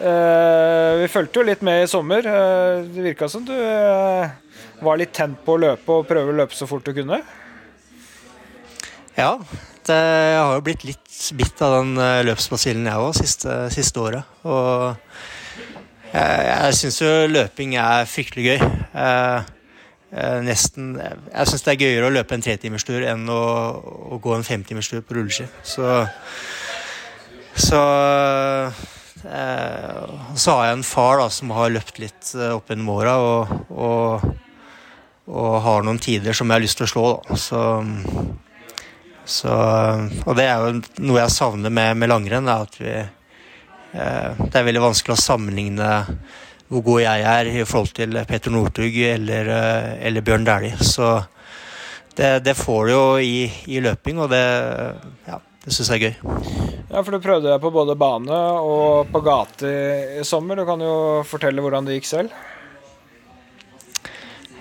Vi 0.00 1.08
fulgte 1.12 1.42
jo 1.42 1.44
litt 1.44 1.60
med 1.66 1.82
i 1.82 1.88
sommer. 1.90 2.24
Det 2.24 3.02
virka 3.04 3.26
som 3.28 3.42
du 3.44 3.52
var 4.80 4.96
litt 4.96 5.12
tent 5.12 5.42
på 5.44 5.58
å 5.58 5.60
løpe 5.60 5.98
og 5.98 6.06
prøve 6.08 6.32
å 6.32 6.38
løpe 6.38 6.56
så 6.56 6.68
fort 6.70 6.86
du 6.88 6.94
kunne? 6.96 7.18
Ja, 9.20 9.34
det, 9.84 9.96
jeg 9.96 10.40
har 10.40 10.54
jo 10.56 10.64
blitt 10.64 10.84
litt 10.88 11.16
bitt 11.36 11.60
av 11.60 11.74
den 11.74 12.00
eh, 12.00 12.22
løpsbasillen 12.24 12.86
jeg 12.88 13.04
òg, 13.04 13.12
siste, 13.18 13.56
siste, 13.74 14.00
året. 14.00 14.38
Og 14.48 14.94
jeg, 16.14 16.46
jeg 16.46 16.78
syns 16.78 17.00
jo 17.02 17.10
løping 17.28 17.76
er 17.76 18.08
fryktelig 18.08 18.46
gøy. 18.46 18.70
Eh, 19.04 19.50
eh 20.10 20.38
nesten 20.46 20.94
Jeg 20.96 21.50
syns 21.50 21.66
det 21.66 21.74
er 21.74 21.84
gøyere 21.84 22.08
å 22.08 22.14
løpe 22.14 22.34
en 22.34 22.46
tretimerstur 22.46 23.04
enn 23.12 23.28
å, 23.28 23.42
å 24.16 24.22
gå 24.24 24.34
en 24.38 24.46
femtimerstur 24.46 25.04
på 25.04 25.18
rulleski. 25.18 25.50
Så, 25.68 25.92
så 27.68 27.84
eh, 29.28 30.04
så 30.32 30.56
har 30.56 30.70
jeg 30.70 30.78
en 30.80 30.90
far 30.96 31.20
da, 31.20 31.28
som 31.28 31.52
har 31.60 31.74
løpt 31.76 32.00
litt 32.00 32.36
eh, 32.38 32.54
opp 32.56 32.72
gjennom 32.72 32.94
åra, 32.96 33.18
og, 33.20 33.56
og, 33.68 34.30
og, 35.28 35.56
har 35.66 35.84
noen 35.84 36.00
tider 36.00 36.32
som 36.32 36.48
jeg 36.48 36.56
har 36.56 36.70
lyst 36.70 36.80
til 36.80 36.88
å 36.88 36.94
slå. 36.94 37.10
Da. 37.28 37.44
Så 37.48 37.66
så, 39.30 39.54
og 40.26 40.36
det 40.38 40.46
er 40.50 40.64
jo 40.64 41.06
noe 41.06 41.22
jeg 41.22 41.34
savner 41.34 41.72
med, 41.72 41.98
med 42.00 42.10
langrenn. 42.10 42.50
Er 42.50 42.66
at 42.66 42.78
vi, 42.80 42.94
eh, 42.98 44.40
det 44.42 44.54
er 44.58 44.66
veldig 44.66 44.82
vanskelig 44.88 45.14
å 45.16 45.22
sammenligne 45.22 45.90
hvor 46.70 46.84
god 46.86 47.02
jeg 47.02 47.26
er 47.26 47.50
i 47.50 47.66
forhold 47.66 47.92
til 47.98 48.18
Petter 48.28 48.54
Northug 48.54 48.96
eller, 49.08 49.52
eh, 49.54 49.92
eller, 50.06 50.26
Bjørn 50.26 50.46
Dæhlie. 50.46 50.78
Så 50.82 51.12
det, 52.18 52.40
det, 52.46 52.56
får 52.58 52.86
du 52.86 52.92
jo 52.92 53.04
i, 53.22 53.46
i, 53.70 53.80
løping, 53.82 54.20
og 54.22 54.30
det, 54.30 54.42
ja, 55.26 55.38
det 55.64 55.74
syns 55.74 55.90
jeg 55.90 55.98
er 55.98 56.10
gøy. 56.10 56.14
Ja, 56.90 57.02
for 57.02 57.14
du 57.14 57.22
prøvde 57.22 57.50
deg 57.50 57.62
på 57.62 57.72
både 57.74 57.98
bane 57.98 58.42
og 58.66 59.10
på 59.10 59.22
gate 59.26 59.74
i 60.18 60.26
sommer. 60.26 60.58
Du 60.58 60.66
kan 60.68 60.82
jo 60.82 60.94
fortelle 61.26 61.62
hvordan 61.62 61.86
det 61.86 61.98
gikk 61.98 62.10
selv? 62.10 62.34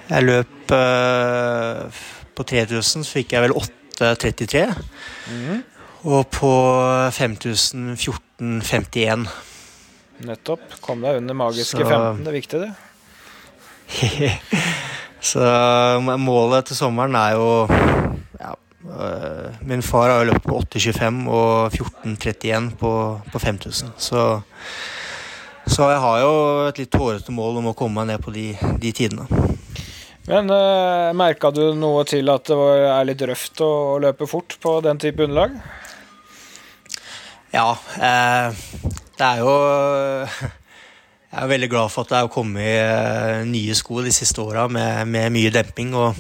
Jeg 0.09 0.25
løp 0.25 0.73
eh, 0.73 2.05
på 2.37 2.47
3000, 2.53 3.05
så 3.05 3.19
fikk 3.19 3.37
jeg 3.37 3.45
vel 3.45 3.57
åtte 3.57 3.78
8.33. 3.99 4.63
Mm. 5.34 5.59
Og 6.09 6.21
på 6.31 6.51
5.014-51 7.11 9.27
Nettopp. 10.27 10.61
Kom 10.84 11.01
deg 11.03 11.17
under 11.21 11.34
magiske 11.38 11.84
Så... 11.84 11.88
15. 11.88 12.23
Det 12.23 12.30
er 12.31 12.35
viktig, 12.35 12.59
det. 12.63 12.71
Så 15.30 15.41
målet 16.19 16.65
til 16.69 16.77
sommeren 16.77 17.15
er 17.15 17.31
jo 17.35 17.67
øh, 17.67 17.76
Min 19.67 19.81
far 19.84 20.09
har 20.09 20.17
jo 20.19 20.26
løpt 20.31 20.47
på 20.47 20.59
8,25 20.59 21.27
og 21.27 21.73
14,31 21.73 22.69
på, 22.80 23.21
på 23.31 23.39
5000. 23.39 23.89
Så, 23.97 24.41
så 25.67 25.89
jeg 25.89 25.99
har 25.99 26.19
jo 26.23 26.67
et 26.67 26.77
litt 26.80 26.95
hårete 26.95 27.31
mål 27.35 27.57
om 27.59 27.67
å 27.71 27.77
komme 27.77 27.95
meg 27.99 28.07
ned 28.13 28.19
på 28.23 28.31
de, 28.35 28.47
de 28.80 28.91
tidene. 28.95 29.26
Men 30.30 30.49
uh, 30.53 31.10
merka 31.18 31.49
du 31.51 31.72
noe 31.73 32.06
til 32.06 32.30
at 32.30 32.45
det 32.45 32.57
var, 32.57 32.85
er 32.99 33.07
litt 33.10 33.22
røft 33.26 33.61
å, 33.65 33.69
å 33.95 34.01
løpe 34.03 34.30
fort 34.30 34.60
på 34.61 34.77
den 34.85 35.01
type 35.01 35.26
underlag? 35.26 35.57
Ja. 37.53 37.73
Eh, 37.97 38.53
det 39.18 39.26
er 39.26 39.41
jo 39.41 39.53
Jeg 41.30 41.43
er 41.43 41.49
veldig 41.51 41.69
glad 41.69 41.91
for 41.93 42.06
at 42.06 42.11
det 42.11 42.19
er 42.19 42.31
kommet 42.34 42.65
eh, 42.65 43.41
nye 43.45 43.76
sko 43.77 44.01
de 44.01 44.14
siste 44.14 44.41
åra 44.41 44.65
med, 44.72 45.06
med, 45.10 45.30
mye 45.34 45.51
demping. 45.53 45.93
og 45.93 46.18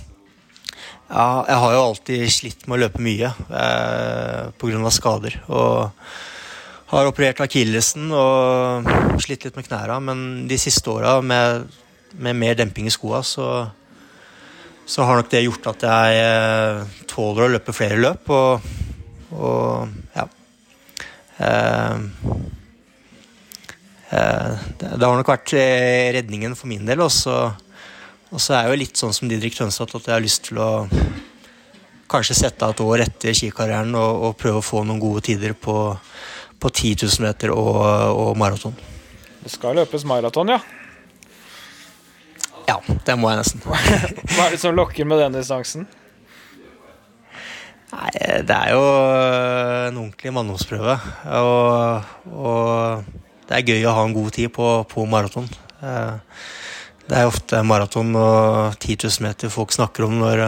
ja, 1.09 1.45
Jeg 1.47 1.61
har 1.63 1.73
jo 1.73 1.85
alltid 1.85 2.25
slitt 2.33 2.67
med 2.67 2.77
å 2.77 2.81
løpe 2.83 3.01
mye 3.01 3.31
eh, 3.33 4.51
pga. 4.53 4.91
skader. 4.93 5.39
Og 5.49 5.89
har 6.89 7.09
operert 7.09 7.41
akillesen 7.41 8.09
og 8.13 8.89
slitt 9.21 9.45
litt 9.45 9.57
med 9.57 9.65
knærne. 9.65 9.97
Men 10.05 10.23
de 10.49 10.61
siste 10.61 10.93
åra 10.93 11.19
med, 11.21 11.65
med, 12.13 12.37
mer 12.37 12.57
demping 12.57 12.89
i 12.89 12.93
skoa, 12.93 13.23
så, 13.25 13.49
så 14.89 15.05
har 15.05 15.19
nok 15.19 15.29
det 15.29 15.43
gjort 15.45 15.67
at 15.69 15.83
jeg 15.85 16.21
eh, 16.23 17.01
tåler 17.09 17.45
å 17.45 17.51
løpe 17.53 17.75
flere 17.77 17.99
løp. 18.01 18.31
Og, 18.33 18.69
og 19.37 20.15
ja. 20.15 20.25
Eh, 21.45 21.99
eh, 24.17 24.55
det 24.81 25.03
har 25.03 25.19
nok 25.19 25.29
vært 25.29 25.53
eh, 25.59 26.09
redningen 26.17 26.57
for 26.57 26.71
min 26.71 26.89
del. 26.89 27.03
Og 27.05 27.13
så 27.13 27.37
er 28.33 28.63
jeg 28.63 28.71
jo 28.71 28.79
litt 28.81 29.03
sånn 29.03 29.13
som 29.13 29.29
Didrik 29.29 29.59
Tønseth 29.59 29.93
at 29.99 30.09
jeg 30.09 30.15
har 30.15 30.25
lyst 30.25 30.47
til 30.49 30.57
å 30.63 30.71
kanskje 32.09 32.39
sette 32.39 32.65
av 32.65 32.73
et 32.73 32.81
år 32.81 33.05
etter 33.05 33.37
skikarrieren 33.37 33.93
og, 33.93 34.25
og, 34.25 34.37
prøve 34.41 34.63
å 34.63 34.65
få 34.65 34.81
noen 34.81 35.01
gode 35.01 35.21
tider 35.29 35.53
på, 35.53 35.77
på 36.57 36.73
10 36.73 37.05
000 37.05 37.27
meter 37.27 37.53
og, 37.53 37.77
og 38.09 38.33
maraton. 38.41 38.73
Det 39.43 39.53
skal 39.53 39.77
løpes 39.77 40.01
maraton, 40.09 40.57
ja? 40.57 40.78
Ja, 42.69 42.77
det 42.85 43.15
må 43.17 43.31
jeg 43.31 43.41
nesten. 43.41 43.63
Hva 43.65 44.45
er 44.45 44.53
det 44.53 44.61
som 44.61 44.75
lokker 44.77 45.07
med 45.09 45.23
den 45.23 45.39
distansen? 45.39 45.87
Nei, 47.89 48.09
det 48.45 48.53
er 48.53 48.75
jo 48.75 48.81
en 49.87 49.97
ordentlig 49.97 50.33
manndomsprøve. 50.35 50.93
Og, 51.39 52.11
og, 52.29 53.07
det 53.49 53.57
er 53.57 53.71
gøy 53.73 53.87
å 53.89 53.95
ha 53.97 54.03
en 54.05 54.13
god 54.13 54.35
tid 54.35 54.53
på, 54.53 54.67
på 54.91 55.07
maraton. 55.09 55.49
Eh, 55.81 56.43
det 57.09 57.17
er 57.17 57.31
ofte 57.31 57.63
maraton 57.65 58.13
og 58.13 58.77
10 58.77 58.99
000 59.07 59.25
meter 59.25 59.49
folk 59.49 59.73
snakker 59.73 60.05
om 60.05 60.19
når, 60.19 60.43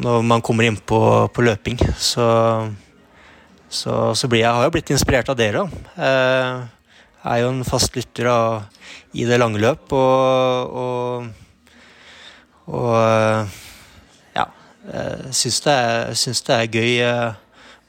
når 0.00 0.24
man 0.24 0.40
kommer 0.40 0.64
inn 0.64 0.80
på, 0.80 1.02
på 1.28 1.44
løping. 1.44 1.76
Så, 2.00 2.24
så, 3.68 4.00
så 4.16 4.32
blir 4.32 4.46
jeg, 4.46 4.54
har 4.56 4.64
jeg 4.64 4.76
blitt 4.78 4.94
inspirert 4.96 5.28
av 5.28 5.36
dere. 5.36 5.68
Eh, 6.00 6.64
jeg 7.20 7.34
er 7.34 7.44
jo 7.44 7.52
en 7.52 7.66
fast 7.68 8.00
lytter 8.00 8.32
av, 8.32 8.79
i 9.12 9.26
det 9.26 9.38
lange 9.40 9.60
løp, 9.62 9.92
og, 9.96 10.76
og, 10.82 11.26
og 12.70 12.90
jeg 14.36 14.46
eh, 14.94 15.30
syns 15.34 15.62
det, 15.66 15.78
det 16.46 16.56
er 16.56 16.74
gøy 16.74 16.92
eh, 17.06 17.38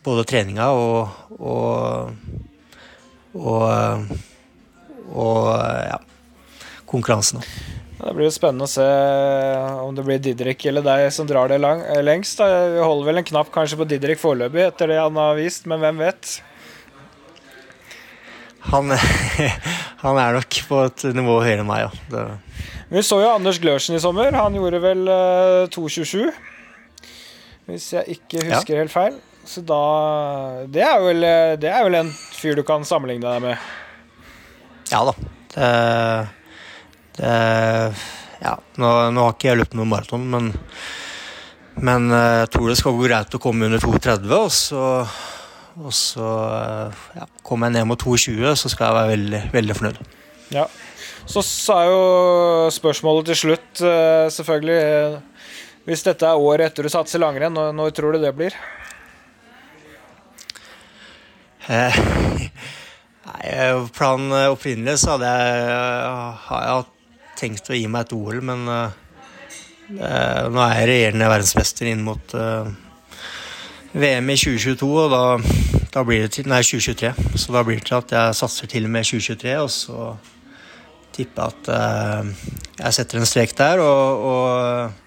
både 0.06 0.26
treninga 0.30 0.72
og 0.74 1.20
og, 1.42 2.12
og, 3.34 3.64
eh, 3.72 4.18
og 5.12 5.48
ja, 5.88 6.00
konkurransen. 6.90 7.46
Det 8.02 8.14
blir 8.18 8.26
jo 8.26 8.34
spennende 8.34 8.66
å 8.66 8.72
se 8.72 8.86
om 9.86 9.94
det 9.94 10.06
blir 10.08 10.22
Didrik 10.22 10.66
eller 10.66 10.86
deg 10.86 11.08
som 11.14 11.28
drar 11.30 11.52
det 11.52 11.60
lang, 11.62 11.84
lengst. 12.02 12.40
Da. 12.42 12.48
Vi 12.74 12.82
holder 12.82 13.12
vel 13.12 13.22
en 13.22 13.28
knapp 13.28 13.52
kanskje 13.54 13.78
på 13.78 13.86
Didrik 13.90 14.22
foreløpig, 14.22 14.64
etter 14.72 14.90
det 14.90 14.98
han 14.98 15.20
har 15.22 15.38
vist, 15.38 15.68
men 15.70 15.84
hvem 15.84 16.02
vet? 16.02 16.40
Han, 18.70 18.94
han 20.06 20.22
er 20.22 20.38
nok 20.38 20.62
på 20.70 20.86
et 20.86 21.06
nivå 21.18 21.40
høyere 21.42 21.64
enn 21.64 21.70
meg, 21.70 21.88
ja. 21.88 22.26
Vi 22.92 23.02
så 23.08 23.22
jo 23.24 23.34
Anders 23.34 23.58
Glørsen 23.64 23.96
i 23.98 24.02
sommer. 24.04 24.36
Han 24.36 24.56
gjorde 24.58 24.82
vel 24.84 25.06
2,27 25.74 26.30
hvis 27.72 27.92
jeg 27.94 28.18
ikke 28.18 28.42
husker 28.50 28.76
ja. 28.76 28.80
helt 28.84 28.94
feil. 28.94 29.20
Så 29.48 29.64
da 29.66 29.82
det 30.70 30.84
er, 30.86 30.98
vel, 31.02 31.26
det 31.62 31.70
er, 31.70 31.84
vel, 31.86 31.98
en 32.04 32.12
fyr 32.12 32.58
du 32.60 32.64
kan 32.68 32.86
sammenligne 32.88 33.26
deg 33.26 33.46
med? 33.46 33.70
Ja 34.92 35.04
da. 35.08 35.16
Det, 35.52 35.70
det 37.18 37.36
Ja, 38.42 38.56
nå, 38.82 38.90
nå, 39.14 39.26
har 39.26 39.36
ikke 39.36 39.52
jeg 39.52 39.62
løpt 39.62 39.76
noen 39.78 39.92
maraton, 39.92 40.24
men, 40.34 40.48
men 41.78 42.08
eh, 42.10 42.40
jeg 42.42 42.52
tror 42.56 42.72
det 42.72 42.78
skal 42.80 42.96
gå 42.98 43.06
greit 43.06 43.36
å 43.38 43.42
komme 43.42 43.68
under 43.68 43.84
2,30, 43.84 44.32
og 44.34 44.50
så 44.56 44.86
og 45.82 45.94
så 45.96 46.30
ja, 47.18 47.28
kommer 47.46 47.70
jeg 47.70 47.80
ned 47.80 47.90
mot 47.90 48.00
22, 48.00 48.56
så 48.60 48.72
skal 48.72 48.88
jeg 48.88 48.98
være 49.00 49.12
veldig, 49.16 49.42
veldig 49.56 49.78
fornøyd. 49.80 50.00
Ja. 50.54 50.68
Så 51.30 51.44
sa 51.46 51.82
jo 51.88 52.00
spørsmålet 52.74 53.32
til 53.32 53.40
slutt, 53.46 53.84
eh, 53.86 54.28
selvfølgelig 54.34 55.22
hvis 55.88 56.06
dette 56.06 56.28
er 56.28 56.38
året 56.38 56.70
etter 56.70 56.86
du 56.86 56.92
satser 56.94 57.22
langrenn, 57.22 57.58
når, 57.58 57.94
tror 57.98 58.14
du 58.14 58.22
det 58.22 58.34
blir? 58.38 58.56
Eh, 61.66 61.98
nei, 63.28 63.54
planen 63.96 64.36
opprinnelig 64.52 65.00
så 65.02 65.16
hadde 65.16 65.32
jeg, 65.34 65.72
har 66.48 66.68
jeg 66.68 66.90
tenkt 67.42 67.72
å 67.72 67.78
gi 67.78 67.88
meg 67.90 68.06
et 68.06 68.16
OL, 68.18 68.42
men 68.46 68.68
uh, 68.70 68.92
nå 69.90 70.62
er 70.62 70.76
jeg 70.78 70.90
regjerende 70.92 71.30
verdensmester 71.32 71.90
inn 71.90 72.04
mot 72.06 72.36
uh, 72.38 72.70
VM 73.98 74.30
i 74.30 74.38
2022, 74.38 74.92
og 75.08 75.10
da, 75.12 75.24
da, 75.94 76.04
blir 76.08 76.26
det 76.26 76.34
til 76.38 76.50
Nei, 76.50 76.62
2023. 76.64 77.14
Så 77.36 77.54
da 77.56 77.64
blir 77.68 77.82
det 77.82 77.88
til 77.90 78.00
at 78.00 78.16
jeg 78.16 78.40
satser 78.40 78.72
til 78.72 78.88
og 78.88 78.94
med 78.94 79.08
2023, 79.08 79.56
og 79.60 79.72
så 79.72 80.12
tipper 81.12 81.44
jeg 81.44 81.52
at 81.52 81.72
uh, 81.76 82.52
jeg 82.80 82.98
setter 82.98 83.20
en 83.20 83.28
strek 83.28 83.56
der, 83.58 83.84
og, 83.84 84.28
og 84.32 85.00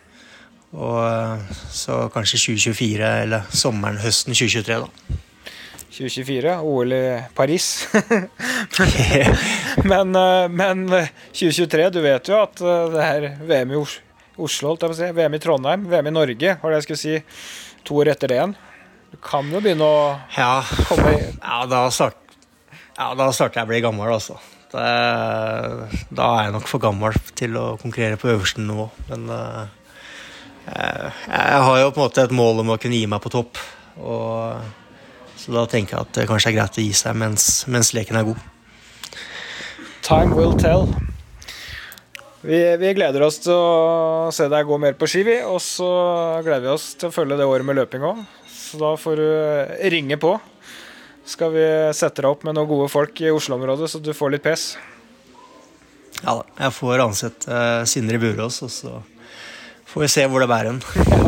og 0.74 0.96
eh, 1.06 1.52
så 1.70 2.08
kanskje 2.10 2.40
2024 2.40 3.10
eller 3.24 3.46
sommeren, 3.54 4.00
høsten 4.02 4.34
2023, 4.34 4.80
da. 4.82 5.20
2024, 5.94 6.54
OL 6.66 6.94
i 6.96 7.04
Paris. 7.36 7.68
men, 9.90 10.16
eh, 10.18 10.48
men, 10.50 10.84
2023, 11.30 11.90
du 11.94 12.00
vet 12.02 12.30
jo 12.30 12.40
at 12.40 12.64
det 12.94 13.06
er 13.06 13.28
VM 13.46 13.76
i 13.76 13.82
Oslo, 14.42 14.74
å 14.74 14.94
si, 14.98 15.12
VM 15.14 15.38
i 15.38 15.42
Trondheim, 15.42 15.86
VM 15.90 16.10
i 16.10 16.14
Norge, 16.16 16.56
var 16.58 16.74
det 16.74 16.80
jeg 16.80 16.88
skulle 16.88 17.02
si, 17.04 17.18
to 17.86 18.02
år 18.02 18.10
etter 18.16 18.32
det 18.32 18.40
igjen. 18.40 18.56
Du 19.14 19.20
kan 19.22 19.46
jo 19.52 19.62
begynne 19.62 19.86
å 19.86 20.02
ja. 20.34 20.58
komme 20.90 21.14
i 21.14 21.22
Ja, 21.22 21.62
da, 21.70 21.86
start, 21.94 22.18
ja, 22.98 23.12
da 23.14 23.30
starter 23.30 23.62
jeg 23.62 23.68
å 23.68 23.70
bli 23.70 23.80
gammel, 23.84 24.10
altså. 24.10 24.40
Det, 24.74 24.82
da 26.10 26.28
er 26.34 26.48
jeg 26.48 26.54
nok 26.56 26.66
for 26.66 26.82
gammel 26.82 27.14
til 27.38 27.54
å 27.60 27.66
konkurrere 27.78 28.18
på 28.18 28.32
øverste 28.32 28.64
nivå. 28.64 28.88
Men 29.12 29.30
Eh, 30.64 31.24
jeg 31.28 31.64
har 31.66 31.78
jo 31.80 31.90
på 31.92 32.00
en 32.00 32.06
måte 32.06 32.24
et 32.24 32.34
mål 32.34 32.62
om 32.62 32.72
å 32.72 32.78
kunne 32.80 32.96
gi 32.96 33.08
meg 33.10 33.22
på 33.24 33.32
topp. 33.32 33.60
Og, 34.00 34.84
så 35.38 35.54
da 35.54 35.64
tenker 35.70 35.96
jeg 35.96 36.06
at 36.06 36.14
det 36.16 36.28
kanskje 36.30 36.52
er 36.52 36.58
greit 36.58 36.78
å 36.80 36.84
gi 36.84 36.94
seg 36.96 37.18
mens, 37.20 37.48
mens 37.70 37.92
leken 37.96 38.20
er 38.20 38.28
god. 38.30 38.40
Time 40.04 40.36
will 40.36 40.56
tell. 40.60 40.88
Vi, 42.44 42.58
vi, 42.76 42.90
gleder 42.96 43.24
oss 43.24 43.38
til 43.40 43.56
å 43.56 44.32
se 44.36 44.50
deg 44.52 44.66
gå 44.68 44.76
mer 44.80 44.96
på 45.00 45.08
ski, 45.08 45.22
vi. 45.24 45.38
Og 45.48 45.60
så 45.64 45.90
gleder 46.44 46.66
vi 46.66 46.72
oss 46.74 46.90
til 47.00 47.08
å 47.08 47.14
følge 47.14 47.38
det 47.40 47.48
året 47.48 47.64
med 47.64 47.78
løping 47.80 48.04
òg. 48.04 48.24
Så 48.74 48.80
da 48.80 48.96
får 48.96 49.16
du 49.16 49.28
ringe 49.90 50.16
på. 50.16 50.32
Skal 51.24 51.52
vi 51.54 51.66
sette 51.94 52.24
deg 52.24 52.26
opp 52.26 52.42
med 52.42 52.56
noen 52.56 52.66
gode 52.66 52.88
folk 52.90 53.20
i 53.22 53.30
Oslo-området, 53.30 53.86
så 53.86 54.00
du 54.02 54.10
får 54.10 54.32
litt 54.34 54.42
pes? 54.42 54.64
Ja 56.24 56.34
da. 56.40 56.42
Jeg 56.58 56.74
får 56.74 57.02
ansette 57.04 57.54
uh, 57.54 57.84
Sindre 57.86 58.18
Burås, 58.18 58.58
og 58.66 58.72
så 58.74 58.96
Får 59.86 60.02
vi 60.02 60.08
se 60.10 60.24
hvor 60.26 60.42
det 60.42 60.50
bærer 60.50 60.72
hen. 60.72 60.80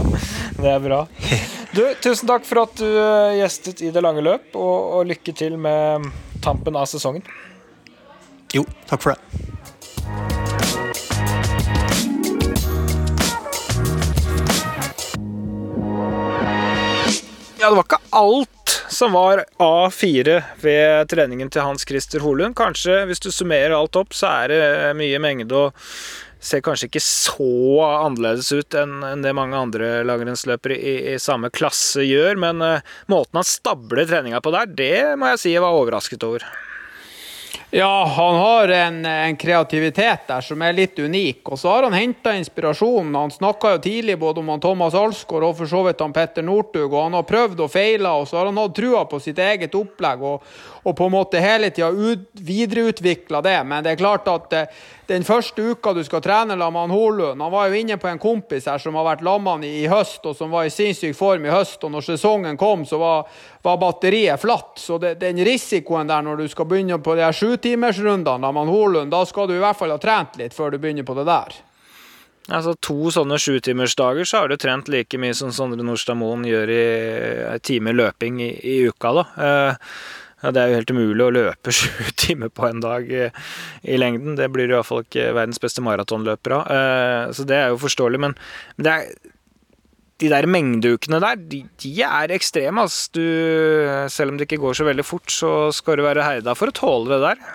det 0.65 0.73
er 0.73 0.83
bra. 0.83 1.05
Du, 1.71 1.85
tusen 2.03 2.27
takk 2.27 2.43
for 2.49 2.65
at 2.65 2.73
du 2.81 2.89
eh, 2.89 3.37
gjestet 3.39 3.85
i 3.87 3.93
det 3.95 4.03
lange 4.03 4.25
løp, 4.27 4.49
og, 4.59 4.97
og 4.97 5.07
lykke 5.07 5.37
til 5.39 5.55
med 5.55 6.11
tampen 6.43 6.75
av 6.75 6.91
sesongen. 6.91 7.23
Jo, 8.57 8.67
takk 8.91 9.07
for 9.07 9.15
det. 9.15 10.36
Ja, 17.67 17.71
det 17.71 17.77
var 17.81 17.87
ikke 17.89 18.15
alt 18.15 18.73
som 18.95 19.15
var 19.17 19.41
A4 19.59 20.35
ved 20.63 21.09
treningen 21.11 21.49
til 21.51 21.65
Hans 21.67 21.83
Christer 21.83 22.23
Holund. 22.23 22.55
Kanskje, 22.55 23.01
hvis 23.09 23.19
du 23.25 23.33
summerer 23.35 23.75
alt 23.75 23.99
opp, 23.99 24.15
så 24.15 24.29
er 24.45 24.53
det 24.53 24.93
mye 24.95 25.19
mengde 25.19 25.51
og 25.59 25.89
ser 26.39 26.63
kanskje 26.63 26.87
ikke 26.87 27.03
så 27.03 27.49
annerledes 27.89 28.53
ut 28.55 28.77
enn 28.79 29.25
det 29.25 29.35
mange 29.35 29.59
andre 29.59 29.89
langrennsløpere 30.07 30.79
i, 30.79 30.95
i, 31.17 31.19
samme 31.19 31.51
klasse 31.51 32.07
gjør, 32.07 32.39
men 32.39 32.63
uh, 32.63 32.95
måten 33.11 33.43
han 33.43 33.51
stabler 33.51 34.07
treninga 34.07 34.39
på 34.47 34.55
der, 34.55 34.71
det 34.71 34.95
må 35.19 35.33
jeg 35.33 35.43
si 35.43 35.57
jeg 35.57 35.67
var 35.67 35.75
overrasket 35.75 36.23
over. 36.29 36.47
Ja, 37.79 38.05
han 38.17 38.35
har 38.35 38.69
en, 38.69 39.05
en, 39.05 39.37
kreativitet 39.37 40.23
der 40.27 40.41
som 40.41 40.63
er 40.65 40.73
litt 40.73 40.97
unik. 40.97 41.43
Og 41.45 41.59
så 41.61 41.75
har 41.75 41.85
han 41.85 41.93
henta 41.93 42.33
inspirasjon. 42.33 43.11
Han 43.13 43.35
snakka 43.35 43.75
jo 43.75 43.83
tidlig 43.85 44.15
både 44.17 44.41
om 44.41 44.49
han 44.49 44.63
Thomas 44.65 44.97
Alsgaard 44.97 45.45
og 45.45 45.59
for 45.59 45.69
så 45.69 45.83
vidt 45.85 46.01
han 46.01 46.15
Petter 46.17 46.47
Northug. 46.47 46.87
Og 46.87 47.03
han 47.03 47.19
har 47.19 47.27
prøvd 47.29 47.61
og 47.67 47.69
feila, 47.75 48.15
og 48.17 48.31
så 48.31 48.39
har 48.41 48.49
han 48.49 48.63
hatt 48.63 48.79
trua 48.79 49.03
på 49.11 49.21
sitt 49.21 49.45
eget 49.45 49.77
opplegg. 49.77 50.25
Og, 50.25 50.49
og 50.87 50.95
på 50.97 51.07
en 51.09 51.15
måte 51.17 51.41
hele 51.43 51.73
tida 51.75 51.91
videreutvikla 52.33 53.41
det. 53.43 53.57
Men 53.67 53.83
det 53.83 53.91
er 53.93 53.99
klart 53.99 54.29
at 54.31 54.53
eh, 54.55 54.69
den 55.09 55.25
første 55.27 55.63
uka 55.73 55.91
du 55.95 56.05
skal 56.07 56.23
trene 56.23 56.55
med 56.57 56.93
Holund 56.95 57.43
Han 57.43 57.53
var 57.53 57.69
jo 57.69 57.79
inne 57.79 57.97
på 57.99 58.09
en 58.09 58.19
kompis 58.23 58.67
her 58.71 58.79
som 58.79 58.95
har 58.95 59.07
vært 59.07 59.25
lamma 59.27 59.57
i, 59.67 59.87
høst, 59.91 60.23
og 60.27 60.37
som 60.39 60.55
var 60.55 60.67
i 60.67 60.71
sinnssyk 60.71 61.17
form 61.19 61.47
i 61.47 61.51
høst. 61.51 61.83
Og 61.83 61.91
når 61.91 62.07
sesongen 62.07 62.59
kom, 62.59 62.85
så 62.87 63.01
var, 63.03 63.27
var 63.67 63.81
batteriet 63.83 64.41
flatt. 64.41 64.79
Så 64.79 64.99
det, 65.03 65.17
den 65.23 65.43
risikoen 65.47 66.07
der 66.07 66.23
når 66.23 66.45
du 66.45 66.49
skal 66.55 66.71
begynne 66.71 67.01
på 67.03 67.17
de 67.19 67.27
her 67.27 67.35
sjutimersrundene 67.35 68.53
med 68.55 68.71
Holund, 68.71 69.11
da 69.11 69.25
skal 69.27 69.51
du 69.51 69.57
i 69.57 69.63
hvert 69.63 69.79
fall 69.79 69.95
ha 69.95 69.99
trent 69.99 70.39
litt 70.39 70.55
før 70.55 70.71
du 70.71 70.79
begynner 70.79 71.07
på 71.07 71.19
det 71.19 71.27
der. 71.27 71.63
Altså 72.47 72.77
To 72.79 73.11
sånne 73.11 73.41
sjutimersdager, 73.43 74.23
så 74.23 74.45
har 74.45 74.53
du 74.53 74.55
trent 74.61 74.87
like 74.93 75.19
mye 75.19 75.35
som 75.35 75.51
Sondre 75.51 75.83
Nordstad 75.83 76.15
Moen 76.19 76.47
gjør 76.47 76.71
i 76.71 76.85
en 77.57 77.65
time 77.67 77.95
løping 77.97 78.39
i, 78.45 78.53
i 78.63 78.77
uka. 78.87 79.17
da. 79.19 79.27
Eh, 79.49 79.91
ja, 80.43 80.53
det 80.53 80.61
er 80.61 80.69
jo 80.69 80.81
helt 80.81 80.93
umulig 80.93 81.25
å 81.25 81.33
løpe 81.33 81.73
sju 81.79 82.11
timer 82.21 82.53
på 82.53 82.67
en 82.69 82.83
dag 82.85 83.09
i, 83.09 83.29
i 83.89 83.97
lengden. 84.01 84.37
Det 84.39 84.51
blir 84.53 84.73
iallfall 84.73 85.05
ikke 85.07 85.31
verdens 85.37 85.63
beste 85.63 85.85
maratonløper 85.85 86.59
av. 86.59 86.69
Eh, 86.75 87.23
så 87.37 87.47
det 87.49 87.57
er 87.57 87.73
jo 87.73 87.81
forståelig. 87.81 88.21
Men 88.27 88.37
er, 88.85 89.09
de 90.21 90.31
der 90.33 90.49
mengdeukene 90.49 91.21
der, 91.25 91.41
de, 91.41 91.63
de 91.83 91.93
er 92.05 92.35
ekstreme. 92.37 92.85
Altså. 92.85 93.11
Du, 93.17 93.25
selv 94.13 94.33
om 94.33 94.39
det 94.39 94.49
ikke 94.49 94.61
går 94.63 94.79
så 94.79 94.89
veldig 94.89 95.07
fort, 95.07 95.33
så 95.33 95.55
skal 95.77 96.01
du 96.01 96.07
være 96.07 96.25
herda 96.25 96.57
for 96.57 96.73
å 96.73 96.77
tåle 96.77 97.15
det 97.15 97.23
der. 97.31 97.49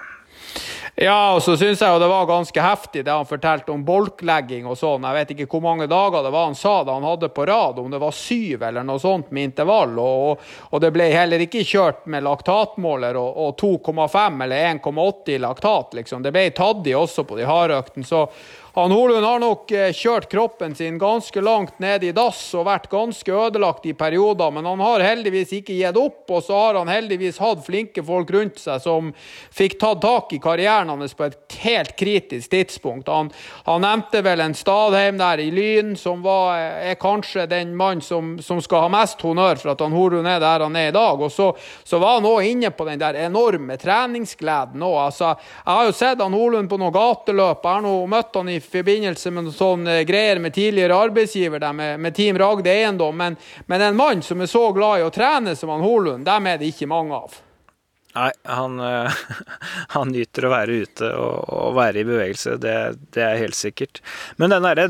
Ja, 0.95 1.34
og 1.34 1.39
så 1.39 1.53
syns 1.55 1.80
jeg 1.80 1.88
jo 1.88 1.99
det 2.01 2.09
var 2.11 2.26
ganske 2.27 2.63
heftig 2.63 3.05
det 3.07 3.13
han 3.13 3.27
fortalte 3.27 3.72
om 3.72 3.84
bolklegging 3.88 4.65
og 4.68 4.76
sånn. 4.77 5.05
Jeg 5.07 5.18
vet 5.18 5.31
ikke 5.34 5.47
hvor 5.53 5.63
mange 5.63 5.88
dager 5.89 6.26
det 6.26 6.31
var 6.34 6.49
han 6.49 6.57
sa 6.57 6.81
det 6.84 6.91
han 6.91 7.07
hadde 7.07 7.30
på 7.31 7.45
rad, 7.47 7.80
om 7.80 7.88
det 7.93 8.01
var 8.01 8.15
syv 8.15 8.65
eller 8.68 8.84
noe 8.85 8.99
sånt 8.99 9.31
med 9.31 9.49
intervall. 9.49 9.95
Og, 10.03 10.43
og 10.69 10.84
det 10.84 10.91
ble 10.91 11.07
heller 11.13 11.45
ikke 11.47 11.63
kjørt 11.68 12.03
med 12.11 12.27
laktatmåler 12.27 13.19
og, 13.22 13.39
og 13.45 13.55
2,5 13.61 14.43
eller 14.45 14.68
1,80 14.73 15.39
laktat, 15.45 15.95
liksom. 16.01 16.26
Det 16.26 16.35
ble 16.35 16.49
tatt 16.59 16.91
i 16.91 16.97
også 16.97 17.26
på 17.30 17.39
de 17.39 17.47
hardøktene. 17.47 18.07
Så 18.07 18.26
han 18.73 18.91
Holund 18.91 19.26
har 19.26 19.39
nok 19.43 19.72
eh, 19.76 19.89
kjørt 19.91 20.30
kroppen 20.31 20.76
sin 20.76 20.95
ganske 20.99 21.41
langt 21.43 21.80
ned 21.84 22.06
i 22.07 22.14
dass 22.15 22.39
og 22.56 22.69
vært 22.69 22.88
ganske 22.91 23.34
ødelagt 23.35 23.84
i 23.89 23.91
perioder, 23.99 24.53
men 24.56 24.64
han 24.64 24.80
har 24.80 25.03
heldigvis 25.03 25.52
ikke 25.57 25.76
gitt 25.76 25.98
opp. 25.99 26.23
Og 26.31 26.45
så 26.45 26.56
har 26.56 26.80
han 26.80 26.88
heldigvis 26.88 27.41
hatt 27.43 27.65
flinke 27.65 28.03
folk 28.07 28.31
rundt 28.31 28.61
seg 28.64 28.80
som 28.80 29.10
fikk 29.52 29.76
tatt 29.81 29.99
tak 30.06 30.31
i 30.31 30.39
karrieren 30.39 30.88
hans 30.93 31.15
på 31.18 31.27
et 31.27 31.57
helt 31.65 31.98
kritisk 31.99 32.53
tidspunkt. 32.53 33.11
Han, 33.11 33.34
han 33.65 33.84
nevnte 33.84 34.22
vel 34.23 34.45
en 34.45 34.56
Stadheim 34.56 35.19
der 35.19 35.43
i 35.43 35.49
Lyn, 35.52 35.98
som 35.99 36.23
var, 36.23 36.56
er 36.88 36.95
kanskje 37.02 37.49
den 37.52 37.76
mann 37.76 37.99
som, 37.99 38.38
som, 38.39 38.64
skal 38.64 38.85
ha 38.85 38.93
mest 38.93 39.19
honnør 39.26 39.60
for 39.60 39.73
at 39.73 39.84
han 39.84 39.98
Holund 39.98 40.31
er 40.31 40.39
der 40.39 40.64
han 40.64 40.80
er 40.80 40.93
i 40.93 40.95
dag. 40.95 41.19
Og 41.19 41.34
så, 41.34 41.49
så 41.84 41.99
var 41.99 42.22
han 42.22 42.30
òg 42.30 42.48
inne 42.53 42.72
på 42.72 42.88
den 42.88 43.03
der 43.03 43.19
enorme 43.26 43.76
treningsgleden 43.81 44.80
òg. 44.80 44.98
Altså, 45.10 45.35
jeg 45.60 45.76
har 45.76 45.91
jo 45.91 45.99
sett 45.99 46.23
han 46.23 46.39
Holund 46.39 46.72
på 46.72 46.80
noen 46.80 46.95
gateløp. 46.95 47.60
Jeg 47.68 47.81
har 47.81 47.84
nå 47.84 47.95
møtt 48.15 48.39
han 48.39 48.48
i 48.48 48.60
forbindelse 48.63 49.31
med 49.31 49.47
noen 49.47 49.55
sånne 49.55 49.99
greier 50.07 50.41
med 50.43 50.55
tidligere 50.55 50.97
arbeidsgiver 51.07 51.61
der, 51.61 51.73
med, 51.77 51.99
med 51.99 52.15
Team 52.17 52.39
Ragde 52.39 52.71
Eiendom, 52.71 53.17
men, 53.17 53.38
men, 53.65 53.85
en 53.85 53.99
mann 53.99 54.21
som 54.25 54.41
er 54.41 54.51
så 54.51 54.67
glad 54.75 55.01
i 55.01 55.07
å 55.07 55.13
trene 55.13 55.55
som 55.57 55.73
han 55.73 55.85
Holund, 55.85 56.25
dem 56.27 56.51
er 56.51 56.61
det 56.61 56.71
ikke 56.71 56.89
mange 56.91 57.17
av. 57.17 57.41
Nei, 58.11 58.31
han, 58.43 58.79
eh, 58.79 59.19
han 59.95 60.11
nyter 60.11 60.47
å 60.47 60.53
være 60.53 60.79
ute 60.83 61.11
og, 61.15 61.51
og 61.55 61.75
være 61.77 62.01
i 62.01 62.07
bevegelse, 62.07 62.57
det, 62.61 62.77
det, 63.15 63.23
er 63.23 63.41
helt 63.41 63.57
sikkert. 63.57 64.01
Men 64.41 64.55
den 64.55 64.67
derre 64.67 64.89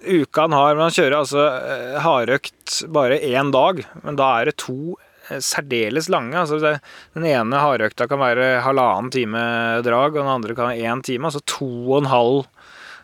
uka 0.00 0.46
han 0.46 0.56
har 0.56 0.78
Han 0.80 0.92
kjører 0.94 1.18
altså 1.18 1.46
eh, 1.46 2.00
hardøkt 2.04 2.82
bare 2.92 3.20
én 3.20 3.52
dag, 3.52 3.82
men 4.04 4.20
da 4.20 4.30
er 4.40 4.50
det 4.50 4.58
to 4.62 4.96
eh, 5.28 5.40
særdeles 5.44 6.10
lange. 6.12 6.36
Altså 6.40 6.76
den 7.16 7.26
ene 7.28 7.64
hardøkta 7.64 8.08
kan 8.10 8.20
være 8.22 8.52
halvannen 8.66 9.12
time 9.14 9.42
drag, 9.86 10.14
og 10.14 10.22
den 10.22 10.34
andre 10.36 10.56
kan 10.56 10.70
være 10.72 10.92
én 10.92 11.04
time. 11.04 11.28
Altså 11.28 11.44
to 11.48 11.70
og 11.90 12.02
en 12.02 12.12
halv 12.12 12.44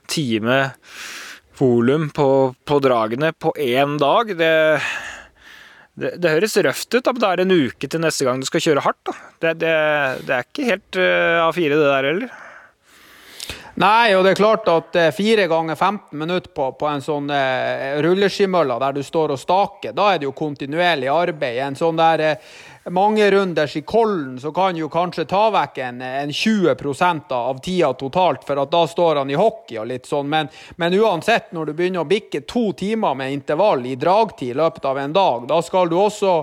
time 0.08 0.62
volum 1.58 2.08
på, 2.10 2.54
på, 2.64 2.78
dragene 2.84 3.32
på 3.32 3.52
én 3.56 3.96
dag, 4.00 4.32
det, 4.36 4.54
det, 5.96 6.16
det 6.20 6.34
høres 6.34 6.56
røft 6.66 6.90
ut. 6.94 7.04
da, 7.04 7.12
men 7.12 7.22
Da 7.22 7.32
er 7.32 7.40
det 7.40 7.46
en 7.46 7.68
uke 7.68 7.88
til 7.88 8.02
neste 8.04 8.26
gang 8.28 8.42
du 8.42 8.48
skal 8.48 8.64
kjøre 8.64 8.84
hardt. 8.84 9.14
Det, 9.40 9.56
det, 9.62 9.76
det 10.28 10.34
er 10.36 10.48
ikke 10.48 10.68
helt 10.68 11.00
uh, 11.00 11.46
A4 11.48 11.70
det 11.72 11.86
der 11.86 12.10
heller. 12.10 12.42
Nei, 13.76 14.14
og 14.16 14.22
det 14.24 14.32
er 14.32 14.38
klart 14.38 14.68
at 14.72 14.96
eh, 14.96 15.10
fire 15.12 15.44
ganger 15.50 15.76
15 15.76 16.16
minutter 16.16 16.48
på, 16.56 16.70
på 16.80 16.86
en 16.88 17.02
sånn 17.04 17.28
eh, 17.28 17.98
rulleskimølle 18.00 18.78
der 18.80 18.94
du 18.96 19.02
står 19.04 19.34
og 19.34 19.40
staker, 19.42 19.92
da 19.92 20.14
er 20.14 20.22
det 20.22 20.24
jo 20.24 20.32
kontinuerlig 20.36 21.10
arbeid. 21.12 21.58
En 21.60 21.76
sånn 21.76 22.00
der 22.00 22.22
eh, 22.24 22.54
mange 22.90 23.30
runders 23.30 23.76
i 23.76 23.82
Kollen, 23.82 24.40
så 24.40 24.52
kan 24.52 24.76
jo 24.76 24.88
kanskje 24.88 25.24
ta 25.26 25.48
vekk 25.50 25.78
en, 25.82 26.02
en 26.02 26.30
20% 26.30 27.32
av 27.34 27.60
tida 27.64 27.92
totalt, 27.98 28.44
for 28.46 28.62
at 28.62 28.70
da 28.70 28.82
står 28.86 29.22
han 29.22 29.30
i 29.30 29.38
hockey 29.38 29.78
og 29.80 29.88
litt 29.90 30.06
sånn. 30.06 30.28
Men, 30.30 30.50
men, 30.76 30.94
uansett, 30.94 31.50
når 31.56 31.70
du 31.70 31.74
begynner 31.78 32.04
å 32.04 32.08
bikke 32.10 32.44
to 32.46 32.70
timer 32.78 33.18
med 33.18 33.34
intervall 33.34 33.86
i 33.86 33.96
dragtid 33.98 34.54
i 34.54 34.58
løpet 34.58 34.84
av 34.86 35.00
en 35.02 35.16
dag, 35.16 35.48
da 35.50 35.60
skal 35.62 35.90
du 35.90 35.98
også 35.98 36.36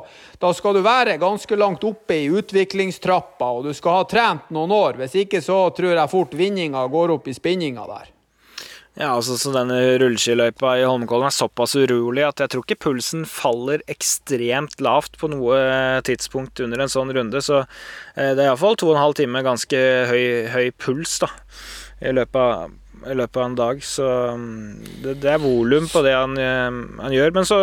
da 0.44 0.53
skal 0.53 0.76
du 0.76 0.82
være 0.84 1.18
ganske 1.22 1.56
langt 1.56 1.86
oppe 1.88 2.18
i 2.20 2.28
utviklingstrappa, 2.28 3.48
og 3.48 3.70
du 3.70 3.74
skal 3.74 4.02
ha 4.02 4.07
trent 4.10 4.49
noen 4.52 4.74
år. 4.76 4.99
Hvis 4.99 5.15
ikke 5.24 5.40
så 5.41 5.70
tror 5.76 5.95
jeg 5.95 6.11
fort 6.11 6.36
vinninga 6.36 6.84
går 6.91 7.15
opp 7.15 7.32
i 7.32 7.38
spinninga 7.38 7.88
der. 7.88 8.12
Ja, 8.94 9.07
altså 9.15 9.40
så 9.41 9.49
denne 9.56 9.80
rulleskiløypa 9.98 10.76
i 10.78 10.84
Holmenkollen 10.86 11.26
er 11.26 11.34
såpass 11.34 11.74
urolig 11.74 12.28
at 12.28 12.44
jeg 12.44 12.52
tror 12.53 12.65
ikke 12.65 12.84
pulsen 12.86 13.24
faller 13.26 13.82
ekstremt 13.90 14.78
lavt 14.86 15.18
på 15.18 15.32
noe 15.34 15.57
tidspunkt 16.06 16.61
under 16.61 16.84
en 16.84 16.94
sånn 16.94 17.10
runde. 17.18 17.41
Så 17.41 17.64
eh, 17.64 18.36
det 18.38 18.44
er 18.44 18.52
iallfall 18.52 18.78
to 18.78 18.91
og 18.91 18.94
en 18.94 19.02
halv 19.02 19.18
time 19.18 19.41
ganske 19.45 19.82
høy, 20.11 20.26
høy 20.53 20.70
puls 20.78 21.15
da, 21.26 21.32
i 22.06 22.14
løpet, 22.14 22.38
av, 22.38 22.78
i 23.10 23.18
løpet 23.18 23.41
av 23.41 23.48
en 23.48 23.57
dag. 23.64 23.82
Så 23.82 24.11
mm, 24.38 24.70
det, 25.07 25.18
det 25.26 25.34
er 25.34 25.41
volum 25.41 25.90
på 25.90 26.06
det 26.06 26.14
han, 26.14 26.38
eh, 26.38 26.80
han, 27.02 27.18
gjør. 27.18 27.34
Men 27.40 27.49
så, 27.49 27.60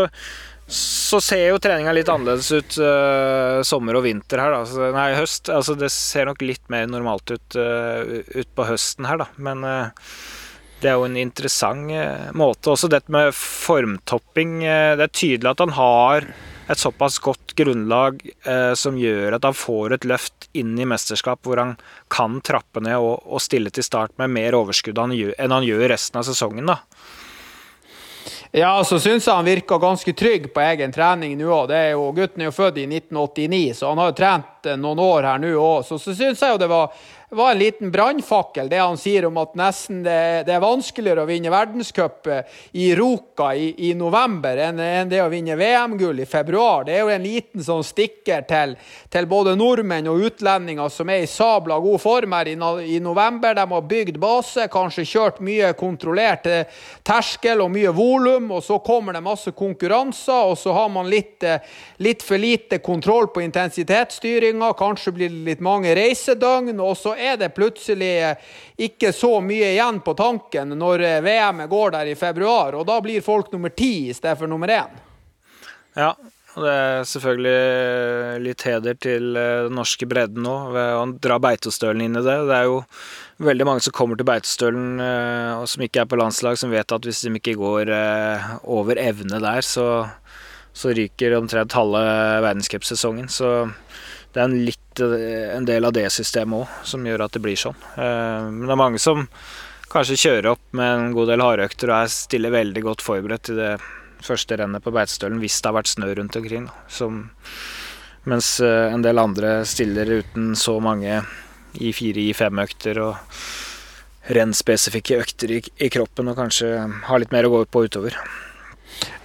så 0.67 1.23
ser 1.23 1.47
jo 1.53 1.63
treninga 1.63 1.95
litt 1.95 2.11
annerledes 2.11 2.51
ut 2.51 2.83
uh, 2.83 3.63
sommer 3.67 4.03
og 4.03 4.07
vinter 4.09 4.43
her, 4.43 4.59
da. 4.59 4.91
Nei, 4.99 5.09
høst. 5.15 5.47
Altså 5.55 5.79
det 5.79 5.95
ser 5.95 6.27
nok 6.27 6.43
litt 6.43 6.67
mer 6.75 6.91
normalt 6.91 7.31
ut, 7.31 7.55
uh, 7.55 8.19
utpå 8.43 8.67
høsten 8.75 9.07
her, 9.07 9.23
da. 9.23 9.31
Men 9.39 9.63
uh, 9.63 10.15
det 10.81 10.89
er 10.89 10.97
jo 10.97 11.07
en 11.09 11.19
interessant 11.21 11.93
eh, 11.93 12.31
måte. 12.37 12.73
Også 12.73 12.89
dette 12.91 13.13
med 13.13 13.35
formtopping. 13.37 14.63
Eh, 14.65 14.95
det 14.97 15.07
er 15.07 15.13
tydelig 15.13 15.53
at 15.53 15.63
han 15.65 15.77
har 15.77 16.29
et 16.71 16.79
såpass 16.79 17.19
godt 17.19 17.55
grunnlag 17.59 18.21
eh, 18.47 18.73
som 18.79 18.99
gjør 18.99 19.37
at 19.37 19.47
han 19.49 19.57
får 19.57 19.97
et 19.97 20.07
løft 20.07 20.47
inn 20.57 20.77
i 20.79 20.87
mesterskap 20.87 21.43
hvor 21.45 21.59
han 21.59 21.75
kan 22.13 22.39
trappe 22.47 22.83
ned 22.85 22.97
og, 23.03 23.27
og 23.27 23.43
stille 23.43 23.73
til 23.75 23.85
start 23.85 24.15
med 24.23 24.31
mer 24.37 24.57
overskudd 24.57 25.01
han 25.03 25.17
gjør, 25.17 25.35
enn 25.37 25.57
han 25.57 25.67
gjør 25.67 25.89
resten 25.93 26.23
av 26.23 26.29
sesongen. 26.31 26.71
da. 26.71 26.79
Ja, 28.53 28.73
så 28.85 28.99
syns 28.99 29.27
jeg 29.29 29.35
han 29.35 29.47
virka 29.47 29.77
ganske 29.79 30.13
trygg 30.17 30.49
på 30.55 30.63
egen 30.65 30.91
trening 30.91 31.37
nå 31.39 31.53
òg. 31.55 31.71
Gutten 32.17 32.43
er 32.43 32.49
jo 32.49 32.55
født 32.57 32.81
i 32.83 32.87
1989, 32.89 33.77
så 33.79 33.93
han 33.93 34.01
har 34.03 34.11
jo 34.11 34.17
trent 34.19 34.71
noen 34.81 35.03
år 35.05 35.29
her 35.29 35.43
nå 35.43 35.53
òg. 35.55 35.85
Så, 35.87 36.01
så 36.03 36.17
syns 36.19 36.43
jeg 36.43 36.57
jo 36.57 36.59
det 36.59 36.71
var 36.71 36.91
var 37.31 37.53
en 37.53 37.59
liten 37.59 37.91
brannfakkel, 37.91 38.69
det 38.69 38.79
han 38.79 38.97
sier 38.99 39.25
om 39.29 39.37
at 39.39 39.53
nesten 39.55 40.01
det, 40.03 40.43
det 40.49 40.55
er 40.57 40.63
vanskeligere 40.65 41.23
å 41.23 41.29
vinne 41.29 41.53
verdenscup 41.53 42.27
eh, 42.27 42.57
i 42.83 42.89
Ruka 42.99 43.53
i, 43.55 43.69
i 43.87 43.93
november 43.95 44.59
enn, 44.59 44.81
enn, 44.83 45.11
det 45.11 45.21
å 45.23 45.29
vinne 45.31 45.55
VM-gull 45.55 46.25
i 46.25 46.27
februar. 46.27 46.89
Det 46.89 46.97
er 46.97 47.05
jo 47.05 47.13
en 47.15 47.23
liten 47.23 47.63
sånn 47.63 47.85
stikker 47.87 48.43
til, 48.51 48.75
til, 49.15 49.29
både 49.31 49.55
nordmenn 49.59 50.09
og 50.11 50.25
utlendinger 50.27 50.91
som 50.91 51.13
er 51.15 51.23
i 51.23 51.29
sabla 51.31 51.79
god 51.79 52.03
form 52.03 52.35
her 52.35 52.51
i, 52.51 52.57
i 52.97 52.99
november. 53.03 53.55
De 53.55 53.69
har 53.77 53.87
bygd 53.95 54.19
base, 54.19 54.67
kanskje 54.73 55.07
kjørt 55.13 55.39
mye 55.47 55.71
kontrollert 55.79 56.51
eh, 56.51 56.83
terskel 57.07 57.63
og 57.63 57.71
mye 57.77 57.95
volum, 57.95 58.51
og 58.57 58.65
så 58.67 58.81
kommer 58.83 59.15
det 59.15 59.23
masse 59.23 59.55
konkurranser, 59.55 60.51
og 60.51 60.59
så 60.59 60.75
har 60.75 60.91
man 60.91 61.07
litt, 61.07 61.47
eh, 61.47 61.63
litt 62.03 62.27
for 62.27 62.43
lite 62.43 62.83
kontroll 62.83 63.31
på 63.31 63.47
intensitetsstyringa, 63.47 64.75
kanskje 64.75 65.15
blir 65.15 65.31
det 65.31 65.47
litt 65.53 65.65
mange 65.65 65.95
reisedøgn. 65.95 66.75
og 66.81 66.97
så 66.99 67.15
er 67.21 67.37
det 67.41 67.53
plutselig 67.57 68.13
ikke 68.81 69.13
så 69.17 69.37
mye 69.45 69.75
igjen 69.75 70.01
på 70.05 70.17
tanken 70.19 70.75
når 70.79 71.05
VM 71.25 71.65
går 71.71 71.95
der 71.99 72.11
i 72.13 72.19
februar, 72.19 72.79
og 72.79 72.89
da 72.89 72.99
blir 73.05 73.25
folk 73.25 73.53
nummer 73.53 73.73
ti 73.77 74.11
i 74.11 74.17
stedet 74.17 74.39
for 74.41 74.51
nummer 74.51 74.73
én. 74.81 75.01
Ja, 75.99 76.15
og 76.57 76.65
det 76.67 76.71
er 76.75 77.05
selvfølgelig 77.07 78.41
litt 78.43 78.63
heder 78.67 78.97
til 78.99 79.37
eh, 79.39 79.67
den 79.69 79.77
norske 79.79 80.07
bredden 80.11 80.43
nå 80.43 80.55
ved 80.75 80.97
å 80.99 81.05
dra 81.23 81.37
Beitostølen 81.43 82.03
inn 82.03 82.19
i 82.19 82.25
det. 82.27 82.37
Det 82.49 82.57
er 82.57 82.67
jo 82.67 82.81
veldig 83.47 83.67
mange 83.69 83.85
som 83.87 83.95
kommer 83.95 84.19
til 84.19 84.27
Beitostølen 84.27 84.99
eh, 85.05 85.53
og 85.61 85.69
som 85.71 85.85
ikke 85.87 86.03
er 86.03 86.11
på 86.11 86.19
landslag, 86.19 86.59
som 86.59 86.75
vet 86.75 86.97
at 86.97 87.07
hvis 87.07 87.23
de 87.23 87.35
ikke 87.39 87.55
går 87.61 87.93
eh, 87.95 88.51
over 88.67 88.99
evne 88.99 89.39
der, 89.43 89.63
så, 89.67 89.87
så 90.75 90.95
ryker 90.97 91.39
omtrent 91.39 91.79
halve 91.79 92.03
verdenscupsesongen. 92.43 93.31
Så 93.31 93.71
det 94.31 94.41
er 94.41 94.47
en, 94.47 94.59
litt, 94.67 95.01
en 95.03 95.67
del 95.67 95.87
av 95.89 95.95
det 95.97 96.07
systemet 96.15 96.63
òg 96.63 96.87
som 96.87 97.07
gjør 97.07 97.25
at 97.27 97.35
det 97.35 97.43
blir 97.43 97.59
sånn. 97.59 97.79
Men 97.97 98.65
det 98.67 98.75
er 98.75 98.79
mange 98.79 99.01
som 99.03 99.25
kanskje 99.91 100.21
kjører 100.23 100.53
opp 100.53 100.63
med 100.77 100.91
en 100.91 101.15
god 101.17 101.33
del 101.33 101.43
hardøkter 101.43 101.91
og 101.91 101.97
er 102.05 102.13
stille 102.15 102.53
veldig 102.55 102.85
godt 102.87 103.03
forberedt 103.03 103.49
til 103.49 103.59
det 103.59 103.73
første 104.23 104.59
rennet 104.61 104.85
på 104.85 104.93
Beitostølen 104.95 105.41
hvis 105.43 105.59
det 105.59 105.71
har 105.71 105.79
vært 105.81 105.91
snø 105.91 106.13
rundt 106.15 106.39
omkring. 106.39 106.69
Som, 106.93 107.25
mens 108.31 108.53
en 108.63 109.03
del 109.03 109.19
andre 109.19 109.61
stiller 109.67 110.21
uten 110.21 110.53
så 110.59 110.77
mange 110.85 111.23
i 111.81 111.91
fire, 111.97 112.23
i 112.23 112.37
fem 112.37 112.63
økter 112.63 113.03
og 113.03 114.31
rennspesifikke 114.31 115.19
økter 115.25 115.57
i, 115.57 115.59
i 115.83 115.91
kroppen 115.91 116.31
og 116.31 116.39
kanskje 116.39 116.71
har 117.09 117.23
litt 117.23 117.35
mer 117.35 117.49
å 117.49 117.53
gå 117.55 117.65
på 117.73 117.85
utover. 117.89 118.15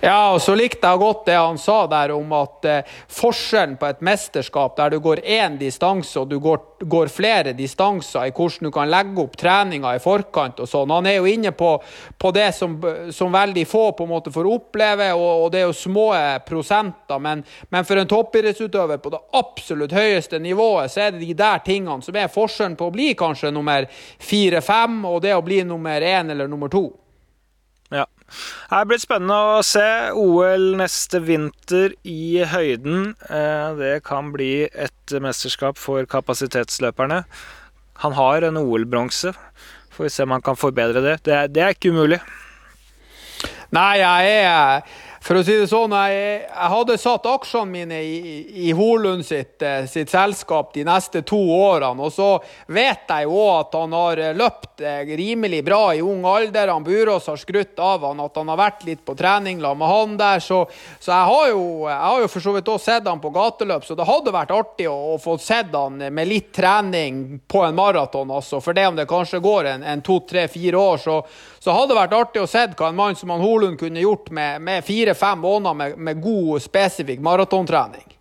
Ja, 0.06 0.36
og 0.36 0.42
så 0.44 0.54
likte 0.54 0.86
jeg 0.86 1.00
godt 1.02 1.24
det 1.26 1.36
han 1.40 1.58
sa 1.58 1.80
der 1.90 2.12
om 2.14 2.34
at 2.38 2.66
eh, 2.70 2.96
forskjellen 3.10 3.78
på 3.80 3.88
et 3.88 4.02
mesterskap 4.06 4.76
der 4.78 4.92
du 4.94 5.00
går 5.02 5.22
én 5.24 5.56
distanse 5.58 6.20
og 6.20 6.28
du 6.30 6.36
går, 6.44 6.60
går, 6.86 7.10
flere 7.10 7.54
distanser, 7.58 8.28
i 8.28 8.34
hvordan 8.36 8.68
du 8.68 8.72
kan 8.76 8.92
legge 8.92 9.24
opp 9.24 9.38
treninga 9.40 9.96
i 9.96 10.02
forkant 10.04 10.60
og 10.62 10.70
sånn. 10.70 10.94
Han 10.94 11.08
er 11.10 11.18
jo 11.18 11.32
inne 11.32 11.56
på, 11.58 11.72
på 12.22 12.32
det 12.36 12.52
som, 12.54 12.76
som, 13.10 13.34
veldig 13.34 13.64
få 13.66 13.86
på 13.98 14.06
en 14.06 14.12
måte 14.12 14.34
får 14.36 14.50
oppleve, 14.52 15.08
og, 15.16 15.46
og 15.46 15.48
det 15.54 15.64
er 15.64 15.66
jo 15.72 15.78
små 15.80 16.06
prosenter. 16.46 17.24
Men, 17.24 17.42
men 17.74 17.88
for 17.88 17.98
en 17.98 18.12
toppidrettsutøver 18.12 19.02
på 19.02 19.14
det 19.16 19.24
absolutt 19.40 19.96
høyeste 19.96 20.42
nivået, 20.44 20.92
så 20.94 21.08
er 21.08 21.16
det 21.16 21.24
de 21.24 21.34
der 21.40 21.64
tingene 21.66 22.06
som 22.06 22.20
er 22.20 22.30
forskjellen 22.30 22.78
på 22.78 22.92
å 22.92 22.94
bli 22.94 23.10
kanskje 23.18 23.50
nummer 23.56 23.90
fire-fem, 24.22 25.02
og 25.10 25.24
det 25.26 25.34
å 25.34 25.42
bli 25.46 25.64
nummer 25.66 26.06
én 26.06 26.30
eller 26.36 26.52
nummer 26.52 26.70
to. 26.70 26.92
Det 28.26 28.82
blir 28.90 29.00
spennende 29.02 29.36
å 29.56 29.60
se 29.66 29.86
OL 30.18 30.72
neste 30.80 31.22
vinter 31.24 31.94
i 32.08 32.42
høyden. 32.50 33.14
Eh, 33.30 33.68
det 33.80 33.94
kan 34.08 34.32
bli 34.34 34.66
et 34.68 35.16
mesterskap 35.22 35.80
for 35.80 36.08
kapasitetsløperne. 36.10 37.24
Han 38.04 38.18
har 38.18 38.48
en 38.48 38.60
OL-bronse. 38.60 39.36
Får 39.96 40.08
vi 40.08 40.12
se 40.12 40.26
om 40.26 40.34
han 40.36 40.44
kan 40.44 40.60
forbedre 40.60 41.04
det. 41.06 41.20
Det 41.24 41.36
er, 41.36 41.48
det 41.52 41.64
er 41.64 41.78
ikke 41.78 41.94
umulig. 41.96 42.20
Nei, 43.76 43.92
jeg 44.02 44.34
er 44.42 44.84
for 45.26 45.40
å 45.40 45.42
si 45.42 45.56
det 45.58 45.66
sånn, 45.66 45.94
jeg, 46.06 46.44
jeg 46.46 46.70
hadde 46.70 46.96
satt 47.02 47.24
aksjene 47.26 47.72
mine 47.72 47.98
i, 48.06 48.36
i 48.68 48.74
Holund 48.78 49.26
sitt, 49.26 49.58
eh, 49.66 49.88
sitt, 49.90 50.12
selskap 50.14 50.70
de 50.76 50.84
neste 50.86 51.24
to 51.26 51.40
årene. 51.50 51.98
Og 52.06 52.14
så 52.14 52.28
vet 52.70 53.10
jeg 53.10 53.26
jo 53.26 53.40
at 53.56 53.74
han 53.74 53.96
har 53.98 54.22
eh, 54.22 54.36
løpt 54.38 54.84
eh, 54.86 55.02
rimelig 55.18 55.64
bra 55.66 55.80
i 55.98 56.04
ung 56.06 56.22
alder. 56.30 56.70
Han 56.70 56.86
Burås 56.86 57.26
har 57.32 57.42
skrutt 57.42 57.82
av 57.82 58.06
han 58.06 58.22
at 58.22 58.38
han 58.38 58.52
har 58.54 58.60
vært 58.60 58.86
litt 58.86 59.02
på 59.02 59.16
trening 59.18 59.64
la 59.64 59.72
med 59.74 59.90
han 59.90 60.14
der. 60.20 60.44
Så, 60.46 60.60
så 61.00 61.10
jeg, 61.10 61.32
har 61.32 61.50
jo, 61.56 61.66
jeg, 61.90 61.98
har 62.04 62.22
jo, 62.22 62.30
for 62.36 62.46
så 62.46 62.56
vidt 62.60 62.72
også 62.76 62.92
sett 62.92 63.10
han 63.10 63.24
på 63.24 63.34
gateløp, 63.34 63.90
så 63.90 63.98
det 63.98 64.06
hadde 64.06 64.36
vært 64.38 64.54
artig 64.54 64.86
å, 64.92 64.96
å 65.16 65.18
få 65.18 65.40
sett 65.42 65.74
han 65.74 66.06
med 66.06 66.30
litt 66.30 66.54
trening 66.54 67.40
på 67.50 67.66
en 67.66 67.74
maraton, 67.82 68.30
altså. 68.30 68.62
For 68.62 68.78
det 68.78 68.86
om 68.92 69.02
det 69.02 69.10
kanskje 69.10 69.42
går 69.42 69.74
en, 69.74 69.90
en 69.90 70.06
to, 70.06 70.22
tre, 70.30 70.46
fire 70.54 70.78
år, 70.78 71.02
så, 71.02 71.18
så 71.66 71.74
hadde 71.74 71.96
det 71.96 72.00
vært 72.04 72.18
artig 72.20 72.46
å 72.46 72.50
se 72.50 72.68
hva 72.78 72.94
en 72.94 73.02
mann 73.02 73.18
som 73.18 73.34
han 73.34 73.42
Holund 73.42 73.82
kunne 73.82 74.06
gjort 74.06 74.30
med, 74.30 74.62
med 74.62 74.86
fire 74.86 75.15
fire-fem 75.16 75.40
måneder 75.40 75.74
med, 75.74 75.98
med 75.98 76.22
god, 76.22 76.62
spesifikk 76.62 77.20
maratontrening. 77.24 78.12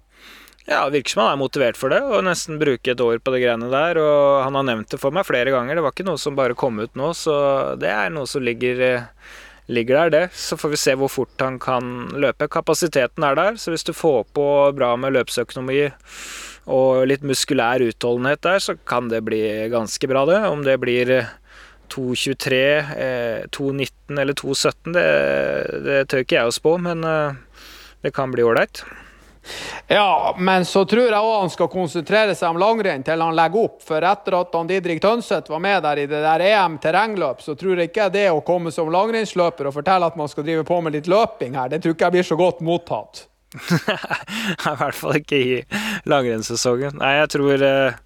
Ja, 0.66 0.87
det 0.87 1.03
virker 1.03 1.11
som 1.11 1.23
han 1.23 1.35
er 1.35 1.43
motivert 1.43 1.77
for 1.77 1.93
det, 1.93 2.01
og 2.01 2.25
nesten 2.25 2.61
bruke 2.61 2.95
et 2.95 3.01
år 3.01 3.19
på 3.21 3.33
det 3.35 3.43
greiene 3.43 3.69
der. 3.69 3.99
Og 4.01 4.45
han 4.47 4.55
har 4.57 4.65
nevnt 4.65 4.95
det 4.95 5.01
for 5.03 5.12
meg 5.12 5.27
flere 5.29 5.53
ganger, 5.53 5.77
det 5.77 5.85
var 5.85 5.93
ikke 5.93 6.07
noe 6.09 6.21
som 6.21 6.39
bare 6.39 6.57
kom 6.57 6.81
ut 6.81 6.95
nå, 6.97 7.12
så 7.12 7.35
det 7.77 7.91
er 7.93 8.15
noe 8.15 8.25
som 8.31 8.45
ligger, 8.45 9.05
ligger 9.69 9.99
der, 9.99 10.15
det. 10.15 10.25
Så 10.33 10.57
får 10.57 10.73
vi 10.73 10.81
se 10.81 10.97
hvor 10.97 11.12
fort 11.12 11.45
han 11.45 11.59
kan 11.61 12.09
løpe. 12.16 12.49
Kapasiteten 12.49 13.27
er 13.29 13.37
der, 13.37 13.61
så 13.61 13.75
hvis 13.75 13.85
du 13.85 13.93
får 13.93 14.25
på 14.33 14.49
bra 14.79 14.95
med 14.97 15.19
løpsøkonomi 15.19 15.85
og 16.65 17.05
litt 17.11 17.25
muskulær 17.29 17.85
utholdenhet 17.85 18.41
der, 18.47 18.62
så 18.65 18.79
kan 18.89 19.11
det 19.12 19.21
bli 19.27 19.43
ganske 19.69 20.09
bra, 20.09 20.25
det. 20.31 20.41
Om 20.49 20.65
det 20.65 20.79
blir 20.81 21.12
2.23, 21.93 22.61
eh, 22.78 23.47
2.19 23.52 24.20
eller 24.20 24.35
2.17, 24.35 24.93
det, 24.93 25.06
det 25.85 26.05
tør 26.11 26.24
ikke 26.24 26.39
jeg 26.39 26.51
å 26.51 26.55
spå, 26.55 26.77
men 26.82 27.05
eh, 27.09 27.40
det 28.05 28.15
kan 28.16 28.32
bli 28.35 28.44
ålreit. 28.47 28.85
Ja, 29.86 30.36
men 30.39 30.65
så 30.65 30.85
tror 30.89 31.11
jeg 31.11 31.20
òg 31.20 31.35
han 31.43 31.51
skal 31.52 31.69
konsentrere 31.69 32.35
seg 32.36 32.55
om 32.55 32.61
langrenn 32.61 33.05
til 33.05 33.20
han 33.20 33.36
legger 33.36 33.66
opp. 33.66 33.82
For 33.85 34.05
etter 34.09 34.39
at 34.39 34.56
han 34.56 34.70
Didrik 34.70 35.02
Tønseth 35.05 35.52
var 35.52 35.61
med 35.61 35.82
der 35.85 36.01
i 36.01 36.06
det 36.09 36.23
der 36.24 36.44
EM 36.47 36.78
terrengløp, 36.81 37.44
så 37.44 37.56
tror 37.59 37.77
jeg 37.77 37.93
ikke 37.93 38.09
det 38.15 38.31
å 38.32 38.40
komme 38.47 38.73
som 38.73 38.93
langrennsløper 38.93 39.69
og 39.69 39.77
fortelle 39.77 40.09
at 40.09 40.16
man 40.16 40.31
skal 40.32 40.47
drive 40.48 40.65
på 40.65 40.81
med 40.81 40.97
litt 40.97 41.11
løping 41.11 41.59
her, 41.59 41.69
det 41.69 41.82
tror 41.85 41.97
ikke 41.97 42.09
jeg 42.09 42.16
blir 42.16 42.28
så 42.31 42.40
godt 42.40 42.65
mottatt. 42.65 43.27
I 44.70 44.74
hvert 44.81 44.97
fall 44.98 45.20
ikke 45.20 45.39
i 45.39 45.61
langrennssesongen. 46.11 46.97
Nei, 46.98 47.12
jeg 47.20 47.31
tror 47.36 47.69
eh, 47.69 48.01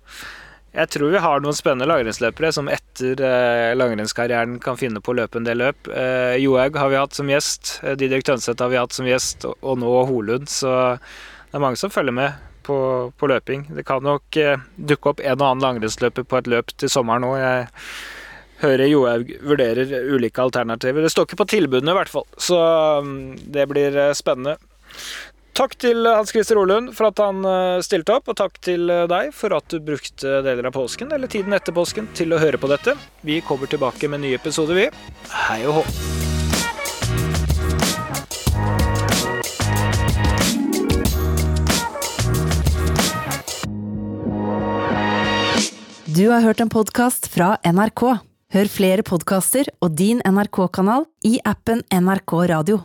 jeg 0.72 0.90
tror 0.92 1.12
vi 1.14 1.20
har 1.24 1.40
noen 1.40 1.56
spennende 1.56 1.88
langrennsløpere 1.88 2.50
som 2.52 2.68
etter 2.70 3.22
eh, 3.24 3.76
langrennskarrieren 3.78 4.58
kan 4.62 4.76
finne 4.76 5.00
på 5.00 5.14
å 5.14 5.18
løpe 5.20 5.40
en 5.40 5.46
del 5.48 5.62
løp. 5.62 5.88
Eh, 5.88 6.36
Johaug 6.42 6.76
har 6.76 6.92
vi 6.92 7.00
hatt 7.00 7.16
som 7.16 7.30
gjest, 7.32 7.78
eh, 7.82 7.96
Didrik 7.98 8.26
Tønseth 8.28 8.62
har 8.62 8.72
vi 8.72 8.80
hatt 8.80 8.92
som 8.96 9.08
gjest, 9.08 9.48
og, 9.48 9.72
nå 9.80 9.94
Holund. 10.10 10.50
Så 10.52 10.70
det 10.98 11.56
er 11.56 11.64
mange 11.64 11.80
som 11.80 11.92
følger 11.92 12.14
med 12.14 12.36
på, 12.68 12.78
på 13.16 13.32
løping. 13.32 13.64
Det 13.74 13.86
kan 13.88 14.04
nok 14.04 14.36
eh, 14.36 14.60
dukke 14.76 15.14
opp 15.14 15.24
en 15.24 15.40
og 15.40 15.46
annen 15.48 15.64
langrennsløper 15.64 16.28
på 16.28 16.42
et 16.42 16.52
løp 16.52 16.76
til 16.76 16.92
sommeren 16.92 17.26
òg. 17.26 17.38
Jeg 17.40 17.66
hører 18.62 18.90
Johaug 18.90 19.32
vurderer 19.48 19.92
ulike 20.12 20.42
alternativer. 20.42 21.02
Det 21.02 21.14
står 21.14 21.28
ikke 21.28 21.42
på 21.44 21.50
tilbudene 21.54 21.94
i 21.94 21.98
hvert 21.98 22.12
fall, 22.12 22.26
så 22.36 22.58
um, 23.00 23.14
det 23.40 23.68
blir 23.70 23.96
eh, 23.96 24.16
spennende. 24.18 24.58
Takk 25.58 25.72
til 25.74 26.06
Hans 26.06 26.30
Christer 26.30 26.60
Olund 26.60 26.92
for 26.94 27.08
at 27.08 27.18
han 27.18 27.42
eh, 27.42 27.80
stilte 27.82 28.14
opp, 28.14 28.28
og 28.30 28.36
takk 28.38 28.60
til 28.62 28.86
eh, 28.94 29.08
deg 29.10 29.32
for 29.34 29.50
at 29.56 29.66
du 29.72 29.80
brukte 29.82 30.36
deler 30.46 30.68
av 30.68 30.76
påsken, 30.76 31.10
eller 31.10 31.26
tiden 31.26 31.56
etter 31.56 31.74
påsken, 31.74 32.06
til 32.14 32.30
å 32.30 32.38
høre 32.38 32.60
på 32.62 32.70
dette. 32.70 32.94
Vi 33.26 33.40
kommer 33.42 33.66
tilbake 33.66 34.06
med 34.06 34.22
nye 34.22 34.38
episoder, 34.38 34.78
vi. 34.78 34.84
Hei 35.34 35.64
og 35.66 35.80
hå. 35.80 35.82
Du 46.06 46.28
har 46.30 46.46
hørt 46.46 46.62
en 46.62 46.70
podkast 46.70 47.26
fra 47.34 47.56
NRK. 47.66 48.04
Hør 48.54 48.70
flere 48.70 49.02
podkaster 49.02 49.74
og 49.82 49.98
din 49.98 50.22
NRK-kanal 50.22 51.10
i 51.26 51.40
appen 51.42 51.82
NRK 51.90 52.36
Radio. 52.54 52.78